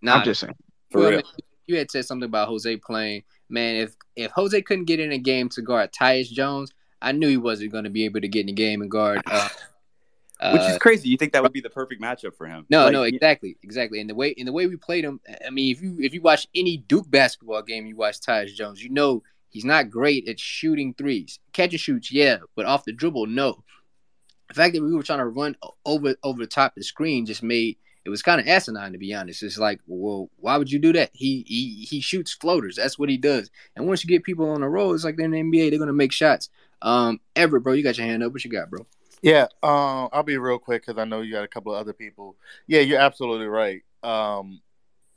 Nah, 0.00 0.16
I'm 0.16 0.24
just 0.24 0.40
saying. 0.40 0.54
well, 0.92 1.10
man, 1.10 1.22
you 1.66 1.76
had 1.76 1.90
said 1.90 2.04
something 2.04 2.26
about 2.26 2.48
Jose 2.48 2.76
playing. 2.78 3.22
Man, 3.48 3.76
if 3.76 3.94
if 4.16 4.30
Jose 4.32 4.60
couldn't 4.62 4.86
get 4.86 5.00
in 5.00 5.12
a 5.12 5.18
game 5.18 5.48
to 5.50 5.62
guard 5.62 5.92
Tyus 5.92 6.30
Jones, 6.30 6.72
I 7.00 7.12
knew 7.12 7.28
he 7.28 7.36
wasn't 7.36 7.72
going 7.72 7.84
to 7.84 7.90
be 7.90 8.04
able 8.04 8.20
to 8.20 8.28
get 8.28 8.40
in 8.40 8.46
the 8.46 8.52
game 8.52 8.82
and 8.82 8.90
guard. 8.90 9.22
Uh, 9.26 9.48
Which 10.52 10.62
is 10.62 10.76
uh, 10.76 10.78
crazy. 10.80 11.08
You 11.08 11.16
think 11.16 11.32
that 11.34 11.42
would 11.42 11.52
be 11.52 11.60
the 11.60 11.70
perfect 11.70 12.02
matchup 12.02 12.34
for 12.36 12.46
him? 12.48 12.66
No, 12.68 12.84
Like, 12.84 12.92
no, 12.92 13.02
exactly, 13.04 13.56
exactly. 13.62 14.00
And 14.00 14.10
the 14.10 14.14
way 14.14 14.30
in 14.30 14.44
the 14.44 14.52
way 14.52 14.66
we 14.66 14.76
played 14.76 15.04
him, 15.04 15.20
I 15.46 15.50
mean, 15.50 15.70
if 15.74 15.80
you 15.80 15.96
if 16.00 16.12
you 16.14 16.20
watch 16.20 16.48
any 16.54 16.78
Duke 16.78 17.08
basketball 17.08 17.62
game, 17.62 17.86
you 17.86 17.94
watch 17.94 18.20
Tyus 18.20 18.52
Jones, 18.52 18.82
you 18.82 18.90
know 18.90 19.22
he's 19.50 19.64
not 19.64 19.90
great 19.90 20.28
at 20.28 20.40
shooting 20.40 20.94
threes. 20.94 21.38
Catch 21.52 21.72
and 21.72 21.80
shoots, 21.80 22.10
yeah, 22.10 22.38
but 22.56 22.66
off 22.66 22.84
the 22.84 22.92
dribble, 22.92 23.26
no. 23.26 23.62
The 24.48 24.54
fact 24.54 24.74
that 24.74 24.82
we 24.82 24.94
were 24.94 25.02
trying 25.02 25.20
to 25.20 25.26
run 25.26 25.56
over 25.86 26.16
over 26.24 26.40
the 26.40 26.46
top 26.46 26.72
of 26.72 26.80
the 26.80 26.84
screen 26.84 27.24
just 27.24 27.42
made 27.42 27.76
it 28.04 28.10
was 28.10 28.22
kind 28.22 28.40
of 28.40 28.48
asinine 28.48 28.92
to 28.92 28.98
be 28.98 29.14
honest. 29.14 29.42
It's 29.42 29.58
like, 29.58 29.80
well, 29.86 30.30
why 30.38 30.56
would 30.56 30.70
you 30.70 30.78
do 30.78 30.92
that? 30.94 31.10
He 31.12 31.44
he 31.46 31.86
he 31.88 32.00
shoots 32.00 32.32
floaters. 32.32 32.76
That's 32.76 32.98
what 32.98 33.08
he 33.08 33.16
does. 33.16 33.50
And 33.76 33.86
once 33.86 34.02
you 34.02 34.08
get 34.08 34.24
people 34.24 34.48
on 34.50 34.60
the 34.60 34.68
roll, 34.68 34.94
it's 34.94 35.04
like 35.04 35.16
they're 35.16 35.26
in 35.26 35.32
the 35.32 35.42
NBA. 35.42 35.70
They're 35.70 35.78
gonna 35.78 35.92
make 35.92 36.12
shots. 36.12 36.48
Um, 36.80 37.20
Everett, 37.36 37.62
bro, 37.62 37.74
you 37.74 37.82
got 37.82 37.98
your 37.98 38.06
hand 38.06 38.22
up. 38.22 38.32
What 38.32 38.44
you 38.44 38.50
got, 38.50 38.70
bro? 38.70 38.86
Yeah, 39.22 39.44
um, 39.62 40.08
I'll 40.12 40.24
be 40.24 40.36
real 40.36 40.58
quick 40.58 40.84
because 40.84 41.00
I 41.00 41.04
know 41.04 41.20
you 41.20 41.32
got 41.32 41.44
a 41.44 41.48
couple 41.48 41.72
of 41.72 41.80
other 41.80 41.92
people. 41.92 42.36
Yeah, 42.66 42.80
you're 42.80 42.98
absolutely 43.00 43.46
right 43.46 43.82
um, 44.02 44.60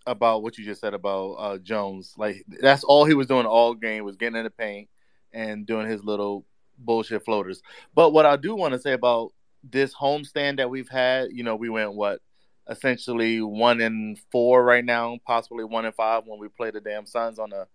about 0.06 0.44
what 0.44 0.60
you 0.60 0.66
just 0.66 0.82
said 0.82 0.94
about 0.94 1.32
uh, 1.34 1.58
Jones. 1.58 2.14
Like 2.18 2.46
that's 2.62 2.84
all 2.84 3.06
he 3.06 3.16
was 3.16 3.28
doing 3.28 3.48
all 3.48 3.74
game 3.74 4.04
was 4.06 4.16
getting 4.16 4.38
in 4.38 4.44
the 4.44 4.52
paint 4.52 4.90
and 5.34 5.66
doing 5.66 5.88
his 5.88 6.04
little 6.04 6.46
bullshit 6.78 7.26
floaters. 7.26 7.64
But 7.96 8.14
what 8.14 8.28
I 8.28 8.36
do 8.36 8.56
want 8.56 8.74
to 8.74 8.80
say 8.80 8.94
about 8.94 9.34
this 9.64 9.94
homestand 9.96 10.58
that 10.58 10.70
we've 10.70 10.90
had, 10.90 11.30
you 11.32 11.44
know, 11.44 11.56
we 11.56 11.70
went 11.70 11.96
what 11.96 12.22
essentially 12.70 13.41
one 13.41 13.82
in 13.82 14.18
four 14.32 14.63
right 14.63 14.84
now, 14.84 15.18
possibly 15.26 15.63
one 15.63 15.86
in 15.86 15.91
five 15.91 16.24
when 16.26 16.39
we 16.39 16.47
play 16.47 16.72
the 16.72 16.82
damn 16.82 17.05
Suns 17.05 17.39
on 17.39 17.49
the 17.49 17.68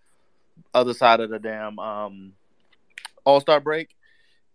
other 0.75 0.95
side 0.95 1.21
of 1.21 1.31
the 1.31 1.39
damn 1.39 1.79
um, 1.79 2.33
All 3.25 3.41
Star 3.41 3.61
break 3.61 3.97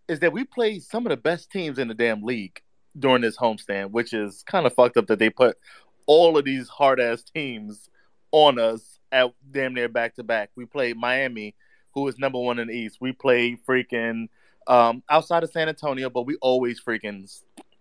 is 0.08 0.20
that 0.20 0.34
we 0.34 0.44
play 0.44 0.80
some 0.80 1.06
of 1.06 1.10
the 1.10 1.18
best 1.18 1.52
teams 1.52 1.80
in 1.80 1.88
the 1.88 1.94
damn 1.94 2.24
league 2.24 2.62
during 2.98 3.22
this 3.22 3.38
homestand, 3.38 3.92
which 3.92 4.14
is 4.14 4.44
kind 4.44 4.66
of 4.66 4.74
fucked 4.74 4.98
up 4.98 5.08
that 5.08 5.20
they 5.20 5.30
put 5.30 5.58
all 6.06 6.38
of 6.38 6.46
these 6.46 6.68
hard 6.70 7.00
ass 7.00 7.24
teams 7.24 7.90
on 8.32 8.60
us 8.60 9.00
at 9.12 9.34
damn 9.52 9.74
near 9.74 9.90
back 9.90 10.16
to 10.16 10.24
back. 10.24 10.52
We 10.56 10.66
played 10.66 10.98
Miami, 10.98 11.56
who 11.94 12.08
is 12.08 12.20
number 12.20 12.40
one 12.40 12.60
in 12.60 12.68
the 12.68 12.74
East. 12.74 12.98
We 13.00 13.12
played 13.14 13.60
freaking 13.66 14.28
um, 14.68 15.04
outside 15.10 15.44
of 15.44 15.52
San 15.52 15.70
Antonio, 15.70 16.10
but 16.10 16.24
we 16.24 16.36
always 16.42 16.82
freaking 16.82 17.32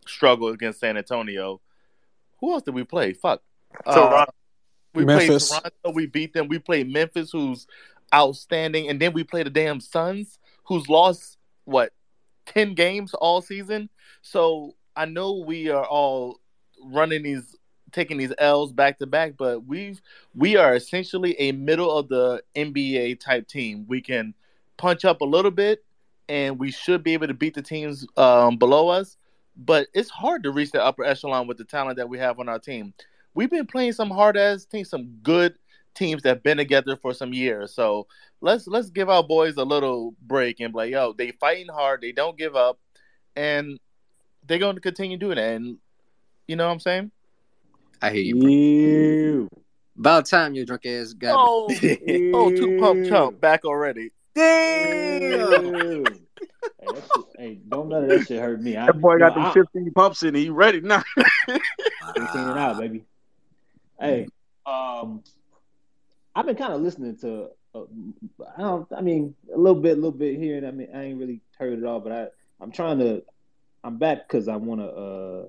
struggle 0.06 0.48
against 0.48 0.80
San 0.80 0.96
Antonio. 0.96 1.60
Who 2.44 2.52
else 2.52 2.62
did 2.62 2.74
we 2.74 2.84
play? 2.84 3.14
Fuck. 3.14 3.42
Uh, 3.86 4.26
We 4.92 5.06
Memphis. 5.06 5.48
played 5.48 5.62
Toronto. 5.62 5.96
We 5.96 6.06
beat 6.06 6.34
them. 6.34 6.46
We 6.48 6.58
played 6.58 6.92
Memphis, 6.92 7.30
who's 7.32 7.66
outstanding, 8.14 8.90
and 8.90 9.00
then 9.00 9.14
we 9.14 9.24
play 9.24 9.42
the 9.42 9.48
damn 9.50 9.80
Suns, 9.80 10.38
who's 10.64 10.86
lost 10.90 11.38
what 11.64 11.94
ten 12.44 12.74
games 12.74 13.14
all 13.14 13.40
season. 13.40 13.88
So 14.20 14.74
I 14.94 15.06
know 15.06 15.38
we 15.38 15.70
are 15.70 15.86
all 15.86 16.38
running 16.84 17.22
these, 17.22 17.56
taking 17.92 18.18
these 18.18 18.34
L's 18.36 18.72
back 18.72 18.98
to 18.98 19.06
back, 19.06 19.38
but 19.38 19.64
we've 19.64 20.02
we 20.34 20.56
are 20.56 20.74
essentially 20.74 21.34
a 21.40 21.52
middle 21.52 21.90
of 21.96 22.08
the 22.08 22.42
NBA 22.54 23.20
type 23.20 23.48
team. 23.48 23.86
We 23.88 24.02
can 24.02 24.34
punch 24.76 25.06
up 25.06 25.22
a 25.22 25.24
little 25.24 25.50
bit, 25.50 25.82
and 26.28 26.58
we 26.58 26.70
should 26.70 27.02
be 27.02 27.14
able 27.14 27.28
to 27.28 27.34
beat 27.34 27.54
the 27.54 27.62
teams 27.62 28.06
um, 28.18 28.58
below 28.58 28.88
us. 28.90 29.16
But 29.56 29.88
it's 29.94 30.10
hard 30.10 30.42
to 30.42 30.50
reach 30.50 30.72
the 30.72 30.82
upper 30.82 31.04
echelon 31.04 31.46
with 31.46 31.58
the 31.58 31.64
talent 31.64 31.96
that 31.98 32.08
we 32.08 32.18
have 32.18 32.40
on 32.40 32.48
our 32.48 32.58
team. 32.58 32.92
We've 33.34 33.50
been 33.50 33.66
playing 33.66 33.92
some 33.92 34.10
hard 34.10 34.36
ass 34.36 34.64
teams, 34.64 34.90
some 34.90 35.18
good 35.22 35.54
teams 35.94 36.22
that 36.22 36.28
have 36.28 36.42
been 36.42 36.56
together 36.56 36.96
for 36.96 37.14
some 37.14 37.32
years. 37.32 37.72
So 37.72 38.06
let's 38.40 38.66
let's 38.66 38.90
give 38.90 39.08
our 39.08 39.22
boys 39.22 39.56
a 39.56 39.64
little 39.64 40.14
break 40.22 40.60
and 40.60 40.72
be 40.72 40.76
like, 40.76 40.90
yo, 40.90 41.12
they 41.12 41.30
fighting 41.32 41.68
hard, 41.72 42.00
they 42.00 42.12
don't 42.12 42.36
give 42.36 42.56
up, 42.56 42.78
and 43.36 43.78
they're 44.46 44.58
going 44.58 44.74
to 44.74 44.80
continue 44.80 45.16
doing 45.16 45.38
it. 45.38 45.54
And 45.54 45.78
you 46.46 46.56
know 46.56 46.66
what 46.66 46.72
I'm 46.72 46.80
saying? 46.80 47.10
I 48.02 48.10
hear 48.10 48.22
you. 48.22 49.48
Bro. 49.50 49.62
About 49.96 50.26
time 50.26 50.54
you 50.54 50.66
drunk 50.66 50.86
ass 50.86 51.12
guy. 51.12 51.32
Oh, 51.32 51.68
oh, 52.34 52.50
two 52.50 52.78
pump 52.80 53.06
chump 53.06 53.40
back 53.40 53.64
already. 53.64 54.10
Damn. 54.34 56.23
Hey, 56.80 56.88
shit, 56.94 57.24
hey, 57.38 57.58
don't 57.68 57.88
let 57.88 58.06
that 58.08 58.26
shit 58.26 58.40
hurt 58.40 58.60
me. 58.62 58.76
I, 58.76 58.86
That 58.86 59.00
boy 59.00 59.14
you 59.14 59.18
got 59.20 59.36
know, 59.36 59.42
them 59.42 59.50
I- 59.50 59.52
15 59.52 59.92
pumps 59.94 60.22
in. 60.22 60.34
He 60.34 60.50
ready 60.50 60.80
now. 60.80 61.02
15 61.46 62.48
and 62.48 62.58
out, 62.58 62.78
baby. 62.78 63.04
Hey, 64.00 64.28
um, 64.66 65.22
I've 66.34 66.46
been 66.46 66.56
kind 66.56 66.72
of 66.72 66.80
listening 66.80 67.16
to. 67.18 67.48
Uh, 67.74 67.84
I 68.56 68.60
don't. 68.62 68.86
I 68.96 69.00
mean, 69.00 69.34
a 69.52 69.58
little 69.58 69.80
bit, 69.80 69.92
a 69.92 69.96
little 69.96 70.10
bit 70.12 70.38
here, 70.38 70.56
and 70.56 70.66
I 70.66 70.70
mean, 70.70 70.88
I 70.94 71.04
ain't 71.04 71.18
really 71.18 71.40
heard 71.58 71.78
it 71.78 71.84
all, 71.84 72.00
but 72.00 72.12
I, 72.12 72.26
I'm 72.60 72.70
trying 72.72 72.98
to. 73.00 73.22
I'm 73.82 73.98
back 73.98 74.26
because 74.28 74.48
I 74.48 74.56
want 74.56 74.80
to 74.80 74.86
uh 74.88 75.46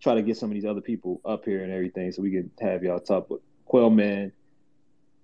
try 0.00 0.14
to 0.14 0.22
get 0.22 0.36
some 0.36 0.50
of 0.50 0.54
these 0.54 0.66
other 0.66 0.80
people 0.82 1.20
up 1.24 1.44
here 1.44 1.62
and 1.64 1.72
everything, 1.72 2.12
so 2.12 2.22
we 2.22 2.30
can 2.30 2.50
have 2.60 2.82
y'all 2.82 3.00
talk. 3.00 3.28
But 3.28 3.40
Quellman, 3.66 4.32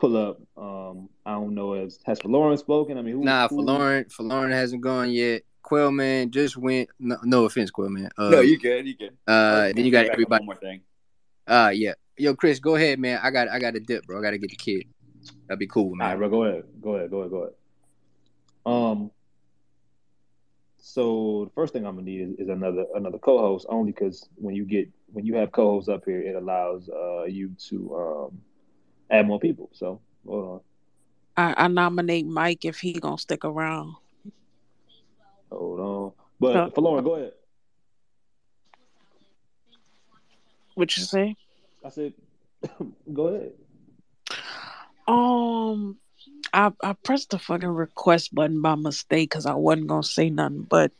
pull 0.00 0.16
up. 0.16 0.40
Um, 0.56 1.08
I 1.24 1.32
don't 1.32 1.54
know. 1.54 1.74
Has 1.74 2.00
has 2.04 2.24
Lauren 2.24 2.56
spoken? 2.58 2.98
I 2.98 3.02
mean, 3.02 3.14
who, 3.14 3.24
Nah, 3.24 3.48
who, 3.48 3.56
for 3.56 3.62
Lauren, 3.62 4.04
for 4.08 4.22
Lauren 4.24 4.50
hasn't 4.50 4.82
gone 4.82 5.10
yet. 5.10 5.42
Quellman 5.62 6.30
just 6.30 6.56
went. 6.56 6.88
No, 6.98 7.18
no 7.22 7.44
offense, 7.44 7.70
Quellman. 7.70 8.08
Uh, 8.16 8.30
no, 8.30 8.40
you 8.40 8.58
good. 8.58 8.86
You 8.86 8.96
good. 8.96 9.16
Uh, 9.26 9.72
then 9.74 9.84
you 9.84 9.92
got 9.92 10.06
everybody. 10.06 10.40
One 10.40 10.46
more 10.46 10.56
thing. 10.56 10.80
Uh, 11.46 11.70
yeah. 11.72 11.92
Yo, 12.16 12.34
Chris, 12.34 12.58
go 12.58 12.74
ahead, 12.74 12.98
man. 12.98 13.20
I 13.22 13.30
got, 13.30 13.48
I 13.48 13.58
got 13.58 13.76
a 13.76 13.80
dip, 13.80 14.06
bro. 14.06 14.18
I 14.18 14.22
got 14.22 14.32
to 14.32 14.38
get 14.38 14.50
the 14.50 14.56
kid. 14.56 14.84
That'd 15.46 15.58
be 15.58 15.66
cool, 15.66 15.94
man. 15.94 16.08
right, 16.08 16.18
bro. 16.18 16.28
Go 16.28 16.44
ahead. 16.44 16.64
Go 16.80 16.96
ahead. 16.96 17.10
Go 17.10 17.18
ahead. 17.18 17.30
Go 17.30 17.36
ahead. 17.36 17.54
Um. 18.66 19.10
So 20.82 21.44
the 21.44 21.50
first 21.50 21.74
thing 21.74 21.86
I'm 21.86 21.94
gonna 21.94 22.06
need 22.06 22.22
is, 22.22 22.46
is 22.46 22.48
another 22.48 22.86
another 22.94 23.18
co-host, 23.18 23.66
only 23.68 23.92
because 23.92 24.28
when 24.36 24.54
you 24.54 24.64
get 24.64 24.88
when 25.12 25.26
you 25.26 25.34
have 25.36 25.52
co-hosts 25.52 25.90
up 25.90 26.04
here, 26.06 26.22
it 26.22 26.34
allows 26.34 26.88
uh 26.88 27.24
you 27.24 27.54
to 27.68 27.96
um 27.96 28.40
add 29.10 29.26
more 29.26 29.40
people. 29.40 29.70
So 29.72 30.00
hold 30.26 30.48
on, 30.48 30.60
I, 31.36 31.64
I 31.64 31.68
nominate 31.68 32.26
Mike 32.26 32.64
if 32.64 32.78
he 32.80 32.92
gonna 32.94 33.18
stick 33.18 33.44
around. 33.44 33.94
hold 35.50 35.80
on. 35.80 36.12
But 36.38 36.56
Uh, 36.56 36.70
for 36.70 36.80
Lauren, 36.80 37.04
go 37.04 37.14
ahead. 37.14 37.32
What 40.74 40.96
you 40.96 41.02
say? 41.02 41.36
I 41.84 41.88
said, 41.90 42.14
go 43.12 43.26
ahead. 43.28 43.52
Um, 45.06 45.98
I 46.52 46.72
I 46.82 46.92
pressed 46.92 47.30
the 47.30 47.38
fucking 47.38 47.68
request 47.68 48.34
button 48.34 48.62
by 48.62 48.74
mistake 48.76 49.30
because 49.30 49.46
I 49.46 49.54
wasn't 49.54 49.88
gonna 49.88 50.02
say 50.02 50.30
nothing. 50.30 50.62
But 50.62 50.92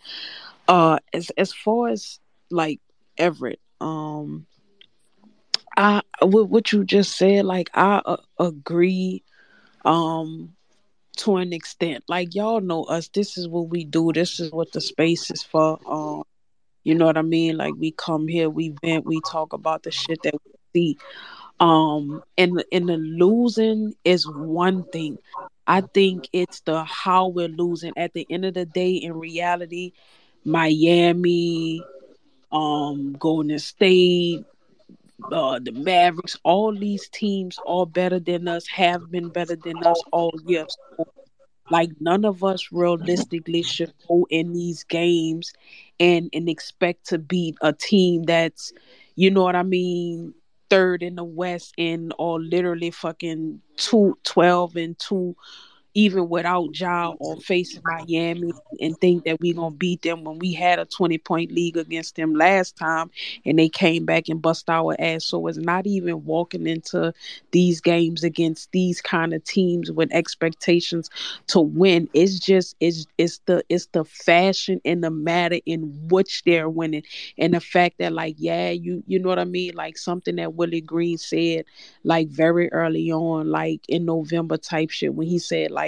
uh, 0.68 0.98
as 1.12 1.30
as 1.38 1.52
far 1.52 1.88
as 1.88 2.18
like 2.50 2.80
Everett, 3.16 3.60
um, 3.80 4.46
I 5.76 6.02
with 6.22 6.48
what 6.48 6.72
you 6.72 6.84
just 6.84 7.16
said, 7.16 7.44
like 7.44 7.70
I 7.74 8.02
uh, 8.04 8.16
agree, 8.38 9.22
um, 9.84 10.54
to 11.18 11.36
an 11.36 11.52
extent. 11.52 12.04
Like 12.08 12.34
y'all 12.34 12.60
know 12.60 12.84
us. 12.84 13.08
This 13.08 13.36
is 13.36 13.48
what 13.48 13.68
we 13.68 13.84
do. 13.84 14.12
This 14.12 14.40
is 14.40 14.52
what 14.52 14.72
the 14.72 14.80
space 14.80 15.30
is 15.30 15.42
for. 15.42 15.78
Um, 15.86 16.24
you 16.84 16.94
know 16.94 17.06
what 17.06 17.18
I 17.18 17.22
mean? 17.22 17.56
Like 17.56 17.74
we 17.78 17.92
come 17.92 18.26
here, 18.26 18.48
we 18.48 18.74
vent, 18.82 19.04
we 19.06 19.20
talk 19.30 19.52
about 19.52 19.82
the 19.82 19.90
shit 19.90 20.22
that 20.22 20.34
we 20.34 20.52
see. 20.72 20.98
Um, 21.60 22.22
and 22.38 22.64
and 22.72 22.88
the 22.88 22.96
losing 22.96 23.94
is 24.04 24.26
one 24.26 24.84
thing. 24.84 25.18
I 25.66 25.82
think 25.82 26.28
it's 26.32 26.60
the 26.60 26.84
how 26.84 27.28
we're 27.28 27.48
losing. 27.48 27.92
At 27.96 28.14
the 28.14 28.26
end 28.30 28.44
of 28.46 28.54
the 28.54 28.64
day, 28.64 28.92
in 28.92 29.18
reality, 29.18 29.92
Miami, 30.44 31.84
um, 32.50 33.12
Golden 33.18 33.58
State, 33.58 34.44
uh, 35.32 35.58
the 35.58 35.72
Mavericks, 35.72 36.36
all 36.44 36.74
these 36.74 37.08
teams 37.08 37.58
are 37.66 37.86
better 37.86 38.18
than 38.18 38.48
us, 38.48 38.66
have 38.68 39.10
been 39.10 39.28
better 39.28 39.56
than 39.56 39.84
us 39.84 40.00
all 40.12 40.32
year. 40.46 40.66
So, 40.68 41.06
like 41.70 41.90
none 42.00 42.24
of 42.24 42.42
us 42.42 42.68
realistically 42.72 43.62
should 43.62 43.92
go 44.08 44.26
in 44.30 44.52
these 44.52 44.84
games 44.84 45.52
and 45.98 46.28
and 46.32 46.48
expect 46.48 47.06
to 47.08 47.18
beat 47.18 47.56
a 47.60 47.72
team 47.72 48.24
that's, 48.24 48.72
you 49.14 49.30
know 49.30 49.42
what 49.42 49.56
I 49.56 49.62
mean, 49.62 50.34
third 50.68 51.02
in 51.02 51.16
the 51.16 51.24
West 51.24 51.74
and 51.78 52.12
or 52.18 52.40
literally 52.40 52.90
fucking 52.90 53.60
two 53.76 54.18
twelve 54.24 54.76
and 54.76 54.98
two 54.98 55.36
even 55.94 56.28
without 56.28 56.78
Ja 56.78 57.14
or 57.18 57.36
facing 57.40 57.82
Miami 57.84 58.52
and 58.80 58.96
think 58.98 59.24
that 59.24 59.40
we're 59.40 59.54
gonna 59.54 59.74
beat 59.74 60.02
them 60.02 60.24
when 60.24 60.38
we 60.38 60.52
had 60.52 60.78
a 60.78 60.84
twenty 60.84 61.18
point 61.18 61.50
league 61.52 61.76
against 61.76 62.16
them 62.16 62.34
last 62.34 62.76
time 62.76 63.10
and 63.44 63.58
they 63.58 63.68
came 63.68 64.04
back 64.04 64.28
and 64.28 64.40
bust 64.40 64.70
our 64.70 64.94
ass. 64.98 65.24
So 65.24 65.46
it's 65.46 65.58
not 65.58 65.86
even 65.86 66.24
walking 66.24 66.66
into 66.66 67.12
these 67.50 67.80
games 67.80 68.22
against 68.22 68.70
these 68.72 69.00
kind 69.00 69.34
of 69.34 69.42
teams 69.44 69.90
with 69.90 70.12
expectations 70.12 71.10
to 71.48 71.60
win. 71.60 72.08
It's 72.14 72.38
just 72.38 72.76
it's 72.80 73.06
it's 73.18 73.40
the 73.46 73.64
it's 73.68 73.86
the 73.86 74.04
fashion 74.04 74.80
and 74.84 75.02
the 75.02 75.10
matter 75.10 75.58
in 75.66 76.08
which 76.08 76.42
they're 76.44 76.68
winning 76.68 77.02
and 77.38 77.54
the 77.54 77.60
fact 77.60 77.98
that 77.98 78.12
like 78.12 78.36
yeah 78.38 78.70
you 78.70 79.02
you 79.06 79.18
know 79.18 79.28
what 79.28 79.38
I 79.38 79.44
mean 79.44 79.74
like 79.74 79.98
something 79.98 80.36
that 80.36 80.54
Willie 80.54 80.80
Green 80.80 81.18
said 81.18 81.64
like 82.04 82.28
very 82.28 82.70
early 82.72 83.10
on 83.10 83.50
like 83.50 83.80
in 83.88 84.04
November 84.04 84.56
type 84.56 84.90
shit 84.90 85.14
when 85.14 85.26
he 85.26 85.38
said 85.38 85.70
like 85.70 85.79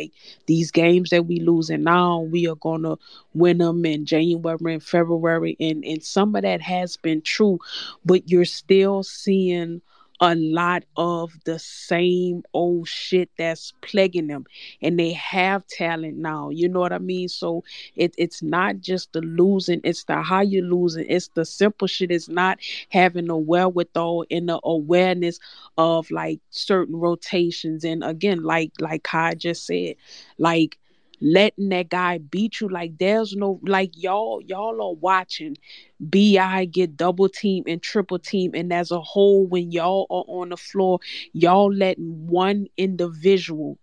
these 0.46 0.70
games 0.70 1.10
that 1.10 1.26
we 1.26 1.40
losing 1.40 1.82
now 1.82 2.20
we 2.20 2.46
are 2.48 2.56
gonna 2.56 2.96
win 3.34 3.58
them 3.58 3.84
in 3.84 4.04
January 4.04 4.74
and 4.74 4.82
February. 4.82 5.56
And 5.60 5.84
and 5.84 6.02
some 6.02 6.34
of 6.34 6.42
that 6.42 6.60
has 6.60 6.96
been 6.96 7.20
true 7.22 7.58
but 8.04 8.28
you're 8.28 8.44
still 8.44 9.02
seeing 9.02 9.80
a 10.22 10.36
lot 10.36 10.84
of 10.96 11.32
the 11.46 11.58
same 11.58 12.44
old 12.54 12.86
shit 12.86 13.28
that's 13.36 13.72
plaguing 13.82 14.28
them 14.28 14.46
and 14.80 14.96
they 14.98 15.12
have 15.14 15.66
talent 15.66 16.16
now 16.16 16.48
you 16.48 16.68
know 16.68 16.78
what 16.78 16.92
i 16.92 16.98
mean? 16.98 17.28
So 17.28 17.64
it, 17.96 18.14
it's 18.16 18.40
not 18.40 18.78
just 18.80 19.12
the 19.12 19.20
losing 19.20 19.80
it's 19.82 20.04
the 20.04 20.22
how 20.22 20.42
you 20.42 20.62
losing 20.62 21.06
it's 21.08 21.28
the 21.34 21.44
simple 21.44 21.88
shit 21.88 22.12
it's 22.12 22.28
not 22.28 22.60
having 22.90 23.26
the 23.26 23.36
wherewithal 23.36 24.24
and 24.30 24.48
the 24.48 24.60
awareness 24.62 25.40
of 25.76 26.08
like 26.12 26.40
certain 26.50 26.96
rotations 26.96 27.84
and 27.84 28.04
again 28.04 28.44
like 28.44 28.70
like 28.80 29.02
kai 29.02 29.34
just 29.34 29.66
said 29.66 29.96
like 30.38 30.78
letting 31.22 31.70
that 31.70 31.88
guy 31.88 32.18
beat 32.18 32.60
you. 32.60 32.68
Like 32.68 32.98
there's 32.98 33.34
no 33.36 33.60
like 33.64 33.92
y'all 33.96 34.42
y'all 34.44 34.82
are 34.82 34.94
watching 34.94 35.56
bi 36.00 36.64
get 36.66 36.96
double 36.96 37.28
team 37.28 37.64
and 37.66 37.82
triple 37.82 38.18
team 38.18 38.52
and 38.54 38.72
as 38.72 38.90
a 38.90 39.00
whole 39.00 39.46
when 39.46 39.70
y'all 39.72 40.06
are 40.10 40.24
on 40.28 40.50
the 40.50 40.56
floor 40.56 40.98
y'all 41.32 41.72
letting 41.72 42.26
one 42.26 42.66
individual 42.76 43.78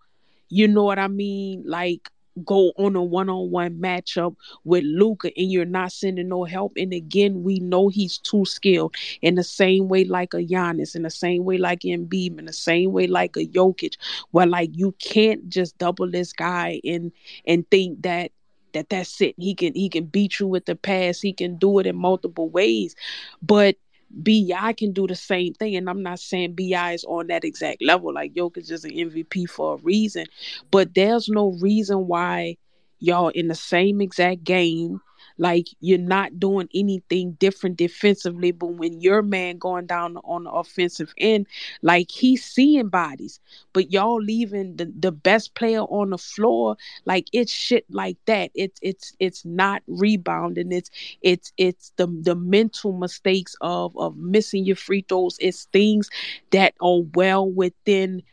you 0.50 0.68
know 0.68 0.84
what 0.84 1.00
i 1.00 1.08
mean? 1.08 1.64
Like 1.66 2.10
go 2.46 2.72
on 2.78 2.96
a 2.96 3.04
one-on-one 3.04 3.76
matchup 3.80 4.36
with 4.64 4.84
Luka 4.84 5.32
and 5.38 5.52
you're 5.52 5.66
not 5.66 5.92
sending 5.92 6.30
no 6.30 6.44
help. 6.44 6.74
And 6.78 6.94
again, 6.94 7.44
we 7.44 7.60
know 7.60 7.88
he's 7.88 8.18
too 8.18 8.46
skilled 8.46 8.96
in 9.22 9.36
the 9.36 9.44
same 9.44 9.88
way 9.88 10.04
like 10.06 10.34
a 10.34 10.38
Giannis, 10.38 10.96
in 10.96 11.04
the 11.04 11.10
same 11.10 11.46
way 11.46 11.58
like 11.58 11.82
Embiid, 11.82 12.40
in 12.40 12.46
the 12.46 12.54
same 12.54 12.92
way 12.92 13.08
like 13.08 13.36
a 13.38 13.46
Jokic, 13.46 13.96
where 14.32 14.48
like 14.48 14.72
you 14.74 14.94
can't 15.00 15.50
just 15.50 15.78
double 15.78 16.10
this 16.10 16.34
guy 16.34 16.82
and 16.84 17.12
and 17.46 17.70
think 17.70 18.02
that 18.04 18.32
that 18.74 18.90
that's 18.90 19.20
it. 19.22 19.36
He 19.38 19.56
can 19.56 19.74
he 19.74 19.90
can 19.90 20.06
beat 20.06 20.40
you 20.40 20.48
with 20.48 20.66
the 20.66 20.76
pass. 20.76 21.22
He 21.22 21.34
can 21.34 21.58
do 21.58 21.80
it 21.80 21.88
in 21.88 21.96
multiple 21.96 22.50
ways, 22.50 22.96
but 23.42 23.76
Bi 24.12 24.74
can 24.74 24.92
do 24.92 25.08
the 25.08 25.16
same 25.16 25.54
thing, 25.54 25.76
and 25.76 25.90
I'm 25.90 26.04
not 26.04 26.20
saying 26.20 26.56
Bi 26.56 26.94
is 26.94 27.04
on 27.06 27.28
that 27.28 27.44
exact 27.44 27.82
level. 27.84 28.14
Like 28.14 28.34
Jokic 28.34 28.60
is 28.60 28.68
just 28.68 28.86
an 28.86 28.92
MVP 28.92 29.50
for 29.50 29.76
a 29.76 29.78
reason, 29.78 30.26
but 30.72 30.94
there's 30.96 31.30
no 31.30 31.52
reason 31.62 32.08
why 32.08 32.58
y'all 33.00 33.30
in 33.30 33.48
the 33.48 33.56
same 33.56 34.02
exact 34.02 34.44
game 34.44 35.00
Like 35.40 35.70
you're 35.80 35.98
not 35.98 36.40
doing 36.40 36.70
anything 36.76 37.32
different 37.40 37.78
defensively, 37.78 38.52
but 38.52 38.68
when 38.68 39.02
your 39.02 39.24
man 39.24 39.58
going 39.58 39.88
down 39.88 40.18
on 40.18 40.44
the 40.44 40.52
offensive 40.52 41.14
end, 41.18 41.48
like 41.82 42.12
he's 42.12 42.44
seeing 42.46 42.90
bodies, 42.90 43.40
but 43.74 43.92
y'all 43.92 44.22
leaving 44.22 44.76
the, 44.76 44.94
the 45.00 45.12
best 45.14 45.56
player 45.56 45.82
on 45.82 46.12
the 46.12 46.18
floor, 46.18 46.78
like 47.06 47.28
it's 47.34 47.52
shit 47.52 47.86
like 47.90 48.18
that. 48.26 48.52
It's 48.54 48.80
it's 48.84 49.16
it's 49.20 49.46
not 49.46 49.82
rebounding. 49.88 50.72
It's 50.74 50.92
it's 51.22 51.54
it's 51.58 51.94
the 51.96 52.08
the 52.08 52.36
mental 52.36 52.92
mistakes 52.94 53.56
of 53.62 53.98
of 53.98 54.18
missing 54.18 54.66
your 54.66 54.76
free 54.76 55.06
throws. 55.08 55.38
It's 55.40 55.66
things 55.66 56.10
that 56.52 56.76
are 56.82 57.02
well 57.16 57.50
within 57.50 58.24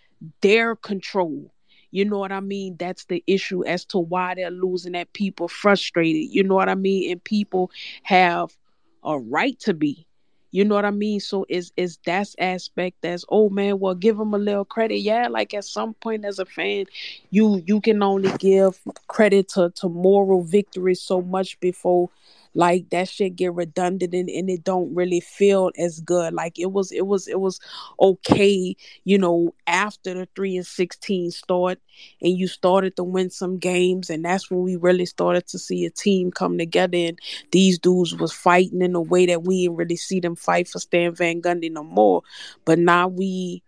their 0.41 0.77
control 0.77 1.53
you 1.91 2.05
know 2.05 2.19
what 2.19 2.33
I 2.33 2.41
mean? 2.41 2.77
That's 2.79 3.05
the 3.07 3.23
issue 3.27 3.65
as 3.65 3.85
to 3.87 3.99
why 3.99 4.35
they're 4.35 4.51
losing 4.51 4.93
that 4.93 5.13
people 5.13 5.49
frustrated. 5.49 6.31
You 6.31 6.45
know 6.45 6.55
what 6.55 6.69
I 6.69 6.75
mean? 6.75 7.11
And 7.11 7.23
people 7.23 7.71
have 8.03 8.57
a 9.05 9.19
right 9.19 9.59
to 9.61 9.75
be. 9.75 10.07
You 10.53 10.65
know 10.65 10.75
what 10.75 10.85
I 10.87 10.91
mean? 10.91 11.21
So 11.21 11.45
is 11.49 11.73
is 11.77 11.99
that 12.07 12.29
aspect 12.39 12.99
that's 13.03 13.25
oh 13.29 13.51
man, 13.51 13.79
well 13.79 13.95
give 13.95 14.17
them 14.17 14.33
a 14.33 14.39
little 14.39 14.65
credit. 14.65 15.01
Yeah, 15.01 15.29
like 15.29 15.53
at 15.53 15.65
some 15.65 15.93
point 15.95 16.25
as 16.25 16.39
a 16.39 16.47
fan, 16.47 16.87
you 17.31 17.63
you 17.67 17.81
can 17.81 18.03
only 18.03 18.31
give 18.39 18.81
credit 19.07 19.49
to 19.51 19.71
to 19.77 19.89
moral 19.89 20.43
victories 20.43 21.03
so 21.03 21.21
much 21.21 21.61
before 21.61 22.09
like 22.57 22.91
that 22.91 23.09
shit 23.09 23.37
get 23.37 23.55
redundant 23.55 24.15
and, 24.15 24.29
and 24.29 24.51
it 24.51 24.65
don't 24.65 24.95
really 24.95 25.21
feel 25.21 25.71
as 25.79 26.01
good. 26.01 26.33
Like 26.33 26.59
it 26.59 26.73
was 26.73 26.91
it 26.91 27.07
was 27.07 27.29
it 27.29 27.39
was 27.39 27.61
okay 28.01 28.75
you 29.05 29.19
know 29.19 29.55
after 29.67 30.15
the 30.15 30.29
3 30.35 30.57
and 30.57 30.67
16 30.67 31.31
start 31.31 31.79
and 32.21 32.37
you 32.37 32.49
started 32.49 32.97
to 32.97 33.05
win 33.05 33.31
some 33.31 33.59
games 33.59 34.11
and 34.11 34.25
that's 34.25 34.51
when 34.51 34.63
we 34.63 34.77
really 34.77 35.07
started 35.07 35.47
to 35.47 35.59
see 35.59 35.85
a 35.85 35.91
team 35.91 36.31
come 36.31 36.59
together 36.59 36.97
and 36.97 37.19
these 37.53 37.79
dudes 37.79 38.15
was 38.15 38.33
fighting 38.33 38.83
in 38.83 38.95
a 38.95 39.01
way 39.01 39.27
that 39.27 39.45
we 39.45 39.67
didn't 39.67 39.77
really 39.77 39.97
see 39.97 40.21
them 40.21 40.37
fight 40.37 40.69
for 40.69 40.79
Stan 40.79 41.15
Van 41.15 41.43
Gundy 41.43 41.71
no 41.71 41.85
more. 41.85 42.23
But 42.65 42.79
now 42.79 43.09
we 43.09 43.63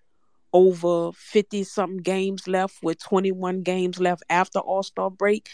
over 0.52 1.12
50 1.12 1.64
something 1.64 1.98
games 1.98 2.48
left 2.48 2.82
with 2.82 2.98
21 3.02 3.62
games 3.62 4.00
left 4.00 4.22
after 4.30 4.58
all-star 4.58 5.10
break. 5.10 5.48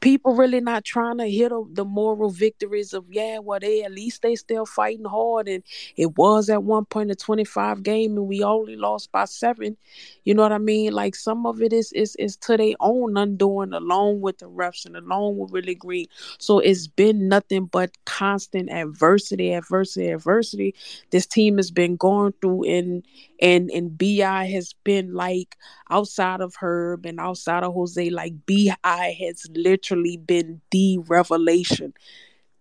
People 0.00 0.34
really 0.34 0.60
not 0.60 0.84
trying 0.84 1.18
to 1.18 1.30
hit 1.30 1.52
the 1.74 1.84
moral 1.84 2.30
victories 2.30 2.92
of 2.92 3.04
yeah 3.10 3.38
well 3.38 3.60
they 3.60 3.82
at 3.82 3.92
least 3.92 4.22
they 4.22 4.34
still 4.36 4.66
fighting 4.66 5.04
hard. 5.04 5.48
And 5.48 5.62
it 5.96 6.16
was 6.16 6.48
at 6.50 6.62
one 6.62 6.84
point 6.84 7.10
a 7.10 7.14
25 7.14 7.82
game 7.82 8.16
and 8.16 8.26
we 8.26 8.42
only 8.42 8.76
lost 8.76 9.12
by 9.12 9.24
seven. 9.26 9.76
You 10.24 10.34
know 10.34 10.42
what 10.42 10.52
i 10.52 10.58
mean? 10.58 10.92
Like 10.92 11.14
some 11.14 11.46
of 11.46 11.62
it 11.62 11.72
is 11.72 11.92
is, 11.92 12.16
is 12.16 12.36
to 12.38 12.56
their 12.56 12.74
own 12.80 13.16
undoing 13.16 13.72
along 13.72 14.20
with 14.20 14.38
the 14.38 14.48
refs 14.48 14.86
and 14.86 14.96
along 14.96 15.38
with 15.38 15.50
Willie 15.52 15.74
Green. 15.74 16.06
So 16.38 16.58
it's 16.58 16.86
been 16.86 17.28
nothing 17.28 17.66
but 17.66 17.90
constant 18.04 18.70
adversity 18.70 19.52
adversity 19.52 20.08
adversity 20.08 20.74
this 21.10 21.26
team 21.26 21.56
has 21.56 21.70
been 21.70 21.96
going 21.96 22.32
through 22.40 22.64
and 22.64 23.04
and 23.40 23.70
and 23.70 23.96
bi 24.22 24.44
has 24.46 24.74
been 24.84 25.14
like 25.14 25.56
outside 25.90 26.40
of 26.40 26.56
herb 26.60 27.06
and 27.06 27.20
outside 27.20 27.64
of 27.64 27.74
jose 27.74 28.10
like 28.10 28.34
bi 28.46 29.16
has 29.20 29.46
literally 29.54 30.16
been 30.16 30.60
the 30.70 30.98
revelation 31.08 31.92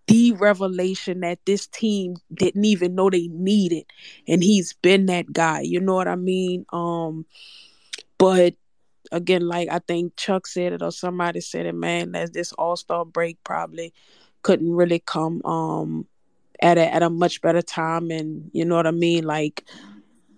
the 0.08 0.32
revelation 0.34 1.22
that 1.22 1.40
this 1.46 1.68
team 1.68 2.16
didn't 2.34 2.66
even 2.66 2.96
know 2.96 3.10
they 3.10 3.28
needed 3.28 3.86
and 4.28 4.44
he's 4.44 4.74
been 4.74 5.06
that 5.06 5.32
guy 5.34 5.62
you 5.62 5.80
know 5.80 5.96
what 5.96 6.08
i 6.08 6.16
mean? 6.16 6.66
Um 6.74 7.26
but 8.18 8.56
again 9.12 9.48
like 9.48 9.70
i 9.70 9.80
think 9.80 10.16
chuck 10.16 10.48
said 10.48 10.74
it 10.74 10.82
or 10.82 10.92
somebody 10.92 11.42
said 11.42 11.66
it 11.66 11.76
man 11.76 12.12
That 12.14 12.34
this 12.34 12.54
all-star 12.54 13.06
break 13.06 13.44
probably 13.44 13.94
couldn't 14.44 14.74
really 14.74 15.00
come 15.00 15.42
um 15.46 16.08
at 16.62 16.78
a 16.78 16.94
at 16.94 17.04
a 17.04 17.10
much 17.10 17.42
better 17.42 17.62
time 17.62 18.12
and 18.12 18.50
you 18.54 18.66
know 18.66 18.76
what 18.76 18.88
i 18.88 18.92
mean? 18.92 19.24
Like 19.26 19.66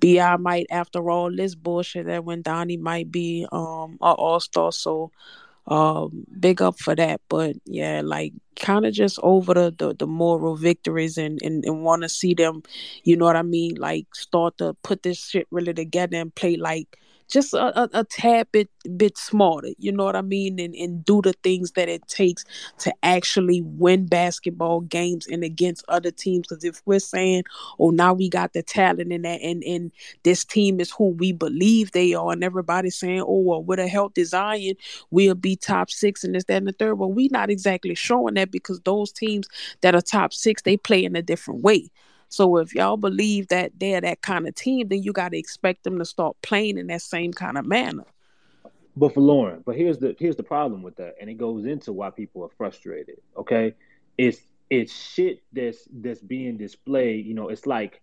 bi 0.03 0.37
might 0.37 0.67
after 0.71 1.09
all 1.09 1.31
this 1.35 1.55
bullshit 1.55 2.07
that 2.07 2.25
when 2.25 2.41
donnie 2.41 2.77
might 2.77 3.11
be 3.11 3.47
um 3.51 3.93
an 4.01 4.15
all-star 4.17 4.71
so 4.71 5.11
um 5.67 6.25
big 6.39 6.61
up 6.61 6.77
for 6.79 6.95
that. 6.95 7.21
But 7.29 7.55
yeah 7.65 8.01
like 8.03 8.33
kind 8.59 8.85
of 8.85 8.93
just 8.93 9.19
over 9.23 9.53
the, 9.53 9.75
the 9.77 9.95
the 9.95 10.07
moral 10.07 10.55
victories 10.55 11.17
and 11.17 11.41
and, 11.41 11.63
and 11.65 11.83
want 11.83 12.03
to 12.03 12.09
see 12.09 12.33
them 12.33 12.63
you 13.03 13.17
know 13.17 13.25
what 13.25 13.35
i 13.35 13.41
mean 13.41 13.75
like 13.75 14.05
start 14.13 14.57
to 14.59 14.75
put 14.83 15.03
this 15.03 15.19
shit 15.19 15.47
really 15.51 15.73
together 15.73 16.17
and 16.17 16.35
play 16.35 16.55
like 16.57 16.99
just 17.29 17.53
a, 17.53 17.81
a, 17.81 17.89
a, 17.93 18.03
tad 18.03 18.47
bit 18.51 18.69
bit 18.97 19.17
smarter 19.17 19.69
you 19.77 19.91
know 19.91 20.03
what 20.03 20.15
i 20.15 20.21
mean 20.21 20.59
and, 20.59 20.75
and 20.75 21.03
do 21.05 21.21
the 21.21 21.33
things 21.43 21.71
that 21.71 21.89
it 21.89 22.05
takes 22.07 22.43
to 22.79 22.93
actually 23.03 23.61
win 23.61 24.05
basketball 24.05 24.81
games 24.81 25.27
and 25.27 25.43
against 25.43 25.83
other 25.87 26.11
teams. 26.11 26.47
Because 26.47 26.63
if 26.63 26.81
we're 26.85 26.99
saying 26.99 27.43
oh 27.79 27.89
now 27.89 28.13
we 28.13 28.29
got 28.29 28.53
the 28.53 28.63
talent 28.63 29.11
in 29.11 29.23
that 29.23 29.41
and 29.41 29.63
and 29.63 29.91
this 30.23 30.43
team 30.43 30.79
is 30.79 30.91
who 30.91 31.09
we 31.09 31.31
believe 31.31 31.91
they 31.91 32.13
are 32.13 32.31
and 32.31 32.43
everybody's 32.43 32.97
saying 32.97 33.21
oh 33.21 33.39
well 33.39 33.63
with 33.63 33.79
a 33.79 33.87
healthy 33.87 34.23
zion 34.23 34.75
we'll 35.11 35.35
be 35.35 35.55
top 35.55 35.89
six 35.89 36.23
and 36.23 36.35
this 36.35 36.43
that 36.45 36.57
and 36.57 36.67
the 36.67 36.73
third. 36.73 36.95
Well 36.95 37.11
we're 37.11 37.29
not 37.31 37.49
exactly 37.49 37.95
showing 37.95 38.35
that 38.35 38.51
because 38.51 38.79
those 38.81 39.11
teams 39.11 39.47
that 39.81 39.95
are 39.95 40.01
top 40.01 40.33
six 40.33 40.61
they 40.61 40.77
play 40.77 41.03
in 41.03 41.15
a 41.15 41.21
different 41.21 41.61
way 41.61 41.89
so 42.33 42.57
if 42.57 42.73
y'all 42.73 42.97
believe 42.97 43.49
that 43.49 43.73
they're 43.79 44.01
that 44.01 44.23
kind 44.23 44.47
of 44.47 44.55
team, 44.55 44.87
then 44.87 45.03
you 45.03 45.13
got 45.13 45.33
to 45.33 45.37
expect 45.37 45.83
them 45.83 45.99
to 45.99 46.05
start 46.05 46.35
playing 46.41 46.79
in 46.79 46.87
that 46.87 47.03
same 47.03 47.31
kind 47.31 47.59
of 47.59 47.65
manner. 47.67 48.05
But 48.97 49.13
for 49.13 49.21
Lauren, 49.21 49.61
but 49.63 49.75
here's 49.75 49.99
the 49.99 50.15
here's 50.17 50.35
the 50.35 50.41
problem 50.41 50.81
with 50.81 50.95
that, 50.95 51.13
and 51.21 51.29
it 51.29 51.35
goes 51.35 51.65
into 51.65 51.93
why 51.93 52.09
people 52.09 52.43
are 52.43 52.49
frustrated. 52.57 53.17
Okay, 53.37 53.75
it's 54.17 54.39
it's 54.71 54.91
shit 54.91 55.43
that's 55.53 55.87
that's 55.91 56.21
being 56.21 56.57
displayed. 56.57 57.27
You 57.27 57.35
know, 57.35 57.49
it's 57.49 57.67
like 57.67 58.01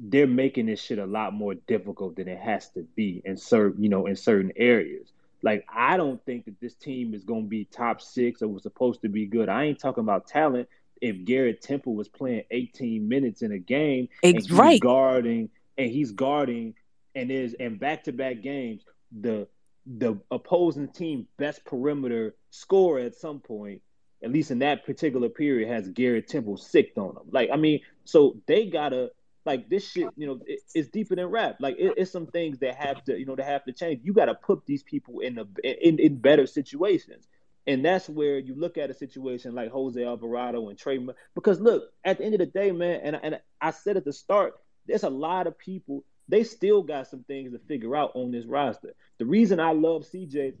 they're 0.00 0.26
making 0.26 0.66
this 0.66 0.82
shit 0.82 0.98
a 0.98 1.06
lot 1.06 1.32
more 1.32 1.54
difficult 1.54 2.16
than 2.16 2.26
it 2.26 2.40
has 2.40 2.70
to 2.70 2.82
be 2.96 3.22
in 3.24 3.36
certain 3.36 3.80
you 3.80 3.88
know 3.88 4.06
in 4.06 4.16
certain 4.16 4.50
areas. 4.56 5.12
Like 5.44 5.64
I 5.72 5.96
don't 5.96 6.20
think 6.26 6.46
that 6.46 6.60
this 6.60 6.74
team 6.74 7.14
is 7.14 7.22
gonna 7.22 7.42
be 7.42 7.66
top 7.66 8.00
six 8.00 8.42
or 8.42 8.48
was 8.48 8.64
supposed 8.64 9.02
to 9.02 9.08
be 9.08 9.26
good. 9.26 9.48
I 9.48 9.62
ain't 9.62 9.78
talking 9.78 10.02
about 10.02 10.26
talent 10.26 10.68
if 11.04 11.22
Garrett 11.26 11.60
Temple 11.60 11.94
was 11.94 12.08
playing 12.08 12.44
18 12.50 13.06
minutes 13.06 13.42
in 13.42 13.52
a 13.52 13.58
game 13.58 14.08
and 14.22 14.36
he's 14.36 14.50
right. 14.50 14.80
guarding 14.80 15.50
and 15.76 15.90
he's 15.90 16.12
guarding 16.12 16.72
and 17.14 17.30
is 17.30 17.54
and 17.60 17.78
back 17.78 18.04
to 18.04 18.12
back 18.12 18.40
games, 18.40 18.86
the 19.20 19.46
the 19.86 20.18
opposing 20.30 20.88
team 20.88 21.28
best 21.36 21.62
perimeter 21.66 22.34
scorer 22.48 23.00
at 23.00 23.14
some 23.14 23.38
point, 23.38 23.82
at 24.22 24.32
least 24.32 24.50
in 24.50 24.60
that 24.60 24.86
particular 24.86 25.28
period, 25.28 25.68
has 25.68 25.86
Garrett 25.90 26.26
Temple 26.26 26.56
sicked 26.56 26.96
on 26.96 27.14
them. 27.14 27.24
Like, 27.30 27.50
I 27.52 27.56
mean, 27.56 27.80
so 28.04 28.40
they 28.46 28.70
gotta 28.70 29.10
like 29.44 29.68
this 29.68 29.86
shit, 29.86 30.08
you 30.16 30.26
know, 30.26 30.40
it, 30.46 30.60
it's 30.74 30.88
deeper 30.88 31.16
than 31.16 31.26
rap. 31.26 31.56
Like 31.60 31.76
it, 31.78 31.92
it's 31.98 32.10
some 32.10 32.28
things 32.28 32.60
that 32.60 32.76
have 32.76 33.04
to, 33.04 33.18
you 33.18 33.26
know, 33.26 33.36
that 33.36 33.44
have 33.44 33.64
to 33.64 33.72
change. 33.72 34.00
You 34.04 34.14
got 34.14 34.24
to 34.26 34.34
put 34.34 34.64
these 34.64 34.82
people 34.82 35.20
in 35.20 35.34
the 35.34 35.46
in, 35.86 35.98
in 35.98 36.16
better 36.16 36.46
situations. 36.46 37.28
And 37.66 37.84
that's 37.84 38.08
where 38.08 38.38
you 38.38 38.54
look 38.54 38.76
at 38.76 38.90
a 38.90 38.94
situation 38.94 39.54
like 39.54 39.70
Jose 39.70 40.02
Alvarado 40.02 40.68
and 40.68 40.78
Trey. 40.78 41.04
Because 41.34 41.60
look, 41.60 41.84
at 42.04 42.18
the 42.18 42.24
end 42.24 42.34
of 42.34 42.40
the 42.40 42.46
day, 42.46 42.72
man, 42.72 43.00
and, 43.02 43.20
and 43.22 43.40
I 43.60 43.70
said 43.70 43.96
at 43.96 44.04
the 44.04 44.12
start, 44.12 44.54
there's 44.86 45.02
a 45.02 45.10
lot 45.10 45.46
of 45.46 45.58
people, 45.58 46.04
they 46.28 46.44
still 46.44 46.82
got 46.82 47.06
some 47.06 47.24
things 47.24 47.52
to 47.52 47.58
figure 47.58 47.96
out 47.96 48.12
on 48.14 48.30
this 48.30 48.44
roster. 48.44 48.94
The 49.18 49.24
reason 49.24 49.60
I 49.60 49.72
love 49.72 50.04
CJ 50.04 50.54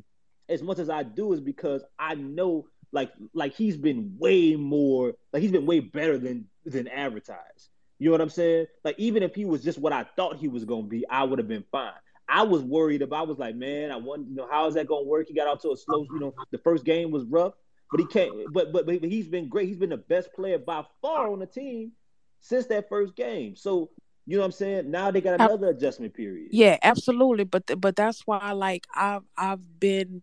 as 0.48 0.62
much 0.62 0.78
as 0.78 0.90
I 0.90 1.02
do 1.02 1.32
is 1.32 1.40
because 1.40 1.82
I 1.98 2.14
know 2.14 2.66
like 2.92 3.10
like 3.32 3.54
he's 3.54 3.76
been 3.76 4.16
way 4.18 4.56
more 4.56 5.14
like 5.32 5.42
he's 5.42 5.52
been 5.52 5.66
way 5.66 5.80
better 5.80 6.18
than 6.18 6.46
than 6.64 6.88
advertised. 6.88 7.68
You 7.98 8.06
know 8.06 8.12
what 8.12 8.20
I'm 8.20 8.30
saying? 8.30 8.66
Like 8.84 8.98
even 8.98 9.22
if 9.22 9.34
he 9.34 9.44
was 9.44 9.62
just 9.62 9.78
what 9.78 9.92
I 9.92 10.04
thought 10.16 10.36
he 10.36 10.48
was 10.48 10.64
gonna 10.64 10.86
be, 10.86 11.06
I 11.08 11.24
would 11.24 11.38
have 11.38 11.48
been 11.48 11.64
fine. 11.72 11.92
I 12.28 12.42
was 12.42 12.62
worried 12.62 13.02
about. 13.02 13.26
I 13.26 13.28
was 13.28 13.38
like, 13.38 13.54
man, 13.54 13.90
I 13.90 13.96
want, 13.96 14.28
you 14.28 14.34
know, 14.34 14.48
how 14.50 14.66
is 14.66 14.74
that 14.74 14.86
going 14.86 15.04
to 15.04 15.08
work? 15.08 15.28
He 15.28 15.34
got 15.34 15.48
out 15.48 15.60
to 15.62 15.72
a 15.72 15.76
slow, 15.76 16.06
you 16.10 16.18
know, 16.18 16.34
the 16.50 16.58
first 16.58 16.84
game 16.84 17.10
was 17.10 17.24
rough, 17.24 17.54
but 17.90 18.00
he 18.00 18.06
can't. 18.06 18.32
But 18.52 18.72
but 18.72 18.86
but 18.86 19.04
he's 19.04 19.28
been 19.28 19.48
great. 19.48 19.68
He's 19.68 19.76
been 19.76 19.90
the 19.90 19.96
best 19.96 20.32
player 20.34 20.58
by 20.58 20.84
far 21.02 21.30
on 21.30 21.38
the 21.38 21.46
team 21.46 21.92
since 22.40 22.66
that 22.66 22.88
first 22.88 23.14
game. 23.16 23.56
So 23.56 23.90
you 24.26 24.36
know 24.36 24.40
what 24.40 24.46
I'm 24.46 24.52
saying? 24.52 24.90
Now 24.90 25.10
they 25.10 25.20
got 25.20 25.40
another 25.40 25.68
adjustment 25.68 26.14
period. 26.14 26.48
Yeah, 26.50 26.78
absolutely. 26.82 27.44
But 27.44 27.80
but 27.80 27.94
that's 27.94 28.26
why 28.26 28.52
like 28.52 28.86
I've 28.94 29.24
I've 29.36 29.80
been 29.80 30.22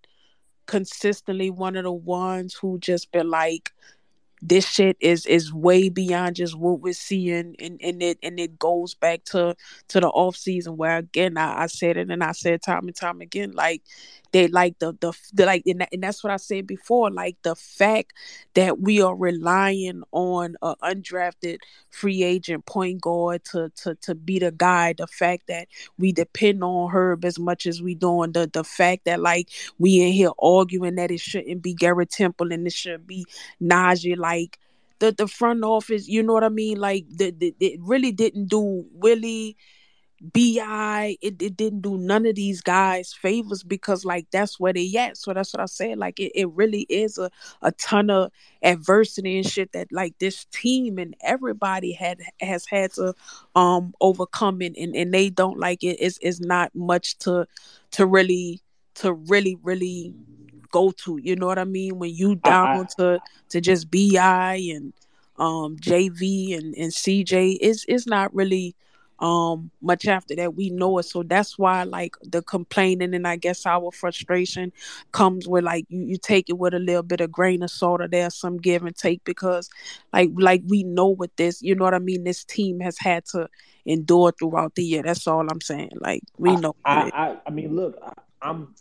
consistently 0.65 1.49
one 1.49 1.76
of 1.76 1.84
the 1.84 1.91
ones 1.91 2.56
who 2.56 2.80
just 2.80 3.11
been 3.11 3.30
like 3.30 3.72
this 4.41 4.68
shit 4.68 4.97
is 4.99 5.26
is 5.26 5.53
way 5.53 5.89
beyond 5.89 6.35
just 6.35 6.57
what 6.57 6.81
we're 6.81 6.93
seeing 6.93 7.55
and, 7.59 7.80
and 7.84 8.01
it 8.01 8.18
and 8.23 8.39
it 8.39 8.57
goes 8.57 8.95
back 8.95 9.23
to 9.23 9.55
to 9.88 9.99
the 9.99 10.07
off 10.09 10.35
season 10.35 10.77
where 10.77 10.97
again 10.97 11.38
I, 11.38 11.63
I 11.63 11.68
said 11.68 11.97
it 11.97 12.09
and 12.09 12.23
I 12.23 12.31
said 12.31 12.61
time 12.63 12.88
and 12.88 12.95
time 12.95 13.22
again 13.22 13.51
like 13.51 13.84
they 14.31 14.47
like 14.47 14.80
the 14.80 14.93
the, 14.99 15.13
the 15.34 15.45
like 15.45 15.63
and, 15.65 15.81
that, 15.81 15.89
and 15.91 16.01
that's 16.01 16.23
what 16.23 16.31
I 16.31 16.38
said 16.38 16.65
before 16.65 17.11
like 17.11 17.38
the 17.43 17.55
fact 17.55 18.13
that 18.55 18.80
we 18.80 19.01
are 19.01 19.15
relying 19.15 20.03
on 20.11 20.55
an 20.61 20.76
undrafted 20.81 21.59
free 21.89 22.23
agent 22.23 22.65
point 22.65 23.01
guard 23.01 23.43
to 23.51 23.69
to 23.76 23.95
to 23.95 24.15
be 24.15 24.39
the 24.39 24.51
guy 24.51 24.93
the 24.93 25.07
fact 25.07 25.47
that 25.47 25.68
we 25.99 26.11
depend 26.11 26.63
on 26.63 26.89
Herb 26.89 27.26
as 27.26 27.38
much 27.38 27.68
as 27.68 27.81
we 27.81 27.93
doing 27.93 28.31
the 28.31 28.49
the 28.51 28.63
fact 28.63 29.05
that 29.05 29.19
like 29.19 29.49
we 29.77 30.01
in 30.01 30.13
here 30.13 30.31
arguing 30.41 30.95
that 30.95 31.11
it 31.11 31.19
shouldn't 31.19 31.61
be 31.61 31.76
Garrett 31.76 32.09
Temple 32.09 32.51
and 32.51 32.65
it 32.65 32.73
should 32.73 33.05
be 33.05 33.26
Naji 33.61 34.18
like 34.18 34.31
like 34.32 34.60
the 34.99 35.12
the 35.12 35.28
front 35.28 35.64
office, 35.64 36.08
you 36.08 36.24
know 36.24 36.34
what 36.34 36.44
I 36.44 36.49
mean? 36.49 36.80
Like 36.80 37.06
the, 37.10 37.32
the 37.32 37.56
it 37.60 37.80
really 37.82 38.12
didn't 38.12 38.48
do 38.48 38.86
Willie 38.94 39.58
Bi, 40.22 41.18
it, 41.20 41.41
it 41.41 41.58
didn't 41.58 41.82
do 41.82 41.98
none 41.98 42.28
of 42.28 42.36
these 42.36 42.62
guys 42.62 43.12
favors 43.12 43.64
because 43.64 44.06
like 44.06 44.28
that's 44.32 44.60
where 44.60 44.72
they 44.72 44.94
at. 44.95 45.18
So 45.18 45.34
that's 45.34 45.52
what 45.52 45.62
I 45.62 45.66
said. 45.66 45.98
Like 45.98 46.20
it, 46.20 46.32
it 46.36 46.49
really 46.52 46.86
is 46.90 47.18
a, 47.18 47.32
a 47.64 47.72
ton 47.72 48.12
of 48.12 48.32
adversity 48.62 49.38
and 49.38 49.48
shit 49.48 49.72
that 49.72 49.91
like 49.91 50.20
this 50.20 50.45
team 50.52 50.99
and 50.99 51.16
everybody 51.24 51.91
had 51.94 52.20
has 52.40 52.68
had 52.68 52.91
to 52.94 53.16
um 53.56 53.95
overcome 53.99 54.62
it 54.62 54.74
and, 54.78 54.95
and 54.95 55.12
they 55.12 55.32
don't 55.32 55.60
like 55.60 55.84
it. 55.84 55.98
It's 55.99 56.20
it's 56.22 56.40
not 56.40 56.70
much 56.76 57.18
to 57.20 57.48
to 57.91 58.06
really 58.06 58.62
to 58.95 59.14
really, 59.14 59.58
really 59.64 60.14
go 60.72 60.91
to. 60.91 61.19
You 61.22 61.35
know 61.35 61.48
what 61.48 61.60
I 61.60 61.65
mean? 61.65 61.99
When 61.99 62.14
you 62.14 62.35
down 62.35 62.88
to 62.98 63.22
to 63.49 63.61
just 63.61 63.91
Bi 63.91 64.56
and 64.73 64.93
um 65.38 65.77
JV 65.77 66.57
and, 66.57 66.76
and 66.76 66.91
CJ, 66.91 67.57
it's 67.61 67.85
it's 67.88 68.07
not 68.07 68.34
really 68.34 68.76
um 69.19 69.69
much 69.81 70.07
after 70.07 70.35
that. 70.35 70.56
We 70.56 70.69
know 70.72 70.98
it. 70.98 71.03
So 71.03 71.23
that's 71.23 71.57
why 71.57 71.84
like 71.84 72.15
the 72.23 72.41
complaining 72.41 73.14
and 73.14 73.27
i 73.27 73.35
guess 73.35 73.65
our 73.65 73.91
frustration 73.91 74.72
comes 75.11 75.48
with 75.48 75.64
like 75.64 75.85
you, 75.89 76.03
you 76.03 76.18
take 76.18 76.49
it 76.49 76.57
with 76.57 76.73
a 76.73 76.80
little 76.80 77.03
bit 77.03 77.22
of 77.22 77.31
grain 77.31 77.61
of 77.61 77.69
salt 77.69 78.02
or 78.02 78.07
there's 78.07 78.35
some 78.35 78.57
give 78.57 78.84
and 78.84 78.95
take 78.95 79.23
because 79.23 79.69
like 80.11 80.30
like 80.35 80.64
we 80.68 80.84
know 80.84 81.07
what 81.07 81.35
this 81.38 81.61
you 81.61 81.76
know 81.76 81.84
what 81.85 81.93
i 81.93 81.99
mean? 81.99 82.23
This 82.23 82.43
team 82.43 82.80
has 82.80 82.98
had 82.98 83.26
to 83.27 83.48
endure 83.85 84.31
throughout 84.31 84.76
the 84.76 84.84
year. 84.84 85.03
That's 85.03 85.27
all 85.27 85.48
i'm 85.49 85.61
saying. 85.61 85.91
Like 85.99 86.23
we 86.38 86.56
know 86.56 86.76
I, 86.85 87.11
I, 87.14 87.38
I 87.45 87.49
mean, 87.52 87.76
look, 87.76 87.98
I, 88.03 88.14
I'm 88.41 88.73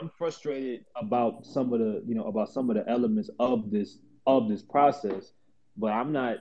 I'm 0.00 0.10
frustrated 0.16 0.84
about 0.96 1.44
some 1.44 1.72
of 1.72 1.80
the 1.80 2.02
you 2.06 2.14
know 2.14 2.24
about 2.24 2.50
some 2.52 2.70
of 2.70 2.76
the 2.76 2.88
elements 2.88 3.30
of 3.38 3.70
this 3.70 3.98
of 4.26 4.48
this 4.48 4.62
process, 4.62 5.32
but 5.76 5.92
I'm 5.92 6.12
not. 6.12 6.38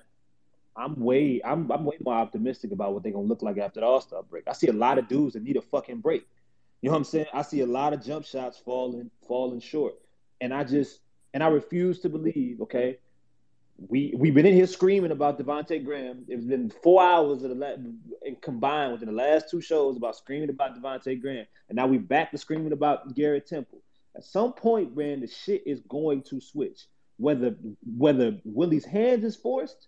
I'm 0.75 0.97
way 0.99 1.41
I'm 1.43 1.69
I'm 1.71 1.83
way 1.83 1.97
more 2.03 2.13
optimistic 2.13 2.71
about 2.71 2.93
what 2.93 3.03
they're 3.03 3.11
gonna 3.11 3.25
look 3.25 3.41
like 3.41 3.57
after 3.57 3.81
the 3.81 3.85
All 3.85 3.99
Star 3.99 4.23
break. 4.23 4.45
I 4.47 4.53
see 4.53 4.67
a 4.67 4.73
lot 4.73 4.97
of 4.97 5.09
dudes 5.09 5.33
that 5.33 5.43
need 5.43 5.57
a 5.57 5.61
fucking 5.61 5.99
break. 5.99 6.25
You 6.81 6.89
know 6.89 6.93
what 6.93 6.99
I'm 6.99 7.03
saying? 7.03 7.25
I 7.33 7.41
see 7.41 7.59
a 7.59 7.65
lot 7.65 7.93
of 7.93 8.03
jump 8.03 8.25
shots 8.25 8.57
falling 8.57 9.11
falling 9.27 9.59
short, 9.59 9.95
and 10.39 10.53
I 10.53 10.63
just 10.63 11.01
and 11.33 11.43
I 11.43 11.47
refuse 11.47 11.99
to 11.99 12.09
believe. 12.09 12.61
Okay, 12.61 12.99
we 13.87 14.13
we've 14.15 14.33
been 14.33 14.45
in 14.45 14.53
here 14.53 14.67
screaming 14.67 15.11
about 15.11 15.39
Devonte' 15.39 15.83
Graham. 15.83 16.25
It's 16.27 16.45
been 16.45 16.71
four 16.83 17.01
hours 17.01 17.43
of 17.43 17.49
the 17.49 18.35
combined 18.41 18.93
within 18.93 19.07
the 19.07 19.15
last 19.15 19.49
two 19.49 19.61
shows 19.61 19.97
about 19.97 20.15
screaming 20.15 20.49
about 20.49 20.75
Devonte' 20.75 21.21
Graham, 21.21 21.45
and 21.69 21.75
now 21.75 21.87
we're 21.87 21.99
back 21.99 22.31
to 22.31 22.37
screaming 22.37 22.73
about 22.73 23.15
Garrett 23.15 23.47
Temple. 23.47 23.81
At 24.15 24.23
some 24.23 24.53
point, 24.53 24.95
man, 24.95 25.21
the 25.21 25.27
shit 25.27 25.63
is 25.65 25.81
going 25.81 26.23
to 26.23 26.39
switch. 26.39 26.87
Whether 27.17 27.55
whether 27.97 28.39
Willie's 28.43 28.85
hands 28.85 29.23
is 29.23 29.35
forced, 29.35 29.87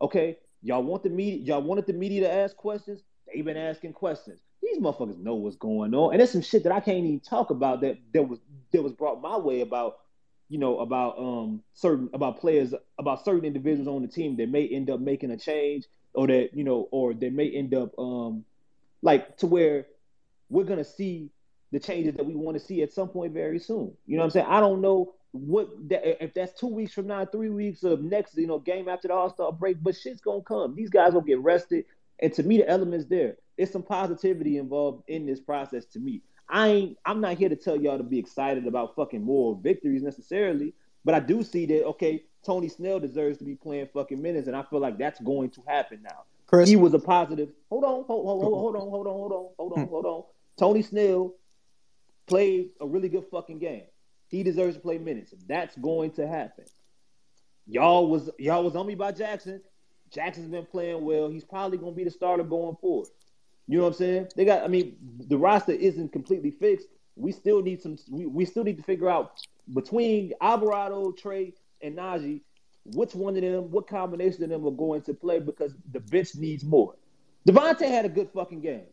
okay. 0.00 0.38
Y'all 0.60 0.82
want 0.82 1.04
the 1.04 1.10
media? 1.10 1.38
Y'all 1.44 1.62
wanted 1.62 1.86
the 1.86 1.92
media 1.92 2.22
to 2.22 2.32
ask 2.32 2.56
questions. 2.56 3.00
They've 3.26 3.44
been 3.44 3.56
asking 3.56 3.92
questions. 3.92 4.40
These 4.60 4.78
motherfuckers 4.78 5.18
know 5.18 5.36
what's 5.36 5.56
going 5.56 5.94
on, 5.94 6.12
and 6.12 6.20
there's 6.20 6.32
some 6.32 6.42
shit 6.42 6.64
that 6.64 6.72
I 6.72 6.80
can't 6.80 6.98
even 6.98 7.20
talk 7.20 7.50
about 7.50 7.80
that 7.82 7.98
that 8.12 8.24
was 8.24 8.40
that 8.72 8.82
was 8.82 8.92
brought 8.92 9.22
my 9.22 9.36
way 9.36 9.60
about 9.60 9.98
you 10.48 10.58
know 10.58 10.78
about 10.78 11.18
um 11.18 11.62
certain 11.74 12.08
about 12.12 12.40
players 12.40 12.74
about 12.98 13.24
certain 13.24 13.44
individuals 13.44 13.88
on 13.88 14.02
the 14.02 14.08
team 14.08 14.36
that 14.36 14.48
may 14.48 14.66
end 14.66 14.90
up 14.90 15.00
making 15.00 15.30
a 15.30 15.36
change 15.36 15.84
or 16.14 16.26
that 16.26 16.50
you 16.54 16.64
know 16.64 16.88
or 16.90 17.14
they 17.14 17.30
may 17.30 17.50
end 17.50 17.74
up 17.74 17.96
um 17.98 18.44
like 19.02 19.36
to 19.36 19.46
where 19.46 19.86
we're 20.48 20.64
gonna 20.64 20.84
see 20.84 21.30
the 21.72 21.78
changes 21.78 22.14
that 22.14 22.24
we 22.24 22.34
want 22.34 22.58
to 22.58 22.64
see 22.64 22.82
at 22.82 22.92
some 22.92 23.08
point 23.08 23.32
very 23.32 23.58
soon. 23.58 23.92
You 24.06 24.16
know 24.16 24.22
what 24.22 24.26
I'm 24.26 24.30
saying? 24.30 24.46
I 24.48 24.60
don't 24.60 24.80
know 24.80 25.14
what 25.32 25.68
that, 25.90 26.24
if 26.24 26.32
that's 26.32 26.58
two 26.58 26.68
weeks 26.68 26.94
from 26.94 27.06
now, 27.06 27.26
three 27.26 27.50
weeks 27.50 27.82
of 27.82 28.00
next, 28.00 28.36
you 28.36 28.46
know, 28.46 28.58
game 28.58 28.88
after 28.88 29.08
the 29.08 29.14
All 29.14 29.30
Star 29.30 29.52
break, 29.52 29.82
but 29.82 29.96
shit's 29.96 30.20
gonna 30.20 30.42
come. 30.42 30.74
These 30.74 30.90
guys 30.90 31.12
will 31.12 31.20
get 31.20 31.40
rested, 31.40 31.84
and 32.20 32.32
to 32.34 32.42
me, 32.42 32.58
the 32.58 32.68
elements 32.68 33.06
there. 33.06 33.36
It's 33.56 33.72
some 33.72 33.82
positivity 33.82 34.56
involved 34.56 35.02
in 35.08 35.26
this 35.26 35.40
process. 35.40 35.84
To 35.86 35.98
me, 35.98 36.22
I 36.48 36.68
ain't. 36.68 36.98
I'm 37.04 37.20
not 37.20 37.36
here 37.36 37.48
to 37.48 37.56
tell 37.56 37.76
y'all 37.76 37.98
to 37.98 38.04
be 38.04 38.18
excited 38.18 38.66
about 38.66 38.94
fucking 38.96 39.22
more 39.22 39.58
victories 39.62 40.02
necessarily, 40.02 40.74
but 41.04 41.14
I 41.14 41.20
do 41.20 41.42
see 41.42 41.66
that 41.66 41.84
okay, 41.86 42.24
Tony 42.44 42.68
Snell 42.68 43.00
deserves 43.00 43.38
to 43.38 43.44
be 43.44 43.54
playing 43.54 43.88
fucking 43.92 44.20
minutes, 44.20 44.46
and 44.46 44.56
I 44.56 44.62
feel 44.62 44.80
like 44.80 44.98
that's 44.98 45.20
going 45.20 45.50
to 45.50 45.62
happen 45.66 46.00
now. 46.02 46.24
Chris? 46.46 46.68
He 46.68 46.76
was 46.76 46.94
a 46.94 46.98
positive. 46.98 47.50
Hold 47.68 47.84
on, 47.84 48.04
hold, 48.04 48.26
hold, 48.26 48.42
hold, 48.42 48.54
hold 48.54 48.76
on, 48.76 48.88
hold 48.88 49.06
on, 49.06 49.12
hold 49.12 49.32
on, 49.32 49.48
hold 49.58 49.72
on, 49.72 49.84
hmm. 49.84 49.90
hold 49.90 50.06
on. 50.06 50.22
Tony 50.58 50.82
Snell 50.82 51.34
played 52.26 52.70
a 52.80 52.86
really 52.86 53.08
good 53.08 53.24
fucking 53.30 53.58
game. 53.58 53.84
He 54.28 54.42
deserves 54.42 54.76
to 54.76 54.80
play 54.80 54.98
minutes. 54.98 55.34
That's 55.46 55.76
going 55.76 56.12
to 56.12 56.26
happen. 56.26 56.64
Y'all 57.66 58.08
was 58.08 58.30
y'all 58.38 58.64
was 58.64 58.74
on 58.76 58.86
me 58.86 58.94
by 58.94 59.12
Jaxson. 59.12 59.60
Jaxson's 60.10 60.48
been 60.48 60.64
playing 60.64 61.04
well. 61.04 61.28
He's 61.28 61.44
probably 61.44 61.76
gonna 61.76 61.92
be 61.92 62.04
the 62.04 62.10
starter 62.10 62.42
going 62.42 62.76
forward. 62.76 63.08
You 63.68 63.76
know 63.76 63.84
what 63.84 63.90
I'm 63.90 63.98
saying? 63.98 64.28
They 64.34 64.46
got. 64.46 64.64
I 64.64 64.68
mean, 64.68 64.96
the 65.28 65.36
roster 65.36 65.72
isn't 65.72 66.10
completely 66.10 66.50
fixed. 66.50 66.88
We 67.16 67.32
still 67.32 67.62
need 67.62 67.82
some. 67.82 67.98
We, 68.10 68.24
we 68.26 68.44
still 68.46 68.64
need 68.64 68.78
to 68.78 68.82
figure 68.82 69.10
out 69.10 69.32
between 69.74 70.32
Alvarado, 70.40 71.12
Trey, 71.12 71.52
and 71.82 71.98
Naji, 71.98 72.40
which 72.86 73.14
one 73.14 73.36
of 73.36 73.42
them, 73.42 73.70
what 73.70 73.86
combination 73.86 74.42
of 74.44 74.50
them 74.50 74.66
are 74.66 74.70
going 74.70 75.02
to 75.02 75.12
play 75.12 75.38
because 75.38 75.74
the 75.92 76.00
bench 76.00 76.34
needs 76.34 76.64
more. 76.64 76.94
Devonte' 77.46 77.86
had 77.86 78.06
a 78.06 78.08
good 78.08 78.30
fucking 78.32 78.62
game. 78.62 78.86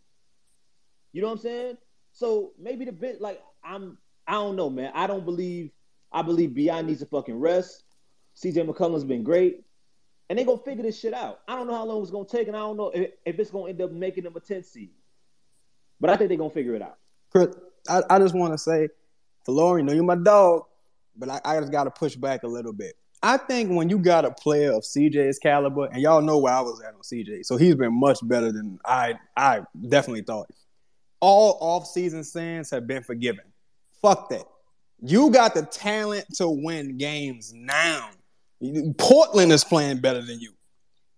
You 1.14 1.22
know 1.22 1.28
what 1.28 1.36
I'm 1.36 1.40
saying? 1.40 1.78
So 2.12 2.52
maybe 2.60 2.84
the 2.84 2.92
bench, 2.92 3.22
like 3.22 3.42
I'm, 3.64 3.98
I 4.28 4.34
don't 4.34 4.58
know, 4.58 4.70
man. 4.70 4.92
I 4.94 5.08
don't 5.08 5.24
believe. 5.24 5.72
I 6.12 6.22
believe 6.22 6.54
Bi 6.56 6.82
needs 6.82 7.02
a 7.02 7.06
fucking 7.06 7.40
rest. 7.40 7.84
CJ 8.38 8.68
McCollum's 8.68 9.06
been 9.06 9.24
great 9.24 9.62
and 10.30 10.40
they 10.40 10.44
gonna 10.44 10.58
figure 10.58 10.84
this 10.84 11.00
shit 11.00 11.14
out. 11.14 11.42
I 11.48 11.56
don't 11.56 11.68
know 11.68 11.76
how 11.76 11.86
long 11.86 12.02
it's 12.02 12.12
gonna 12.12 12.28
take, 12.28 12.48
and 12.48 12.56
I 12.56 12.60
don't 12.60 12.78
know 12.78 12.90
if, 12.90 13.12
if 13.26 13.40
it's 13.40 13.52
gonna 13.52 13.70
end 13.70 13.82
up 13.82 13.92
making 13.92 14.24
them 14.24 14.36
a 14.36 14.40
10 14.40 14.64
seed. 14.64 14.92
But 16.00 16.10
I 16.10 16.18
think 16.18 16.30
they're 16.30 16.38
gonna 16.38 16.50
figure 16.50 16.76
it 16.76 16.82
out. 16.82 16.98
Chris, 17.32 17.56
I, 17.90 18.02
I 18.10 18.20
just 18.20 18.36
want 18.36 18.54
to 18.54 18.58
say, 18.58 18.90
Valori, 19.48 19.84
know 19.84 19.94
you're 19.94 20.04
my 20.04 20.16
dog, 20.16 20.64
but 21.16 21.30
I, 21.30 21.42
I 21.46 21.60
just 21.60 21.72
got 21.72 21.86
to 21.86 21.92
push 21.92 22.16
back 22.16 22.44
a 22.44 22.48
little 22.48 22.74
bit. 22.74 22.96
I 23.22 23.38
think 23.38 23.72
when 23.72 23.90
you 23.90 23.98
got 23.98 24.26
a 24.26 24.32
player 24.32 24.72
of 24.72 24.84
CJ's 24.84 25.40
caliber, 25.40 25.86
and 25.86 26.02
y'all 26.02 26.22
know 26.22 26.38
where 26.38 26.54
I 26.54 26.62
was 26.62 26.82
at 26.82 26.94
on 26.94 27.02
CJ, 27.02 27.46
so 27.46 27.58
he's 27.58 27.76
been 27.76 27.98
much 27.98 28.20
better 28.24 28.52
than 28.52 28.80
I 28.86 29.16
I 29.36 29.62
definitely 29.88 30.22
thought. 30.24 30.50
All 31.22 31.58
off-season 31.60 32.24
sins 32.24 32.70
have 32.70 32.86
been 32.86 33.02
forgiven. 33.02 33.46
Fuck 34.02 34.30
that. 34.30 34.46
You 35.02 35.32
got 35.32 35.54
the 35.54 35.64
talent 35.64 36.26
to 36.36 36.48
win 36.48 36.98
games 36.98 37.52
now. 37.54 38.10
Portland 38.98 39.52
is 39.52 39.64
playing 39.64 40.00
better 40.00 40.22
than 40.22 40.40
you. 40.40 40.52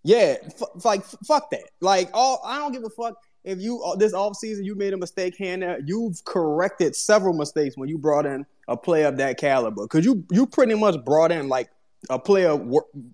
Yeah, 0.04 0.38
f- 0.46 0.86
like 0.86 1.02
f- 1.02 1.16
fuck 1.26 1.50
that. 1.52 1.70
Like 1.82 2.10
all 2.14 2.42
I 2.46 2.60
don't 2.60 2.72
give 2.72 2.84
a 2.84 2.90
fuck 2.90 3.16
if 3.44 3.60
you 3.60 3.82
uh, 3.84 3.96
this 3.96 4.14
offseason 4.14 4.64
you 4.64 4.76
made 4.76 4.94
a 4.94 4.98
mistake 4.98 5.36
there. 5.38 5.80
You've 5.86 6.24
corrected 6.26 6.96
several 6.96 7.34
mistakes 7.34 7.76
when 7.78 7.90
you 7.90 7.98
brought 7.98 8.26
in 8.26 8.46
a 8.68 8.78
player 8.78 9.08
of 9.08 9.18
that 9.18 9.38
caliber 9.38 9.84
because 9.84 10.06
you 10.06 10.24
you 10.32 10.46
pretty 10.46 10.76
much 10.76 11.04
brought 11.04 11.32
in 11.32 11.50
like 11.50 11.70
a 12.10 12.20
player 12.20 12.58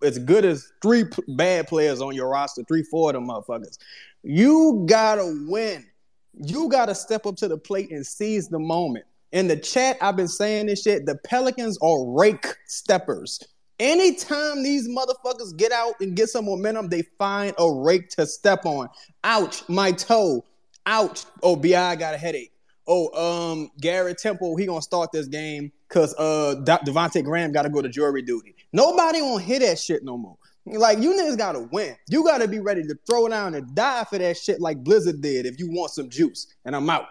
as 0.03 0.19
good 0.19 0.45
as 0.45 0.71
three 0.81 1.05
bad 1.29 1.67
players 1.67 2.01
on 2.01 2.13
your 2.13 2.29
roster, 2.29 2.63
three 2.67 2.83
four 2.83 3.09
of 3.09 3.15
them 3.15 3.27
motherfuckers. 3.27 3.77
You 4.23 4.85
gotta 4.87 5.35
win. 5.47 5.85
You 6.33 6.69
gotta 6.69 6.95
step 6.95 7.25
up 7.25 7.35
to 7.37 7.47
the 7.47 7.57
plate 7.57 7.91
and 7.91 8.05
seize 8.05 8.49
the 8.49 8.59
moment. 8.59 9.05
In 9.31 9.47
the 9.47 9.57
chat, 9.57 9.97
I've 9.99 10.15
been 10.15 10.27
saying 10.27 10.67
this 10.67 10.83
shit. 10.83 11.07
The 11.07 11.17
Pelicans 11.25 11.77
are 11.81 12.05
rake 12.05 12.45
steppers. 12.67 13.39
Anytime 13.84 14.64
these 14.64 14.88
motherfuckers 14.88 15.57
get 15.57 15.73
out 15.73 15.95
and 15.99 16.15
get 16.15 16.30
some 16.30 16.45
momentum, 16.45 16.88
they 16.88 17.01
find 17.19 17.53
a 17.60 17.69
rake 17.69 18.07
to 18.11 18.26
step 18.26 18.65
on. 18.65 18.88
Ouch, 19.26 19.68
my 19.68 19.91
toe. 19.91 20.45
Ouch. 20.85 21.26
Oh, 21.43 21.57
Bi 21.57 21.97
got 21.97 22.14
a 22.14 22.18
headache. 22.18 22.53
Oh, 22.88 23.11
um, 23.11 23.69
Garrett 23.81 24.19
Temple, 24.19 24.55
he 24.55 24.65
gonna 24.65 24.81
start 24.81 25.11
this 25.11 25.27
game 25.27 25.69
because 25.89 26.15
uh 26.18 26.55
De- 26.64 26.80
Devonte' 26.85 27.26
Graham 27.26 27.51
gotta 27.51 27.69
go 27.69 27.81
to 27.81 27.89
jury 27.89 28.22
duty. 28.22 28.55
Nobody 28.72 29.19
gonna 29.19 29.43
hit 29.43 29.60
that 29.60 29.77
shit 29.77 30.05
no 30.05 30.18
more. 30.18 30.38
Like 30.65 30.99
you 30.99 31.11
niggas 31.11 31.38
gotta 31.38 31.68
win. 31.73 31.97
You 32.07 32.23
gotta 32.23 32.47
be 32.47 32.60
ready 32.60 32.84
to 32.84 32.95
throw 33.05 33.27
down 33.27 33.53
and 33.53 33.76
die 33.76 34.05
for 34.05 34.18
that 34.18 34.38
shit 34.38 34.61
like 34.61 34.81
Blizzard 34.81 35.19
did 35.19 35.45
if 35.45 35.60
you 35.60 35.69
want 35.69 35.91
some 35.91 36.10
juice. 36.10 36.47
And 36.64 36.73
I'm 36.73 36.89
out. 36.89 37.07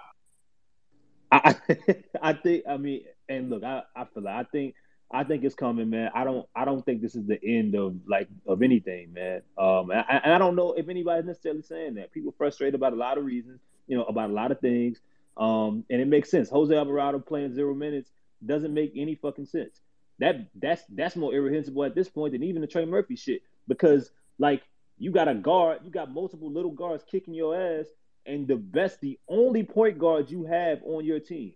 I 1.30 1.54
I 2.22 2.32
think 2.32 2.64
I 2.66 2.78
mean, 2.78 3.04
and 3.28 3.50
look, 3.50 3.62
I, 3.62 3.82
I 3.94 4.06
feel 4.06 4.22
like 4.22 4.34
I 4.34 4.44
think 4.50 4.74
I 5.12 5.24
think 5.24 5.44
it's 5.44 5.54
coming, 5.54 5.90
man. 5.90 6.10
I 6.14 6.24
don't 6.24 6.48
I 6.56 6.64
don't 6.64 6.84
think 6.84 7.02
this 7.02 7.14
is 7.14 7.26
the 7.26 7.38
end 7.44 7.74
of 7.74 7.94
like 8.06 8.28
of 8.46 8.62
anything, 8.62 9.12
man. 9.12 9.42
Um, 9.58 9.90
and 9.90 10.00
I, 10.00 10.34
I 10.34 10.38
don't 10.38 10.56
know 10.56 10.72
if 10.72 10.88
anybody's 10.88 11.26
necessarily 11.26 11.62
saying 11.62 11.94
that. 11.94 12.12
People 12.12 12.34
frustrated 12.36 12.74
about 12.74 12.94
a 12.94 12.96
lot 12.96 13.18
of 13.18 13.24
reasons, 13.24 13.60
you 13.86 13.96
know, 13.96 14.04
about 14.04 14.30
a 14.30 14.32
lot 14.32 14.50
of 14.50 14.60
things. 14.60 14.98
Um, 15.36 15.84
and 15.90 16.00
it 16.00 16.08
makes 16.08 16.30
sense. 16.30 16.48
Jose 16.48 16.74
Alvarado 16.74 17.18
playing 17.18 17.54
zero 17.54 17.74
minutes 17.74 18.10
doesn't 18.44 18.72
make 18.72 18.92
any 18.96 19.14
fucking 19.14 19.46
sense. 19.46 19.80
That 20.18 20.48
that's 20.54 20.82
that's 20.88 21.16
more 21.16 21.34
irrehensible 21.34 21.84
at 21.84 21.94
this 21.94 22.08
point 22.08 22.32
than 22.32 22.42
even 22.42 22.62
the 22.62 22.68
Trey 22.68 22.84
Murphy 22.86 23.16
shit 23.16 23.42
because 23.68 24.10
like 24.38 24.62
you 24.98 25.10
got 25.10 25.28
a 25.28 25.34
guard, 25.34 25.80
you 25.84 25.90
got 25.90 26.12
multiple 26.12 26.50
little 26.50 26.70
guards 26.70 27.04
kicking 27.10 27.34
your 27.34 27.54
ass, 27.54 27.86
and 28.24 28.46
the 28.46 28.56
best, 28.56 29.00
the 29.00 29.18
only 29.28 29.62
point 29.62 29.98
guard 29.98 30.30
you 30.30 30.44
have 30.44 30.80
on 30.84 31.04
your 31.04 31.20
team. 31.20 31.54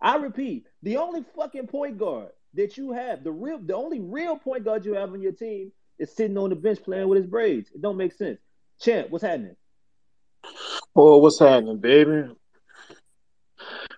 I 0.00 0.16
repeat, 0.16 0.66
the 0.82 0.98
only 0.98 1.24
fucking 1.34 1.68
point 1.68 1.98
guard 1.98 2.30
that 2.54 2.76
you 2.76 2.92
have. 2.92 3.24
The 3.24 3.32
real, 3.32 3.58
the 3.58 3.74
only 3.74 4.00
real 4.00 4.36
point 4.36 4.64
guard 4.64 4.84
you 4.84 4.94
have 4.94 5.12
on 5.12 5.20
your 5.20 5.32
team 5.32 5.72
is 5.98 6.14
sitting 6.14 6.38
on 6.38 6.50
the 6.50 6.56
bench 6.56 6.82
playing 6.82 7.08
with 7.08 7.18
his 7.18 7.26
braids. 7.26 7.70
It 7.74 7.82
don't 7.82 7.96
make 7.96 8.12
sense. 8.12 8.38
Champ, 8.80 9.10
what's 9.10 9.24
happening? 9.24 9.56
Oh, 10.96 11.18
what's 11.18 11.38
happening, 11.38 11.78
baby? 11.78 12.34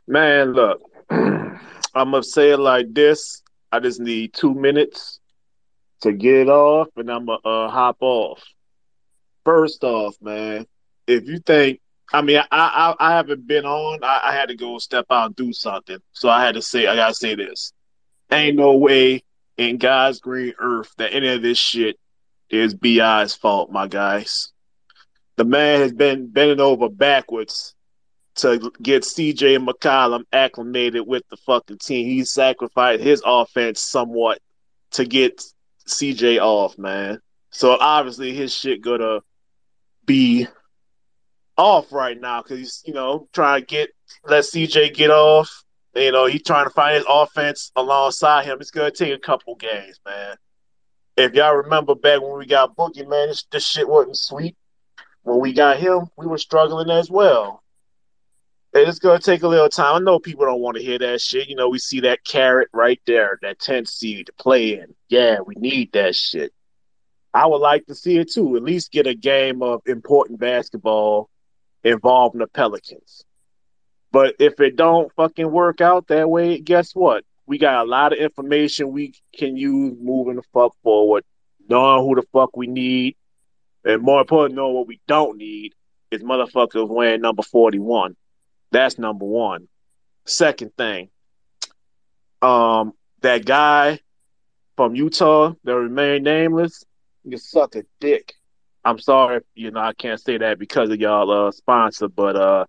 Man, 0.06 0.52
look, 0.52 0.80
I'm 1.10 1.60
gonna 1.94 2.22
say 2.22 2.50
it 2.50 2.58
like 2.58 2.92
this. 2.92 3.42
I 3.72 3.80
just 3.80 4.00
need 4.00 4.32
two 4.32 4.54
minutes 4.54 5.18
to 6.02 6.12
get 6.12 6.34
it 6.34 6.48
off, 6.48 6.88
and 6.96 7.10
I'm 7.10 7.26
gonna 7.26 7.38
uh, 7.44 7.68
hop 7.68 7.96
off. 8.00 8.42
First 9.44 9.82
off, 9.82 10.14
man, 10.20 10.66
if 11.06 11.26
you 11.26 11.38
think, 11.40 11.80
I 12.12 12.22
mean, 12.22 12.38
I 12.38 12.44
I, 12.50 12.94
I 12.98 13.16
haven't 13.16 13.46
been 13.46 13.64
on. 13.64 14.04
I, 14.04 14.20
I 14.24 14.32
had 14.32 14.48
to 14.48 14.56
go 14.56 14.78
step 14.78 15.06
out 15.10 15.26
and 15.26 15.36
do 15.36 15.52
something, 15.52 15.98
so 16.12 16.28
I 16.28 16.44
had 16.44 16.54
to 16.54 16.62
say, 16.62 16.86
I 16.86 16.94
gotta 16.94 17.14
say 17.14 17.34
this. 17.34 17.72
Ain't 18.30 18.56
no 18.56 18.76
way 18.76 19.22
in 19.56 19.78
God's 19.78 20.20
green 20.20 20.54
earth 20.58 20.92
that 20.98 21.14
any 21.14 21.28
of 21.28 21.42
this 21.42 21.58
shit 21.58 21.98
is 22.50 22.74
Bi's 22.74 23.34
fault, 23.34 23.70
my 23.70 23.86
guys. 23.86 24.52
The 25.36 25.44
man 25.44 25.80
has 25.80 25.92
been 25.92 26.28
bending 26.28 26.60
over 26.60 26.88
backwards 26.88 27.74
to 28.36 28.72
get 28.82 29.02
CJ 29.02 29.66
McCollum 29.66 30.24
acclimated 30.32 31.06
with 31.06 31.22
the 31.30 31.36
fucking 31.38 31.78
team. 31.78 32.06
He 32.06 32.24
sacrificed 32.24 33.02
his 33.02 33.22
offense 33.24 33.80
somewhat 33.80 34.38
to 34.92 35.04
get 35.04 35.42
CJ 35.88 36.38
off, 36.40 36.78
man. 36.78 37.20
So 37.50 37.76
obviously 37.78 38.34
his 38.34 38.54
shit 38.54 38.82
gonna 38.82 39.20
be 40.04 40.46
off 41.56 41.92
right 41.92 42.20
now 42.20 42.42
because 42.42 42.58
he's 42.58 42.82
you 42.86 42.92
know 42.92 43.28
trying 43.32 43.60
to 43.60 43.66
get 43.66 43.90
let 44.24 44.44
CJ 44.44 44.94
get 44.94 45.10
off. 45.10 45.64
You 45.96 46.12
know 46.12 46.26
he's 46.26 46.42
trying 46.42 46.64
to 46.64 46.70
find 46.70 46.96
his 46.96 47.06
offense 47.08 47.72
alongside 47.74 48.44
him. 48.44 48.58
It's 48.60 48.70
gonna 48.70 48.90
take 48.90 49.14
a 49.14 49.18
couple 49.18 49.54
games, 49.54 49.98
man. 50.04 50.36
If 51.16 51.32
y'all 51.32 51.56
remember 51.56 51.94
back 51.94 52.20
when 52.20 52.36
we 52.36 52.44
got 52.44 52.76
Boogie, 52.76 53.08
man, 53.08 53.28
this, 53.28 53.46
this 53.50 53.66
shit 53.66 53.88
wasn't 53.88 54.18
sweet. 54.18 54.56
When 55.22 55.40
we 55.40 55.54
got 55.54 55.78
him, 55.78 56.08
we 56.16 56.26
were 56.26 56.36
struggling 56.36 56.90
as 56.90 57.10
well. 57.10 57.62
And 58.74 58.86
it's 58.86 58.98
gonna 58.98 59.18
take 59.18 59.42
a 59.42 59.48
little 59.48 59.70
time. 59.70 59.96
I 59.96 60.04
know 60.04 60.18
people 60.18 60.44
don't 60.44 60.60
want 60.60 60.76
to 60.76 60.82
hear 60.82 60.98
that 60.98 61.22
shit. 61.22 61.48
You 61.48 61.56
know, 61.56 61.70
we 61.70 61.78
see 61.78 62.00
that 62.00 62.24
carrot 62.24 62.68
right 62.74 63.00
there, 63.06 63.38
that 63.40 63.58
10 63.58 63.86
seed 63.86 64.26
to 64.26 64.32
play 64.34 64.78
in. 64.78 64.94
Yeah, 65.08 65.38
we 65.40 65.54
need 65.54 65.92
that 65.92 66.14
shit. 66.14 66.52
I 67.32 67.46
would 67.46 67.58
like 67.58 67.86
to 67.86 67.94
see 67.94 68.18
it 68.18 68.30
too. 68.30 68.54
At 68.56 68.62
least 68.62 68.92
get 68.92 69.06
a 69.06 69.14
game 69.14 69.62
of 69.62 69.80
important 69.86 70.40
basketball 70.40 71.30
involving 71.84 72.40
the 72.40 72.46
Pelicans. 72.46 73.25
But 74.16 74.36
if 74.38 74.58
it 74.60 74.76
don't 74.76 75.12
fucking 75.12 75.50
work 75.50 75.82
out 75.82 76.06
that 76.06 76.30
way, 76.30 76.58
guess 76.58 76.94
what? 76.94 77.22
We 77.44 77.58
got 77.58 77.84
a 77.84 77.86
lot 77.86 78.14
of 78.14 78.18
information 78.18 78.92
we 78.92 79.12
can 79.36 79.58
use 79.58 79.94
moving 80.00 80.36
the 80.36 80.42
fuck 80.54 80.74
forward, 80.82 81.22
knowing 81.68 82.02
who 82.02 82.14
the 82.14 82.26
fuck 82.32 82.56
we 82.56 82.66
need, 82.66 83.14
and 83.84 84.00
more 84.00 84.22
important, 84.22 84.54
knowing 84.54 84.74
what 84.74 84.86
we 84.86 85.02
don't 85.06 85.36
need 85.36 85.74
is 86.10 86.22
motherfuckers 86.22 86.88
wearing 86.88 87.20
number 87.20 87.42
41. 87.42 88.16
That's 88.72 88.98
number 88.98 89.26
one. 89.26 89.68
Second 90.24 90.74
thing, 90.78 91.10
um, 92.40 92.94
that 93.20 93.44
guy 93.44 94.00
from 94.78 94.94
Utah 94.94 95.52
that 95.64 95.76
remained 95.76 96.24
nameless, 96.24 96.86
you 97.22 97.36
suck 97.36 97.76
a 97.76 97.82
dick. 98.00 98.32
I'm 98.82 98.98
sorry, 98.98 99.42
you 99.54 99.72
know 99.72 99.80
I 99.80 99.92
can't 99.92 100.18
say 100.18 100.38
that 100.38 100.58
because 100.58 100.88
of 100.88 100.98
y'all 100.98 101.48
uh, 101.48 101.50
sponsor, 101.50 102.08
but 102.08 102.34
uh, 102.34 102.64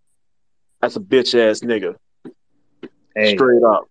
that's 0.81 0.95
a 0.95 0.99
bitch 0.99 1.33
ass 1.37 1.61
nigga. 1.61 1.95
Hey. 3.15 3.35
Straight 3.35 3.63
up. 3.63 3.89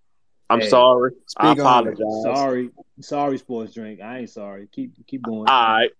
I'm 0.48 0.60
Hey. 0.60 0.68
sorry. 0.68 1.12
I 1.36 1.52
Speak 1.52 1.64
on 1.64 1.88
it. 1.88 1.94
apologize. 1.94 2.22
Sorry, 2.22 2.70
sorry, 3.00 3.38
sports 3.38 3.74
drink. 3.74 4.00
I 4.00 4.18
ain't 4.20 4.30
sorry. 4.30 4.68
Keep 4.72 5.06
keep 5.06 5.22
going. 5.22 5.48
All 5.48 5.66
right. 5.68 5.90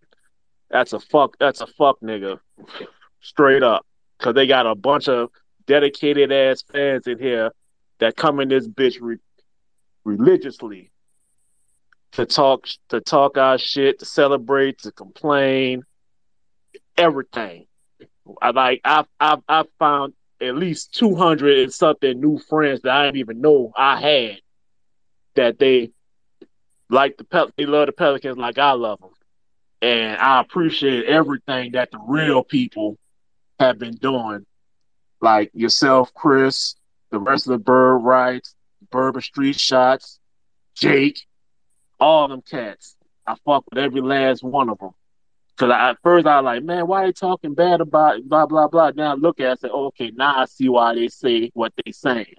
That's 0.71 0.93
a 0.93 1.01
fuck. 1.01 1.37
That's 1.39 1.61
a 1.61 1.67
fuck 1.67 2.01
nigga. 2.01 2.39
Straight 3.21 3.63
up. 3.63 3.85
Because 4.19 4.35
they 4.35 4.47
got 4.47 4.67
a 4.67 4.75
bunch 4.75 5.09
of 5.09 5.31
dedicated 5.67 6.33
ass 6.33 6.63
fans 6.73 7.07
in 7.07 7.19
here 7.19 7.51
that 7.99 8.17
come 8.17 8.41
in 8.41 8.49
this 8.49 8.67
bitch 8.69 8.99
re- 9.01 9.19
religiously 10.05 10.91
to 12.13 12.25
talk 12.25 12.67
to 12.89 13.01
talk 13.01 13.37
our 13.37 13.59
shit, 13.59 13.99
to 13.99 14.05
celebrate, 14.05 14.79
to 14.79 14.93
complain, 14.93 15.83
everything. 16.97 17.67
I 18.41 18.51
like 18.51 18.81
I've 18.85 19.07
I've 19.21 19.43
I've 19.49 19.67
found 19.79 20.15
at 20.41 20.57
least 20.57 20.95
two 20.95 21.15
hundred 21.15 21.59
and 21.59 21.73
something 21.73 22.21
new 22.21 22.39
friends 22.39 22.83
that 22.83 22.93
I 22.93 23.07
didn't 23.07 23.19
even 23.19 23.41
know 23.41 23.73
I 23.77 24.01
had 24.01 24.39
that 25.35 25.59
they 25.59 25.91
like 26.89 27.17
the 27.17 27.25
Pel- 27.25 27.51
they 27.57 27.67
love 27.67 27.87
the 27.87 27.93
Pelicans 27.93 28.39
like 28.39 28.59
I 28.59 28.73
love 28.73 29.01
them, 29.01 29.11
and 29.83 30.19
I 30.19 30.41
appreciate 30.41 31.07
everything 31.07 31.73
that 31.73 31.91
the 31.91 31.99
real 31.99 32.43
people 32.45 32.97
have 33.59 33.79
been 33.79 33.95
doing, 33.97 34.47
like 35.21 35.51
yourself, 35.55 36.13
Chris, 36.15 36.77
the 37.11 37.19
rest 37.19 37.47
of 37.47 37.53
the 37.53 37.59
Bird 37.59 37.99
Writes, 37.99 38.55
Bourbon 38.91 39.23
Street 39.23 39.59
Shots, 39.59 40.19
Jake, 40.75 41.19
all 41.99 42.29
them 42.29 42.43
cats. 42.43 42.97
I 43.27 43.35
fuck 43.45 43.65
with 43.71 43.79
every 43.79 44.01
last 44.03 44.45
one 44.45 44.69
of 44.69 44.79
them. 44.79 44.91
Cause 45.57 45.71
I, 45.71 45.91
at 45.91 45.99
first 46.03 46.27
I 46.27 46.41
was 46.41 46.45
like, 46.45 46.65
man, 46.65 46.87
why 46.87 47.05
are 47.05 47.07
they 47.07 47.13
talking 47.13 47.55
bad 47.55 47.81
about 47.81 48.19
it? 48.19 48.29
blah 48.29 48.47
blah 48.47 48.69
blah? 48.69 48.93
Now 48.95 49.13
I 49.13 49.15
look 49.15 49.41
at 49.41 49.47
it 49.47 49.51
and 49.51 49.61
say, 49.61 49.69
oh, 49.73 49.87
okay, 49.87 50.13
now 50.15 50.41
I 50.41 50.45
see 50.45 50.69
why 50.69 50.95
they 50.95 51.09
say 51.09 51.51
what 51.55 51.73
they 51.83 51.93
saying. 51.93 52.35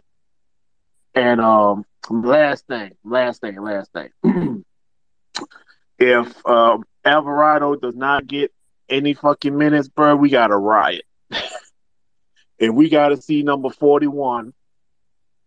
And 1.15 1.41
um, 1.41 1.84
last 2.10 2.68
thing, 2.68 2.91
last 3.03 3.41
thing, 3.41 3.60
last 3.60 3.91
thing. 3.91 4.10
if 5.99 6.45
um, 6.48 6.84
Alvarado 7.03 7.76
does 7.76 7.95
not 7.95 8.27
get 8.27 8.53
any 8.88 9.15
fucking 9.15 9.57
minutes, 9.57 9.88
bro, 9.88 10.15
we 10.15 10.30
got 10.30 10.52
a 10.52 10.57
riot. 10.57 11.06
and 12.60 12.76
we 12.76 12.89
got 12.89 13.10
to 13.10 13.18
see 13.22 13.41
number 13.44 13.69
forty-one 13.69 14.53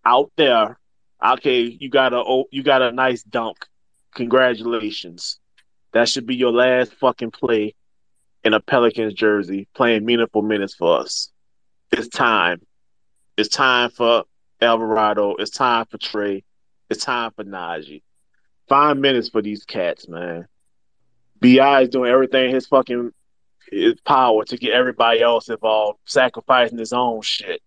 out 0.05 0.33
there. 0.37 0.79
Okay, 1.25 1.61
you 1.63 1.89
got 1.89 2.13
a 2.13 2.17
oh, 2.17 2.47
you 2.51 2.63
got 2.63 2.83
a 2.83 2.91
nice 2.93 3.23
dunk. 3.23 3.59
Congratulations. 4.15 5.40
That 5.93 6.09
should 6.09 6.27
be 6.27 6.37
your 6.37 6.53
last 6.53 6.95
fucking 6.95 7.33
play 7.33 7.75
in 8.45 8.55
a 8.55 8.61
Pelicans 8.61 9.15
jersey, 9.15 9.69
playing 9.75 10.05
meaningful 10.05 10.43
minutes 10.43 10.75
for 10.75 11.01
us. 11.01 11.31
It's 11.91 12.09
time. 12.09 12.61
It's 13.37 13.49
time 13.49 13.91
for 13.91 14.25
Alvarado. 14.61 15.35
It's 15.37 15.51
time 15.51 15.87
for 15.91 15.99
Trey. 15.99 16.45
It's 16.89 17.05
time 17.05 17.33
for 17.33 17.45
Naji. 17.45 18.03
Five 18.69 18.97
minutes 18.97 19.29
for 19.29 19.43
these 19.43 19.65
cats, 19.65 20.09
man. 20.09 20.47
Bi 21.41 21.83
is 21.83 21.89
doing 21.89 22.11
everything 22.11 22.55
his 22.55 22.67
fucking 22.67 23.13
his 23.71 24.01
power 24.01 24.45
to 24.45 24.57
get 24.57 24.73
everybody 24.73 25.23
else 25.23 25.49
involved, 25.49 25.99
sacrificing 26.05 26.79
his 26.79 26.93
own 26.93 27.23
shit. 27.23 27.63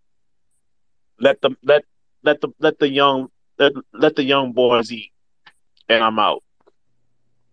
Let 1.19 1.41
the 1.41 1.55
let 1.63 1.85
let 2.23 2.41
the 2.41 2.49
let 2.59 2.79
the 2.79 2.89
young 2.89 3.29
let, 3.57 3.73
let 3.93 4.15
the 4.15 4.23
young 4.23 4.53
boys 4.53 4.91
eat. 4.91 5.11
And 5.89 6.03
I'm 6.03 6.19
out. 6.19 6.42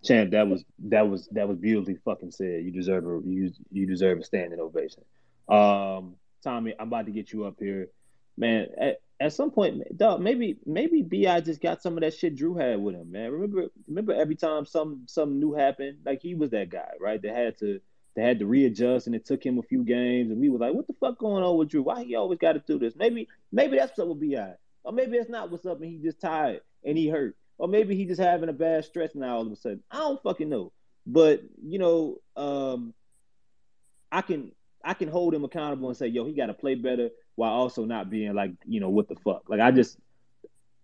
Champ, 0.03 0.31
that 0.31 0.49
was 0.49 0.65
that 0.79 1.09
was 1.09 1.29
that 1.33 1.49
was 1.49 1.59
beautifully 1.59 1.97
fucking 2.05 2.31
said. 2.31 2.65
You 2.65 2.71
deserve 2.71 3.05
a 3.07 3.21
you 3.27 3.53
you 3.71 3.87
deserve 3.87 4.19
a 4.19 4.25
standing 4.25 4.61
ovation. 4.61 5.05
Um, 5.49 6.17
Tommy, 6.43 6.75
I'm 6.79 6.89
about 6.89 7.07
to 7.07 7.13
get 7.13 7.33
you 7.33 7.45
up 7.45 7.57
here, 7.59 7.89
man. 8.37 8.69
At, 8.81 9.01
at 9.21 9.35
some 9.35 9.51
point, 9.51 9.83
dog, 9.97 10.21
maybe 10.21 10.57
maybe 10.65 11.03
Bi 11.03 11.41
just 11.41 11.61
got 11.61 11.83
some 11.83 11.95
of 11.95 12.01
that 12.01 12.15
shit 12.15 12.35
Drew 12.35 12.55
had 12.55 12.81
with 12.81 12.95
him, 12.95 13.13
man. 13.13 13.31
Remember 13.31 13.67
remember 13.87 14.15
every 14.15 14.37
time 14.37 14.65
some 14.65 15.03
something 15.07 15.39
new 15.39 15.53
happened, 15.53 15.99
like 16.07 16.23
he 16.23 16.35
was 16.35 16.51
that 16.51 16.71
guy, 16.71 16.93
right? 16.99 17.21
That 17.21 17.37
had 17.37 17.59
to 17.59 17.81
they 18.17 18.23
had 18.23 18.39
to 18.39 18.47
readjust, 18.47 19.07
and 19.07 19.15
it 19.15 19.27
took 19.27 19.45
him 19.45 19.59
a 19.59 19.63
few 19.63 19.85
games, 19.85 20.31
and 20.31 20.41
we 20.41 20.49
were 20.49 20.59
like, 20.59 20.73
what 20.73 20.87
the 20.87 20.95
fuck 20.99 21.19
going 21.19 21.45
on 21.45 21.59
with 21.59 21.69
Drew? 21.69 21.83
Why 21.83 22.03
he 22.05 22.15
always 22.15 22.39
got 22.39 22.55
to 22.55 22.63
do 22.67 22.79
this? 22.79 22.95
Maybe 22.97 23.29
maybe 23.53 23.77
that's 23.77 23.91
what's 23.91 24.01
up 24.01 24.09
with 24.09 24.21
Bi, 24.21 24.55
or 24.85 24.93
maybe 24.93 25.19
that's 25.19 25.31
not 25.31 25.51
what's 25.51 25.67
up, 25.67 25.83
and 25.83 25.91
he 25.91 25.99
just 25.99 26.21
tired 26.21 26.63
and 26.85 26.97
he 26.97 27.09
hurt. 27.09 27.37
Or 27.61 27.69
maybe 27.69 27.95
he 27.95 28.07
just 28.07 28.21
having 28.21 28.49
a 28.49 28.55
bad 28.55 28.87
stretch 28.87 29.15
now 29.15 29.37
all 29.37 29.47
of 29.47 29.53
a 29.53 29.57
sudden. 29.57 29.83
I 29.91 29.99
don't 29.99 30.23
fucking 30.23 30.49
know. 30.49 30.73
But 31.07 31.43
you 31.63 31.79
know, 31.79 32.17
um, 32.35 32.95
I 34.11 34.23
can 34.23 34.53
I 34.83 34.95
can 34.95 35.09
hold 35.09 35.35
him 35.35 35.45
accountable 35.45 35.89
and 35.89 35.97
say, 35.97 36.07
yo, 36.07 36.25
he 36.25 36.33
got 36.33 36.47
to 36.47 36.55
play 36.55 36.75
better 36.75 37.11
while 37.35 37.53
also 37.53 37.85
not 37.85 38.09
being 38.09 38.33
like, 38.33 38.53
you 38.65 38.81
know, 38.81 38.89
what 38.89 39.09
the 39.09 39.17
fuck. 39.17 39.43
Like 39.51 39.61
I 39.61 39.73
just 39.73 39.99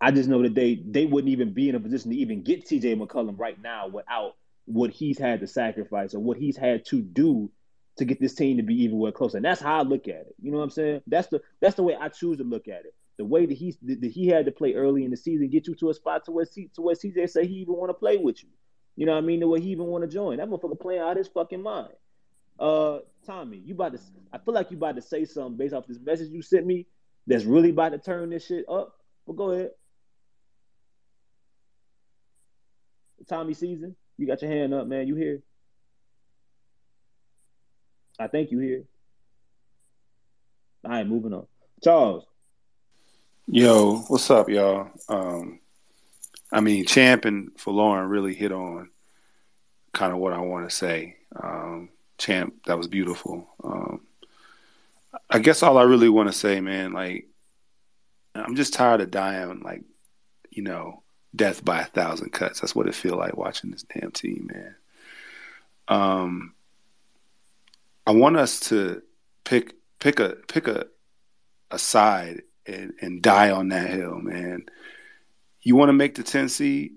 I 0.03 0.11
just 0.11 0.29
know 0.29 0.43
that 0.43 0.55
they 0.55 0.75
they 0.87 1.07
wouldn't 1.07 1.33
even 1.33 1.55
be 1.55 1.71
in 1.71 1.77
a 1.77 1.81
position 1.81 2.11
to 2.11 2.17
even 2.19 2.43
get 2.43 2.69
CJ 2.69 3.01
McCollum 3.01 3.39
right 3.39 3.61
now 3.61 3.89
without 3.89 4.35
what 4.67 4.91
he's 4.91 5.19
had 5.19 5.41
to 5.41 5.47
sacrifice 5.47 6.15
or 6.15 6.21
what 6.21 6.37
he's 6.37 6.59
had 6.59 6.85
to 6.87 7.01
do 7.01 7.51
to 7.97 8.05
get 8.05 8.21
this 8.21 8.35
team 8.35 8.59
to 8.59 8.63
be 8.63 8.83
even 8.83 8.99
where 8.99 9.13
closer. 9.13 9.39
And 9.39 9.47
that's 9.47 9.63
how 9.63 9.79
I 9.79 9.83
look 9.83 10.09
at 10.09 10.27
it. 10.27 10.35
You 10.43 10.51
know 10.51 10.59
what 10.59 10.65
I'm 10.65 10.71
saying? 10.71 11.01
That's 11.07 11.29
the 11.29 11.41
that's 11.63 11.77
the 11.77 11.85
way 11.85 11.97
I 11.99 12.11
choose 12.11 12.37
to 12.37 12.45
look 12.45 12.69
at 12.69 12.85
it. 12.85 12.95
The 13.19 13.25
way 13.25 13.47
that 13.47 13.55
he 13.55 13.75
that 13.83 14.11
he 14.13 14.27
had 14.27 14.45
to 14.45 14.53
play 14.53 14.75
early 14.75 15.05
in 15.05 15.11
the 15.11 15.17
season, 15.17 15.49
get 15.49 15.67
you 15.67 15.75
to 15.77 15.91
a 15.91 15.95
spot 15.95 16.27
to 16.27 16.33
where 16.33 16.45
C, 16.45 16.71
to 16.75 16.83
where 16.83 16.95
CJ 16.95 17.31
say 17.31 17.47
he 17.47 17.55
even 17.55 17.75
want 17.75 17.91
to 17.91 17.95
play 17.95 18.19
with 18.19 18.43
you. 18.43 18.51
You 18.95 19.07
know 19.07 19.13
what 19.13 19.19
I 19.19 19.27
mean? 19.27 19.41
The 19.41 19.49
way 19.49 19.61
he 19.61 19.71
even 19.71 19.87
want 19.87 20.05
to 20.05 20.09
join. 20.09 20.37
That 20.37 20.49
motherfucker 20.49 20.79
playing 20.79 21.01
out 21.01 21.17
his 21.17 21.29
fucking 21.29 21.63
mind. 21.63 21.93
Uh, 22.59 22.99
Tommy, 23.27 23.59
you 23.59 23.75
about 23.75 23.93
to? 23.93 24.01
I 24.33 24.39
feel 24.39 24.55
like 24.55 24.71
you 24.71 24.77
about 24.77 24.97
to 24.97 25.03
say 25.03 25.25
something 25.25 25.57
based 25.57 25.75
off 25.75 25.87
this 25.87 25.99
message 25.99 26.31
you 26.31 26.43
sent 26.43 26.67
me 26.67 26.87
that's 27.27 27.45
really 27.45 27.71
about 27.71 27.91
to 27.91 27.99
turn 27.99 28.31
this 28.31 28.47
shit 28.47 28.65
up. 28.69 28.95
But 29.27 29.37
go 29.37 29.51
ahead. 29.51 29.71
Tommy 33.29 33.55
season. 33.55 33.97
You 34.17 34.27
got 34.27 34.43
your 34.43 34.51
hand 34.51 34.73
up, 34.73 34.87
man. 34.87 35.07
You 35.07 35.17
here? 35.17 35.43
I 38.19 38.29
think 38.29 38.51
you 38.51 38.59
here. 38.59 38.85
All 40.85 40.93
right, 40.93 41.07
moving 41.07 41.35
on. 41.35 41.47
Charles. 41.83 42.25
Yo, 43.49 43.99
what's 44.09 44.29
up, 44.29 44.49
y'all? 44.49 44.91
Um, 45.09 45.61
I 46.51 46.61
mean, 46.61 46.85
Champ 46.85 47.25
and 47.25 47.51
for 47.57 47.73
Lauren 47.73 48.09
really 48.09 48.35
hit 48.35 48.51
on 48.51 48.91
kind 49.93 50.13
of 50.13 50.19
what 50.19 50.33
I 50.33 50.41
want 50.41 50.69
to 50.69 50.75
say. 50.75 51.17
Um, 51.41 51.91
Champ, 52.19 52.55
that 52.67 52.77
was 52.77 52.89
beautiful. 52.89 53.47
Um, 53.63 54.01
I 55.31 55.39
guess 55.39 55.63
all 55.63 55.79
I 55.79 55.85
really 55.85 56.09
want 56.09 56.29
to 56.29 56.33
say, 56.33 56.61
man, 56.61 56.93
like, 56.93 57.29
I'm 58.35 58.57
just 58.57 58.75
tired 58.75 59.01
of 59.01 59.13
dying, 59.13 59.61
like, 59.61 59.85
you 60.51 60.65
know, 60.65 61.05
death 61.35 61.65
by 61.65 61.83
a 61.83 61.87
thousand 61.87 62.31
cuts. 62.33 62.61
That's 62.61 62.75
what 62.75 62.89
it 62.89 62.97
feel 62.97 63.17
like 63.17 63.37
watching 63.37 63.71
this 63.71 63.85
damn 63.85 64.11
team, 64.11 64.51
man. 64.53 64.75
Um, 65.87 66.55
I 68.09 68.11
want 68.11 68.39
us 68.39 68.59
to 68.69 69.03
pick 69.45 69.75
pick 70.01 70.19
a 70.19 70.31
pick 70.49 70.67
a 70.67 70.87
a 71.71 71.79
side 71.79 72.43
and, 72.67 72.95
and 73.01 73.23
die 73.23 73.51
on 73.51 73.69
that 73.69 73.91
hill, 73.91 74.17
man. 74.17 74.67
You 75.63 75.77
want 75.77 75.89
to 75.89 75.95
make 75.95 76.15
the 76.15 76.23
10 76.23 76.49
seed, 76.49 76.93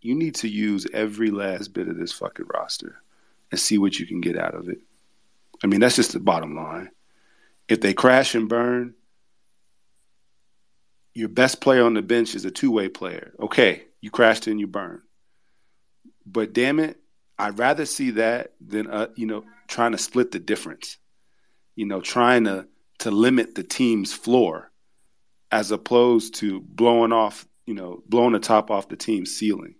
you 0.00 0.14
need 0.14 0.34
to 0.36 0.48
use 0.48 0.86
every 0.92 1.30
last 1.30 1.72
bit 1.72 1.88
of 1.88 1.96
this 1.96 2.12
fucking 2.12 2.46
roster 2.52 3.02
and 3.50 3.60
see 3.60 3.78
what 3.78 3.98
you 3.98 4.06
can 4.06 4.20
get 4.20 4.38
out 4.38 4.54
of 4.54 4.68
it. 4.68 4.78
I 5.62 5.66
mean, 5.66 5.80
that's 5.80 5.96
just 5.96 6.12
the 6.12 6.20
bottom 6.20 6.56
line. 6.56 6.90
If 7.68 7.80
they 7.80 7.94
crash 7.94 8.34
and 8.34 8.48
burn, 8.48 8.94
your 11.14 11.28
best 11.28 11.60
player 11.60 11.84
on 11.84 11.94
the 11.94 12.02
bench 12.02 12.34
is 12.34 12.44
a 12.44 12.50
two 12.50 12.70
way 12.70 12.88
player. 12.88 13.32
Okay, 13.38 13.84
you 14.00 14.10
crashed 14.10 14.46
and 14.46 14.58
you 14.58 14.66
burn. 14.66 15.02
But 16.26 16.52
damn 16.52 16.80
it, 16.80 16.98
I'd 17.38 17.58
rather 17.58 17.84
see 17.84 18.12
that 18.12 18.52
than 18.60 18.88
uh, 18.88 19.08
you 19.14 19.26
know 19.26 19.44
trying 19.68 19.92
to 19.92 19.98
split 19.98 20.32
the 20.32 20.38
difference. 20.38 20.96
You 21.76 21.86
know, 21.86 22.00
trying 22.00 22.44
to 22.44 22.66
to 23.00 23.10
limit 23.10 23.54
the 23.54 23.62
team's 23.62 24.12
floor 24.12 24.71
as 25.52 25.70
opposed 25.70 26.34
to 26.36 26.60
blowing 26.60 27.12
off, 27.12 27.46
you 27.66 27.74
know, 27.74 28.02
blowing 28.08 28.32
the 28.32 28.40
top 28.40 28.70
off 28.70 28.88
the 28.88 28.96
team's 28.96 29.36
ceiling. 29.36 29.74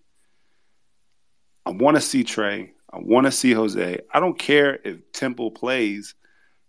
I 1.64 1.70
want 1.70 1.96
to 1.96 2.00
see 2.00 2.22
Trey. 2.22 2.74
I 2.92 2.98
want 2.98 3.24
to 3.24 3.32
see 3.32 3.52
Jose. 3.52 4.00
I 4.12 4.20
don't 4.20 4.38
care 4.38 4.78
if 4.84 5.10
Temple 5.12 5.50
plays. 5.50 6.14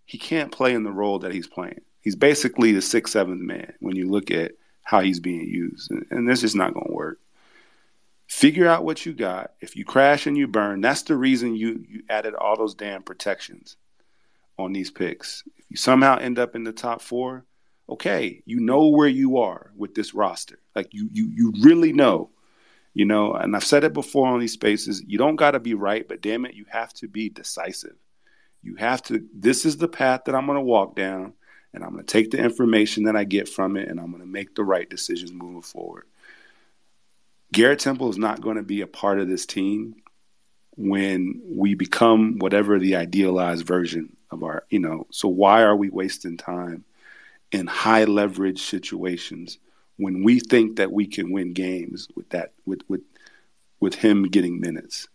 He 0.06 0.18
can't 0.18 0.52
play 0.52 0.74
in 0.74 0.84
the 0.84 0.92
role 0.92 1.20
that 1.20 1.34
he's 1.34 1.48
playing. 1.48 1.82
He's 2.00 2.16
basically 2.16 2.72
the 2.72 2.82
sixth, 2.82 3.14
seventh 3.14 3.42
man 3.42 3.74
when 3.80 3.98
you 3.98 4.10
look 4.10 4.32
at 4.32 4.54
how 4.84 5.02
he's 5.02 5.20
being 5.20 5.48
used. 5.48 5.92
And, 5.92 6.06
and 6.10 6.30
this 6.30 6.44
is 6.44 6.56
not 6.56 6.74
going 6.74 6.88
to 6.88 6.94
work. 6.94 7.20
Figure 8.28 8.68
out 8.68 8.86
what 8.86 9.06
you 9.06 9.14
got. 9.14 9.52
If 9.60 9.76
you 9.76 9.84
crash 9.84 10.28
and 10.28 10.38
you 10.38 10.48
burn, 10.48 10.80
that's 10.80 11.04
the 11.04 11.16
reason 11.16 11.56
you, 11.56 11.86
you 11.90 12.04
added 12.10 12.36
all 12.36 12.58
those 12.58 12.74
damn 12.74 13.04
protections 13.04 13.76
on 14.58 14.72
these 14.72 14.92
picks. 14.92 15.44
If 15.58 15.66
you 15.70 15.78
somehow 15.78 16.18
end 16.18 16.40
up 16.40 16.56
in 16.56 16.64
the 16.64 16.74
top 16.74 17.02
four, 17.02 17.46
okay, 17.90 18.42
you 18.46 18.60
know 18.60 18.88
where 18.88 19.08
you 19.08 19.40
are 19.40 19.72
with 19.76 19.96
this 19.96 20.14
roster. 20.14 20.60
Like 20.76 20.94
you 20.94 21.10
you 21.12 21.30
you 21.34 21.54
really 21.62 21.94
know. 21.94 22.30
You 22.96 23.06
know, 23.06 23.34
and 23.34 23.56
I've 23.56 23.64
said 23.64 23.84
it 23.84 23.94
before 23.94 24.28
on 24.28 24.40
these 24.40 24.54
spaces, 24.54 25.04
you 25.08 25.18
don't 25.18 25.36
got 25.36 25.52
to 25.52 25.60
be 25.60 25.74
right, 25.74 26.08
but 26.08 26.22
damn 26.22 26.46
it, 26.46 26.54
you 26.54 26.66
have 26.70 26.94
to 26.96 27.08
be 27.08 27.28
decisive. 27.28 27.96
You 28.62 28.76
have 28.76 29.02
to 29.04 29.26
this 29.34 29.66
is 29.66 29.78
the 29.78 29.88
path 29.88 30.26
that 30.26 30.36
I'm 30.36 30.46
going 30.46 30.58
to 30.58 30.64
walk 30.64 30.96
down 30.96 31.34
and 31.74 31.84
I'm 31.84 31.94
going 31.94 32.06
to 32.06 32.12
take 32.12 32.32
the 32.32 32.38
information 32.38 33.04
that 33.04 33.16
I 33.16 33.24
get 33.24 33.50
from 33.50 33.78
it 33.78 33.90
and 33.90 34.00
I'm 34.00 34.12
going 34.12 34.22
to 34.22 34.28
make 34.28 34.56
the 34.56 34.64
right 34.64 34.90
decisions 34.90 35.34
moving 35.34 35.64
forward. 35.64 36.06
Garrett 37.52 37.80
Temple 37.80 38.10
is 38.10 38.18
not 38.18 38.42
going 38.42 38.58
to 38.58 38.64
be 38.64 38.82
a 38.82 38.88
part 38.88 39.20
of 39.20 39.28
this 39.28 39.46
team 39.46 39.96
when 40.76 41.42
we 41.46 41.76
become 41.76 42.40
whatever 42.40 42.80
the 42.80 42.96
idealized 42.96 43.66
version 43.66 44.16
of 44.32 44.44
our, 44.44 44.66
you 44.70 44.80
know, 44.80 45.06
so 45.12 45.28
why 45.28 45.62
are 45.62 45.76
we 45.76 45.90
wasting 45.90 46.38
time 46.38 46.84
in 47.54 47.68
high 47.68 48.04
leverage 48.04 48.62
situations 48.62 49.60
when 49.98 50.24
we 50.24 50.40
think 50.40 50.78
that 50.78 50.92
we 50.92 51.06
can 51.06 51.32
win 51.32 51.54
games 51.54 52.08
with 52.16 52.28
that 52.30 52.52
with 52.66 52.82
with 52.90 53.02
with 53.80 53.94
him 53.94 54.24
getting 54.24 54.60
minutes. 54.60 55.08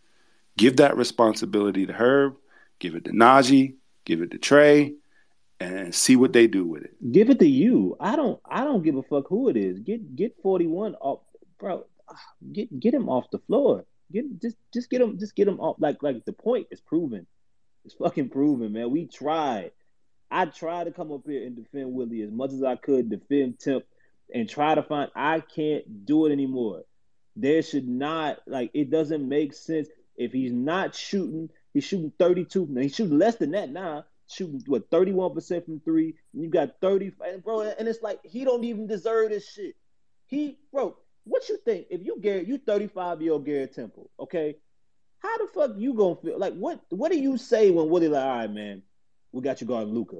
Give 0.56 0.76
that 0.76 0.96
responsibility 0.96 1.84
to 1.86 1.92
Herb, 1.92 2.36
give 2.78 2.94
it 2.94 3.04
to 3.06 3.10
Naji, 3.10 3.74
give 4.04 4.22
it 4.22 4.30
to 4.30 4.38
Trey, 4.38 4.94
and 5.58 5.94
see 5.94 6.16
what 6.16 6.32
they 6.32 6.46
do 6.46 6.64
with 6.64 6.84
it. 6.84 7.12
Give 7.12 7.28
it 7.28 7.40
to 7.40 7.48
you. 7.48 7.96
I 7.98 8.14
don't 8.14 8.40
I 8.48 8.64
don't 8.64 8.82
give 8.82 8.96
a 8.96 9.02
fuck 9.02 9.26
who 9.28 9.48
it 9.48 9.56
is. 9.56 9.80
Get 9.80 10.14
get 10.14 10.36
41 10.42 10.94
off 10.94 11.20
bro. 11.58 11.84
Get 12.52 12.78
get 12.78 12.94
him 12.94 13.08
off 13.08 13.30
the 13.32 13.40
floor. 13.40 13.84
Get 14.12 14.40
just 14.40 14.56
just 14.72 14.90
get 14.90 15.00
him 15.00 15.18
just 15.18 15.34
get 15.34 15.48
him 15.48 15.58
off 15.58 15.76
like 15.80 16.02
like 16.02 16.24
the 16.24 16.32
point 16.32 16.68
is 16.70 16.80
proven. 16.80 17.26
It's 17.84 17.94
fucking 17.94 18.28
proven, 18.28 18.72
man. 18.72 18.90
We 18.90 19.06
tried. 19.06 19.72
I 20.30 20.46
tried 20.46 20.84
to 20.84 20.92
come 20.92 21.10
up 21.12 21.22
here 21.26 21.46
and 21.46 21.56
defend 21.56 21.92
Willie 21.92 22.22
as 22.22 22.30
much 22.30 22.52
as 22.52 22.62
I 22.62 22.76
could, 22.76 23.10
defend 23.10 23.58
Temp, 23.58 23.84
and 24.32 24.48
try 24.48 24.74
to 24.74 24.82
find. 24.82 25.10
I 25.14 25.40
can't 25.40 26.04
do 26.04 26.26
it 26.26 26.32
anymore. 26.32 26.82
There 27.36 27.62
should 27.62 27.88
not 27.88 28.38
like 28.46 28.70
it 28.74 28.90
doesn't 28.90 29.26
make 29.26 29.54
sense 29.54 29.88
if 30.16 30.32
he's 30.32 30.52
not 30.52 30.94
shooting. 30.94 31.50
He's 31.72 31.84
shooting 31.84 32.12
32. 32.18 32.66
Now 32.68 32.82
he's 32.82 32.94
shooting 32.94 33.18
less 33.18 33.36
than 33.36 33.52
that 33.52 33.70
now. 33.70 34.04
Shooting 34.30 34.62
what 34.66 34.90
31% 34.90 35.64
from 35.64 35.80
three. 35.80 36.14
You 36.34 36.48
got 36.48 36.80
30, 36.82 37.12
bro, 37.42 37.60
and 37.62 37.88
it's 37.88 38.02
like 38.02 38.20
he 38.24 38.44
don't 38.44 38.64
even 38.64 38.86
deserve 38.86 39.30
this 39.30 39.48
shit. 39.48 39.76
He, 40.26 40.58
bro, 40.70 40.96
what 41.24 41.48
you 41.48 41.58
think? 41.64 41.86
If 41.90 42.04
you 42.04 42.18
Garrett, 42.20 42.46
you 42.46 42.58
35 42.58 43.22
year 43.22 43.32
old 43.32 43.46
Garrett 43.46 43.74
Temple, 43.74 44.10
okay? 44.20 44.56
How 45.20 45.38
the 45.38 45.46
fuck 45.46 45.72
you 45.76 45.94
gonna 45.94 46.16
feel? 46.16 46.38
Like 46.38 46.54
what? 46.54 46.80
What 46.90 47.12
do 47.12 47.18
you 47.18 47.38
say 47.38 47.70
when 47.70 47.88
Willie 47.88 48.08
like, 48.08 48.22
all 48.22 48.36
right, 48.36 48.50
man? 48.50 48.82
We 49.32 49.42
got 49.42 49.60
you 49.60 49.66
guarding 49.66 49.94
Luka. 49.94 50.16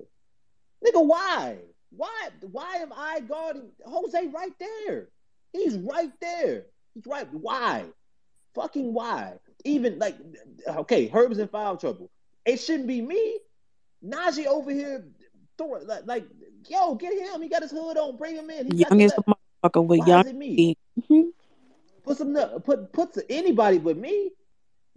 Nigga, 0.85 1.05
why? 1.05 1.59
Why? 1.90 2.28
Why 2.43 2.76
am 2.76 2.93
I 2.93 3.20
guarding 3.20 3.70
Jose 3.85 4.26
right 4.28 4.52
there? 4.59 5.09
He's 5.52 5.76
right 5.76 6.12
there. 6.20 6.66
He's 6.94 7.06
right. 7.06 7.26
Why? 7.32 7.86
Fucking 8.55 8.93
why? 8.93 9.35
Even 9.64 9.98
like, 9.98 10.16
okay, 10.66 11.09
Herb's 11.09 11.39
in 11.39 11.48
foul 11.48 11.76
trouble. 11.76 12.10
It 12.44 12.59
shouldn't 12.59 12.89
be 12.89 13.01
me. 13.01 13.39
Naji 14.05 14.47
over 14.47 14.70
here, 14.70 15.05
throw, 15.56 15.80
like, 15.85 16.06
like, 16.06 16.24
yo, 16.68 16.94
get 16.94 17.12
him. 17.12 17.43
He 17.43 17.48
got 17.48 17.62
his 17.62 17.70
hood 17.70 17.97
on. 17.97 18.16
Bring 18.16 18.36
him 18.36 18.51
in. 18.51 18.66
He 18.70 18.78
young 18.78 19.02
as 19.02 19.12
a 19.12 19.22
motherfucker 19.22 19.86
with 19.86 20.01
why 20.01 20.06
young. 20.06 20.20
Is 20.20 20.26
it 20.26 20.36
me? 20.36 20.76
Mm-hmm. 21.01 21.28
Put 22.05 22.18
some 22.18 22.35
put 22.64 22.93
put 22.93 23.14
to 23.14 23.32
anybody 23.32 23.78
but 23.78 23.97
me. 23.97 24.30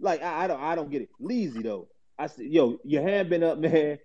Like 0.00 0.22
I, 0.22 0.44
I 0.44 0.46
don't 0.46 0.60
I 0.60 0.74
don't 0.74 0.90
get 0.90 1.02
it. 1.02 1.10
Lazy 1.20 1.62
though. 1.62 1.88
I 2.18 2.26
said, 2.26 2.46
yo, 2.46 2.78
your 2.84 3.02
hand 3.02 3.30
been 3.30 3.42
up, 3.42 3.58
man. 3.60 3.98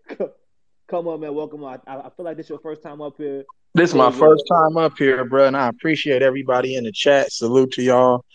Come 0.88 1.08
on, 1.08 1.20
man. 1.20 1.34
Welcome. 1.34 1.64
I, 1.66 1.80
I 1.86 2.10
feel 2.16 2.26
like 2.26 2.38
this 2.38 2.46
is 2.46 2.52
your 2.52 2.60
first 2.60 2.82
time 2.82 3.02
up 3.02 3.16
here. 3.18 3.44
This 3.74 3.92
is 3.92 3.96
my 3.96 4.12
first 4.12 4.46
time 4.50 4.78
up 4.78 4.98
here, 4.98 5.24
bro, 5.26 5.46
and 5.46 5.56
I 5.56 5.68
appreciate 5.68 6.24
everybody 6.24 6.76
in 6.76 6.86
the 6.86 6.92
chat. 6.92 7.32
Salute 7.32 7.74
to 7.74 7.84
y'all. 7.84 8.26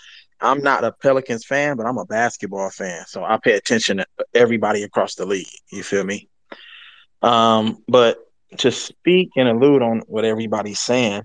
I'm 0.40 0.62
not 0.62 0.84
a 0.84 0.92
Pelicans 0.92 1.44
fan, 1.44 1.76
but 1.76 1.86
I'm 1.86 1.98
a 1.98 2.04
basketball 2.04 2.70
fan, 2.70 3.04
so 3.06 3.24
I 3.24 3.38
pay 3.38 3.52
attention 3.52 3.98
to 3.98 4.06
everybody 4.34 4.82
across 4.82 5.14
the 5.14 5.24
league. 5.24 5.48
You 5.72 5.82
feel 5.82 6.04
me? 6.04 6.28
Um, 7.22 7.78
but 7.88 8.18
to 8.58 8.70
speak 8.70 9.30
and 9.36 9.48
allude 9.48 9.82
on 9.82 10.02
what 10.06 10.24
everybody's 10.24 10.80
saying, 10.80 11.22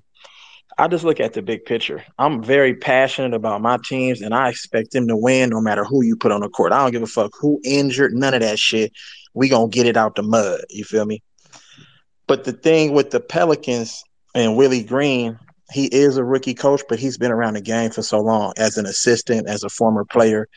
I 0.80 0.88
just 0.88 1.04
look 1.04 1.20
at 1.20 1.34
the 1.34 1.42
big 1.42 1.66
picture. 1.66 2.04
I'm 2.20 2.44
very 2.44 2.76
passionate 2.76 3.34
about 3.34 3.62
my 3.62 3.78
teams, 3.84 4.22
and 4.22 4.34
I 4.34 4.50
expect 4.50 4.92
them 4.92 5.08
to 5.08 5.18
win 5.18 5.50
no 5.50 5.60
matter 5.60 5.84
who 5.84 6.04
you 6.04 6.16
put 6.16 6.32
on 6.32 6.42
the 6.42 6.50
court. 6.50 6.72
I 6.72 6.84
don't 6.84 6.92
give 6.92 7.02
a 7.02 7.08
fuck 7.08 7.32
who 7.40 7.60
injured, 7.64 8.14
none 8.14 8.36
of 8.36 8.42
that 8.42 8.60
shit. 8.60 8.92
We 9.34 9.50
gonna 9.50 9.70
get 9.70 9.88
it 9.88 9.98
out 9.98 10.16
the 10.16 10.24
mud. 10.24 10.62
You 10.70 10.84
feel 10.84 11.06
me? 11.06 11.24
But 12.28 12.44
the 12.44 12.52
thing 12.52 12.94
with 12.94 13.10
the 13.10 13.20
Pelicans 13.20 14.04
and 14.36 14.56
Willie 14.56 14.84
Green, 14.84 15.40
he 15.72 15.88
is 15.88 16.18
a 16.18 16.24
rookie 16.24 16.54
coach, 16.54 16.84
but 16.88 17.00
he's 17.00 17.18
been 17.18 17.32
around 17.32 17.56
the 17.56 17.62
game 17.62 17.90
for 17.90 18.04
so 18.04 18.20
long 18.20 18.54
as 18.58 18.78
an 18.78 18.86
assistant, 18.86 19.50
as 19.50 19.64
a 19.64 19.70
former 19.70 20.06
player, 20.06 20.48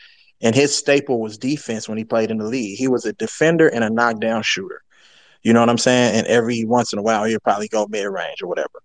and 0.41 0.53
his 0.53 0.75
staple 0.75 1.19
was 1.19 1.37
defense 1.37 1.89
when 1.89 1.97
he 1.97 2.03
played 2.03 2.29
in 2.29 2.37
the 2.37 2.45
league. 2.45 2.77
He 2.77 2.87
was 2.87 3.05
a 3.05 3.13
defender 3.13 3.67
and 3.67 3.83
a 3.83 3.89
knockdown 3.89 4.43
shooter. 4.43 4.83
You 5.41 5.53
know 5.53 5.61
what 5.61 5.69
I'm 5.69 5.79
saying? 5.79 6.15
And 6.15 6.27
every 6.27 6.63
once 6.63 6.93
in 6.93 6.99
a 6.99 7.01
while, 7.01 7.23
he'll 7.23 7.39
probably 7.39 7.67
go 7.67 7.87
mid 7.89 8.05
range 8.05 8.43
or 8.43 8.47
whatever. 8.47 8.81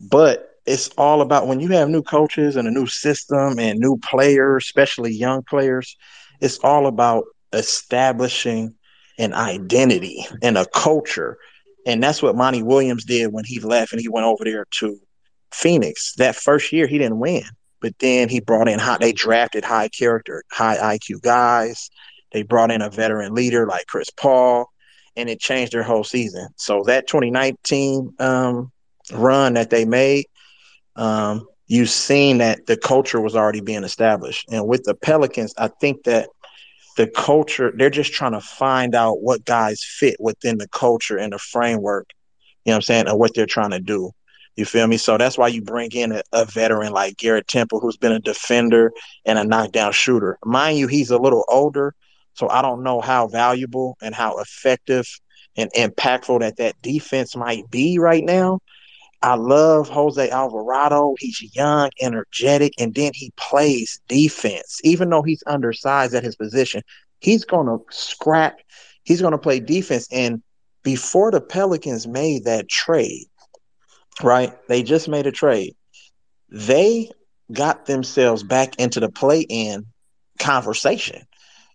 But 0.00 0.51
it's 0.66 0.88
all 0.90 1.20
about 1.22 1.46
when 1.46 1.60
you 1.60 1.68
have 1.68 1.88
new 1.88 2.02
coaches 2.02 2.56
and 2.56 2.68
a 2.68 2.70
new 2.70 2.86
system 2.86 3.58
and 3.58 3.78
new 3.78 3.96
players, 3.98 4.64
especially 4.64 5.12
young 5.12 5.42
players, 5.42 5.96
it's 6.40 6.58
all 6.58 6.86
about 6.86 7.24
establishing 7.52 8.74
an 9.18 9.34
identity 9.34 10.26
and 10.42 10.56
a 10.56 10.66
culture. 10.66 11.38
And 11.86 12.02
that's 12.02 12.22
what 12.22 12.36
Monty 12.36 12.62
Williams 12.62 13.04
did 13.04 13.32
when 13.32 13.44
he 13.44 13.60
left 13.60 13.92
and 13.92 14.00
he 14.00 14.08
went 14.08 14.26
over 14.26 14.44
there 14.44 14.66
to 14.78 14.98
Phoenix. 15.52 16.14
That 16.14 16.36
first 16.36 16.72
year 16.72 16.86
he 16.86 16.98
didn't 16.98 17.18
win, 17.18 17.44
but 17.80 17.98
then 17.98 18.28
he 18.28 18.40
brought 18.40 18.68
in 18.68 18.78
high, 18.78 18.98
they 18.98 19.12
drafted 19.12 19.64
high 19.64 19.88
character, 19.88 20.44
high 20.50 20.96
IQ 20.96 21.22
guys. 21.22 21.90
They 22.32 22.42
brought 22.42 22.70
in 22.70 22.80
a 22.80 22.88
veteran 22.88 23.34
leader 23.34 23.66
like 23.66 23.86
Chris 23.86 24.10
Paul, 24.10 24.66
and 25.16 25.28
it 25.28 25.40
changed 25.40 25.72
their 25.72 25.82
whole 25.82 26.04
season. 26.04 26.48
So 26.56 26.82
that 26.86 27.06
2019 27.06 28.14
um, 28.18 28.72
run 29.12 29.54
that 29.54 29.70
they 29.70 29.84
made, 29.84 30.24
um, 30.96 31.46
you've 31.66 31.90
seen 31.90 32.38
that 32.38 32.66
the 32.66 32.76
culture 32.76 33.20
was 33.20 33.34
already 33.34 33.60
being 33.60 33.84
established. 33.84 34.46
And 34.50 34.66
with 34.66 34.84
the 34.84 34.94
Pelicans, 34.94 35.54
I 35.56 35.68
think 35.68 36.04
that 36.04 36.28
the 36.96 37.06
culture, 37.06 37.72
they're 37.74 37.90
just 37.90 38.12
trying 38.12 38.32
to 38.32 38.40
find 38.40 38.94
out 38.94 39.22
what 39.22 39.44
guys 39.44 39.82
fit 39.82 40.16
within 40.20 40.58
the 40.58 40.68
culture 40.68 41.16
and 41.16 41.32
the 41.32 41.38
framework, 41.38 42.08
you 42.64 42.70
know 42.70 42.74
what 42.74 42.76
I'm 42.76 42.82
saying, 42.82 43.08
and 43.08 43.18
what 43.18 43.34
they're 43.34 43.46
trying 43.46 43.70
to 43.70 43.80
do. 43.80 44.10
You 44.56 44.66
feel 44.66 44.86
me? 44.86 44.98
So 44.98 45.16
that's 45.16 45.38
why 45.38 45.48
you 45.48 45.62
bring 45.62 45.90
in 45.92 46.12
a, 46.12 46.22
a, 46.32 46.44
veteran 46.44 46.92
like 46.92 47.16
Garrett 47.16 47.48
Temple, 47.48 47.80
who's 47.80 47.96
been 47.96 48.12
a 48.12 48.20
defender 48.20 48.92
and 49.24 49.38
a 49.38 49.44
knockdown 49.44 49.92
shooter. 49.92 50.38
Mind 50.44 50.76
you, 50.76 50.88
he's 50.88 51.10
a 51.10 51.16
little 51.16 51.44
older, 51.48 51.94
so 52.34 52.50
I 52.50 52.60
don't 52.60 52.82
know 52.82 53.00
how 53.00 53.28
valuable 53.28 53.96
and 54.02 54.14
how 54.14 54.38
effective 54.38 55.06
and 55.56 55.72
impactful 55.72 56.40
that 56.40 56.56
that 56.58 56.80
defense 56.82 57.34
might 57.34 57.70
be 57.70 57.98
right 57.98 58.24
now. 58.24 58.60
I 59.22 59.34
love 59.34 59.88
Jose 59.88 60.30
Alvarado. 60.30 61.14
He's 61.18 61.54
young, 61.54 61.90
energetic, 62.00 62.72
and 62.78 62.94
then 62.94 63.12
he 63.14 63.32
plays 63.36 64.00
defense. 64.08 64.80
Even 64.84 65.10
though 65.10 65.22
he's 65.22 65.42
undersized 65.46 66.14
at 66.14 66.24
his 66.24 66.36
position, 66.36 66.82
he's 67.20 67.44
going 67.44 67.66
to 67.66 67.78
scrap. 67.90 68.58
He's 69.04 69.20
going 69.20 69.32
to 69.32 69.38
play 69.38 69.60
defense. 69.60 70.08
And 70.10 70.42
before 70.82 71.30
the 71.30 71.40
Pelicans 71.40 72.06
made 72.06 72.44
that 72.44 72.68
trade, 72.68 73.26
right? 74.22 74.52
They 74.68 74.82
just 74.82 75.08
made 75.08 75.26
a 75.26 75.32
trade. 75.32 75.74
They 76.48 77.10
got 77.52 77.86
themselves 77.86 78.42
back 78.42 78.78
into 78.78 79.00
the 79.00 79.10
play 79.10 79.40
in 79.40 79.86
conversation. 80.38 81.22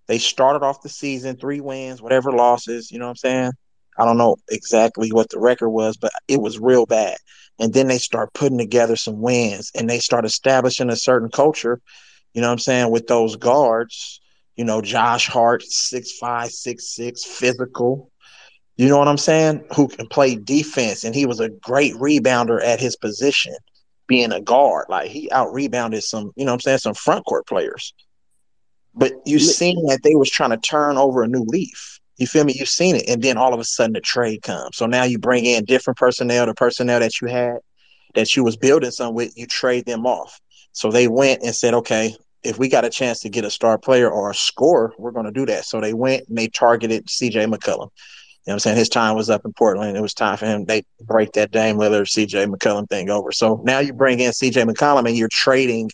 They 0.07 0.17
started 0.17 0.63
off 0.63 0.81
the 0.81 0.89
season 0.89 1.37
three 1.37 1.61
wins, 1.61 2.01
whatever 2.01 2.31
losses, 2.31 2.91
you 2.91 2.99
know 2.99 3.05
what 3.05 3.11
I'm 3.11 3.15
saying? 3.15 3.51
I 3.97 4.05
don't 4.05 4.17
know 4.17 4.37
exactly 4.49 5.11
what 5.11 5.29
the 5.29 5.39
record 5.39 5.69
was, 5.69 5.97
but 5.97 6.11
it 6.27 6.41
was 6.41 6.59
real 6.59 6.85
bad. 6.85 7.17
And 7.59 7.73
then 7.73 7.87
they 7.87 7.97
start 7.97 8.33
putting 8.33 8.57
together 8.57 8.95
some 8.95 9.19
wins 9.19 9.71
and 9.73 9.89
they 9.89 9.99
start 9.99 10.25
establishing 10.25 10.89
a 10.89 10.95
certain 10.95 11.29
culture, 11.29 11.81
you 12.33 12.41
know 12.41 12.47
what 12.47 12.53
I'm 12.53 12.59
saying, 12.59 12.91
with 12.91 13.07
those 13.07 13.35
guards, 13.35 14.21
you 14.55 14.63
know, 14.63 14.81
Josh 14.81 15.27
Hart, 15.27 15.63
six 15.63 16.17
five, 16.17 16.51
six 16.51 16.95
six, 16.95 17.23
physical, 17.23 18.11
you 18.75 18.87
know 18.87 18.99
what 18.99 19.07
I'm 19.07 19.17
saying? 19.17 19.65
Who 19.75 19.87
can 19.87 20.07
play 20.07 20.35
defense. 20.35 21.03
And 21.03 21.15
he 21.15 21.25
was 21.25 21.39
a 21.39 21.49
great 21.49 21.93
rebounder 21.95 22.63
at 22.63 22.79
his 22.79 22.95
position, 22.95 23.55
being 24.05 24.31
a 24.31 24.39
guard. 24.39 24.85
Like 24.87 25.09
he 25.09 25.31
out 25.31 25.51
rebounded 25.51 26.03
some, 26.03 26.31
you 26.35 26.45
know 26.45 26.51
what 26.51 26.57
I'm 26.57 26.61
saying, 26.61 26.77
some 26.79 26.93
front 26.93 27.25
court 27.25 27.47
players. 27.47 27.93
But 28.93 29.13
you 29.25 29.39
seen 29.39 29.85
that 29.87 30.01
they 30.03 30.15
was 30.15 30.29
trying 30.29 30.51
to 30.51 30.57
turn 30.57 30.97
over 30.97 31.23
a 31.23 31.27
new 31.27 31.43
leaf. 31.47 31.99
You 32.17 32.27
feel 32.27 32.43
me? 32.43 32.53
You've 32.53 32.69
seen 32.69 32.95
it. 32.95 33.07
And 33.07 33.21
then 33.21 33.37
all 33.37 33.53
of 33.53 33.59
a 33.59 33.63
sudden 33.63 33.93
the 33.93 34.01
trade 34.01 34.41
comes. 34.41 34.77
So 34.77 34.85
now 34.85 35.03
you 35.03 35.19
bring 35.19 35.45
in 35.45 35.65
different 35.65 35.97
personnel, 35.97 36.45
the 36.45 36.53
personnel 36.53 36.99
that 36.99 37.21
you 37.21 37.27
had, 37.27 37.57
that 38.15 38.35
you 38.35 38.43
was 38.43 38.57
building 38.57 38.91
some 38.91 39.13
with, 39.13 39.37
you 39.37 39.45
trade 39.45 39.85
them 39.85 40.05
off. 40.05 40.39
So 40.71 40.91
they 40.91 41.07
went 41.07 41.43
and 41.43 41.55
said, 41.55 41.73
okay, 41.73 42.15
if 42.43 42.57
we 42.57 42.69
got 42.69 42.85
a 42.85 42.89
chance 42.89 43.19
to 43.21 43.29
get 43.29 43.45
a 43.45 43.51
star 43.51 43.77
player 43.77 44.09
or 44.09 44.29
a 44.31 44.35
score, 44.35 44.93
we're 44.97 45.11
going 45.11 45.25
to 45.25 45.31
do 45.31 45.45
that. 45.45 45.65
So 45.65 45.81
they 45.81 45.93
went 45.93 46.27
and 46.27 46.37
they 46.37 46.47
targeted 46.47 47.07
CJ 47.07 47.53
McCollum. 47.53 47.89
You 48.47 48.51
know 48.51 48.53
what 48.53 48.53
I'm 48.53 48.59
saying? 48.59 48.77
His 48.77 48.89
time 48.89 49.15
was 49.15 49.29
up 49.29 49.43
in 49.43 49.53
Portland. 49.53 49.97
It 49.97 50.01
was 50.01 50.13
time 50.13 50.37
for 50.37 50.45
him. 50.45 50.65
They 50.65 50.83
break 51.01 51.33
that 51.33 51.51
Dame 51.51 51.77
Lillard, 51.77 52.07
CJ 52.07 52.47
McCollum 52.47 52.87
thing 52.89 53.09
over. 53.09 53.31
So 53.31 53.61
now 53.65 53.79
you 53.79 53.91
bring 53.91 54.21
in 54.21 54.31
CJ 54.31 54.69
McCollum 54.69 55.05
and 55.05 55.17
you're 55.17 55.27
trading 55.29 55.91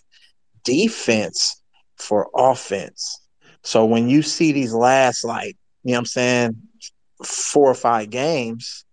defense 0.62 1.60
for 1.96 2.28
offense. 2.34 3.20
So 3.62 3.84
when 3.84 4.08
you 4.08 4.22
see 4.22 4.52
these 4.52 4.72
last, 4.72 5.24
like, 5.24 5.56
you 5.84 5.92
know 5.92 5.96
what 5.96 6.00
I'm 6.00 6.06
saying, 6.06 6.62
four 7.22 7.70
or 7.70 7.74
five 7.74 8.10
games, 8.10 8.84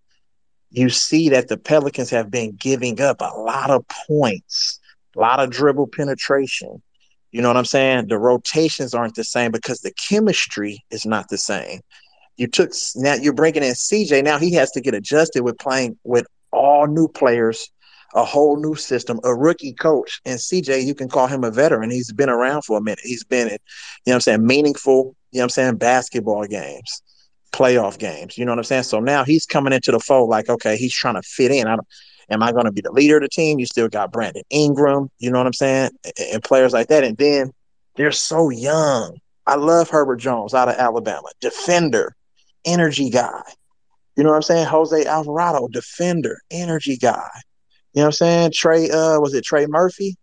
you 0.69 0.89
see 0.89 1.29
that 1.29 1.47
the 1.47 1.57
Pelicans 1.57 2.09
have 2.09 2.29
been 2.29 2.55
giving 2.55 3.01
up 3.01 3.21
a 3.21 3.33
lot 3.37 3.71
of 3.71 3.85
points, 4.07 4.79
a 5.15 5.19
lot 5.19 5.39
of 5.39 5.49
dribble 5.49 5.87
penetration. 5.87 6.81
You 7.31 7.41
know 7.41 7.47
what 7.47 7.57
I'm 7.57 7.65
saying? 7.65 8.07
The 8.07 8.17
rotations 8.17 8.93
aren't 8.93 9.15
the 9.15 9.23
same 9.23 9.51
because 9.51 9.79
the 9.79 9.93
chemistry 9.93 10.83
is 10.91 11.05
not 11.05 11.29
the 11.29 11.37
same. 11.37 11.79
You 12.37 12.47
took 12.47 12.71
now 12.95 13.15
you're 13.15 13.33
bringing 13.33 13.63
in 13.63 13.73
CJ. 13.73 14.23
Now 14.23 14.37
he 14.37 14.53
has 14.53 14.71
to 14.71 14.81
get 14.81 14.93
adjusted 14.93 15.43
with 15.43 15.57
playing 15.57 15.97
with 16.03 16.25
all 16.51 16.87
new 16.87 17.07
players, 17.07 17.69
a 18.13 18.23
whole 18.23 18.57
new 18.57 18.75
system, 18.75 19.19
a 19.23 19.33
rookie 19.33 19.73
coach. 19.73 20.21
And 20.25 20.39
CJ, 20.39 20.85
you 20.85 20.95
can 20.95 21.09
call 21.09 21.27
him 21.27 21.43
a 21.43 21.51
veteran. 21.51 21.89
He's 21.89 22.11
been 22.11 22.29
around 22.29 22.63
for 22.63 22.77
a 22.77 22.81
minute. 22.81 23.01
He's 23.03 23.23
been 23.23 23.47
in, 23.47 23.57
you 24.05 24.11
know 24.11 24.15
I'm 24.15 24.21
saying, 24.21 24.45
meaningful, 24.45 25.15
you 25.31 25.39
know 25.39 25.43
I'm 25.43 25.49
saying, 25.49 25.77
basketball 25.77 26.45
games, 26.47 27.01
playoff 27.53 27.97
games. 27.97 28.37
You 28.37 28.45
know 28.45 28.51
what 28.51 28.59
I'm 28.59 28.65
saying? 28.65 28.83
So 28.83 28.99
now 28.99 29.23
he's 29.23 29.45
coming 29.45 29.73
into 29.73 29.91
the 29.91 29.99
fold 29.99 30.29
like, 30.29 30.49
okay, 30.49 30.77
he's 30.77 30.93
trying 30.93 31.15
to 31.15 31.21
fit 31.21 31.51
in. 31.51 31.67
I 31.67 31.75
don't 31.75 31.87
am 32.31 32.41
I 32.41 32.51
going 32.51 32.65
to 32.65 32.71
be 32.71 32.81
the 32.81 32.91
leader 32.91 33.17
of 33.17 33.23
the 33.23 33.29
team? 33.29 33.59
You 33.59 33.65
still 33.65 33.89
got 33.89 34.11
Brandon 34.11 34.43
Ingram, 34.49 35.09
you 35.19 35.29
know 35.29 35.37
what 35.37 35.47
I'm 35.47 35.53
saying? 35.53 35.91
And, 36.05 36.13
and 36.33 36.43
players 36.43 36.73
like 36.73 36.87
that. 36.87 37.03
And 37.03 37.17
then 37.17 37.51
they're 37.95 38.11
so 38.11 38.49
young. 38.49 39.17
I 39.45 39.55
love 39.55 39.89
Herbert 39.89 40.17
Jones 40.17 40.53
out 40.53 40.69
of 40.69 40.75
Alabama, 40.75 41.27
defender 41.41 42.15
energy 42.65 43.09
guy. 43.09 43.41
You 44.15 44.23
know 44.23 44.29
what 44.29 44.37
I'm 44.37 44.41
saying? 44.43 44.67
Jose 44.67 45.05
Alvarado, 45.05 45.67
defender, 45.67 46.39
energy 46.49 46.97
guy. 46.97 47.29
You 47.93 47.99
know 47.99 48.03
what 48.03 48.07
I'm 48.07 48.11
saying? 48.13 48.51
Trey, 48.53 48.89
uh, 48.89 49.19
was 49.19 49.33
it 49.33 49.43
Trey 49.43 49.65
Murphy? 49.65 50.15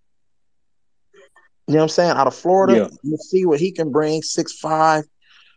You 1.66 1.74
know 1.74 1.80
what 1.80 1.82
I'm 1.82 1.88
saying? 1.90 2.10
Out 2.12 2.26
of 2.26 2.34
Florida, 2.34 2.76
yeah. 2.76 2.88
you 3.02 3.16
see 3.18 3.44
what 3.44 3.60
he 3.60 3.72
can 3.72 3.92
bring, 3.92 4.22
six 4.22 4.58
five. 4.58 5.04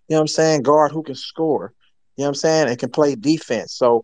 You 0.09 0.15
know 0.15 0.17
what 0.17 0.23
I'm 0.23 0.27
saying? 0.27 0.63
Guard 0.63 0.91
who 0.91 1.03
can 1.03 1.15
score. 1.15 1.73
You 2.17 2.23
know 2.23 2.25
what 2.25 2.29
I'm 2.29 2.35
saying? 2.35 2.67
And 2.67 2.77
can 2.77 2.89
play 2.89 3.15
defense. 3.15 3.73
So 3.73 4.03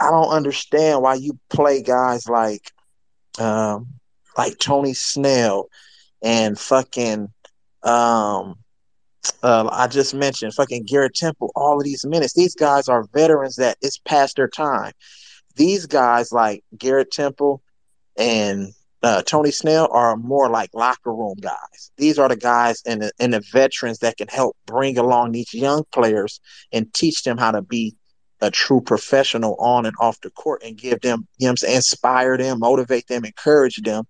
I 0.00 0.10
don't 0.10 0.30
understand 0.30 1.02
why 1.02 1.14
you 1.14 1.38
play 1.50 1.82
guys 1.82 2.28
like 2.28 2.62
um 3.38 3.88
like 4.36 4.58
Tony 4.58 4.94
Snell 4.94 5.68
and 6.22 6.58
fucking 6.58 7.28
um 7.82 8.56
uh, 9.42 9.68
I 9.70 9.86
just 9.86 10.14
mentioned 10.14 10.54
fucking 10.54 10.84
Garrett 10.84 11.14
Temple, 11.14 11.52
all 11.54 11.78
of 11.78 11.84
these 11.84 12.04
minutes. 12.04 12.32
These 12.32 12.56
guys 12.56 12.88
are 12.88 13.06
veterans 13.14 13.56
that 13.56 13.76
it's 13.80 13.98
past 13.98 14.36
their 14.36 14.48
time. 14.48 14.92
These 15.54 15.86
guys 15.86 16.32
like 16.32 16.64
Garrett 16.76 17.10
Temple 17.10 17.62
and 18.16 18.72
uh, 19.02 19.22
Tony 19.22 19.50
Snell 19.50 19.88
are 19.90 20.16
more 20.16 20.48
like 20.48 20.70
locker 20.74 21.12
room 21.12 21.34
guys. 21.40 21.90
These 21.96 22.18
are 22.18 22.28
the 22.28 22.36
guys 22.36 22.82
and 22.86 23.02
the, 23.02 23.12
and 23.18 23.34
the 23.34 23.42
veterans 23.52 23.98
that 23.98 24.16
can 24.16 24.28
help 24.28 24.56
bring 24.66 24.96
along 24.96 25.32
these 25.32 25.52
young 25.52 25.84
players 25.92 26.40
and 26.72 26.92
teach 26.94 27.22
them 27.24 27.36
how 27.36 27.50
to 27.50 27.62
be 27.62 27.96
a 28.40 28.50
true 28.50 28.80
professional 28.80 29.56
on 29.58 29.86
and 29.86 29.94
off 30.00 30.20
the 30.20 30.30
court 30.30 30.62
and 30.64 30.76
give 30.76 31.00
them, 31.00 31.26
you 31.38 31.48
know 31.48 31.54
inspire 31.68 32.36
them, 32.36 32.58
motivate 32.60 33.06
them, 33.08 33.24
encourage 33.24 33.76
them. 33.76 34.04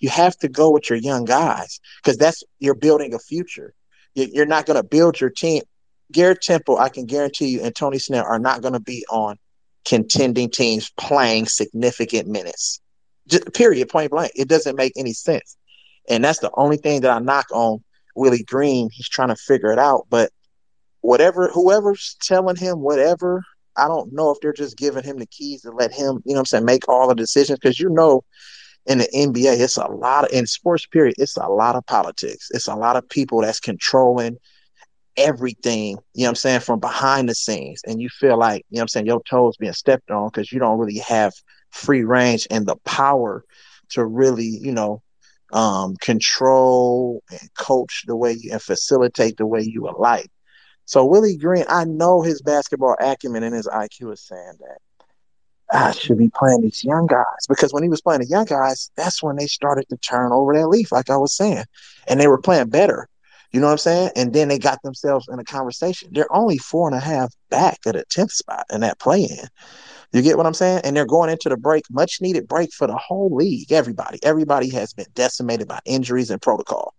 You 0.00 0.10
have 0.10 0.36
to 0.38 0.48
go 0.48 0.70
with 0.70 0.90
your 0.90 0.98
young 0.98 1.24
guys 1.24 1.80
because 2.02 2.18
that's 2.18 2.42
you're 2.58 2.74
building 2.74 3.14
a 3.14 3.18
future. 3.18 3.74
You're 4.14 4.46
not 4.46 4.66
going 4.66 4.76
to 4.76 4.82
build 4.82 5.20
your 5.20 5.30
team. 5.30 5.62
Garrett 6.12 6.40
Temple, 6.40 6.78
I 6.78 6.88
can 6.88 7.06
guarantee 7.06 7.48
you, 7.48 7.62
and 7.62 7.74
Tony 7.74 7.98
Snell 7.98 8.24
are 8.24 8.38
not 8.38 8.62
going 8.62 8.74
to 8.74 8.80
be 8.80 9.04
on 9.10 9.38
contending 9.86 10.50
teams 10.50 10.90
playing 10.98 11.46
significant 11.46 12.28
minutes. 12.28 12.80
Just, 13.28 13.52
period, 13.54 13.88
point 13.88 14.10
blank. 14.10 14.32
It 14.34 14.48
doesn't 14.48 14.76
make 14.76 14.92
any 14.96 15.12
sense. 15.12 15.56
And 16.08 16.22
that's 16.22 16.40
the 16.40 16.50
only 16.54 16.76
thing 16.76 17.00
that 17.00 17.10
I 17.10 17.18
knock 17.18 17.46
on 17.52 17.82
Willie 18.14 18.44
Green. 18.44 18.90
He's 18.92 19.08
trying 19.08 19.28
to 19.28 19.36
figure 19.36 19.72
it 19.72 19.78
out. 19.78 20.06
But 20.10 20.30
whatever, 21.00 21.48
whoever's 21.48 22.16
telling 22.22 22.56
him 22.56 22.80
whatever, 22.80 23.42
I 23.76 23.88
don't 23.88 24.12
know 24.12 24.30
if 24.30 24.40
they're 24.40 24.52
just 24.52 24.76
giving 24.76 25.04
him 25.04 25.18
the 25.18 25.26
keys 25.26 25.62
to 25.62 25.70
let 25.70 25.92
him, 25.92 26.22
you 26.24 26.34
know 26.34 26.40
I'm 26.40 26.46
saying, 26.46 26.64
make 26.64 26.88
all 26.88 27.08
the 27.08 27.14
decisions. 27.14 27.58
Because 27.58 27.80
you 27.80 27.90
know, 27.90 28.24
in 28.86 28.98
the 28.98 29.08
NBA, 29.14 29.58
it's 29.60 29.76
a 29.76 29.86
lot 29.86 30.24
of 30.24 30.32
in 30.32 30.46
sports 30.46 30.86
period, 30.86 31.14
it's 31.18 31.36
a 31.36 31.48
lot 31.48 31.76
of 31.76 31.84
politics. 31.86 32.48
It's 32.52 32.68
a 32.68 32.76
lot 32.76 32.96
of 32.96 33.08
people 33.08 33.40
that's 33.40 33.60
controlling 33.60 34.38
everything, 35.16 35.98
you 36.14 36.24
know 36.24 36.30
I'm 36.30 36.34
saying, 36.34 36.60
from 36.60 36.80
behind 36.80 37.28
the 37.28 37.34
scenes. 37.34 37.82
And 37.86 38.00
you 38.00 38.08
feel 38.08 38.38
like, 38.38 38.64
you 38.70 38.76
know 38.76 38.82
I'm 38.82 38.88
saying, 38.88 39.06
your 39.06 39.22
toes 39.22 39.56
being 39.56 39.72
stepped 39.72 40.10
on 40.10 40.28
because 40.28 40.52
you 40.52 40.58
don't 40.58 40.78
really 40.78 40.98
have 40.98 41.32
free 41.70 42.04
range 42.04 42.46
and 42.50 42.66
the 42.66 42.76
power 42.84 43.44
to 43.90 44.04
really, 44.04 44.46
you 44.46 44.72
know, 44.72 45.02
um, 45.52 45.96
control 45.96 47.22
and 47.30 47.48
coach 47.56 48.04
the 48.06 48.16
way 48.16 48.32
you 48.32 48.52
and 48.52 48.62
facilitate 48.62 49.36
the 49.36 49.46
way 49.46 49.62
you 49.62 49.82
would 49.82 49.96
like. 49.96 50.30
So 50.86 51.04
Willie 51.04 51.36
Green, 51.36 51.64
I 51.68 51.84
know 51.84 52.22
his 52.22 52.42
basketball 52.42 52.96
acumen 53.00 53.42
and 53.42 53.54
his 53.54 53.66
IQ 53.66 54.12
is 54.12 54.20
saying 54.20 54.52
that 54.60 54.78
I 55.72 55.90
should 55.92 56.18
be 56.18 56.30
playing 56.30 56.62
these 56.62 56.84
young 56.84 57.06
guys 57.06 57.46
because 57.48 57.72
when 57.72 57.82
he 57.82 57.88
was 57.88 58.00
playing 58.00 58.20
the 58.20 58.28
young 58.28 58.44
guys, 58.44 58.90
that's 58.96 59.22
when 59.22 59.36
they 59.36 59.46
started 59.46 59.88
to 59.88 59.96
turn 59.96 60.32
over 60.32 60.54
that 60.54 60.68
leaf, 60.68 60.92
like 60.92 61.10
I 61.10 61.16
was 61.16 61.36
saying, 61.36 61.64
and 62.06 62.20
they 62.20 62.28
were 62.28 62.40
playing 62.40 62.68
better. 62.68 63.08
You 63.56 63.60
know 63.62 63.68
what 63.68 63.72
I'm 63.72 63.78
saying? 63.78 64.10
And 64.16 64.34
then 64.34 64.48
they 64.48 64.58
got 64.58 64.82
themselves 64.82 65.28
in 65.32 65.38
a 65.38 65.44
conversation. 65.44 66.10
They're 66.12 66.30
only 66.30 66.58
four 66.58 66.88
and 66.88 66.94
a 66.94 67.00
half 67.00 67.32
back 67.48 67.78
at 67.86 67.96
a 67.96 68.04
tenth 68.10 68.32
spot 68.32 68.66
in 68.70 68.82
that 68.82 69.00
play 69.00 69.22
in. 69.22 69.48
You 70.12 70.20
get 70.20 70.36
what 70.36 70.44
I'm 70.44 70.52
saying? 70.52 70.82
And 70.84 70.94
they're 70.94 71.06
going 71.06 71.30
into 71.30 71.48
the 71.48 71.56
break, 71.56 71.84
much 71.90 72.20
needed 72.20 72.46
break 72.46 72.74
for 72.74 72.86
the 72.86 72.98
whole 72.98 73.34
league. 73.34 73.72
Everybody, 73.72 74.18
everybody 74.22 74.68
has 74.72 74.92
been 74.92 75.06
decimated 75.14 75.68
by 75.68 75.78
injuries 75.86 76.30
and 76.30 76.42
protocol. 76.42 76.92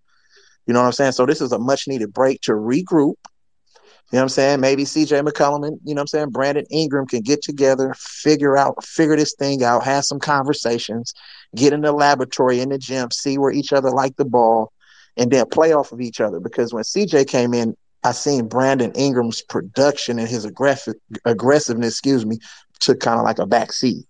You 0.65 0.73
know 0.73 0.79
what 0.79 0.87
I'm 0.87 0.93
saying? 0.93 1.11
So 1.11 1.27
this 1.27 1.41
is 1.41 1.51
a 1.51 1.59
much 1.59 1.87
needed 1.87 2.11
break 2.11 2.41
to 2.41 2.53
regroup, 2.53 2.87
You 2.91 4.13
know 4.13 4.17
what 4.17 4.21
I'm 4.23 4.29
saying? 4.29 4.59
Maybe 4.59 4.85
CJ 4.85 5.27
McCollum 5.27 5.67
and 5.67 5.79
you 5.83 5.93
know 5.93 5.99
what 5.99 6.05
I'm 6.05 6.07
saying, 6.07 6.29
Brandon 6.31 6.65
Ingram 6.71 7.05
can 7.05 7.21
get 7.21 7.43
together, 7.43 7.93
figure 7.99 8.57
out, 8.57 8.83
figure 8.83 9.15
this 9.15 9.35
thing 9.37 9.63
out, 9.63 9.83
have 9.83 10.05
some 10.05 10.19
conversations, 10.19 11.13
get 11.55 11.71
in 11.71 11.81
the 11.81 11.91
laboratory 11.91 12.61
in 12.61 12.69
the 12.69 12.79
gym, 12.79 13.11
see 13.11 13.37
where 13.37 13.51
each 13.51 13.73
other 13.73 13.91
like 13.91 14.15
the 14.15 14.25
ball, 14.25 14.71
and 15.17 15.31
then 15.31 15.45
play 15.49 15.73
off 15.73 15.91
of 15.91 16.01
each 16.01 16.19
other. 16.21 16.39
Because 16.39 16.73
when 16.73 16.83
CJ 16.83 17.27
came 17.27 17.53
in, 17.53 17.75
I 18.03 18.11
seen 18.11 18.47
Brandon 18.47 18.91
Ingram's 18.93 19.41
production 19.41 20.19
and 20.19 20.27
his 20.27 20.45
aggressive 20.45 20.95
aggressiveness, 21.25 21.93
excuse 21.93 22.25
me, 22.25 22.37
took 22.79 22.99
kind 22.99 23.19
of 23.19 23.25
like 23.25 23.39
a 23.39 23.45
back 23.45 23.73
seat. 23.73 24.05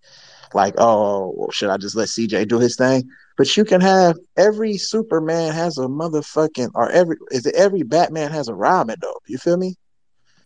Like, 0.53 0.75
oh, 0.77 1.47
should 1.51 1.69
I 1.69 1.77
just 1.77 1.95
let 1.95 2.07
CJ 2.09 2.47
do 2.47 2.59
his 2.59 2.75
thing? 2.75 3.09
But 3.37 3.55
you 3.55 3.65
can 3.65 3.81
have 3.81 4.17
every 4.35 4.77
Superman 4.77 5.53
has 5.53 5.77
a 5.77 5.81
motherfucking 5.87 6.71
or 6.73 6.89
every 6.91 7.17
is 7.31 7.45
it 7.45 7.55
every 7.55 7.83
Batman 7.83 8.31
has 8.31 8.47
a 8.47 8.53
Robin 8.53 8.95
though. 9.01 9.19
You 9.27 9.37
feel 9.37 9.57
me? 9.57 9.75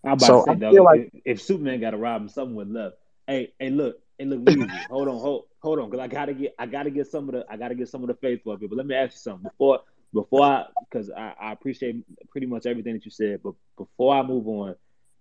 I'm 0.03 0.13
about 0.13 0.27
So 0.27 0.45
to 0.45 0.51
I 0.51 0.53
say, 0.53 0.59
feel 0.59 0.73
though, 0.73 0.83
like- 0.83 1.09
if, 1.13 1.21
if 1.25 1.41
Superman 1.41 1.79
got 1.79 1.93
a 1.93 1.97
Robin, 1.97 2.27
someone 2.29 2.73
left. 2.73 2.95
Hey, 3.27 3.53
hey, 3.59 3.69
look, 3.69 3.97
hey, 4.17 4.25
look, 4.25 4.41
hold 4.89 5.07
on, 5.07 5.19
hold, 5.19 5.45
hold 5.61 5.79
on, 5.79 5.89
because 5.89 6.03
I 6.03 6.07
gotta 6.07 6.33
get, 6.33 6.53
I 6.57 6.65
gotta 6.65 6.89
get 6.89 7.07
some 7.07 7.29
of 7.29 7.33
the, 7.35 7.45
I 7.49 7.55
gotta 7.55 7.75
get 7.75 7.87
some 7.87 8.01
of 8.01 8.07
the 8.07 8.15
faith 8.15 8.41
for 8.43 8.57
people. 8.57 8.75
But 8.75 8.77
let 8.77 8.87
me 8.87 8.95
ask 8.95 9.13
you 9.13 9.19
something 9.19 9.43
before, 9.43 9.79
before 10.13 10.43
I, 10.43 10.65
because 10.89 11.09
I, 11.09 11.33
I 11.39 11.51
appreciate 11.51 12.03
pretty 12.29 12.47
much 12.47 12.65
everything 12.65 12.93
that 12.93 13.05
you 13.05 13.11
said. 13.11 13.41
But 13.43 13.53
before 13.77 14.15
I 14.15 14.23
move 14.23 14.47
on, 14.47 14.75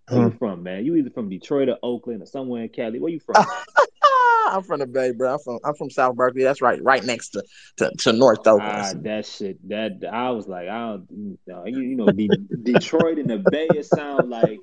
where 0.09 0.23
you 0.25 0.31
Hmm. 0.31 0.37
from, 0.39 0.63
man? 0.65 0.85
You 0.85 0.97
either 0.97 1.11
from 1.11 1.29
Detroit 1.29 1.69
or 1.69 1.79
Oakland 1.83 2.23
or 2.23 2.27
somewhere 2.27 2.63
in 2.65 2.69
Cali. 2.71 2.99
Where 2.99 3.13
you 3.13 3.21
from? 3.21 3.37
I'm 4.49 4.63
from 4.65 4.81
the 4.81 4.87
Bay, 4.87 5.13
bro. 5.13 5.35
I'm 5.35 5.39
from 5.39 5.59
I'm 5.65 5.75
from 5.75 5.91
South 5.91 6.17
Berkeley. 6.17 6.43
That's 6.43 6.61
right, 6.61 6.83
right 6.83 7.05
next 7.05 7.31
to 7.31 7.45
to, 7.77 7.93
to 8.01 8.13
North 8.13 8.41
Ah, 8.47 8.51
Oakland. 8.51 9.05
that 9.05 9.27
shit. 9.27 9.69
That 9.69 10.05
I 10.11 10.31
was 10.31 10.49
like, 10.49 10.69
I 10.69 10.79
don't, 10.89 11.39
you, 11.67 11.83
you 11.85 11.97
know, 11.97 12.11
De- 12.11 12.35
Detroit 12.63 13.19
and 13.19 13.31
the 13.31 13.39
Bay. 13.39 13.77
It 13.77 13.87
sound 13.87 14.31
like, 14.31 14.63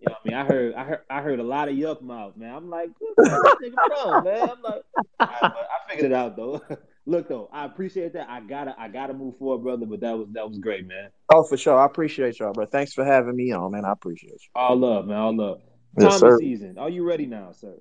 you 0.00 0.08
know, 0.08 0.12
what 0.12 0.20
I 0.24 0.28
mean, 0.28 0.34
I 0.34 0.44
heard, 0.44 0.74
I 0.74 0.84
heard, 0.84 1.00
I 1.08 1.22
heard 1.22 1.40
a 1.40 1.44
lot 1.44 1.68
of 1.68 1.74
yuck 1.76 2.02
mouth, 2.02 2.36
man. 2.36 2.54
I'm 2.54 2.68
like, 2.68 2.90
where's 2.98 3.40
this 3.40 3.54
nigga 3.62 3.78
from, 3.86 4.24
man? 4.24 4.50
I'm 4.50 4.62
like, 4.62 4.82
I 5.20 5.88
figured 5.88 6.12
it 6.12 6.14
out 6.14 6.36
though. 6.36 6.60
Look 7.06 7.28
though, 7.28 7.50
I 7.52 7.66
appreciate 7.66 8.14
that. 8.14 8.28
I 8.30 8.40
gotta, 8.40 8.74
I 8.78 8.88
gotta 8.88 9.12
move 9.12 9.36
forward, 9.38 9.62
brother. 9.62 9.84
But 9.86 10.00
that 10.00 10.16
was, 10.16 10.28
that 10.32 10.48
was 10.48 10.58
great, 10.58 10.86
man. 10.86 11.10
Oh, 11.32 11.42
for 11.42 11.56
sure. 11.56 11.78
I 11.78 11.84
appreciate 11.84 12.38
y'all, 12.38 12.52
bro. 12.52 12.66
Thanks 12.66 12.94
for 12.94 13.04
having 13.04 13.36
me 13.36 13.52
on, 13.52 13.72
man. 13.72 13.84
I 13.84 13.92
appreciate 13.92 14.32
you. 14.32 14.48
All 14.54 14.76
love, 14.76 15.06
man. 15.06 15.18
All 15.18 15.36
love. 15.36 15.60
Yes, 15.98 16.18
Tommy 16.18 16.30
sir. 16.32 16.38
season. 16.38 16.78
Are 16.78 16.88
you 16.88 17.06
ready 17.06 17.26
now, 17.26 17.52
sir? 17.52 17.74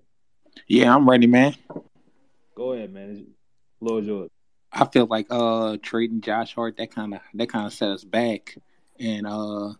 Yeah, 0.67 0.93
I'm 0.93 1.09
ready, 1.09 1.27
man. 1.27 1.55
Go 2.55 2.73
ahead, 2.73 2.93
man. 2.93 3.27
Floor 3.79 3.99
is 3.99 4.07
yours. 4.07 4.29
I 4.71 4.85
feel 4.85 5.05
like 5.05 5.27
uh 5.29 5.77
trading 5.81 6.21
Josh 6.21 6.55
Hart 6.55 6.77
that 6.77 6.93
kind 6.93 7.13
of 7.13 7.21
that 7.35 7.49
kind 7.49 7.67
of 7.67 7.73
set 7.73 7.89
us 7.89 8.03
back, 8.03 8.57
and 8.99 9.27
uh 9.27 9.73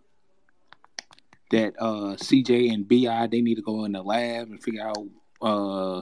that 1.52 1.74
uh 1.80 2.16
CJ 2.16 2.72
and 2.72 2.88
Bi 2.88 3.28
they 3.28 3.42
need 3.42 3.56
to 3.56 3.62
go 3.62 3.86
in 3.86 3.92
the 3.92 4.04
lab 4.04 4.50
and 4.50 4.62
figure 4.62 4.88
out 4.88 5.08
uh 5.42 6.02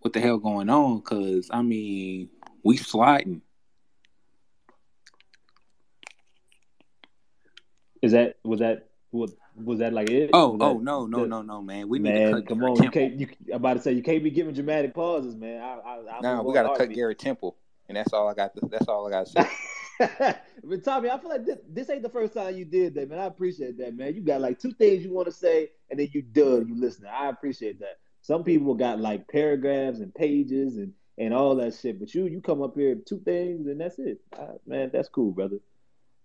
what 0.00 0.12
the 0.12 0.20
hell 0.20 0.38
going 0.38 0.70
on. 0.70 1.00
Cause 1.02 1.48
I 1.52 1.62
mean 1.62 2.28
we 2.62 2.76
sliding. 2.76 3.42
Is 8.02 8.12
that 8.12 8.36
was 8.44 8.60
that 8.60 8.88
was 9.12 9.34
was 9.56 9.78
that 9.78 9.92
like 9.92 10.10
it? 10.10 10.30
Oh 10.32 10.50
Was 10.50 10.60
oh 10.60 10.78
no 10.78 11.06
no 11.06 11.22
the- 11.22 11.28
no 11.28 11.42
no 11.42 11.62
man 11.62 11.88
we 11.88 11.98
need 11.98 12.12
man, 12.12 12.26
to 12.26 12.42
cut 12.42 12.46
come 12.46 12.62
on. 12.64 12.82
You 12.82 12.90
can't. 12.90 13.14
You, 13.14 13.28
I'm 13.48 13.56
about 13.56 13.74
to 13.74 13.82
say 13.82 13.92
you 13.92 14.02
can't 14.02 14.22
be 14.22 14.30
giving 14.30 14.54
dramatic 14.54 14.94
pauses, 14.94 15.34
man. 15.34 15.62
I, 15.62 15.78
I, 15.78 16.18
I 16.18 16.20
Nah, 16.20 16.42
we 16.42 16.52
gotta 16.52 16.76
cut 16.76 16.92
Gary 16.92 17.14
Temple, 17.14 17.56
and 17.88 17.96
that's 17.96 18.12
all 18.12 18.28
I 18.28 18.34
got. 18.34 18.54
To, 18.54 18.68
that's 18.70 18.88
all 18.88 19.06
I 19.06 19.10
got 19.10 19.26
to 19.26 19.32
say. 19.32 19.48
but 20.64 20.84
Tommy, 20.84 21.08
I 21.08 21.18
feel 21.18 21.30
like 21.30 21.46
this, 21.46 21.58
this 21.68 21.90
ain't 21.90 22.02
the 22.02 22.08
first 22.08 22.34
time 22.34 22.54
you 22.54 22.64
did 22.64 22.94
that, 22.94 23.08
man. 23.08 23.18
I 23.18 23.24
appreciate 23.24 23.78
that, 23.78 23.96
man. 23.96 24.14
You 24.14 24.20
got 24.20 24.40
like 24.40 24.58
two 24.58 24.72
things 24.72 25.02
you 25.04 25.12
want 25.12 25.26
to 25.26 25.32
say, 25.32 25.70
and 25.90 25.98
then 25.98 26.08
you 26.12 26.22
done. 26.22 26.66
You 26.68 26.78
listening. 26.78 27.10
I 27.10 27.28
appreciate 27.28 27.80
that. 27.80 27.98
Some 28.26 28.42
people 28.42 28.74
got 28.74 28.98
like 28.98 29.28
paragraphs 29.28 30.00
and 30.00 30.12
pages 30.12 30.78
and 30.78 30.94
and 31.16 31.32
all 31.32 31.54
that 31.56 31.74
shit, 31.74 32.00
but 32.00 32.12
you 32.12 32.26
you 32.26 32.40
come 32.40 32.60
up 32.60 32.74
here 32.74 32.96
two 32.96 33.20
things 33.20 33.68
and 33.68 33.80
that's 33.80 34.00
it. 34.00 34.18
Uh, 34.36 34.54
man, 34.66 34.90
that's 34.92 35.08
cool, 35.08 35.30
brother. 35.30 35.58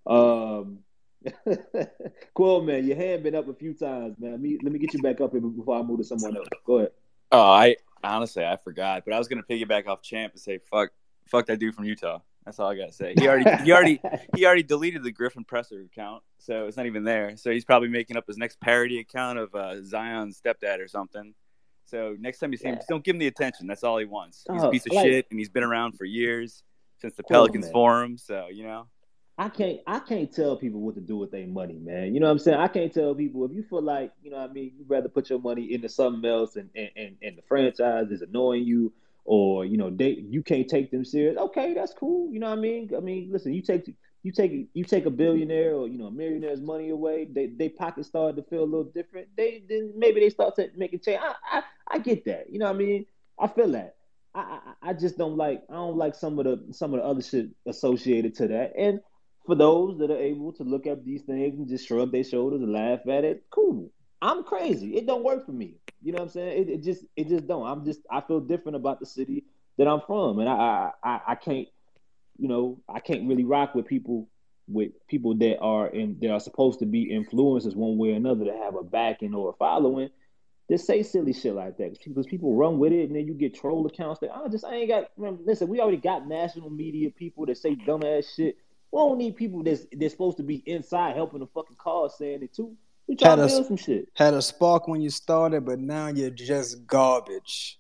Um, 0.08 0.80
cool, 2.34 2.64
man. 2.64 2.88
Your 2.88 2.98
hand 2.98 3.22
been 3.22 3.36
up 3.36 3.48
a 3.48 3.54
few 3.54 3.76
times, 3.76 4.16
man. 4.18 4.32
Let 4.32 4.42
me 4.42 4.58
let 4.64 4.74
me 4.74 4.80
get 4.80 4.96
you 4.96 5.02
back 5.04 5.22
up 5.22 5.32
here 5.32 5.42
before 5.42 5.78
I 5.78 5.84
move 5.84 6.00
to 6.00 6.04
someone 6.04 6.36
else. 6.36 6.48
Go 6.66 6.80
ahead. 6.80 6.92
Oh, 7.32 7.52
I 7.52 7.76
honestly 8.04 8.44
I 8.44 8.58
forgot, 8.58 9.06
but 9.06 9.14
I 9.14 9.20
was 9.20 9.28
gonna 9.28 9.44
piggyback 9.44 9.86
off 9.86 10.02
Champ 10.02 10.34
and 10.34 10.42
say 10.42 10.58
fuck, 10.58 10.90
fuck 11.28 11.46
that 11.46 11.60
dude 11.60 11.76
from 11.76 11.86
Utah. 11.86 12.22
That's 12.46 12.60
all 12.60 12.72
I 12.72 12.76
gotta 12.76 12.94
say. 12.94 13.14
He 13.16 13.28
already, 13.28 13.64
he 13.64 13.72
already, 13.72 14.02
he 14.36 14.48
already 14.48 14.64
deleted 14.64 15.04
the 15.04 15.12
Griffin 15.12 15.44
Presser 15.44 15.82
account, 15.82 16.24
so 16.40 16.66
it's 16.66 16.78
not 16.78 16.88
even 16.88 17.04
there. 17.04 17.38
So 17.38 17.52
he's 17.52 17.64
probably 17.64 17.90
making 17.90 18.18
up 18.18 18.26
his 18.26 18.38
next 18.38 18.60
parody 18.60 18.98
account 18.98 19.38
of 19.38 19.54
uh, 19.54 19.84
Zion's 19.84 20.42
stepdad 20.42 20.80
or 20.80 20.88
something. 20.88 21.36
So 21.92 22.16
next 22.20 22.40
time 22.40 22.52
you 22.54 22.58
see 22.58 22.70
him, 22.70 22.76
just 22.76 22.88
don't 22.88 23.04
give 23.04 23.16
him 23.16 23.20
the 23.20 23.28
attention. 23.28 23.68
That's 23.68 23.84
all 23.84 23.98
he 23.98 24.06
wants. 24.06 24.46
He's 24.52 24.64
a 24.64 24.68
Oh, 24.68 24.72
piece 24.72 24.86
of 24.86 24.94
like- 24.94 25.06
shit, 25.06 25.28
and 25.30 25.38
he's 25.38 25.50
been 25.50 25.64
around 25.64 25.98
for 25.98 26.06
years 26.06 26.64
since 27.00 27.14
the 27.16 27.24
Pelicans 27.24 27.66
man. 27.66 27.74
forum. 27.74 28.18
So 28.18 28.48
you 28.52 28.64
know, 28.64 28.88
I 29.38 29.50
can't 29.50 29.82
I 29.86 30.00
can't 30.00 30.32
tell 30.32 30.56
people 30.56 30.80
what 30.80 30.96
to 30.96 31.02
do 31.02 31.18
with 31.18 31.32
their 31.32 31.46
money, 31.48 31.80
man. 31.80 32.14
You 32.14 32.22
know 32.22 32.28
what 32.28 32.32
I'm 32.32 32.40
saying? 32.40 32.60
I 32.60 32.70
can't 32.70 32.94
tell 32.94 33.14
people 33.14 33.44
if 33.46 33.52
you 33.52 33.64
feel 33.64 33.82
like, 33.82 34.14
you 34.24 34.32
know 34.32 34.38
what 34.38 34.50
I 34.50 34.54
mean, 34.54 34.72
you'd 34.78 34.90
rather 34.90 35.10
put 35.10 35.30
your 35.30 35.40
money 35.40 35.74
into 35.74 35.90
something 35.90 36.24
else 36.30 36.56
and 36.56 36.70
and, 36.76 36.90
and, 36.96 37.18
and 37.22 37.38
the 37.38 37.42
franchise 37.44 38.10
is 38.10 38.22
annoying 38.22 38.64
you 38.64 38.94
or 39.26 39.66
you 39.66 39.78
know, 39.78 39.90
they 39.90 40.12
you 40.12 40.42
can't 40.44 40.68
take 40.70 40.92
them 40.92 41.04
serious. 41.04 41.38
Okay, 41.38 41.74
that's 41.74 41.94
cool. 41.94 42.32
You 42.32 42.40
know 42.40 42.50
what 42.50 42.58
I 42.58 42.62
mean? 42.62 42.90
I 42.96 43.02
mean, 43.02 43.30
listen, 43.32 43.54
you 43.54 43.62
take 43.62 43.94
you 44.24 44.32
take 44.32 44.70
you 44.74 44.84
take 44.84 45.06
a 45.06 45.10
billionaire 45.10 45.74
or 45.74 45.88
you 45.88 45.98
know 45.98 46.08
a 46.08 46.12
millionaire's 46.12 46.62
money 46.62 46.90
away, 46.90 47.26
they 47.26 47.48
they 47.48 47.70
pockets 47.70 48.08
start 48.08 48.36
to 48.36 48.44
feel 48.44 48.64
a 48.64 48.66
little 48.66 48.84
different. 48.84 49.30
They 49.36 49.64
then 49.68 49.94
maybe 49.96 50.20
they 50.20 50.30
start 50.30 50.56
to 50.56 50.70
make 50.76 50.94
a 50.94 50.98
change. 50.98 51.20
I, 51.22 51.34
I 51.60 51.64
I 51.88 52.00
get 52.00 52.26
that. 52.26 52.52
You 52.52 52.60
know 52.60 52.66
what 52.66 52.76
I 52.76 52.80
mean? 52.80 53.06
I 53.40 53.48
feel 53.48 53.72
that. 53.72 53.96
I, 54.36 54.60
I 54.84 54.90
I 54.90 54.94
just 54.94 55.18
don't 55.18 55.38
like 55.38 55.64
I 55.70 55.74
don't 55.74 55.98
like 55.98 56.16
some 56.16 56.38
of 56.40 56.46
the 56.46 56.74
some 56.74 56.94
of 56.94 57.00
the 57.00 57.06
other 57.06 57.22
shit 57.22 57.50
associated 57.66 58.36
to 58.36 58.48
that. 58.50 58.74
And 58.78 59.02
for 59.46 59.56
those 59.56 59.98
that 60.00 60.12
are 60.12 60.18
able 60.18 60.54
to 60.54 60.64
look 60.64 60.86
at 60.86 61.04
these 61.04 61.24
things 61.24 61.58
and 61.58 61.68
just 61.68 61.88
shrug 61.88 62.12
their 62.12 62.24
shoulders 62.24 62.62
and 62.62 62.72
laugh 62.72 63.00
at 63.10 63.24
it, 63.24 63.46
cool. 63.50 63.92
I'm 64.22 64.44
crazy. 64.44 64.96
It 64.98 65.08
don't 65.08 65.24
work 65.24 65.48
for 65.48 65.52
me. 65.52 65.78
You 66.04 66.12
know 66.12 66.20
what 66.20 66.26
I'm 66.26 66.30
saying? 66.30 66.62
It, 66.62 66.70
it 66.70 66.84
just 66.84 67.04
it 67.16 67.28
just 67.28 67.48
don't. 67.48 67.66
I'm 67.66 67.86
just 67.86 68.02
I 68.10 68.22
feel 68.22 68.40
different 68.40 68.76
about 68.76 69.00
the 69.00 69.08
city 69.08 69.46
that 69.80 69.88
I'm 69.88 70.02
from, 70.06 70.40
and 70.40 70.48
I 70.48 70.54
I 70.54 70.92
I, 71.04 71.22
I 71.30 71.36
can't 71.36 71.68
you 72.42 72.48
know 72.48 72.82
I 72.90 73.00
can't 73.00 73.28
really 73.30 73.46
rock 73.46 73.76
with 73.76 73.86
people 73.86 74.28
with 74.68 74.92
people 75.08 75.36
that 75.36 75.60
are 75.60 75.88
in 75.88 76.18
that 76.22 76.32
are 76.32 76.40
supposed 76.40 76.80
to 76.80 76.86
be 76.86 77.12
influencers 77.12 77.76
one 77.76 77.98
way 77.98 78.14
or 78.14 78.16
another 78.16 78.46
to 78.46 78.54
have 78.54 78.76
a 78.76 78.84
backing 78.84 79.36
or 79.36 79.52
a 79.52 79.54
following. 79.54 80.10
Just 80.70 80.88
say 80.88 81.04
silly 81.04 81.34
shit 81.34 81.54
like 81.54 81.78
that 81.78 81.98
because 82.04 82.26
people 82.26 82.56
run 82.56 82.80
with 82.80 82.94
it, 82.94 83.08
and 83.08 83.16
then 83.16 83.28
you 83.28 83.34
get 83.34 83.54
troll 83.54 83.86
accounts 83.86 84.22
that 84.22 84.34
I 84.34 84.48
just 84.48 84.66
I 84.66 84.76
ain't 84.76 84.90
got. 84.90 85.18
Man, 85.18 85.38
listen, 85.46 85.68
we 85.68 85.80
already 85.82 85.98
got 85.98 86.28
national 86.28 86.70
media 86.70 87.12
people 87.12 87.46
that 87.46 87.58
say 87.58 87.76
dumbass 87.76 88.26
shit. 88.36 88.56
We 88.92 88.98
don't 89.00 89.18
need 89.18 89.36
people 89.36 89.64
that's 89.64 89.86
that's 89.92 90.14
supposed 90.14 90.38
to 90.38 90.44
be 90.44 90.64
inside 90.66 91.16
helping 91.16 91.40
the 91.42 91.48
fucking 91.48 91.76
cause 91.78 92.18
saying 92.18 92.42
it 92.44 92.54
too. 92.56 92.76
We 93.08 93.16
trying 93.18 93.32
Had 93.32 93.36
to 93.38 93.44
a, 93.44 93.48
build 93.48 93.68
some 93.68 93.78
shit. 93.78 94.08
had 94.16 94.34
a 94.34 94.42
spark 94.42 94.88
when 94.88 95.02
you 95.02 95.10
started, 95.10 95.66
but 95.66 95.80
now 95.80 96.08
you're 96.08 96.30
just 96.30 96.88
garbage. 96.88 97.78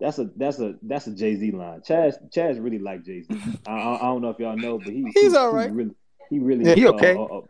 That's 0.00 0.18
a 0.18 0.30
that's 0.36 0.58
a 0.58 0.76
that's 0.82 1.06
a 1.06 1.12
Jay 1.12 1.36
Z 1.36 1.50
line. 1.50 1.80
Chaz 1.80 2.14
Chaz 2.30 2.62
really 2.62 2.78
like 2.78 3.04
Jay 3.04 3.22
Z. 3.22 3.28
I, 3.66 3.72
I, 3.72 3.96
I 3.96 4.06
don't 4.06 4.22
know 4.22 4.30
if 4.30 4.38
y'all 4.38 4.56
know, 4.56 4.78
but 4.78 4.92
he 4.92 5.04
He's 5.14 5.32
he, 5.32 5.36
all 5.36 5.58
he 5.58 5.68
really 5.68 5.94
he 6.30 6.38
really 6.38 6.64
Yeah, 6.64 6.74
he 6.74 6.86
uh, 6.86 6.92
okay. 6.92 7.14
uh, 7.14 7.24
uh, 7.24 7.42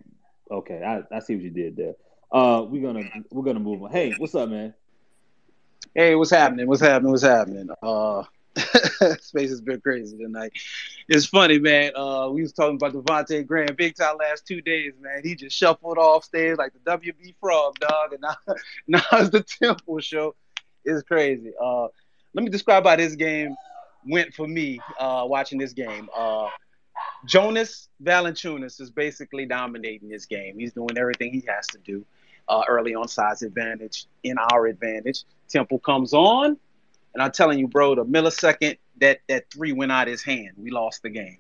okay, 0.51 0.83
I, 0.83 1.17
I 1.17 1.21
see 1.21 1.37
what 1.37 1.45
you 1.45 1.51
did 1.51 1.77
there. 1.77 1.95
Uh, 2.33 2.65
we're 2.69 2.83
gonna 2.83 3.09
we're 3.31 3.45
gonna 3.45 3.61
move 3.61 3.83
on. 3.83 3.91
Hey, 3.91 4.15
what's 4.19 4.35
up, 4.35 4.49
man? 4.49 4.75
Hey, 5.95 6.15
what's 6.15 6.31
happening? 6.31 6.67
What's 6.67 6.81
happening? 6.83 7.11
What's 7.13 7.23
happening? 7.23 7.69
Uh, 7.83 8.25
space 9.21 9.51
has 9.51 9.61
been 9.61 9.81
crazy 9.81 10.17
tonight. 10.17 10.53
It's 11.09 11.27
funny, 11.27 11.59
man. 11.59 11.93
Uh, 11.95 12.29
we 12.31 12.43
was 12.43 12.53
talking 12.53 12.77
about 12.77 12.93
Devonte' 12.93 13.47
Graham 13.47 13.75
big 13.77 13.97
time 13.97 14.17
last 14.19 14.47
two 14.47 14.61
days, 14.61 14.93
man. 15.01 15.23
He 15.25 15.35
just 15.35 15.57
shuffled 15.57 15.99
off 15.99 16.25
stage 16.25 16.59
like 16.59 16.73
the 16.73 16.91
WB 16.91 17.35
Frog, 17.41 17.79
dog, 17.79 18.13
and 18.13 18.23
now, 18.23 18.37
now 18.89 19.03
it's 19.13 19.31
the 19.31 19.43
Temple 19.43 20.01
show. 20.01 20.35
It's 20.85 21.03
crazy. 21.03 21.53
Uh, 21.61 21.89
let 22.35 22.45
me 22.45 22.51
describe 22.51 22.85
how 22.85 22.97
this 22.97 23.15
game 23.15 23.57
went 24.07 24.35
for 24.35 24.47
me. 24.47 24.81
Uh, 24.99 25.25
watching 25.27 25.59
this 25.59 25.73
game. 25.73 26.09
Uh, 26.17 26.49
Jonas 27.27 27.89
Valanciunas 28.03 28.81
is 28.81 28.91
basically 28.91 29.47
dominating 29.47 30.09
this 30.09 30.27
game. 30.27 30.59
He's 30.59 30.73
doing 30.73 30.97
everything 30.97 31.33
he 31.33 31.45
has 31.49 31.67
to 31.69 31.79
do 31.79 32.05
uh, 32.49 32.63
early 32.69 32.95
on 32.95 33.09
size 33.09 33.43
advantage 33.43 34.07
in 34.23 34.37
our 34.39 34.67
advantage. 34.67 35.25
Temple 35.49 35.79
comes 35.81 36.13
on, 36.15 36.57
and 37.15 37.23
I'm 37.23 37.33
telling 37.33 37.59
you, 37.59 37.69
bro, 37.69 37.95
the 37.95 38.05
millisecond 38.05 38.79
that 39.01 39.21
that 39.29 39.51
three 39.51 39.73
went 39.73 39.93
out 39.93 40.09
of 40.09 40.13
his 40.13 40.23
hand, 40.23 40.53
we 40.57 40.71
lost 40.71 41.03
the 41.03 41.11
game. 41.11 41.39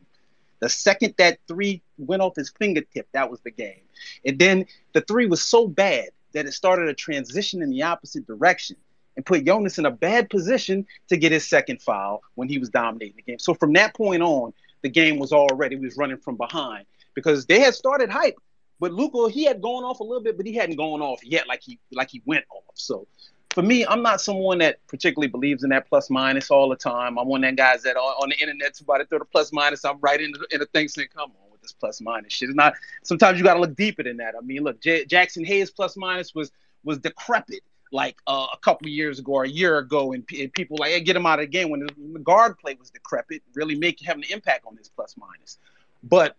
The 0.60 0.68
second 0.68 1.14
that 1.16 1.38
three 1.48 1.82
went 1.96 2.20
off 2.20 2.36
his 2.36 2.50
fingertip, 2.50 3.08
that 3.12 3.30
was 3.30 3.40
the 3.40 3.50
game. 3.50 3.80
And 4.24 4.38
then 4.38 4.66
the 4.92 5.00
three 5.00 5.26
was 5.26 5.40
so 5.40 5.66
bad 5.66 6.10
that 6.32 6.46
it 6.46 6.52
started 6.52 6.88
a 6.88 6.94
transition 6.94 7.62
in 7.62 7.70
the 7.70 7.82
opposite 7.82 8.26
direction 8.26 8.76
and 9.16 9.26
put 9.26 9.44
Jonas 9.44 9.78
in 9.78 9.86
a 9.86 9.90
bad 9.90 10.30
position 10.30 10.86
to 11.08 11.16
get 11.16 11.32
his 11.32 11.46
second 11.48 11.82
foul 11.82 12.22
when 12.34 12.48
he 12.48 12.58
was 12.58 12.70
dominating 12.70 13.16
the 13.16 13.22
game. 13.22 13.38
So 13.38 13.54
from 13.54 13.72
that 13.74 13.94
point 13.94 14.22
on, 14.22 14.52
the 14.82 14.88
game 14.88 15.18
was 15.18 15.32
already 15.32 15.76
was 15.76 15.96
running 15.96 16.16
from 16.18 16.36
behind 16.36 16.86
because 17.14 17.46
they 17.46 17.60
had 17.60 17.74
started 17.74 18.10
hype. 18.10 18.38
But 18.78 18.92
Luka, 18.92 19.30
he 19.30 19.44
had 19.44 19.60
gone 19.60 19.84
off 19.84 20.00
a 20.00 20.04
little 20.04 20.22
bit, 20.22 20.36
but 20.38 20.46
he 20.46 20.54
hadn't 20.54 20.76
gone 20.76 21.02
off 21.02 21.20
yet 21.22 21.46
like 21.46 21.60
he 21.62 21.78
like 21.92 22.10
he 22.10 22.22
went 22.24 22.44
off. 22.50 22.74
So 22.74 23.06
for 23.50 23.62
me, 23.62 23.84
I'm 23.84 24.02
not 24.02 24.20
someone 24.20 24.58
that 24.58 24.78
particularly 24.86 25.28
believes 25.28 25.64
in 25.64 25.70
that 25.70 25.88
plus 25.88 26.08
minus 26.08 26.50
all 26.50 26.68
the 26.68 26.76
time. 26.76 27.18
I'm 27.18 27.28
one 27.28 27.44
of 27.44 27.48
them 27.48 27.56
guys 27.56 27.82
that 27.82 27.96
on, 27.96 28.30
the 28.30 28.40
internet 28.40 28.76
somebody 28.76 29.04
throw 29.04 29.18
the 29.18 29.24
plus 29.24 29.52
minus. 29.52 29.84
I'm 29.84 29.98
right 30.00 30.20
into 30.20 30.46
in 30.50 30.60
the 30.60 30.66
thing 30.66 30.88
saying, 30.88 31.08
"Come 31.14 31.30
on 31.30 31.50
with 31.52 31.60
this 31.60 31.72
plus 31.72 32.00
minus 32.00 32.32
shit." 32.32 32.48
It's 32.48 32.56
not. 32.56 32.74
Sometimes 33.02 33.38
you 33.38 33.44
got 33.44 33.54
to 33.54 33.60
look 33.60 33.76
deeper 33.76 34.02
than 34.02 34.16
that. 34.18 34.34
I 34.34 34.40
mean, 34.40 34.62
look, 34.62 34.80
J- 34.80 35.04
Jaxson 35.04 35.44
Hayes 35.46 35.70
plus 35.70 35.96
minus 35.96 36.34
was 36.34 36.50
was 36.84 36.98
decrepit 36.98 37.62
like 37.92 38.16
uh, 38.26 38.46
a 38.52 38.58
couple 38.58 38.88
years 38.88 39.18
ago 39.18 39.32
or 39.32 39.44
a 39.44 39.48
year 39.48 39.78
ago, 39.78 40.12
and, 40.12 40.26
p- 40.26 40.42
and 40.42 40.52
people 40.52 40.76
like 40.78 40.92
hey, 40.92 41.00
get 41.00 41.16
him 41.16 41.26
out 41.26 41.40
of 41.40 41.44
the 41.44 41.50
game 41.50 41.70
when 41.70 41.80
the, 41.80 41.92
when 41.96 42.12
the 42.12 42.20
guard 42.20 42.58
play 42.58 42.76
was 42.78 42.90
decrepit, 42.90 43.42
really 43.54 43.74
make 43.74 44.00
having 44.00 44.24
an 44.24 44.30
impact 44.32 44.64
on 44.66 44.76
this 44.76 44.88
plus 44.88 45.16
minus. 45.16 45.58
But 46.02 46.36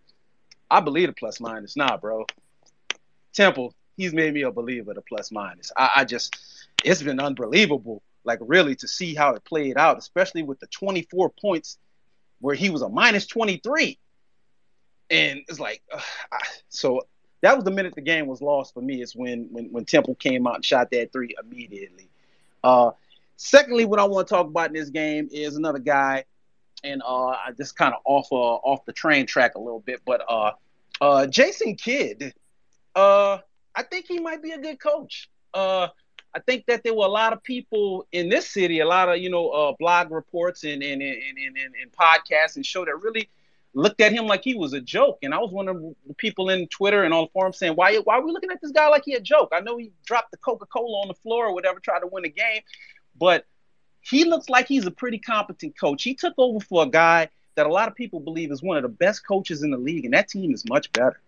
I 0.70 0.80
believe 0.80 1.08
the 1.08 1.14
plus 1.14 1.40
minus, 1.40 1.76
nah, 1.76 1.96
bro. 1.96 2.26
Temple, 3.32 3.74
he's 3.96 4.12
made 4.12 4.32
me 4.32 4.42
a 4.42 4.50
believer 4.50 4.94
the 4.94 5.02
plus 5.02 5.30
minus. 5.30 5.70
I, 5.76 5.90
I 5.96 6.04
just, 6.04 6.36
it's 6.84 7.02
been 7.02 7.20
unbelievable, 7.20 8.02
like 8.24 8.38
really 8.40 8.74
to 8.76 8.88
see 8.88 9.14
how 9.14 9.34
it 9.34 9.44
played 9.44 9.76
out, 9.76 9.98
especially 9.98 10.42
with 10.42 10.60
the 10.60 10.66
24 10.68 11.30
points 11.40 11.78
where 12.40 12.54
he 12.54 12.70
was 12.70 12.82
a 12.82 12.88
minus 12.88 13.26
23. 13.26 13.98
And 15.10 15.40
it's 15.48 15.60
like, 15.60 15.82
uh, 15.92 16.00
I, 16.32 16.38
so 16.68 17.02
that 17.42 17.54
was 17.56 17.64
the 17.64 17.70
minute 17.70 17.94
the 17.94 18.00
game 18.00 18.26
was 18.26 18.40
lost 18.40 18.72
for 18.72 18.80
me. 18.80 19.02
Is 19.02 19.14
when 19.14 19.48
when 19.50 19.66
when 19.66 19.84
Temple 19.84 20.14
came 20.14 20.46
out 20.46 20.56
and 20.56 20.64
shot 20.64 20.90
that 20.92 21.12
three 21.12 21.34
immediately. 21.42 22.08
Uh, 22.64 22.92
secondly, 23.36 23.84
what 23.84 23.98
I 23.98 24.04
want 24.04 24.28
to 24.28 24.34
talk 24.34 24.46
about 24.46 24.68
in 24.68 24.74
this 24.74 24.90
game 24.90 25.28
is 25.30 25.56
another 25.56 25.80
guy, 25.80 26.24
and 26.84 27.02
uh, 27.02 27.26
I 27.26 27.50
just 27.56 27.76
kind 27.76 27.92
of 27.94 28.00
off 28.04 28.28
uh, 28.32 28.36
off 28.36 28.84
the 28.86 28.92
train 28.92 29.26
track 29.26 29.56
a 29.56 29.58
little 29.58 29.80
bit, 29.80 30.00
but 30.06 30.22
uh, 30.28 30.52
uh, 31.00 31.26
Jason 31.26 31.74
Kidd, 31.74 32.32
uh, 32.94 33.38
I 33.74 33.82
think 33.82 34.06
he 34.06 34.20
might 34.20 34.42
be 34.42 34.52
a 34.52 34.58
good 34.58 34.78
coach. 34.80 35.28
Uh, 35.52 35.88
I 36.34 36.38
think 36.38 36.64
that 36.66 36.82
there 36.82 36.94
were 36.94 37.04
a 37.04 37.10
lot 37.10 37.32
of 37.32 37.42
people 37.42 38.06
in 38.12 38.28
this 38.28 38.48
city, 38.48 38.78
a 38.80 38.86
lot 38.86 39.08
of 39.08 39.18
you 39.18 39.28
know 39.28 39.48
uh, 39.48 39.72
blog 39.78 40.12
reports 40.12 40.62
and 40.62 40.82
and, 40.82 41.02
and, 41.02 41.22
and, 41.22 41.56
and, 41.58 41.74
and 41.82 41.92
podcasts 41.92 42.56
and 42.56 42.64
show 42.64 42.84
that 42.84 43.02
really 43.02 43.28
looked 43.74 44.00
at 44.00 44.12
him 44.12 44.26
like 44.26 44.44
he 44.44 44.54
was 44.54 44.72
a 44.72 44.80
joke. 44.80 45.18
And 45.22 45.34
I 45.34 45.38
was 45.38 45.50
one 45.50 45.68
of 45.68 45.80
the 46.06 46.14
people 46.14 46.50
in 46.50 46.68
Twitter 46.68 47.04
and 47.04 47.14
on 47.14 47.24
the 47.24 47.30
forum 47.30 47.52
saying, 47.52 47.74
why, 47.74 47.96
why 47.96 48.16
are 48.16 48.24
we 48.24 48.32
looking 48.32 48.50
at 48.50 48.60
this 48.60 48.72
guy 48.72 48.88
like 48.88 49.04
he 49.04 49.14
a 49.14 49.20
joke? 49.20 49.50
I 49.52 49.60
know 49.60 49.76
he 49.76 49.92
dropped 50.04 50.30
the 50.30 50.36
Coca-Cola 50.36 51.02
on 51.02 51.08
the 51.08 51.14
floor 51.14 51.46
or 51.46 51.54
whatever, 51.54 51.80
tried 51.80 52.00
to 52.00 52.06
win 52.06 52.24
a 52.24 52.28
game, 52.28 52.62
but 53.18 53.46
he 54.00 54.24
looks 54.24 54.48
like 54.48 54.66
he's 54.66 54.86
a 54.86 54.90
pretty 54.90 55.18
competent 55.18 55.78
coach. 55.78 56.02
He 56.02 56.14
took 56.14 56.34
over 56.36 56.60
for 56.60 56.82
a 56.82 56.88
guy 56.88 57.28
that 57.54 57.66
a 57.66 57.72
lot 57.72 57.88
of 57.88 57.94
people 57.94 58.20
believe 58.20 58.50
is 58.50 58.62
one 58.62 58.76
of 58.76 58.82
the 58.82 58.88
best 58.88 59.26
coaches 59.26 59.62
in 59.62 59.70
the 59.70 59.78
league, 59.78 60.04
and 60.04 60.14
that 60.14 60.28
team 60.28 60.52
is 60.52 60.64
much 60.68 60.92
better. 60.92 61.20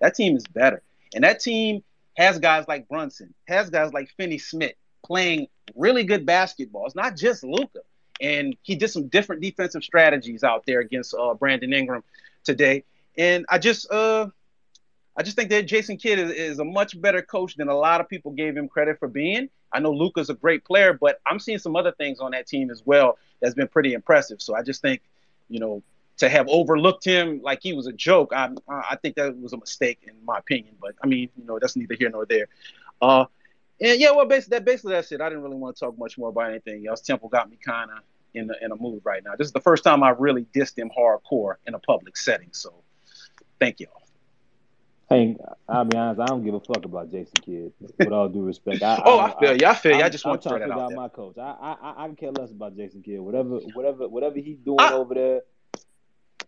That 0.00 0.14
team 0.14 0.36
is 0.36 0.44
better. 0.46 0.82
And 1.14 1.24
that 1.24 1.40
team 1.40 1.82
has 2.16 2.38
guys 2.38 2.66
like 2.68 2.88
Brunson, 2.88 3.34
has 3.48 3.70
guys 3.70 3.92
like 3.92 4.10
Finney 4.16 4.38
Smith 4.38 4.74
playing 5.04 5.48
really 5.74 6.04
good 6.04 6.24
basketball. 6.24 6.86
It's 6.86 6.94
not 6.94 7.16
just 7.16 7.44
Luka 7.44 7.80
and 8.20 8.56
he 8.62 8.74
did 8.74 8.88
some 8.88 9.08
different 9.08 9.42
defensive 9.42 9.82
strategies 9.82 10.44
out 10.44 10.64
there 10.66 10.80
against 10.80 11.14
uh, 11.14 11.34
Brandon 11.34 11.72
Ingram 11.72 12.04
today. 12.44 12.84
And 13.16 13.44
I 13.48 13.58
just, 13.58 13.90
uh, 13.90 14.28
I 15.16 15.22
just 15.22 15.36
think 15.36 15.50
that 15.50 15.66
Jason 15.66 15.96
Kidd 15.96 16.18
is, 16.18 16.30
is, 16.30 16.58
a 16.58 16.64
much 16.64 17.00
better 17.00 17.20
coach 17.20 17.56
than 17.56 17.68
a 17.68 17.76
lot 17.76 18.00
of 18.00 18.08
people 18.08 18.32
gave 18.32 18.56
him 18.56 18.68
credit 18.68 18.98
for 18.98 19.08
being. 19.08 19.50
I 19.72 19.80
know 19.80 19.92
Luka's 19.92 20.30
a 20.30 20.34
great 20.34 20.64
player, 20.64 20.92
but 20.98 21.20
I'm 21.26 21.38
seeing 21.38 21.58
some 21.58 21.76
other 21.76 21.92
things 21.92 22.20
on 22.20 22.30
that 22.32 22.46
team 22.46 22.70
as 22.70 22.82
well 22.84 23.18
that's 23.40 23.54
been 23.54 23.68
pretty 23.68 23.92
impressive. 23.92 24.40
So 24.40 24.54
I 24.54 24.62
just 24.62 24.80
think, 24.80 25.02
you 25.48 25.60
know, 25.60 25.82
to 26.18 26.28
have 26.28 26.46
overlooked 26.48 27.04
him 27.04 27.40
like 27.42 27.60
he 27.62 27.72
was 27.72 27.86
a 27.86 27.92
joke, 27.92 28.32
I, 28.34 28.50
I 28.68 28.96
think 28.96 29.16
that 29.16 29.36
was 29.38 29.52
a 29.52 29.56
mistake 29.56 30.00
in 30.04 30.14
my 30.24 30.38
opinion. 30.38 30.76
But 30.80 30.94
I 31.02 31.06
mean, 31.06 31.28
you 31.36 31.44
know, 31.44 31.58
that's 31.58 31.76
neither 31.76 31.94
here 31.94 32.10
nor 32.10 32.26
there. 32.26 32.46
Uh, 33.00 33.26
and 33.80 34.00
yeah, 34.00 34.10
well, 34.12 34.26
basically, 34.26 34.58
that 34.58 34.64
basically 34.64 34.92
that's 34.92 35.10
it. 35.12 35.20
I 35.20 35.28
didn't 35.28 35.42
really 35.42 35.56
want 35.56 35.76
to 35.76 35.80
talk 35.80 35.98
much 35.98 36.18
more 36.18 36.28
about 36.28 36.50
anything 36.50 36.86
else. 36.86 37.00
Temple 37.00 37.28
got 37.28 37.50
me 37.50 37.58
kind 37.64 37.90
of 37.90 37.98
in 38.34 38.50
a, 38.50 38.64
in 38.64 38.72
a 38.72 38.76
mood 38.76 39.02
right 39.04 39.22
now. 39.24 39.32
This 39.36 39.46
is 39.46 39.52
the 39.52 39.60
first 39.60 39.84
time 39.84 40.02
I 40.02 40.10
really 40.10 40.46
dissed 40.54 40.78
him 40.78 40.90
hardcore 40.96 41.54
in 41.66 41.74
a 41.74 41.78
public 41.78 42.16
setting. 42.16 42.48
So, 42.52 42.74
thank 43.58 43.80
y'all. 43.80 44.02
Hey, 45.08 45.36
I'll 45.68 45.84
be 45.84 45.96
honest. 45.96 46.20
I 46.20 46.26
don't 46.26 46.42
give 46.42 46.54
a 46.54 46.60
fuck 46.60 46.84
about 46.86 47.10
Jason 47.10 47.34
Kidd. 47.42 47.72
With 47.98 48.12
all 48.12 48.28
due 48.28 48.44
respect. 48.44 48.82
I, 48.82 49.02
oh, 49.04 49.18
I, 49.18 49.26
I 49.26 49.40
feel 49.40 49.60
you. 49.60 49.66
I 49.66 49.74
feel 49.74 49.96
you. 49.98 50.02
I 50.02 50.08
just 50.08 50.24
want 50.24 50.40
to 50.42 50.48
throw 50.48 50.58
that 50.58 50.70
out, 50.70 50.78
out 50.78 50.88
there. 50.88 50.96
my 50.96 51.08
coach. 51.08 51.36
I, 51.36 51.76
I 51.82 52.04
I 52.04 52.08
care 52.14 52.30
less 52.30 52.50
about 52.50 52.76
Jason 52.76 53.02
Kidd. 53.02 53.20
Whatever 53.20 53.58
whatever 53.74 54.08
whatever 54.08 54.38
he's 54.38 54.58
doing 54.58 54.80
over 54.80 55.14
there. 55.14 55.42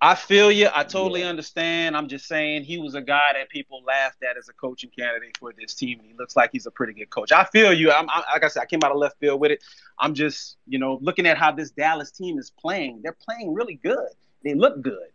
I 0.05 0.15
feel 0.15 0.53
you. 0.53 0.69
I 0.75 0.85
totally 0.85 1.23
yeah. 1.23 1.31
understand. 1.31 1.97
I'm 1.97 2.09
just 2.09 2.27
saying 2.27 2.65
he 2.65 2.77
was 2.77 2.95
a 2.95 3.01
guy 3.01 3.33
that 3.33 3.49
people 3.49 3.83
laughed 3.87 4.23
at 4.23 4.37
as 4.37 4.51
a 4.51 4.53
coaching 4.53 4.91
candidate 4.91 5.35
for 5.39 5.55
this 5.59 5.73
team, 5.73 5.99
and 5.99 6.07
he 6.07 6.15
looks 6.19 6.37
like 6.37 6.51
he's 6.53 6.67
a 6.67 6.71
pretty 6.71 6.93
good 6.93 7.09
coach. 7.09 7.33
I 7.33 7.45
feel 7.45 7.73
you. 7.73 7.91
I'm, 7.91 8.11
I, 8.11 8.23
like 8.35 8.45
I 8.45 8.49
said, 8.49 8.61
I 8.61 8.67
came 8.67 8.81
out 8.85 8.93
of 8.93 8.99
left 8.99 9.19
field 9.19 9.41
with 9.41 9.51
it. 9.51 9.65
I'm 9.99 10.13
just, 10.13 10.59
you 10.67 10.79
know, 10.79 10.99
looking 11.01 11.25
at 11.27 11.39
how 11.39 11.53
this 11.53 11.71
Dallas 11.71 12.11
team 12.11 12.39
is 12.39 12.51
playing. 12.51 13.01
They're 13.03 13.17
playing 13.19 13.55
really 13.55 13.77
good. 13.77 14.11
They 14.45 14.53
look 14.53 14.83
good. 14.83 15.09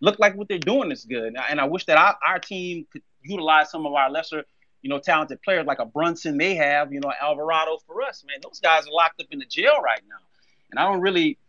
Look 0.00 0.18
like 0.18 0.34
what 0.36 0.48
they're 0.48 0.58
doing 0.58 0.90
is 0.90 1.04
good. 1.04 1.36
And 1.50 1.60
I 1.60 1.64
wish 1.64 1.84
that 1.84 1.98
our, 1.98 2.16
our 2.26 2.38
team 2.38 2.86
could 2.90 3.02
utilize 3.22 3.70
some 3.70 3.84
of 3.84 3.92
our 3.92 4.10
lesser, 4.10 4.44
you 4.80 4.88
know, 4.88 5.00
talented 5.00 5.42
players 5.42 5.66
like 5.66 5.80
a 5.80 5.84
Brunson 5.84 6.38
they 6.38 6.54
have, 6.54 6.94
you 6.94 7.00
know, 7.00 7.12
Alvarado 7.20 7.76
for 7.86 8.00
us, 8.00 8.24
man. 8.26 8.38
Those 8.42 8.58
guys 8.58 8.86
are 8.86 8.90
locked 8.90 9.20
up 9.20 9.26
in 9.32 9.38
the 9.38 9.44
jail 9.44 9.82
right 9.82 10.00
now. 10.08 10.24
And 10.70 10.80
I 10.80 10.90
don't 10.90 11.02
really– 11.02 11.36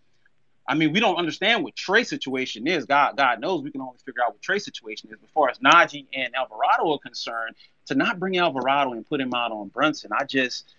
I 0.68 0.76
mean, 0.76 0.94
we 0.94 1.00
don't 1.00 1.18
understand 1.18 1.64
what 1.64 1.76
Trey 1.76 2.04
situation 2.04 2.68
is. 2.68 2.86
God, 2.86 3.18
God 3.18 3.40
knows 3.42 3.62
we 3.62 3.72
can 3.72 3.82
only 3.82 3.98
figure 4.06 4.22
out 4.24 4.34
what 4.34 4.42
Trey 4.42 4.60
situation 4.60 5.10
is. 5.12 5.18
As 5.24 5.30
far 5.34 5.50
as 5.50 5.58
Naji 5.60 6.06
and 6.14 6.34
Alvarado 6.36 6.94
are 6.94 7.00
concerned, 7.00 7.56
to 7.88 7.96
not 7.96 8.20
bring 8.20 8.38
Alvarado 8.38 8.94
and 8.94 9.06
put 9.06 9.20
him 9.20 9.34
out 9.34 9.52
on 9.52 9.70
Brunson, 9.70 10.12
I 10.18 10.24
just, 10.24 10.74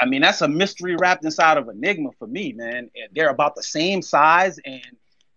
I 0.00 0.06
mean, 0.06 0.22
that's 0.22 0.40
a 0.40 0.48
mystery 0.48 0.96
wrapped 0.96 1.24
inside 1.24 1.58
of 1.58 1.68
enigma 1.68 2.10
for 2.18 2.26
me, 2.26 2.52
man. 2.52 2.90
They're 3.14 3.30
about 3.30 3.56
the 3.56 3.62
same 3.62 4.02
size, 4.02 4.58
and 4.64 4.82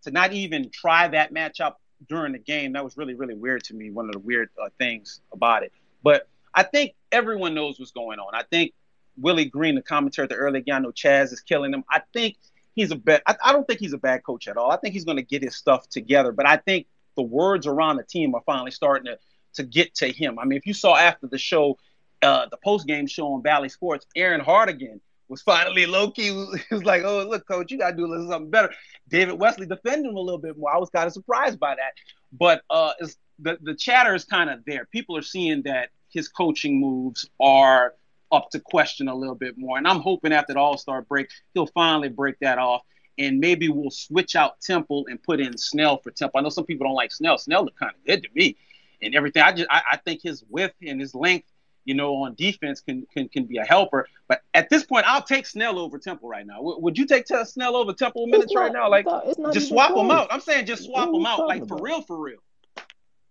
to 0.04 0.12
not 0.12 0.32
even 0.32 0.70
try 0.70 1.08
that 1.08 1.34
matchup 1.34 1.76
during 2.08 2.34
the 2.34 2.40
game, 2.40 2.74
that 2.74 2.84
was 2.84 2.98
really, 2.98 3.16
really 3.16 3.36
weird 3.36 3.64
to 3.64 3.74
me. 3.74 3.90
One 3.90 4.06
of 4.06 4.12
the 4.12 4.20
weird 4.20 4.50
uh, 4.64 4.70
things 4.78 5.22
about 5.34 5.64
it. 5.64 5.72
But 6.04 6.28
I 6.54 6.64
think 6.64 6.94
everyone 7.12 7.56
knows 7.56 7.80
what's 7.80 7.92
going 7.92 8.20
on. 8.20 8.36
I 8.36 8.44
think 8.44 8.74
Willie 9.18 9.46
Green, 9.46 9.76
the 9.76 9.82
commentator 9.82 10.24
at 10.24 10.30
the 10.30 10.36
early 10.36 10.62
game, 10.62 10.76
I 10.76 10.80
know 10.80 10.92
Chaz 10.92 11.34
is 11.34 11.42
killing 11.42 11.74
him. 11.74 11.84
I 11.90 12.02
think 12.14 12.38
he's 12.76 12.92
a 12.92 12.96
bad. 12.96 13.22
I, 13.26 13.36
I 13.44 13.52
don't 13.54 13.66
think 13.68 13.80
he's 13.80 13.94
a 13.94 13.98
bad 13.98 14.24
coach 14.24 14.48
at 14.48 14.58
all. 14.58 14.72
I 14.72 14.78
think 14.78 14.94
he's 14.94 15.06
going 15.06 15.18
to 15.18 15.24
get 15.24 15.42
his 15.42 15.56
stuff 15.56 15.90
together. 15.90 16.32
But 16.32 16.46
I 16.46 16.58
think 16.58 16.88
the 17.16 17.24
words 17.24 17.66
around 17.66 17.98
the 17.98 18.04
team 18.04 18.36
are 18.36 18.44
finally 18.46 18.72
starting 18.72 19.06
to 19.06 19.18
to 19.56 19.64
get 19.64 19.96
to 19.96 20.12
him. 20.12 20.38
I 20.38 20.46
mean, 20.46 20.58
if 20.58 20.66
you 20.66 20.74
saw 20.74 20.96
after 20.96 21.28
the 21.28 21.38
show, 21.38 21.78
uh, 22.22 22.48
the 22.52 22.58
post 22.58 22.86
game 22.86 23.08
show 23.08 23.34
on 23.34 23.42
Bally 23.42 23.70
Sports, 23.70 24.06
Erin 24.16 24.42
Hartigan 24.42 25.00
was 25.28 25.42
finally 25.42 25.86
low 25.86 26.12
key. 26.12 26.30
He 26.70 26.76
was 26.76 26.84
like, 26.84 27.04
"Oh, 27.04 27.26
look, 27.28 27.48
coach, 27.48 27.72
you 27.72 27.78
got 27.78 27.92
to 27.92 27.98
do 27.98 28.06
a 28.06 28.08
little 28.08 28.30
something 28.30 28.52
better." 28.52 28.72
David 29.08 29.40
Wesley 29.40 29.66
defended 29.66 30.10
him 30.10 30.18
a 30.18 30.22
little 30.22 30.40
bit 30.40 30.58
more. 30.58 30.74
I 30.74 30.78
was 30.78 30.90
kind 30.90 31.08
of 31.08 31.14
surprised 31.14 31.60
by 31.60 31.76
that, 31.76 31.94
but 32.32 32.62
uh, 32.70 32.92
the 33.40 33.58
the 33.62 33.76
chatter 33.76 34.14
is 34.14 34.26
kind 34.26 34.50
of 34.50 34.64
there. 34.66 34.86
People 34.86 35.18
are 35.18 35.24
seeing 35.24 35.64
that 35.64 35.90
his 36.10 36.28
coaching 36.28 36.80
moves 36.80 37.30
are 37.40 37.94
up 38.32 38.50
to 38.52 38.60
question 38.60 39.08
a 39.08 39.16
little 39.16 39.36
bit 39.36 39.58
more. 39.58 39.78
And 39.78 39.88
I'm 39.88 40.00
hoping 40.00 40.34
after 40.34 40.54
the 40.54 40.60
All 40.60 40.78
Star 40.78 41.02
break, 41.02 41.30
he'll 41.54 41.68
finally 41.68 42.10
break 42.10 42.40
that 42.40 42.58
off. 42.58 42.82
And 43.18 43.40
maybe 43.40 43.70
we'll 43.70 43.92
switch 43.92 44.36
out 44.36 44.60
Temple 44.60 45.06
and 45.10 45.22
put 45.22 45.40
in 45.40 45.58
Snell 45.58 45.98
for 45.98 46.12
Temple. 46.12 46.40
I 46.40 46.44
know 46.44 46.50
some 46.50 46.66
people 46.66 46.86
don't 46.86 46.96
like 46.96 47.14
Snell. 47.14 47.38
Snell 47.38 47.64
look 47.64 47.78
kind 47.78 47.94
of 47.96 48.06
good 48.06 48.24
to 48.24 48.30
me, 48.34 48.58
and 49.02 49.16
everything. 49.16 49.42
I 49.42 49.54
just 49.54 49.70
I, 49.70 49.82
I 49.94 49.98
think 49.98 50.22
his 50.22 50.44
width 50.50 50.76
and 50.86 51.00
his 51.00 51.16
length, 51.16 51.48
you 51.86 51.94
know, 51.94 52.14
on 52.24 52.36
defense 52.36 52.82
can 52.82 53.08
can 53.14 53.30
can 53.30 53.46
be 53.46 53.58
a 53.58 53.64
helper. 53.64 54.10
But 54.28 54.42
at 54.54 54.70
this 54.70 54.84
point, 54.84 55.06
I'll 55.08 55.22
take 55.22 55.46
Snell 55.46 55.80
over 55.80 55.98
Temple 55.98 56.28
right 56.28 56.46
now. 56.46 56.58
W- 56.58 56.78
would 56.82 56.98
you 56.98 57.06
take 57.06 57.26
Snell 57.28 57.78
over 57.78 57.94
Temple 57.94 58.28
minutes 58.28 58.54
not, 58.54 58.60
right 58.60 58.74
now? 58.74 58.90
Like, 58.90 59.06
just 59.54 59.70
swap 59.70 59.96
them 59.96 60.12
out. 60.12 60.28
I'm 60.30 60.42
saying 60.42 60.66
just 60.66 60.84
swap 60.84 61.10
them 61.10 61.26
out, 61.26 61.48
like 61.48 61.66
for 61.70 61.78
real, 61.82 62.02
for 62.02 62.22
real 62.22 62.40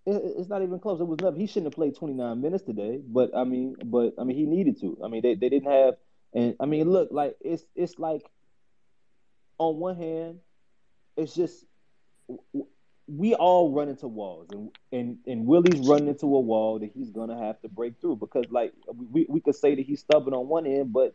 it's 0.07 0.49
not 0.49 0.63
even 0.63 0.79
close. 0.79 1.01
It 1.01 1.05
was 1.05 1.19
never. 1.21 1.37
He 1.37 1.47
shouldn't 1.47 1.67
have 1.67 1.75
played 1.75 1.97
29 1.97 2.41
minutes 2.41 2.65
today. 2.65 3.01
But 3.07 3.31
I 3.37 3.45
mean, 3.45 3.77
but 3.85 4.15
I 4.19 4.25
mean, 4.25 4.37
he 4.37 4.45
needed 4.45 4.81
to. 4.81 4.99
I 5.05 5.09
mean, 5.09 5.23
they, 5.23 5.35
they 5.35 5.49
didn't 5.49 5.71
have. 5.71 5.95
And 6.35 6.57
I 6.61 6.67
mean, 6.67 6.91
look, 6.91 7.09
like 7.11 7.37
it's 7.41 7.65
it's 7.75 7.99
like 7.99 8.23
on 9.59 9.79
one 9.79 9.97
hand, 9.97 10.41
it's 11.17 11.35
just 11.35 11.65
we 13.07 13.35
all 13.35 13.73
run 13.73 13.89
into 13.89 14.09
walls, 14.09 14.49
and 14.51 14.71
and 14.93 15.19
and 15.27 15.47
Willie's 15.47 15.87
running 15.87 16.09
into 16.09 16.27
a 16.27 16.41
wall 16.41 16.79
that 16.79 16.91
he's 16.95 17.11
gonna 17.11 17.39
have 17.39 17.61
to 17.63 17.69
break 17.69 18.01
through 18.01 18.17
because, 18.17 18.45
like, 18.51 18.73
we 19.13 19.27
we 19.29 19.41
could 19.41 19.55
say 19.55 19.75
that 19.75 19.85
he's 19.85 20.01
stubborn 20.01 20.35
on 20.35 20.49
one 20.49 20.67
end, 20.67 20.93
but 20.93 21.15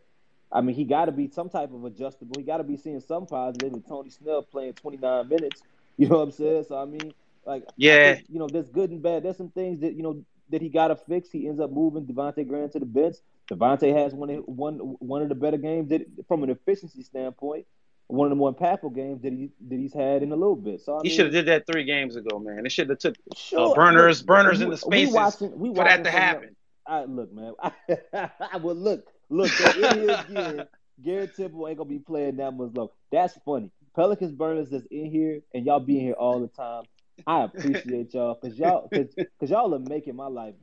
I 0.52 0.60
mean, 0.62 0.74
he 0.74 0.84
got 0.84 1.06
to 1.06 1.12
be 1.12 1.28
some 1.28 1.48
type 1.48 1.72
of 1.72 1.84
adjustable. 1.84 2.34
He 2.36 2.44
got 2.44 2.58
to 2.58 2.64
be 2.64 2.76
seeing 2.76 3.00
some 3.00 3.26
positive. 3.26 3.72
With 3.72 3.86
Tony 3.86 4.10
Snell 4.10 4.42
playing 4.42 4.74
29 4.74 5.28
minutes, 5.28 5.62
you 5.96 6.08
know 6.08 6.16
what 6.18 6.22
I'm 6.22 6.30
saying? 6.32 6.64
So 6.68 6.78
I 6.80 6.84
mean, 6.86 7.12
like, 7.46 7.64
yeah, 7.76 8.14
think, 8.14 8.26
you 8.30 8.38
know, 8.38 8.48
there's 8.48 8.68
good 8.68 8.90
and 8.90 9.02
bad. 9.02 9.22
There's 9.22 9.36
some 9.36 9.50
things 9.50 9.80
that 9.80 9.94
you 9.94 10.02
know 10.02 10.24
that 10.50 10.60
he 10.62 10.68
got 10.68 10.88
to 10.88 10.96
fix. 10.96 11.30
He 11.30 11.46
ends 11.46 11.60
up 11.60 11.70
moving 11.70 12.06
Devonte' 12.06 12.46
Graham 12.48 12.70
to 12.70 12.78
the 12.78 12.86
bench. 12.86 13.16
Devonte' 13.50 13.94
has 13.96 14.12
one 14.14 14.30
of 14.30 14.44
one 14.46 14.76
one 14.98 15.22
of 15.22 15.28
the 15.28 15.34
better 15.34 15.56
games 15.56 15.88
that, 15.90 16.02
from 16.28 16.42
an 16.42 16.50
efficiency 16.50 17.02
standpoint. 17.02 17.66
one 18.08 18.26
of 18.26 18.30
the 18.30 18.36
more 18.36 18.52
impactful 18.54 18.94
games 18.94 19.22
that 19.22 19.32
he 19.32 19.50
that 19.68 19.78
he's 19.78 19.94
had 19.94 20.22
in 20.22 20.32
a 20.32 20.36
little 20.36 20.56
bit. 20.56 20.80
So 20.80 20.96
I 20.96 21.00
He 21.04 21.10
should 21.10 21.26
have 21.26 21.32
did 21.34 21.46
that 21.46 21.66
three 21.66 21.84
games 21.84 22.16
ago, 22.16 22.38
man. 22.38 22.66
It 22.66 22.72
should 22.72 22.88
have 22.90 22.98
took 22.98 23.16
uh, 23.56 23.74
burners, 23.74 24.20
look, 24.20 24.26
burners 24.26 24.58
we- 24.58 24.64
in 24.64 24.70
the 24.70 24.82
we 24.88 25.06
spaces 25.06 25.14
watching- 25.14 25.58
we 25.58 25.68
for 25.74 25.84
that 25.84 26.04
to 26.04 26.10
happen. 26.10 26.56
I 26.86 27.04
look, 27.04 27.32
man. 27.32 27.54
I 28.12 28.56
well, 28.56 28.74
look, 28.74 29.06
look. 29.28 29.50
they're 29.58 29.92
in 29.92 30.00
here 30.00 30.24
again. 30.28 30.66
Garrett 31.02 31.36
Temple 31.36 31.68
ain't 31.68 31.78
gonna 31.78 31.88
be 31.88 31.98
playing 32.00 32.36
that 32.36 32.50
much 32.52 32.72
long. 32.74 32.88
That's 33.12 33.38
funny. 33.44 33.70
Pelicans 33.94 34.32
burners 34.32 34.68
that's 34.70 34.86
in 34.90 35.10
here, 35.10 35.40
and 35.54 35.64
y'all 35.64 35.80
being 35.80 36.00
here 36.04 36.14
all 36.14 36.40
the 36.40 36.48
time. 36.48 36.84
I 37.26 37.44
appreciate 37.44 38.14
y'all 38.14 38.38
because 38.40 38.58
y'all 38.58 38.88
because 38.92 39.50
y'all 39.50 39.74
are 39.74 39.78
making 39.80 40.16
my 40.16 40.28
life 40.28 40.54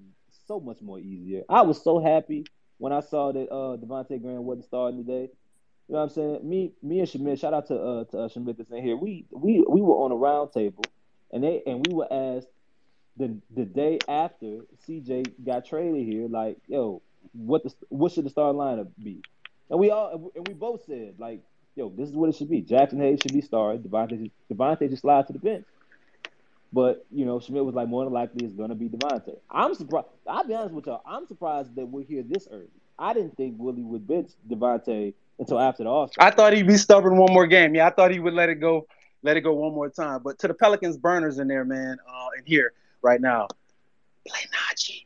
so 0.48 0.60
much 0.60 0.82
more 0.82 1.00
easier. 1.00 1.44
I 1.50 1.64
was 1.64 1.84
so 1.84 2.00
happy 2.00 2.46
when 2.80 2.94
I 2.94 3.02
saw 3.02 3.32
that 3.34 3.50
uh 3.52 3.78
Devonte' 3.78 4.22
Graham 4.22 4.46
wasn't 4.46 4.66
starting 4.66 5.06
today. 5.06 5.30
You 5.88 5.94
know 5.96 6.00
what 6.00 6.04
I'm 6.04 6.10
saying? 6.10 6.40
Me, 6.50 6.74
me 6.84 7.00
and 7.00 7.10
Schmidt. 7.10 7.40
Shout 7.40 7.54
out 7.54 7.68
to 7.68 7.76
uh 7.80 8.04
to 8.06 8.20
uh, 8.20 8.30
Schmidt 8.30 8.58
that's 8.58 8.72
in 8.72 8.84
here. 8.84 8.98
We 8.98 9.26
we 9.32 9.64
we 9.70 9.82
were 9.82 9.96
on 9.96 10.12
a 10.12 10.16
round 10.16 10.52
table, 10.54 10.84
and 11.32 11.44
they 11.44 11.64
and 11.68 11.86
we 11.88 11.94
were 11.94 12.12
asked 12.12 12.48
the 13.18 13.40
the 13.56 13.66
day 13.66 14.00
after 14.08 14.62
CJ 14.88 15.46
got 15.46 15.66
traded 15.66 16.06
here, 16.08 16.28
like, 16.30 16.58
yo, 16.68 17.02
what 17.34 17.64
the 17.64 17.74
what 17.90 18.12
should 18.12 18.26
the 18.26 18.30
starting 18.30 18.60
lineup 18.60 18.90
be? 19.02 19.22
And 19.70 19.80
we 19.80 19.92
all 19.92 20.32
and 20.36 20.48
we 20.48 20.54
both 20.54 20.86
said, 20.86 21.16
like, 21.20 21.44
yo, 21.76 21.90
this 21.90 22.10
is 22.10 22.16
what 22.16 22.30
it 22.30 22.36
should 22.36 22.50
be. 22.50 22.64
Jaxson 22.64 23.00
Hayes 23.02 23.22
should 23.22 23.34
be 23.34 23.42
starting. 23.42 23.84
Devonte' 23.84 24.32
Devonte' 24.52 24.90
just 24.90 25.04
slide 25.04 25.28
to 25.28 25.34
the 25.34 25.40
bench. 25.40 25.66
But 26.74 27.06
you 27.12 27.26
know, 27.26 27.40
Schmidt 27.40 27.64
was 27.64 27.76
like, 27.76 27.88
more 27.88 28.04
than 28.04 28.14
likely 28.14 28.46
it's 28.46 28.56
gonna 28.56 28.76
be 28.76 28.90
Devonte'. 28.90 29.38
I'm 29.50 29.74
surprised. 29.74 30.08
I'll 30.28 30.44
be 30.44 30.54
honest 30.54 30.74
with 30.74 30.86
y'all. 30.86 31.02
I'm 31.06 31.26
surprised 31.26 31.76
that 31.76 31.86
we're 31.86 32.04
here 32.04 32.24
this 32.24 32.48
early. 32.52 32.68
I 33.00 33.14
didn't 33.14 33.38
think 33.38 33.56
Willie 33.58 33.84
would 33.84 34.08
bench 34.08 34.32
Devonte' 34.50 35.14
until 35.40 35.60
after 35.60 35.84
the 35.84 35.90
All 35.90 36.10
I 36.20 36.32
thought 36.32 36.54
he'd 36.54 36.68
be 36.68 36.78
stubborn 36.78 37.18
one 37.18 37.34
more 37.34 37.48
game. 37.48 37.76
Yeah, 37.76 37.88
I 37.88 37.92
thought 37.92 38.12
he 38.12 38.20
would 38.20 38.34
let 38.34 38.50
it 38.50 38.56
go, 38.56 38.88
let 39.24 39.38
it 39.38 39.42
go 39.42 39.54
one 39.54 39.74
more 39.74 39.90
time. 39.90 40.22
But 40.24 40.40
to 40.40 40.48
the 40.48 40.54
Pelicans 40.54 40.98
burners 40.98 41.40
in 41.40 41.48
there, 41.48 41.64
man, 41.64 41.98
uh, 42.08 42.28
in 42.38 42.46
here 42.46 42.74
right 43.02 43.22
now, 43.22 43.48
play 44.28 44.40
Naji, 44.52 45.06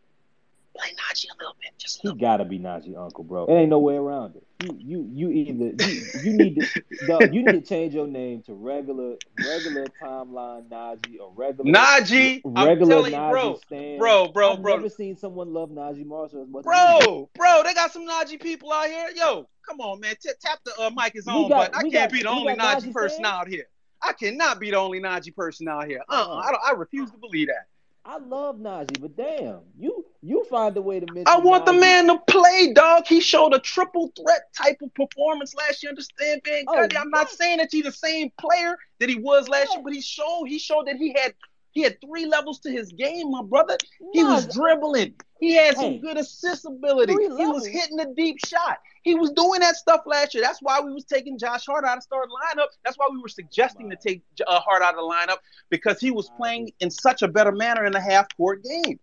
play 0.81 0.91
Naji 0.95 1.25
a 1.33 1.37
little 1.37 1.55
bit, 1.61 1.71
just 1.77 1.99
He 2.01 2.13
gotta 2.15 2.43
be 2.45 2.59
Naji 2.59 2.97
uncle, 2.97 3.23
bro. 3.23 3.45
It 3.45 3.53
ain't 3.53 3.69
no 3.69 3.79
way 3.79 3.95
around 3.95 4.35
it. 4.35 4.43
You 4.63 4.77
you 4.79 5.09
you 5.13 5.29
either 5.31 5.83
you, 5.85 6.01
you 6.23 6.33
need 6.33 6.55
to 6.59 7.07
dog, 7.07 7.33
you 7.33 7.43
need 7.43 7.53
to 7.53 7.61
change 7.61 7.93
your 7.93 8.07
name 8.07 8.43
to 8.43 8.53
regular 8.53 9.15
regular 9.43 9.85
timeline 10.01 10.67
Naji 10.69 11.19
or 11.19 11.31
regular 11.35 11.71
Naji, 11.71 12.41
I'm 12.45 12.67
regular 12.67 12.89
telling 12.95 13.11
you, 13.11 13.17
Naji 13.17 13.31
bro, 13.31 13.59
Stan. 13.65 13.97
bro, 13.97 14.27
bro, 14.27 14.53
I've 14.53 14.61
bro. 14.61 14.75
never 14.75 14.89
seen 14.89 15.15
someone 15.17 15.53
love 15.53 15.69
Naji 15.69 16.05
Marshall 16.05 16.43
as 16.43 16.47
much. 16.49 16.59
as. 16.59 16.65
Bro, 17.05 17.29
bro, 17.35 17.61
they 17.63 17.73
got 17.73 17.91
some 17.91 18.07
Naji 18.07 18.39
people 18.41 18.71
out 18.71 18.85
here. 18.87 19.09
Yo, 19.15 19.47
come 19.67 19.79
on, 19.81 19.99
man. 19.99 20.15
T- 20.21 20.29
tap 20.39 20.59
the 20.63 20.71
uh, 20.79 20.91
mic 20.95 21.15
is 21.15 21.27
on, 21.27 21.49
got- 21.49 21.71
but 21.71 21.77
I 21.77 21.81
can't 21.81 21.93
got- 21.93 22.11
be 22.11 22.21
the 22.21 22.29
only 22.29 22.53
Naji 22.53 22.83
Naji 22.87 22.93
person 22.93 23.25
out 23.25 23.47
here. 23.47 23.65
I 24.03 24.13
cannot 24.13 24.59
be 24.59 24.71
the 24.71 24.77
only 24.77 24.99
Naji 24.99 25.35
person 25.35 25.67
out 25.67 25.85
here. 25.85 26.01
Uh-uh. 26.09 26.37
I, 26.37 26.51
don't, 26.51 26.61
I 26.65 26.71
refuse 26.73 27.11
to 27.11 27.17
believe 27.17 27.47
that. 27.47 27.67
I 28.03 28.17
love 28.17 28.57
Naji, 28.57 28.99
but 28.99 29.15
damn, 29.15 29.59
you 29.77 30.05
you 30.23 30.43
find 30.49 30.75
a 30.75 30.81
way 30.81 30.99
to 30.99 31.13
miss. 31.13 31.27
I 31.27 31.37
want 31.37 31.65
the 31.65 31.73
man 31.73 32.07
to 32.07 32.19
play, 32.27 32.73
dog. 32.73 33.05
He 33.05 33.21
showed 33.21 33.53
a 33.53 33.59
triple 33.59 34.11
threat 34.17 34.41
type 34.57 34.77
of 34.81 34.93
performance 34.95 35.53
last 35.53 35.83
year. 35.83 35.91
Understand, 35.91 36.41
man? 36.45 36.63
Oh, 36.67 36.87
I'm 36.99 37.09
not 37.11 37.29
saying 37.29 37.57
that 37.57 37.69
he's 37.71 37.83
the 37.85 37.91
same 37.91 38.31
player 38.39 38.75
that 38.99 39.09
he 39.09 39.17
was 39.17 39.47
last 39.47 39.73
year, 39.73 39.83
but 39.83 39.93
he 39.93 40.01
showed 40.01 40.45
he 40.47 40.57
showed 40.57 40.87
that 40.87 40.95
he 40.95 41.13
had 41.15 41.33
he 41.71 41.81
had 41.81 42.01
three 42.01 42.25
levels 42.25 42.59
to 42.61 42.71
his 42.71 42.91
game, 42.91 43.31
my 43.31 43.43
brother. 43.43 43.77
He 44.13 44.23
was 44.23 44.47
dribbling. 44.53 45.13
He 45.39 45.53
had 45.53 45.75
some 45.77 45.83
Hey, 45.85 45.99
good 45.99 46.17
assist 46.17 46.65
ability. 46.65 47.13
He 47.13 47.45
was 47.45 47.65
hitting 47.67 47.99
a 47.99 48.13
deep 48.15 48.39
shot. 48.39 48.79
He 49.03 49.15
was 49.15 49.31
doing 49.31 49.61
that 49.61 49.75
stuff 49.75 50.01
last 50.05 50.33
year. 50.33 50.43
That's 50.43 50.61
why 50.61 50.79
we 50.79 50.91
was 50.93 51.05
taking 51.05 51.39
Josh 51.39 51.65
Hart 51.65 51.85
out 51.85 51.97
of 51.97 52.03
starting 52.03 52.31
lineup. 52.31 52.67
That's 52.85 52.97
why 52.97 53.07
we 53.11 53.19
were 53.19 53.29
suggesting 53.29 53.89
to 53.89 53.95
take 53.95 54.21
uh, 54.45 54.59
Hart 54.59 54.81
out 54.81 54.93
of 54.93 54.99
the 54.99 55.01
lineup 55.01 55.37
because 55.69 55.99
he 55.99 56.11
was 56.11 56.29
playing 56.37 56.71
in 56.79 56.91
such 56.91 57.21
a 57.21 57.27
better 57.27 57.51
manner 57.51 57.85
in 57.85 57.93
the 57.93 58.01
half 58.01 58.27
court 58.37 58.63
game. 58.63 58.99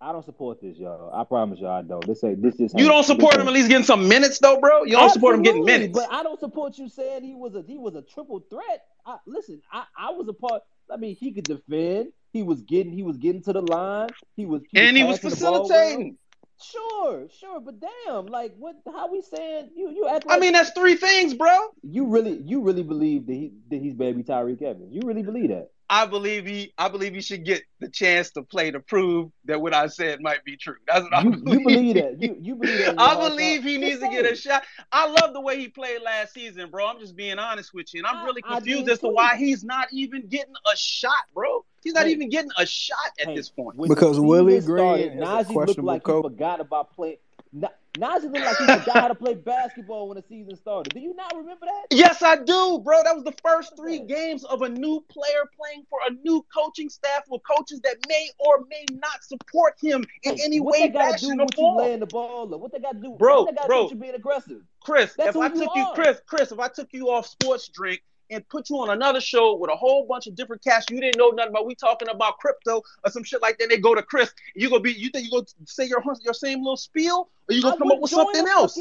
I 0.00 0.12
don't 0.12 0.24
support 0.24 0.60
this, 0.60 0.76
y'all. 0.76 1.12
I 1.12 1.24
promise 1.24 1.58
y'all, 1.58 1.70
I 1.70 1.82
don't. 1.82 2.06
This 2.06 2.22
ain't 2.22 2.40
this 2.40 2.56
just. 2.56 2.78
You 2.78 2.86
don't 2.86 3.04
support 3.04 3.34
him 3.34 3.48
at 3.48 3.52
least 3.52 3.68
getting 3.68 3.84
some 3.84 4.08
minutes 4.08 4.38
though, 4.38 4.60
bro. 4.60 4.84
You 4.84 4.92
don't 4.92 5.10
support 5.10 5.34
him 5.34 5.42
getting 5.42 5.62
Absolutely, 5.62 5.88
minutes. 5.88 5.98
But 5.98 6.12
I 6.12 6.22
don't 6.22 6.38
support 6.38 6.78
you 6.78 6.88
saying 6.88 7.24
he 7.24 7.34
was 7.34 7.54
a 7.56 7.64
he 7.66 7.78
was 7.78 7.96
a 7.96 8.02
triple 8.02 8.44
threat. 8.48 8.84
I, 9.04 9.16
listen, 9.26 9.60
I, 9.72 9.84
I 9.98 10.10
was 10.10 10.28
a 10.28 10.32
part. 10.32 10.62
I 10.92 10.96
mean, 10.96 11.16
he 11.16 11.32
could 11.32 11.44
defend. 11.44 12.12
He 12.32 12.42
was 12.42 12.60
getting 12.62 12.92
he 12.92 13.02
was 13.02 13.16
getting 13.16 13.42
to 13.42 13.52
the 13.52 13.62
line. 13.62 14.10
He 14.36 14.46
was 14.46 14.62
and 14.74 14.96
he 14.96 15.02
was 15.02 15.18
passing 15.18 15.44
ball 15.44 15.68
facilitating. 15.68 16.18
Sure, 16.60 17.28
sure, 17.38 17.60
but 17.60 17.76
damn, 17.80 18.26
like 18.26 18.54
what? 18.58 18.76
How 18.86 19.10
we 19.10 19.20
saying 19.22 19.70
you 19.76 19.90
you 19.90 20.08
act 20.08 20.26
Like, 20.26 20.38
I 20.38 20.40
mean, 20.40 20.52
that's 20.54 20.70
three 20.70 20.96
things, 20.96 21.34
bro. 21.34 21.56
you 21.82 22.06
really 22.06 22.40
you 22.44 22.62
really 22.62 22.82
believe 22.82 23.26
that 23.26 23.32
he 23.34 23.52
that 23.70 23.80
he's 23.80 23.94
baby 23.94 24.22
Tyreke 24.24 24.62
Evans. 24.62 24.92
You 24.92 25.02
really 25.04 25.22
believe 25.22 25.50
that? 25.50 25.70
I 25.90 26.04
believe 26.04 26.44
he 26.44 26.72
I 26.76 26.88
believe 26.88 27.14
he 27.14 27.20
should 27.22 27.44
get 27.44 27.62
the 27.80 27.88
chance 27.88 28.30
to 28.32 28.42
play 28.42 28.70
to 28.70 28.80
prove 28.80 29.30
that 29.46 29.60
what 29.60 29.72
I 29.74 29.86
said 29.86 30.20
might 30.20 30.44
be 30.44 30.56
true. 30.56 30.76
That's 30.86 31.02
what 31.04 31.14
I 31.14 31.22
You 31.22 31.30
believe. 31.30 31.48
you 31.60 31.64
believe 31.64 31.94
that? 31.96 32.22
You 32.22 32.36
you 32.40 32.54
believe 32.56 32.78
that? 32.80 32.94
I 32.98 33.28
believe 33.28 33.60
Tom? 33.60 33.68
he 33.68 33.78
needs 33.78 34.00
Just 34.00 34.12
to 34.12 34.22
get 34.22 34.30
a 34.30 34.36
shot. 34.36 34.64
I 34.92 35.06
love 35.08 35.32
the 35.32 35.40
way 35.40 35.58
he 35.58 35.68
played 35.68 36.02
last 36.02 36.34
season, 36.34 36.68
bro. 36.70 36.86
I'm 36.86 36.98
just 37.00 37.16
being 37.16 37.38
honest 37.38 37.72
with 37.72 37.94
you. 37.94 38.00
And 38.00 38.06
I'm 38.06 38.24
really 38.26 38.42
confused 38.42 38.88
as 38.90 38.98
to 38.98 39.08
why 39.08 39.36
he's 39.36 39.64
not 39.64 39.88
even 39.92 40.26
getting 40.28 40.54
a 40.70 40.76
shot, 40.76 41.12
bro. 41.32 41.64
He's 41.82 41.94
not 41.94 42.04
Hey. 42.06 42.12
even 42.12 42.28
getting 42.28 42.50
a 42.58 42.66
shot 42.66 42.96
at 43.20 43.28
Hey, 43.28 43.36
this 43.36 43.48
point. 43.48 43.78
Because 43.88 44.20
Willie 44.20 44.54
season 44.56 44.74
Green 44.74 44.84
started, 44.86 45.12
a 45.12 45.24
Naji 45.54 45.66
looked 45.66 45.78
like 45.82 46.02
coach. 46.02 46.24
he 46.24 46.28
forgot 46.36 46.60
about 46.60 46.94
playing. 46.94 47.16
Na- 47.52 47.68
Naji 47.98 48.24
looked 48.24 48.38
like 48.38 48.56
he 48.58 48.66
forgot 48.66 48.94
how 48.94 49.08
to 49.08 49.14
play 49.14 49.34
basketball 49.34 50.08
when 50.08 50.16
the 50.16 50.24
season 50.28 50.56
started. 50.56 50.94
Do 50.94 51.00
you 51.00 51.14
not 51.14 51.34
remember 51.36 51.66
that? 51.66 51.86
Yes, 51.90 52.22
I 52.22 52.36
do, 52.36 52.80
bro. 52.84 53.02
That 53.04 53.14
was 53.14 53.24
the 53.24 53.34
first 53.44 53.76
three 53.76 53.98
games 54.00 54.44
of 54.44 54.62
a 54.62 54.68
new 54.68 55.04
player 55.08 55.44
playing 55.56 55.84
for 55.90 55.98
a 56.08 56.12
new 56.24 56.44
coaching 56.54 56.88
staff 56.88 57.24
with 57.28 57.42
coaches 57.48 57.80
that 57.82 57.96
may 58.08 58.28
or 58.38 58.64
may 58.70 58.84
not 58.92 59.22
support 59.22 59.74
him 59.80 60.04
in 60.22 60.36
Hey, 60.36 60.44
any 60.44 60.60
what 60.60 60.72
way, 60.72 60.86
they 60.86 60.88
got 60.90 61.18
to 61.18 61.26
do 61.26 61.36
with 61.36 61.58
you 61.58 61.76
laying 61.76 62.00
the 62.00 62.06
ball 62.06 62.54
up? 62.54 62.60
What 62.60 62.72
they 62.72 62.78
got 62.78 62.92
to 62.92 63.00
do, 63.00 63.16
Bro, 63.18 63.44
What 63.44 63.56
they 63.60 63.66
bro. 63.66 63.76
do 63.76 63.82
with 63.84 63.92
you 63.94 63.98
being 63.98 64.14
aggressive? 64.14 64.62
Chris, 64.80 65.14
That's 65.16 65.34
if 65.34 65.36
I 65.36 65.46
you 65.48 65.54
took 65.54 65.74
you. 65.74 65.86
Chris, 65.94 66.20
Chris, 66.26 66.52
if 66.52 66.58
I 66.60 66.68
took 66.68 66.88
you 66.92 67.10
off 67.10 67.26
sports 67.26 67.68
drink 67.68 68.02
and 68.30 68.46
put 68.48 68.68
you 68.70 68.76
on 68.76 68.90
another 68.90 69.20
show 69.20 69.56
with 69.56 69.70
a 69.70 69.76
whole 69.76 70.06
bunch 70.06 70.26
of 70.26 70.34
different 70.34 70.62
cats 70.62 70.86
you 70.90 71.00
didn't 71.00 71.18
know 71.18 71.30
nothing 71.30 71.50
about, 71.50 71.66
we 71.66 71.74
talking 71.74 72.08
about 72.08 72.38
crypto 72.38 72.82
or 73.04 73.10
some 73.10 73.24
shit 73.24 73.40
like 73.42 73.58
that, 73.58 73.68
they 73.70 73.78
go 73.78 73.94
to 73.94 74.02
Chris, 74.02 74.32
you 74.54 74.68
gonna 74.68 74.80
be, 74.80 74.92
you 74.92 75.08
think 75.10 75.24
you 75.24 75.30
gonna 75.30 75.46
say 75.66 75.86
your 75.86 76.02
your 76.22 76.34
same 76.34 76.58
little 76.58 76.76
spiel, 76.76 77.30
or 77.48 77.54
you 77.54 77.62
gonna 77.62 77.74
I 77.74 77.78
come 77.78 77.90
up 77.90 78.00
with 78.00 78.10
something 78.10 78.46
else? 78.46 78.78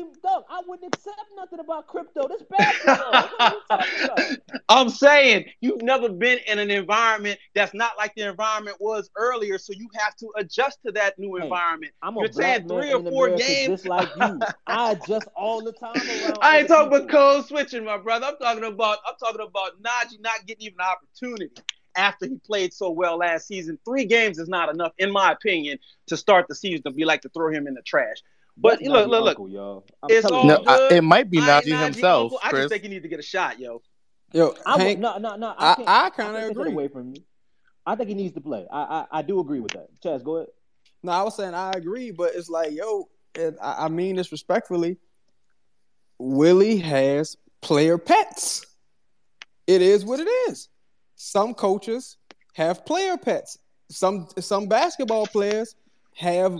I 0.49 0.61
wouldn't 0.67 0.93
accept 0.93 1.21
nothing 1.35 1.59
about 1.59 1.87
crypto. 1.87 2.27
This 2.27 2.43
bad. 2.49 2.75
what 2.83 2.99
are 3.39 3.53
you 3.53 3.61
talking 3.69 4.03
about? 4.03 4.19
I'm 4.69 4.89
saying 4.89 5.45
you've 5.61 5.81
never 5.81 6.09
been 6.09 6.39
in 6.47 6.59
an 6.59 6.69
environment 6.69 7.39
that's 7.55 7.73
not 7.73 7.97
like 7.97 8.13
the 8.15 8.27
environment 8.27 8.77
was 8.79 9.09
earlier, 9.15 9.57
so 9.57 9.73
you 9.73 9.87
have 9.95 10.15
to 10.17 10.29
adjust 10.37 10.79
to 10.85 10.91
that 10.93 11.17
new 11.17 11.37
Hey, 11.37 11.43
environment. 11.43 11.93
I'm 12.01 12.17
a 12.17 12.21
You're 12.21 12.31
saying 12.31 12.67
three 12.67 12.91
or 12.91 13.03
four 13.03 13.27
America 13.27 13.43
games. 13.45 13.67
just 13.67 13.85
like 13.85 14.09
you. 14.15 14.39
I 14.67 14.91
adjust 14.91 15.27
all 15.35 15.63
the 15.63 15.71
time 15.73 15.95
around. 15.95 16.39
I 16.41 16.59
ain't 16.59 16.67
talking 16.67 16.87
about 16.87 17.09
code 17.09 17.45
switching, 17.45 17.85
my 17.85 17.97
brother. 17.97 18.25
I'm 18.27 18.37
talking 18.37 18.63
about 18.65 18.97
I'm 19.07 19.15
talking 19.19 19.45
about 19.47 19.81
Naji 19.81 20.19
not 20.19 20.45
getting 20.45 20.67
even 20.67 20.79
an 20.79 20.85
opportunity 20.87 21.51
after 21.95 22.27
he 22.27 22.37
played 22.45 22.73
so 22.73 22.91
well 22.91 23.17
last 23.17 23.47
season. 23.47 23.79
Three 23.85 24.05
games 24.05 24.37
is 24.37 24.47
not 24.47 24.69
enough, 24.69 24.93
in 24.97 25.11
my 25.11 25.31
opinion, 25.31 25.79
to 26.07 26.17
start 26.17 26.47
the 26.47 26.55
season 26.55 26.83
to 26.83 26.91
be 26.91 27.05
like 27.05 27.21
to 27.21 27.29
throw 27.29 27.51
him 27.51 27.67
in 27.67 27.73
the 27.73 27.81
trash. 27.81 28.17
But 28.59 28.79
That's 28.79 28.89
look, 28.89 29.07
look, 29.07 29.21
look. 29.23 29.29
uncle, 29.29 29.49
y'all. 29.49 29.85
I'm 30.01 30.09
It's 30.09 30.25
all 30.25 30.41
you. 30.41 30.47
No, 30.47 30.63
I, 30.65 30.77
good. 30.77 30.91
it 30.93 31.01
might 31.03 31.29
be 31.29 31.37
I 31.39 31.41
Naji 31.41 31.71
Naji 31.73 31.83
himself, 31.85 32.23
uncle. 32.23 32.39
I 32.43 32.49
Chris. 32.49 32.61
just 32.63 32.71
think 32.71 32.83
he 32.83 32.89
needs 32.89 33.03
to 33.03 33.09
get 33.09 33.19
a 33.19 33.23
shot, 33.23 33.59
yo. 33.59 33.81
Yo, 34.33 34.55
I 34.65 34.75
would, 34.75 34.81
Hank, 34.81 34.99
no, 34.99 35.17
no, 35.17 35.35
no. 35.35 35.53
I, 35.57 35.71
I, 35.71 35.75
can't, 35.75 35.87
I 35.87 36.05
I 36.05 36.09
kind 36.09 36.29
of 36.29 36.35
can't 36.35 36.47
take 36.49 36.57
agree. 36.57 36.71
away 36.73 36.87
from 36.87 37.13
you. 37.15 37.21
I 37.85 37.95
think 37.95 38.09
he 38.09 38.15
needs 38.15 38.33
to 38.33 38.41
play. 38.41 38.65
I, 38.71 38.79
I, 38.81 39.05
I 39.19 39.21
do 39.21 39.39
agree 39.39 39.59
with 39.61 39.71
that. 39.73 39.87
Chaz, 40.03 40.23
go 40.23 40.37
ahead. 40.37 40.49
No, 41.03 41.11
I 41.13 41.23
was 41.23 41.35
saying 41.37 41.53
I 41.53 41.71
agree, 41.71 42.11
but 42.11 42.35
it's 42.35 42.49
like, 42.49 42.73
yo, 42.73 43.07
and 43.39 43.57
I, 43.61 43.85
I 43.85 43.87
mean 43.89 44.15
this 44.17 44.31
respectfully. 44.31 44.97
Willie 46.19 46.77
has 46.79 47.37
player 47.61 47.97
pets. 47.97 48.65
It 49.67 49.81
is 49.81 50.03
what 50.03 50.19
it 50.19 50.27
is. 50.49 50.67
Some 51.15 51.53
coaches 51.53 52.17
have 52.55 52.85
player 52.85 53.17
pets. 53.17 53.59
Some 53.89 54.27
some 54.39 54.67
basketball 54.67 55.27
players 55.27 55.75
have 56.17 56.59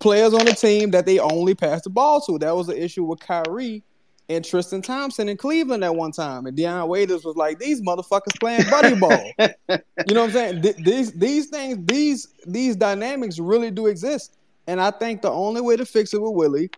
players 0.00 0.34
on 0.34 0.44
the 0.44 0.52
team 0.52 0.90
that 0.90 1.06
they 1.06 1.20
only 1.20 1.54
pass 1.54 1.82
the 1.82 1.90
ball 1.90 2.20
to. 2.22 2.36
That 2.38 2.56
was 2.56 2.66
the 2.66 2.82
issue 2.82 3.04
with 3.04 3.20
Kyrie 3.20 3.84
and 4.28 4.44
Tristan 4.44 4.82
Thompson 4.82 5.28
in 5.28 5.36
Cleveland 5.36 5.84
at 5.84 5.94
one 5.94 6.10
time. 6.10 6.46
And 6.46 6.56
Dion 6.56 6.88
Waiters 6.88 7.24
was 7.24 7.36
like, 7.36 7.60
"These 7.60 7.80
motherfuckers 7.80 8.38
playing 8.40 8.68
buddy 8.68 8.96
ball." 8.96 9.32
you 9.38 10.14
know 10.14 10.22
what 10.22 10.30
I'm 10.30 10.30
saying? 10.32 10.62
Th- 10.62 10.76
these 10.76 11.12
these 11.12 11.46
things, 11.46 11.78
these 11.86 12.28
these 12.44 12.74
dynamics 12.74 13.38
really 13.38 13.70
do 13.70 13.86
exist. 13.86 14.36
And 14.66 14.80
I 14.80 14.90
think 14.90 15.22
the 15.22 15.30
only 15.30 15.60
way 15.60 15.76
to 15.76 15.86
fix 15.86 16.12
it 16.12 16.20
with 16.20 16.34
Willie 16.34 16.70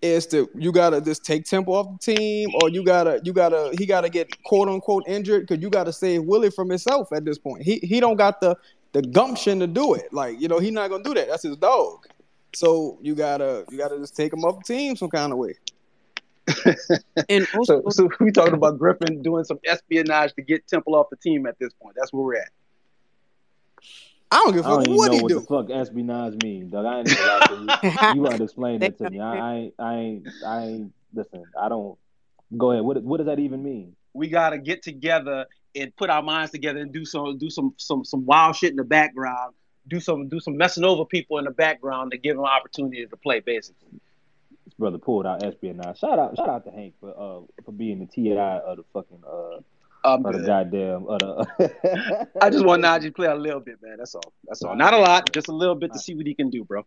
is 0.00 0.26
to 0.26 0.48
you 0.54 0.70
gotta 0.70 1.00
just 1.00 1.24
take 1.24 1.44
tempo 1.44 1.72
off 1.72 1.88
the 1.90 2.14
team, 2.14 2.50
or 2.62 2.68
you 2.68 2.84
gotta 2.84 3.20
you 3.24 3.32
gotta 3.32 3.74
he 3.76 3.84
gotta 3.84 4.08
get 4.08 4.30
quote 4.44 4.68
unquote 4.68 5.02
injured 5.08 5.46
because 5.46 5.60
you 5.60 5.70
gotta 5.70 5.92
save 5.92 6.22
Willie 6.22 6.50
from 6.50 6.68
himself 6.68 7.12
at 7.12 7.24
this 7.24 7.36
point. 7.36 7.62
He 7.62 7.78
he 7.78 7.98
don't 7.98 8.16
got 8.16 8.40
the 8.40 8.56
the 8.92 9.02
gumption 9.02 9.60
to 9.60 9.66
do 9.66 9.94
it. 9.94 10.12
Like 10.12 10.40
you 10.40 10.48
know 10.48 10.58
he's 10.58 10.72
not 10.72 10.90
gonna 10.90 11.04
do 11.04 11.14
that. 11.14 11.28
That's 11.28 11.42
his 11.42 11.56
dog. 11.56 12.06
So 12.54 12.98
you 13.02 13.14
gotta 13.14 13.64
you 13.70 13.78
gotta 13.78 13.98
just 13.98 14.16
take 14.16 14.32
him 14.32 14.44
off 14.44 14.58
the 14.64 14.74
team 14.74 14.96
some 14.96 15.10
kind 15.10 15.32
of 15.32 15.38
way. 15.38 15.54
and 17.28 17.46
so, 17.64 17.82
so 17.90 18.08
we 18.20 18.30
talking 18.30 18.54
about 18.54 18.78
Griffin 18.78 19.22
doing 19.22 19.44
some 19.44 19.58
espionage 19.66 20.32
to 20.34 20.42
get 20.42 20.66
Temple 20.66 20.94
off 20.94 21.10
the 21.10 21.16
team 21.16 21.46
at 21.46 21.58
this 21.58 21.72
point. 21.74 21.94
That's 21.98 22.12
where 22.12 22.24
we're 22.24 22.36
at. 22.36 22.48
I 24.30 24.36
don't 24.36 24.54
give 24.54 24.64
a 24.64 24.68
I 24.68 24.70
don't 24.70 24.78
fuck 24.78 24.86
even 24.86 24.96
what 24.96 25.06
know 25.10 25.16
he 25.16 25.22
what 25.22 25.28
do. 25.28 25.40
the 25.40 25.46
fuck 25.46 25.70
espionage 25.70 26.42
mean, 26.42 26.70
dog. 26.70 26.86
I 26.86 26.98
ain't 26.98 27.08
to 27.08 27.14
you. 27.82 28.14
You 28.14 28.30
gotta 28.30 28.44
explain 28.44 28.80
that 28.80 28.98
to 28.98 29.10
me. 29.10 29.20
I, 29.20 29.36
I 29.36 29.54
ain't, 29.56 29.74
I 29.78 29.94
ain't, 29.94 30.28
I 30.46 30.64
ain't. 30.64 30.92
Listen, 31.14 31.44
I 31.60 31.68
don't. 31.68 31.98
Go 32.56 32.72
ahead. 32.72 32.84
What, 32.84 33.02
what 33.02 33.18
does 33.18 33.26
that 33.26 33.38
even 33.38 33.62
mean? 33.62 33.94
We 34.12 34.28
gotta 34.28 34.58
get 34.58 34.82
together 34.82 35.46
and 35.74 35.94
put 35.96 36.10
our 36.10 36.22
minds 36.22 36.50
together 36.50 36.80
and 36.80 36.92
do 36.92 37.04
some 37.04 37.38
do 37.38 37.50
some 37.50 37.74
some 37.76 38.04
some 38.04 38.26
wild 38.26 38.56
shit 38.56 38.70
in 38.70 38.76
the 38.76 38.84
background. 38.84 39.54
Do 39.86 40.00
some 40.00 40.28
do 40.28 40.40
some 40.40 40.56
messing 40.56 40.84
over 40.84 41.04
people 41.04 41.38
in 41.38 41.44
the 41.44 41.50
background 41.50 42.12
to 42.12 42.18
give 42.18 42.36
them 42.36 42.44
an 42.44 42.50
opportunity 42.50 43.06
to 43.06 43.16
play, 43.16 43.40
basically. 43.40 43.88
This 44.64 44.74
brother 44.74 44.98
pulled 44.98 45.26
out 45.26 45.42
espionage. 45.42 45.98
Shout 45.98 46.18
out, 46.18 46.36
shout 46.36 46.48
out 46.48 46.64
to 46.64 46.70
Hank 46.70 46.94
for 47.00 47.10
uh 47.10 47.62
for 47.64 47.72
being 47.72 48.00
the 48.00 48.06
TI 48.06 48.36
of 48.38 48.76
the 48.76 48.84
fucking 48.92 49.22
uh 49.26 49.60
I'm 50.04 50.24
of 50.24 50.32
the 50.32 50.46
goddamn 50.46 51.04
the. 51.04 52.28
I 52.40 52.50
just 52.50 52.64
want 52.64 52.82
Naji 52.84 53.02
to 53.02 53.12
play 53.12 53.26
a 53.26 53.34
little 53.34 53.60
bit, 53.60 53.82
man. 53.82 53.96
That's 53.98 54.14
all. 54.14 54.32
That's 54.44 54.62
all. 54.62 54.76
Not 54.76 54.94
a 54.94 54.98
lot, 54.98 55.32
just 55.32 55.48
a 55.48 55.52
little 55.52 55.74
bit 55.74 55.92
to 55.92 55.98
see 55.98 56.14
what 56.14 56.26
he 56.26 56.34
can 56.34 56.50
do, 56.50 56.64
bro. 56.64 56.86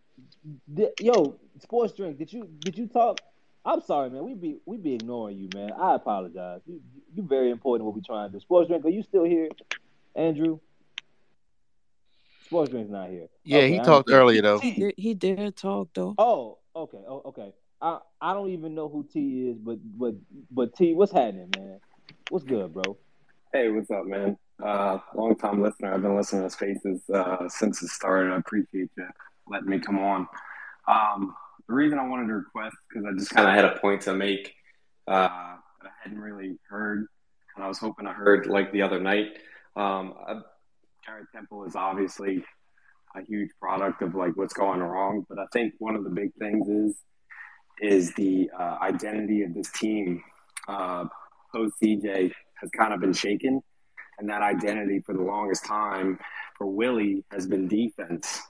Yo, 0.99 1.35
sports 1.59 1.93
drink. 1.93 2.17
Did 2.17 2.31
you 2.31 2.49
did 2.59 2.77
you 2.77 2.87
talk? 2.87 3.19
I'm 3.65 3.81
sorry, 3.81 4.09
man. 4.09 4.23
We 4.23 4.33
be 4.33 4.57
we 4.65 4.77
be 4.77 4.95
ignoring 4.95 5.37
you, 5.37 5.49
man. 5.53 5.71
I 5.79 5.95
apologize. 5.95 6.61
You 6.65 6.81
you 7.13 7.23
very 7.23 7.51
important 7.51 7.85
what 7.85 7.95
we 7.95 8.01
trying 8.01 8.29
to 8.29 8.33
do. 8.33 8.39
Sports 8.39 8.69
drink. 8.69 8.85
Are 8.85 8.89
you 8.89 9.03
still 9.03 9.23
here, 9.23 9.49
Andrew? 10.15 10.59
Sports 12.45 12.71
drink's 12.71 12.91
not 12.91 13.09
here. 13.09 13.27
Yeah, 13.43 13.59
Okay, 13.59 13.69
he 13.69 13.75
I 13.75 13.83
talked 13.83 14.09
understand. 14.09 14.21
earlier 14.21 14.41
though. 14.41 14.59
He 14.59 14.71
did, 14.71 14.93
he 14.97 15.13
did 15.13 15.55
talk 15.55 15.89
though. 15.93 16.15
Oh, 16.17 16.57
okay. 16.75 17.01
Oh, 17.07 17.21
okay. 17.27 17.53
I 17.81 17.99
I 18.19 18.33
don't 18.33 18.49
even 18.49 18.73
know 18.73 18.89
who 18.89 19.07
T 19.11 19.49
is, 19.49 19.57
but 19.57 19.77
but 19.97 20.15
but 20.49 20.75
T, 20.75 20.93
what's 20.93 21.11
happening, 21.11 21.49
man? 21.55 21.79
What's 22.29 22.45
good, 22.45 22.73
bro? 22.73 22.97
Hey, 23.53 23.69
what's 23.69 23.91
up, 23.91 24.05
man? 24.05 24.37
Uh, 24.63 24.97
long 25.15 25.35
time 25.35 25.61
listener. 25.61 25.93
I've 25.93 26.01
been 26.01 26.15
listening 26.15 26.43
to 26.43 26.49
Spaces 26.49 27.01
uh, 27.13 27.47
since 27.49 27.81
it 27.83 27.89
started. 27.89 28.31
I 28.33 28.37
appreciate 28.37 28.89
you 28.95 29.07
letting 29.47 29.69
me 29.69 29.79
come 29.79 29.99
on. 29.99 30.27
Um, 30.87 31.35
the 31.71 31.77
reason 31.77 31.99
I 31.99 32.05
wanted 32.05 32.27
to 32.27 32.33
request 32.33 32.75
because 32.89 33.05
I 33.09 33.17
just 33.17 33.31
kind 33.31 33.47
of 33.47 33.55
had 33.55 33.63
a 33.63 33.79
point 33.79 34.01
to 34.01 34.13
make 34.13 34.53
uh, 35.07 35.29
that 35.81 35.87
I 35.87 35.89
hadn't 36.03 36.19
really 36.19 36.57
heard, 36.69 37.07
and 37.55 37.63
I 37.63 37.69
was 37.69 37.77
hoping 37.77 38.07
I 38.07 38.11
heard 38.11 38.45
like 38.45 38.73
the 38.73 38.81
other 38.81 38.99
night. 38.99 39.37
Um, 39.77 40.13
uh, 40.27 40.41
Garrett 41.05 41.27
Temple 41.33 41.63
is 41.63 41.77
obviously 41.77 42.43
a 43.15 43.21
huge 43.23 43.51
product 43.61 44.01
of 44.01 44.15
like 44.15 44.35
what's 44.35 44.53
going 44.53 44.81
wrong, 44.81 45.25
but 45.29 45.39
I 45.39 45.45
think 45.53 45.73
one 45.79 45.95
of 45.95 46.03
the 46.03 46.09
big 46.09 46.33
things 46.37 46.67
is 46.67 46.97
is 47.81 48.13
the 48.15 48.51
uh, 48.57 48.77
identity 48.81 49.43
of 49.43 49.53
this 49.53 49.71
team. 49.71 50.21
Uh, 50.67 51.05
post 51.55 51.75
CJ 51.81 52.33
has 52.59 52.69
kind 52.77 52.93
of 52.93 52.99
been 52.99 53.13
shaken, 53.13 53.61
and 54.19 54.29
that 54.29 54.41
identity 54.41 54.99
for 55.05 55.13
the 55.13 55.23
longest 55.23 55.63
time 55.63 56.19
for 56.57 56.67
Willie 56.67 57.23
has 57.31 57.47
been 57.47 57.69
defense. 57.69 58.41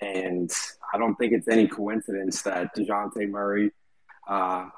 And 0.00 0.50
I 0.92 0.98
don't 0.98 1.14
think 1.16 1.32
it's 1.32 1.48
any 1.48 1.66
coincidence 1.66 2.42
that 2.42 2.76
Dejounte 2.76 3.28
Murray, 3.28 3.70
uh, 4.28 4.68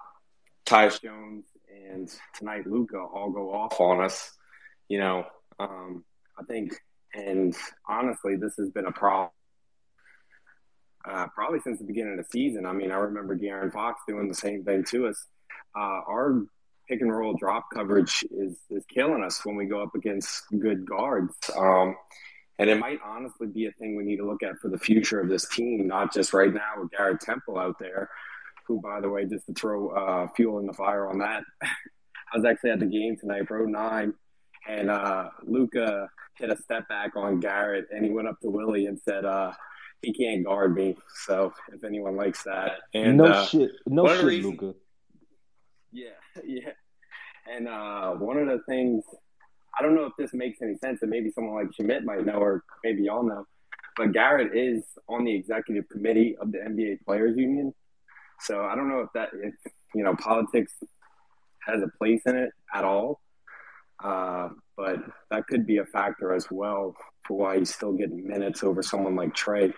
Tyus 0.64 1.02
Jones, 1.02 1.44
and 1.90 2.08
tonight 2.34 2.66
Luka 2.66 2.98
all 2.98 3.30
go 3.30 3.52
off 3.52 3.80
on 3.80 4.04
us. 4.04 4.32
You 4.88 4.98
know, 4.98 5.24
um, 5.58 6.04
I 6.38 6.44
think, 6.44 6.74
and 7.14 7.54
honestly, 7.88 8.36
this 8.36 8.56
has 8.56 8.70
been 8.70 8.86
a 8.86 8.92
problem 8.92 9.30
uh, 11.04 11.26
probably 11.34 11.60
since 11.60 11.78
the 11.78 11.84
beginning 11.84 12.18
of 12.18 12.24
the 12.24 12.30
season. 12.30 12.66
I 12.66 12.72
mean, 12.72 12.90
I 12.90 12.96
remember 12.96 13.36
De'Aaron 13.36 13.72
Fox 13.72 14.00
doing 14.06 14.28
the 14.28 14.34
same 14.34 14.64
thing 14.64 14.84
to 14.90 15.08
us. 15.08 15.26
Uh, 15.76 16.00
our 16.06 16.42
pick 16.88 17.00
and 17.00 17.14
roll 17.14 17.34
drop 17.34 17.66
coverage 17.72 18.24
is 18.30 18.56
is 18.70 18.84
killing 18.92 19.22
us 19.22 19.44
when 19.44 19.56
we 19.56 19.66
go 19.66 19.82
up 19.82 19.94
against 19.94 20.44
good 20.58 20.86
guards. 20.86 21.34
Um, 21.56 21.96
and 22.58 22.68
it 22.68 22.78
might 22.78 22.98
honestly 23.04 23.46
be 23.46 23.66
a 23.66 23.72
thing 23.72 23.96
we 23.96 24.04
need 24.04 24.16
to 24.16 24.26
look 24.26 24.42
at 24.42 24.58
for 24.58 24.68
the 24.68 24.78
future 24.78 25.20
of 25.20 25.28
this 25.28 25.48
team, 25.48 25.86
not 25.86 26.12
just 26.12 26.32
right 26.32 26.52
now 26.52 26.80
with 26.80 26.90
Garrett 26.90 27.20
Temple 27.20 27.58
out 27.58 27.78
there, 27.78 28.10
who, 28.66 28.80
by 28.80 29.00
the 29.00 29.08
way, 29.08 29.24
just 29.24 29.46
to 29.46 29.54
throw 29.54 29.90
uh, 29.90 30.28
fuel 30.34 30.58
in 30.58 30.66
the 30.66 30.72
fire 30.72 31.08
on 31.08 31.18
that, 31.18 31.44
I 31.62 32.36
was 32.36 32.44
actually 32.44 32.70
at 32.70 32.80
the 32.80 32.86
game 32.86 33.16
tonight, 33.16 33.50
row 33.50 33.64
nine, 33.64 34.12
and 34.68 34.90
uh, 34.90 35.30
Luka 35.44 36.08
hit 36.36 36.50
a 36.50 36.56
step 36.56 36.88
back 36.88 37.16
on 37.16 37.40
Garrett, 37.40 37.86
and 37.90 38.04
he 38.04 38.10
went 38.10 38.28
up 38.28 38.40
to 38.40 38.50
Willie 38.50 38.86
and 38.86 39.00
said, 39.00 39.24
uh, 39.24 39.52
"He 40.02 40.12
can't 40.12 40.44
guard 40.44 40.74
me." 40.74 40.96
So 41.24 41.54
if 41.72 41.84
anyone 41.84 42.16
likes 42.16 42.42
that, 42.44 42.72
and 42.92 43.16
no 43.16 43.26
uh, 43.26 43.46
shit, 43.46 43.70
no 43.86 44.02
one 44.02 44.18
of 44.18 44.24
the 44.24 44.30
shit, 44.30 44.44
Luka. 44.44 44.74
yeah, 45.92 46.10
yeah. 46.44 46.72
And 47.50 47.66
uh, 47.66 48.12
one 48.12 48.36
of 48.36 48.46
the 48.46 48.60
things, 48.68 49.04
I 49.78 49.82
don't 49.82 49.94
know 49.94 50.04
if 50.04 50.12
this 50.18 50.32
makes 50.34 50.60
any 50.62 50.76
sense, 50.76 51.02
and 51.02 51.10
maybe 51.10 51.30
someone 51.30 51.54
like 51.54 51.74
Schmidt 51.74 52.04
might 52.04 52.24
know, 52.24 52.38
or 52.38 52.64
maybe 52.82 53.02
y'all 53.04 53.22
know, 53.22 53.46
but 53.96 54.12
Garrett 54.12 54.56
is 54.56 54.84
on 55.08 55.24
the 55.24 55.34
executive 55.34 55.88
committee 55.88 56.36
of 56.40 56.52
the 56.52 56.58
NBA 56.58 57.04
Players 57.04 57.36
Union. 57.36 57.74
So 58.40 58.62
I 58.62 58.74
don't 58.74 58.88
know 58.88 59.00
if 59.00 59.08
that, 59.14 59.30
if 59.34 59.54
you 59.94 60.04
know, 60.04 60.14
politics 60.16 60.72
has 61.66 61.82
a 61.82 61.88
place 61.98 62.22
in 62.26 62.36
it 62.36 62.50
at 62.74 62.84
all. 62.84 63.20
Uh, 64.02 64.50
but 64.76 64.98
that 65.30 65.46
could 65.48 65.66
be 65.66 65.78
a 65.78 65.84
factor 65.84 66.32
as 66.32 66.46
well 66.50 66.94
for 67.26 67.36
why 67.36 67.58
he's 67.58 67.74
still 67.74 67.92
getting 67.92 68.26
minutes 68.26 68.62
over 68.62 68.82
someone 68.82 69.16
like 69.16 69.34
Trey, 69.34 69.72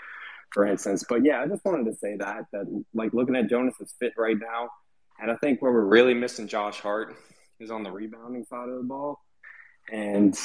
for 0.52 0.66
instance. 0.66 1.04
But 1.08 1.24
yeah, 1.24 1.40
I 1.40 1.46
just 1.46 1.64
wanted 1.64 1.90
to 1.90 1.96
say 1.96 2.16
that 2.16 2.44
that 2.52 2.84
like 2.92 3.14
looking 3.14 3.36
at 3.36 3.48
Jonas's 3.48 3.94
fit 3.98 4.12
right 4.18 4.36
now, 4.38 4.68
and 5.20 5.30
I 5.30 5.36
think 5.36 5.62
where 5.62 5.72
we're 5.72 5.86
really 5.86 6.14
missing 6.14 6.46
Josh 6.46 6.80
Hart 6.80 7.16
is 7.58 7.70
on 7.70 7.82
the 7.82 7.90
rebounding 7.90 8.44
side 8.44 8.68
of 8.68 8.76
the 8.76 8.82
ball, 8.82 9.18
and 9.90 10.38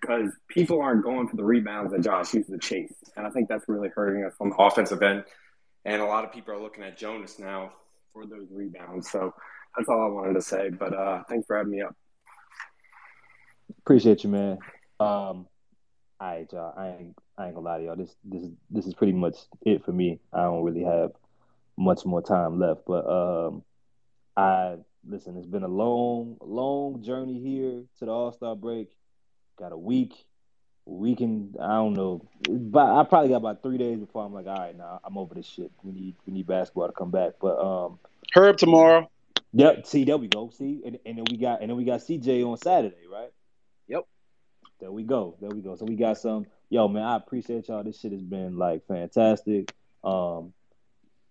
because 0.00 0.30
people 0.48 0.82
aren't 0.82 1.02
going 1.02 1.28
for 1.28 1.36
the 1.36 1.44
rebounds 1.44 1.92
that 1.92 2.02
Josh 2.02 2.34
used 2.34 2.50
to 2.50 2.58
chase, 2.58 2.92
and 3.16 3.26
I 3.26 3.30
think 3.30 3.48
that's 3.48 3.64
really 3.68 3.88
hurting 3.88 4.24
us 4.24 4.34
on 4.40 4.50
the 4.50 4.56
offensive 4.56 5.02
end. 5.02 5.24
And 5.84 6.00
a 6.00 6.06
lot 6.06 6.24
of 6.24 6.32
people 6.32 6.54
are 6.54 6.60
looking 6.60 6.84
at 6.84 6.96
Jonas 6.96 7.38
now 7.38 7.72
for 8.12 8.26
those 8.26 8.46
rebounds. 8.50 9.10
So 9.10 9.34
that's 9.76 9.88
all 9.88 10.02
I 10.02 10.08
wanted 10.08 10.34
to 10.34 10.42
say. 10.42 10.70
But 10.70 10.94
uh, 10.94 11.22
thanks 11.28 11.46
for 11.46 11.56
having 11.56 11.72
me 11.72 11.82
up. 11.82 11.94
Appreciate 13.80 14.24
you, 14.24 14.30
man. 14.30 14.58
Um, 15.00 15.46
all 15.48 15.48
right, 16.20 16.50
y'all. 16.52 16.74
I 16.76 16.88
ain't, 16.88 17.18
I 17.36 17.46
ain't 17.46 17.54
gonna 17.54 17.66
lie 17.66 17.78
to 17.78 17.84
y'all. 17.84 17.96
This, 17.96 18.14
this 18.24 18.42
is, 18.42 18.50
this 18.70 18.86
is 18.86 18.94
pretty 18.94 19.12
much 19.12 19.36
it 19.62 19.84
for 19.84 19.92
me. 19.92 20.20
I 20.32 20.42
don't 20.42 20.62
really 20.62 20.84
have 20.84 21.12
much 21.76 22.04
more 22.06 22.22
time 22.22 22.58
left, 22.58 22.82
but 22.86 23.06
um, 23.06 23.62
I 24.36 24.76
listen. 25.06 25.36
It's 25.36 25.46
been 25.46 25.62
a 25.62 25.68
long, 25.68 26.36
long 26.40 27.02
journey 27.02 27.40
here 27.40 27.82
to 27.98 28.04
the 28.04 28.10
All 28.10 28.32
Star 28.32 28.56
break. 28.56 28.90
Got 29.58 29.72
a 29.72 29.76
week, 29.76 30.14
week 30.84 31.20
and 31.20 31.56
I 31.60 31.74
don't 31.74 31.94
know, 31.94 32.28
but 32.48 32.98
I 32.98 33.04
probably 33.04 33.28
got 33.28 33.36
about 33.36 33.62
three 33.62 33.78
days 33.78 33.98
before 33.98 34.24
I'm 34.24 34.34
like, 34.34 34.46
all 34.46 34.56
right, 34.56 34.76
now 34.76 35.00
I'm 35.04 35.16
over 35.16 35.34
this 35.34 35.46
shit. 35.46 35.70
We 35.82 35.92
need, 35.92 36.16
we 36.26 36.32
need 36.32 36.46
basketball 36.46 36.88
to 36.88 36.92
come 36.92 37.10
back. 37.10 37.34
But 37.40 37.58
um, 37.58 37.98
Herb 38.34 38.56
tomorrow. 38.56 39.08
Yep. 39.52 39.86
See, 39.86 40.04
there 40.04 40.16
we 40.16 40.26
go. 40.26 40.50
See, 40.50 40.82
and, 40.84 40.98
and 41.06 41.18
then 41.18 41.24
we 41.30 41.36
got 41.36 41.60
and 41.60 41.70
then 41.70 41.76
we 41.76 41.84
got 41.84 42.00
CJ 42.00 42.44
on 42.44 42.56
Saturday, 42.56 43.06
right? 43.10 43.30
Yep. 43.86 44.02
There 44.80 44.90
we 44.90 45.04
go. 45.04 45.36
There 45.40 45.50
we 45.50 45.62
go. 45.62 45.76
So 45.76 45.84
we 45.84 45.94
got 45.94 46.18
some. 46.18 46.46
Yo, 46.70 46.88
man, 46.88 47.04
I 47.04 47.16
appreciate 47.16 47.68
y'all. 47.68 47.84
This 47.84 48.00
shit 48.00 48.10
has 48.10 48.22
been 48.22 48.58
like 48.58 48.84
fantastic. 48.88 49.72
Um, 50.02 50.52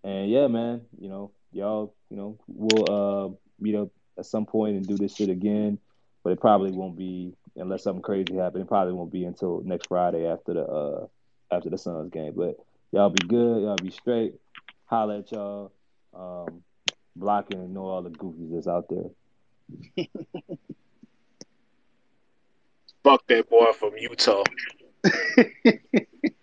and 0.06 0.30
yeah, 0.30 0.48
man, 0.48 0.82
you 0.98 1.10
know, 1.10 1.32
y'all, 1.52 1.94
you 2.10 2.16
know, 2.16 2.40
we'll 2.48 2.90
uh 2.90 3.30
meet 3.60 3.76
up 3.76 3.90
at 4.18 4.26
some 4.26 4.46
point 4.46 4.76
and 4.76 4.88
do 4.88 4.98
this 4.98 5.16
shit 5.16 5.30
again, 5.30 5.80
but 6.24 6.32
it 6.32 6.40
probably 6.40 6.72
won't 6.72 6.98
be 6.98 7.34
unless 7.56 7.84
something 7.84 8.02
crazy 8.02 8.36
happens. 8.36 8.64
It 8.64 8.68
probably 8.68 8.94
won't 8.94 9.12
be 9.12 9.26
until 9.26 9.62
next 9.64 9.88
Friday 9.88 10.26
after 10.26 10.54
the 10.54 10.66
uh 10.66 11.08
after 11.52 11.70
the 11.70 11.78
Suns 11.78 12.12
game. 12.12 12.34
But 12.36 12.58
y'all 12.92 13.10
be 13.10 13.26
good. 13.28 13.64
Y'all 13.64 13.76
be 13.76 13.92
straight. 13.92 14.36
Holla 14.86 15.20
at 15.20 15.32
y'all. 15.32 15.72
Um, 16.14 16.64
block 17.16 17.48
and 17.52 17.64
ignore 17.64 17.92
all 17.92 18.02
the 18.02 18.10
goofies 18.10 18.54
that's 18.54 18.68
out 18.68 18.88
there. 18.90 20.06
Fuck 23.04 23.28
that 23.28 23.50
boy 23.50 23.72
from 23.74 23.98
Utah. 23.98 24.44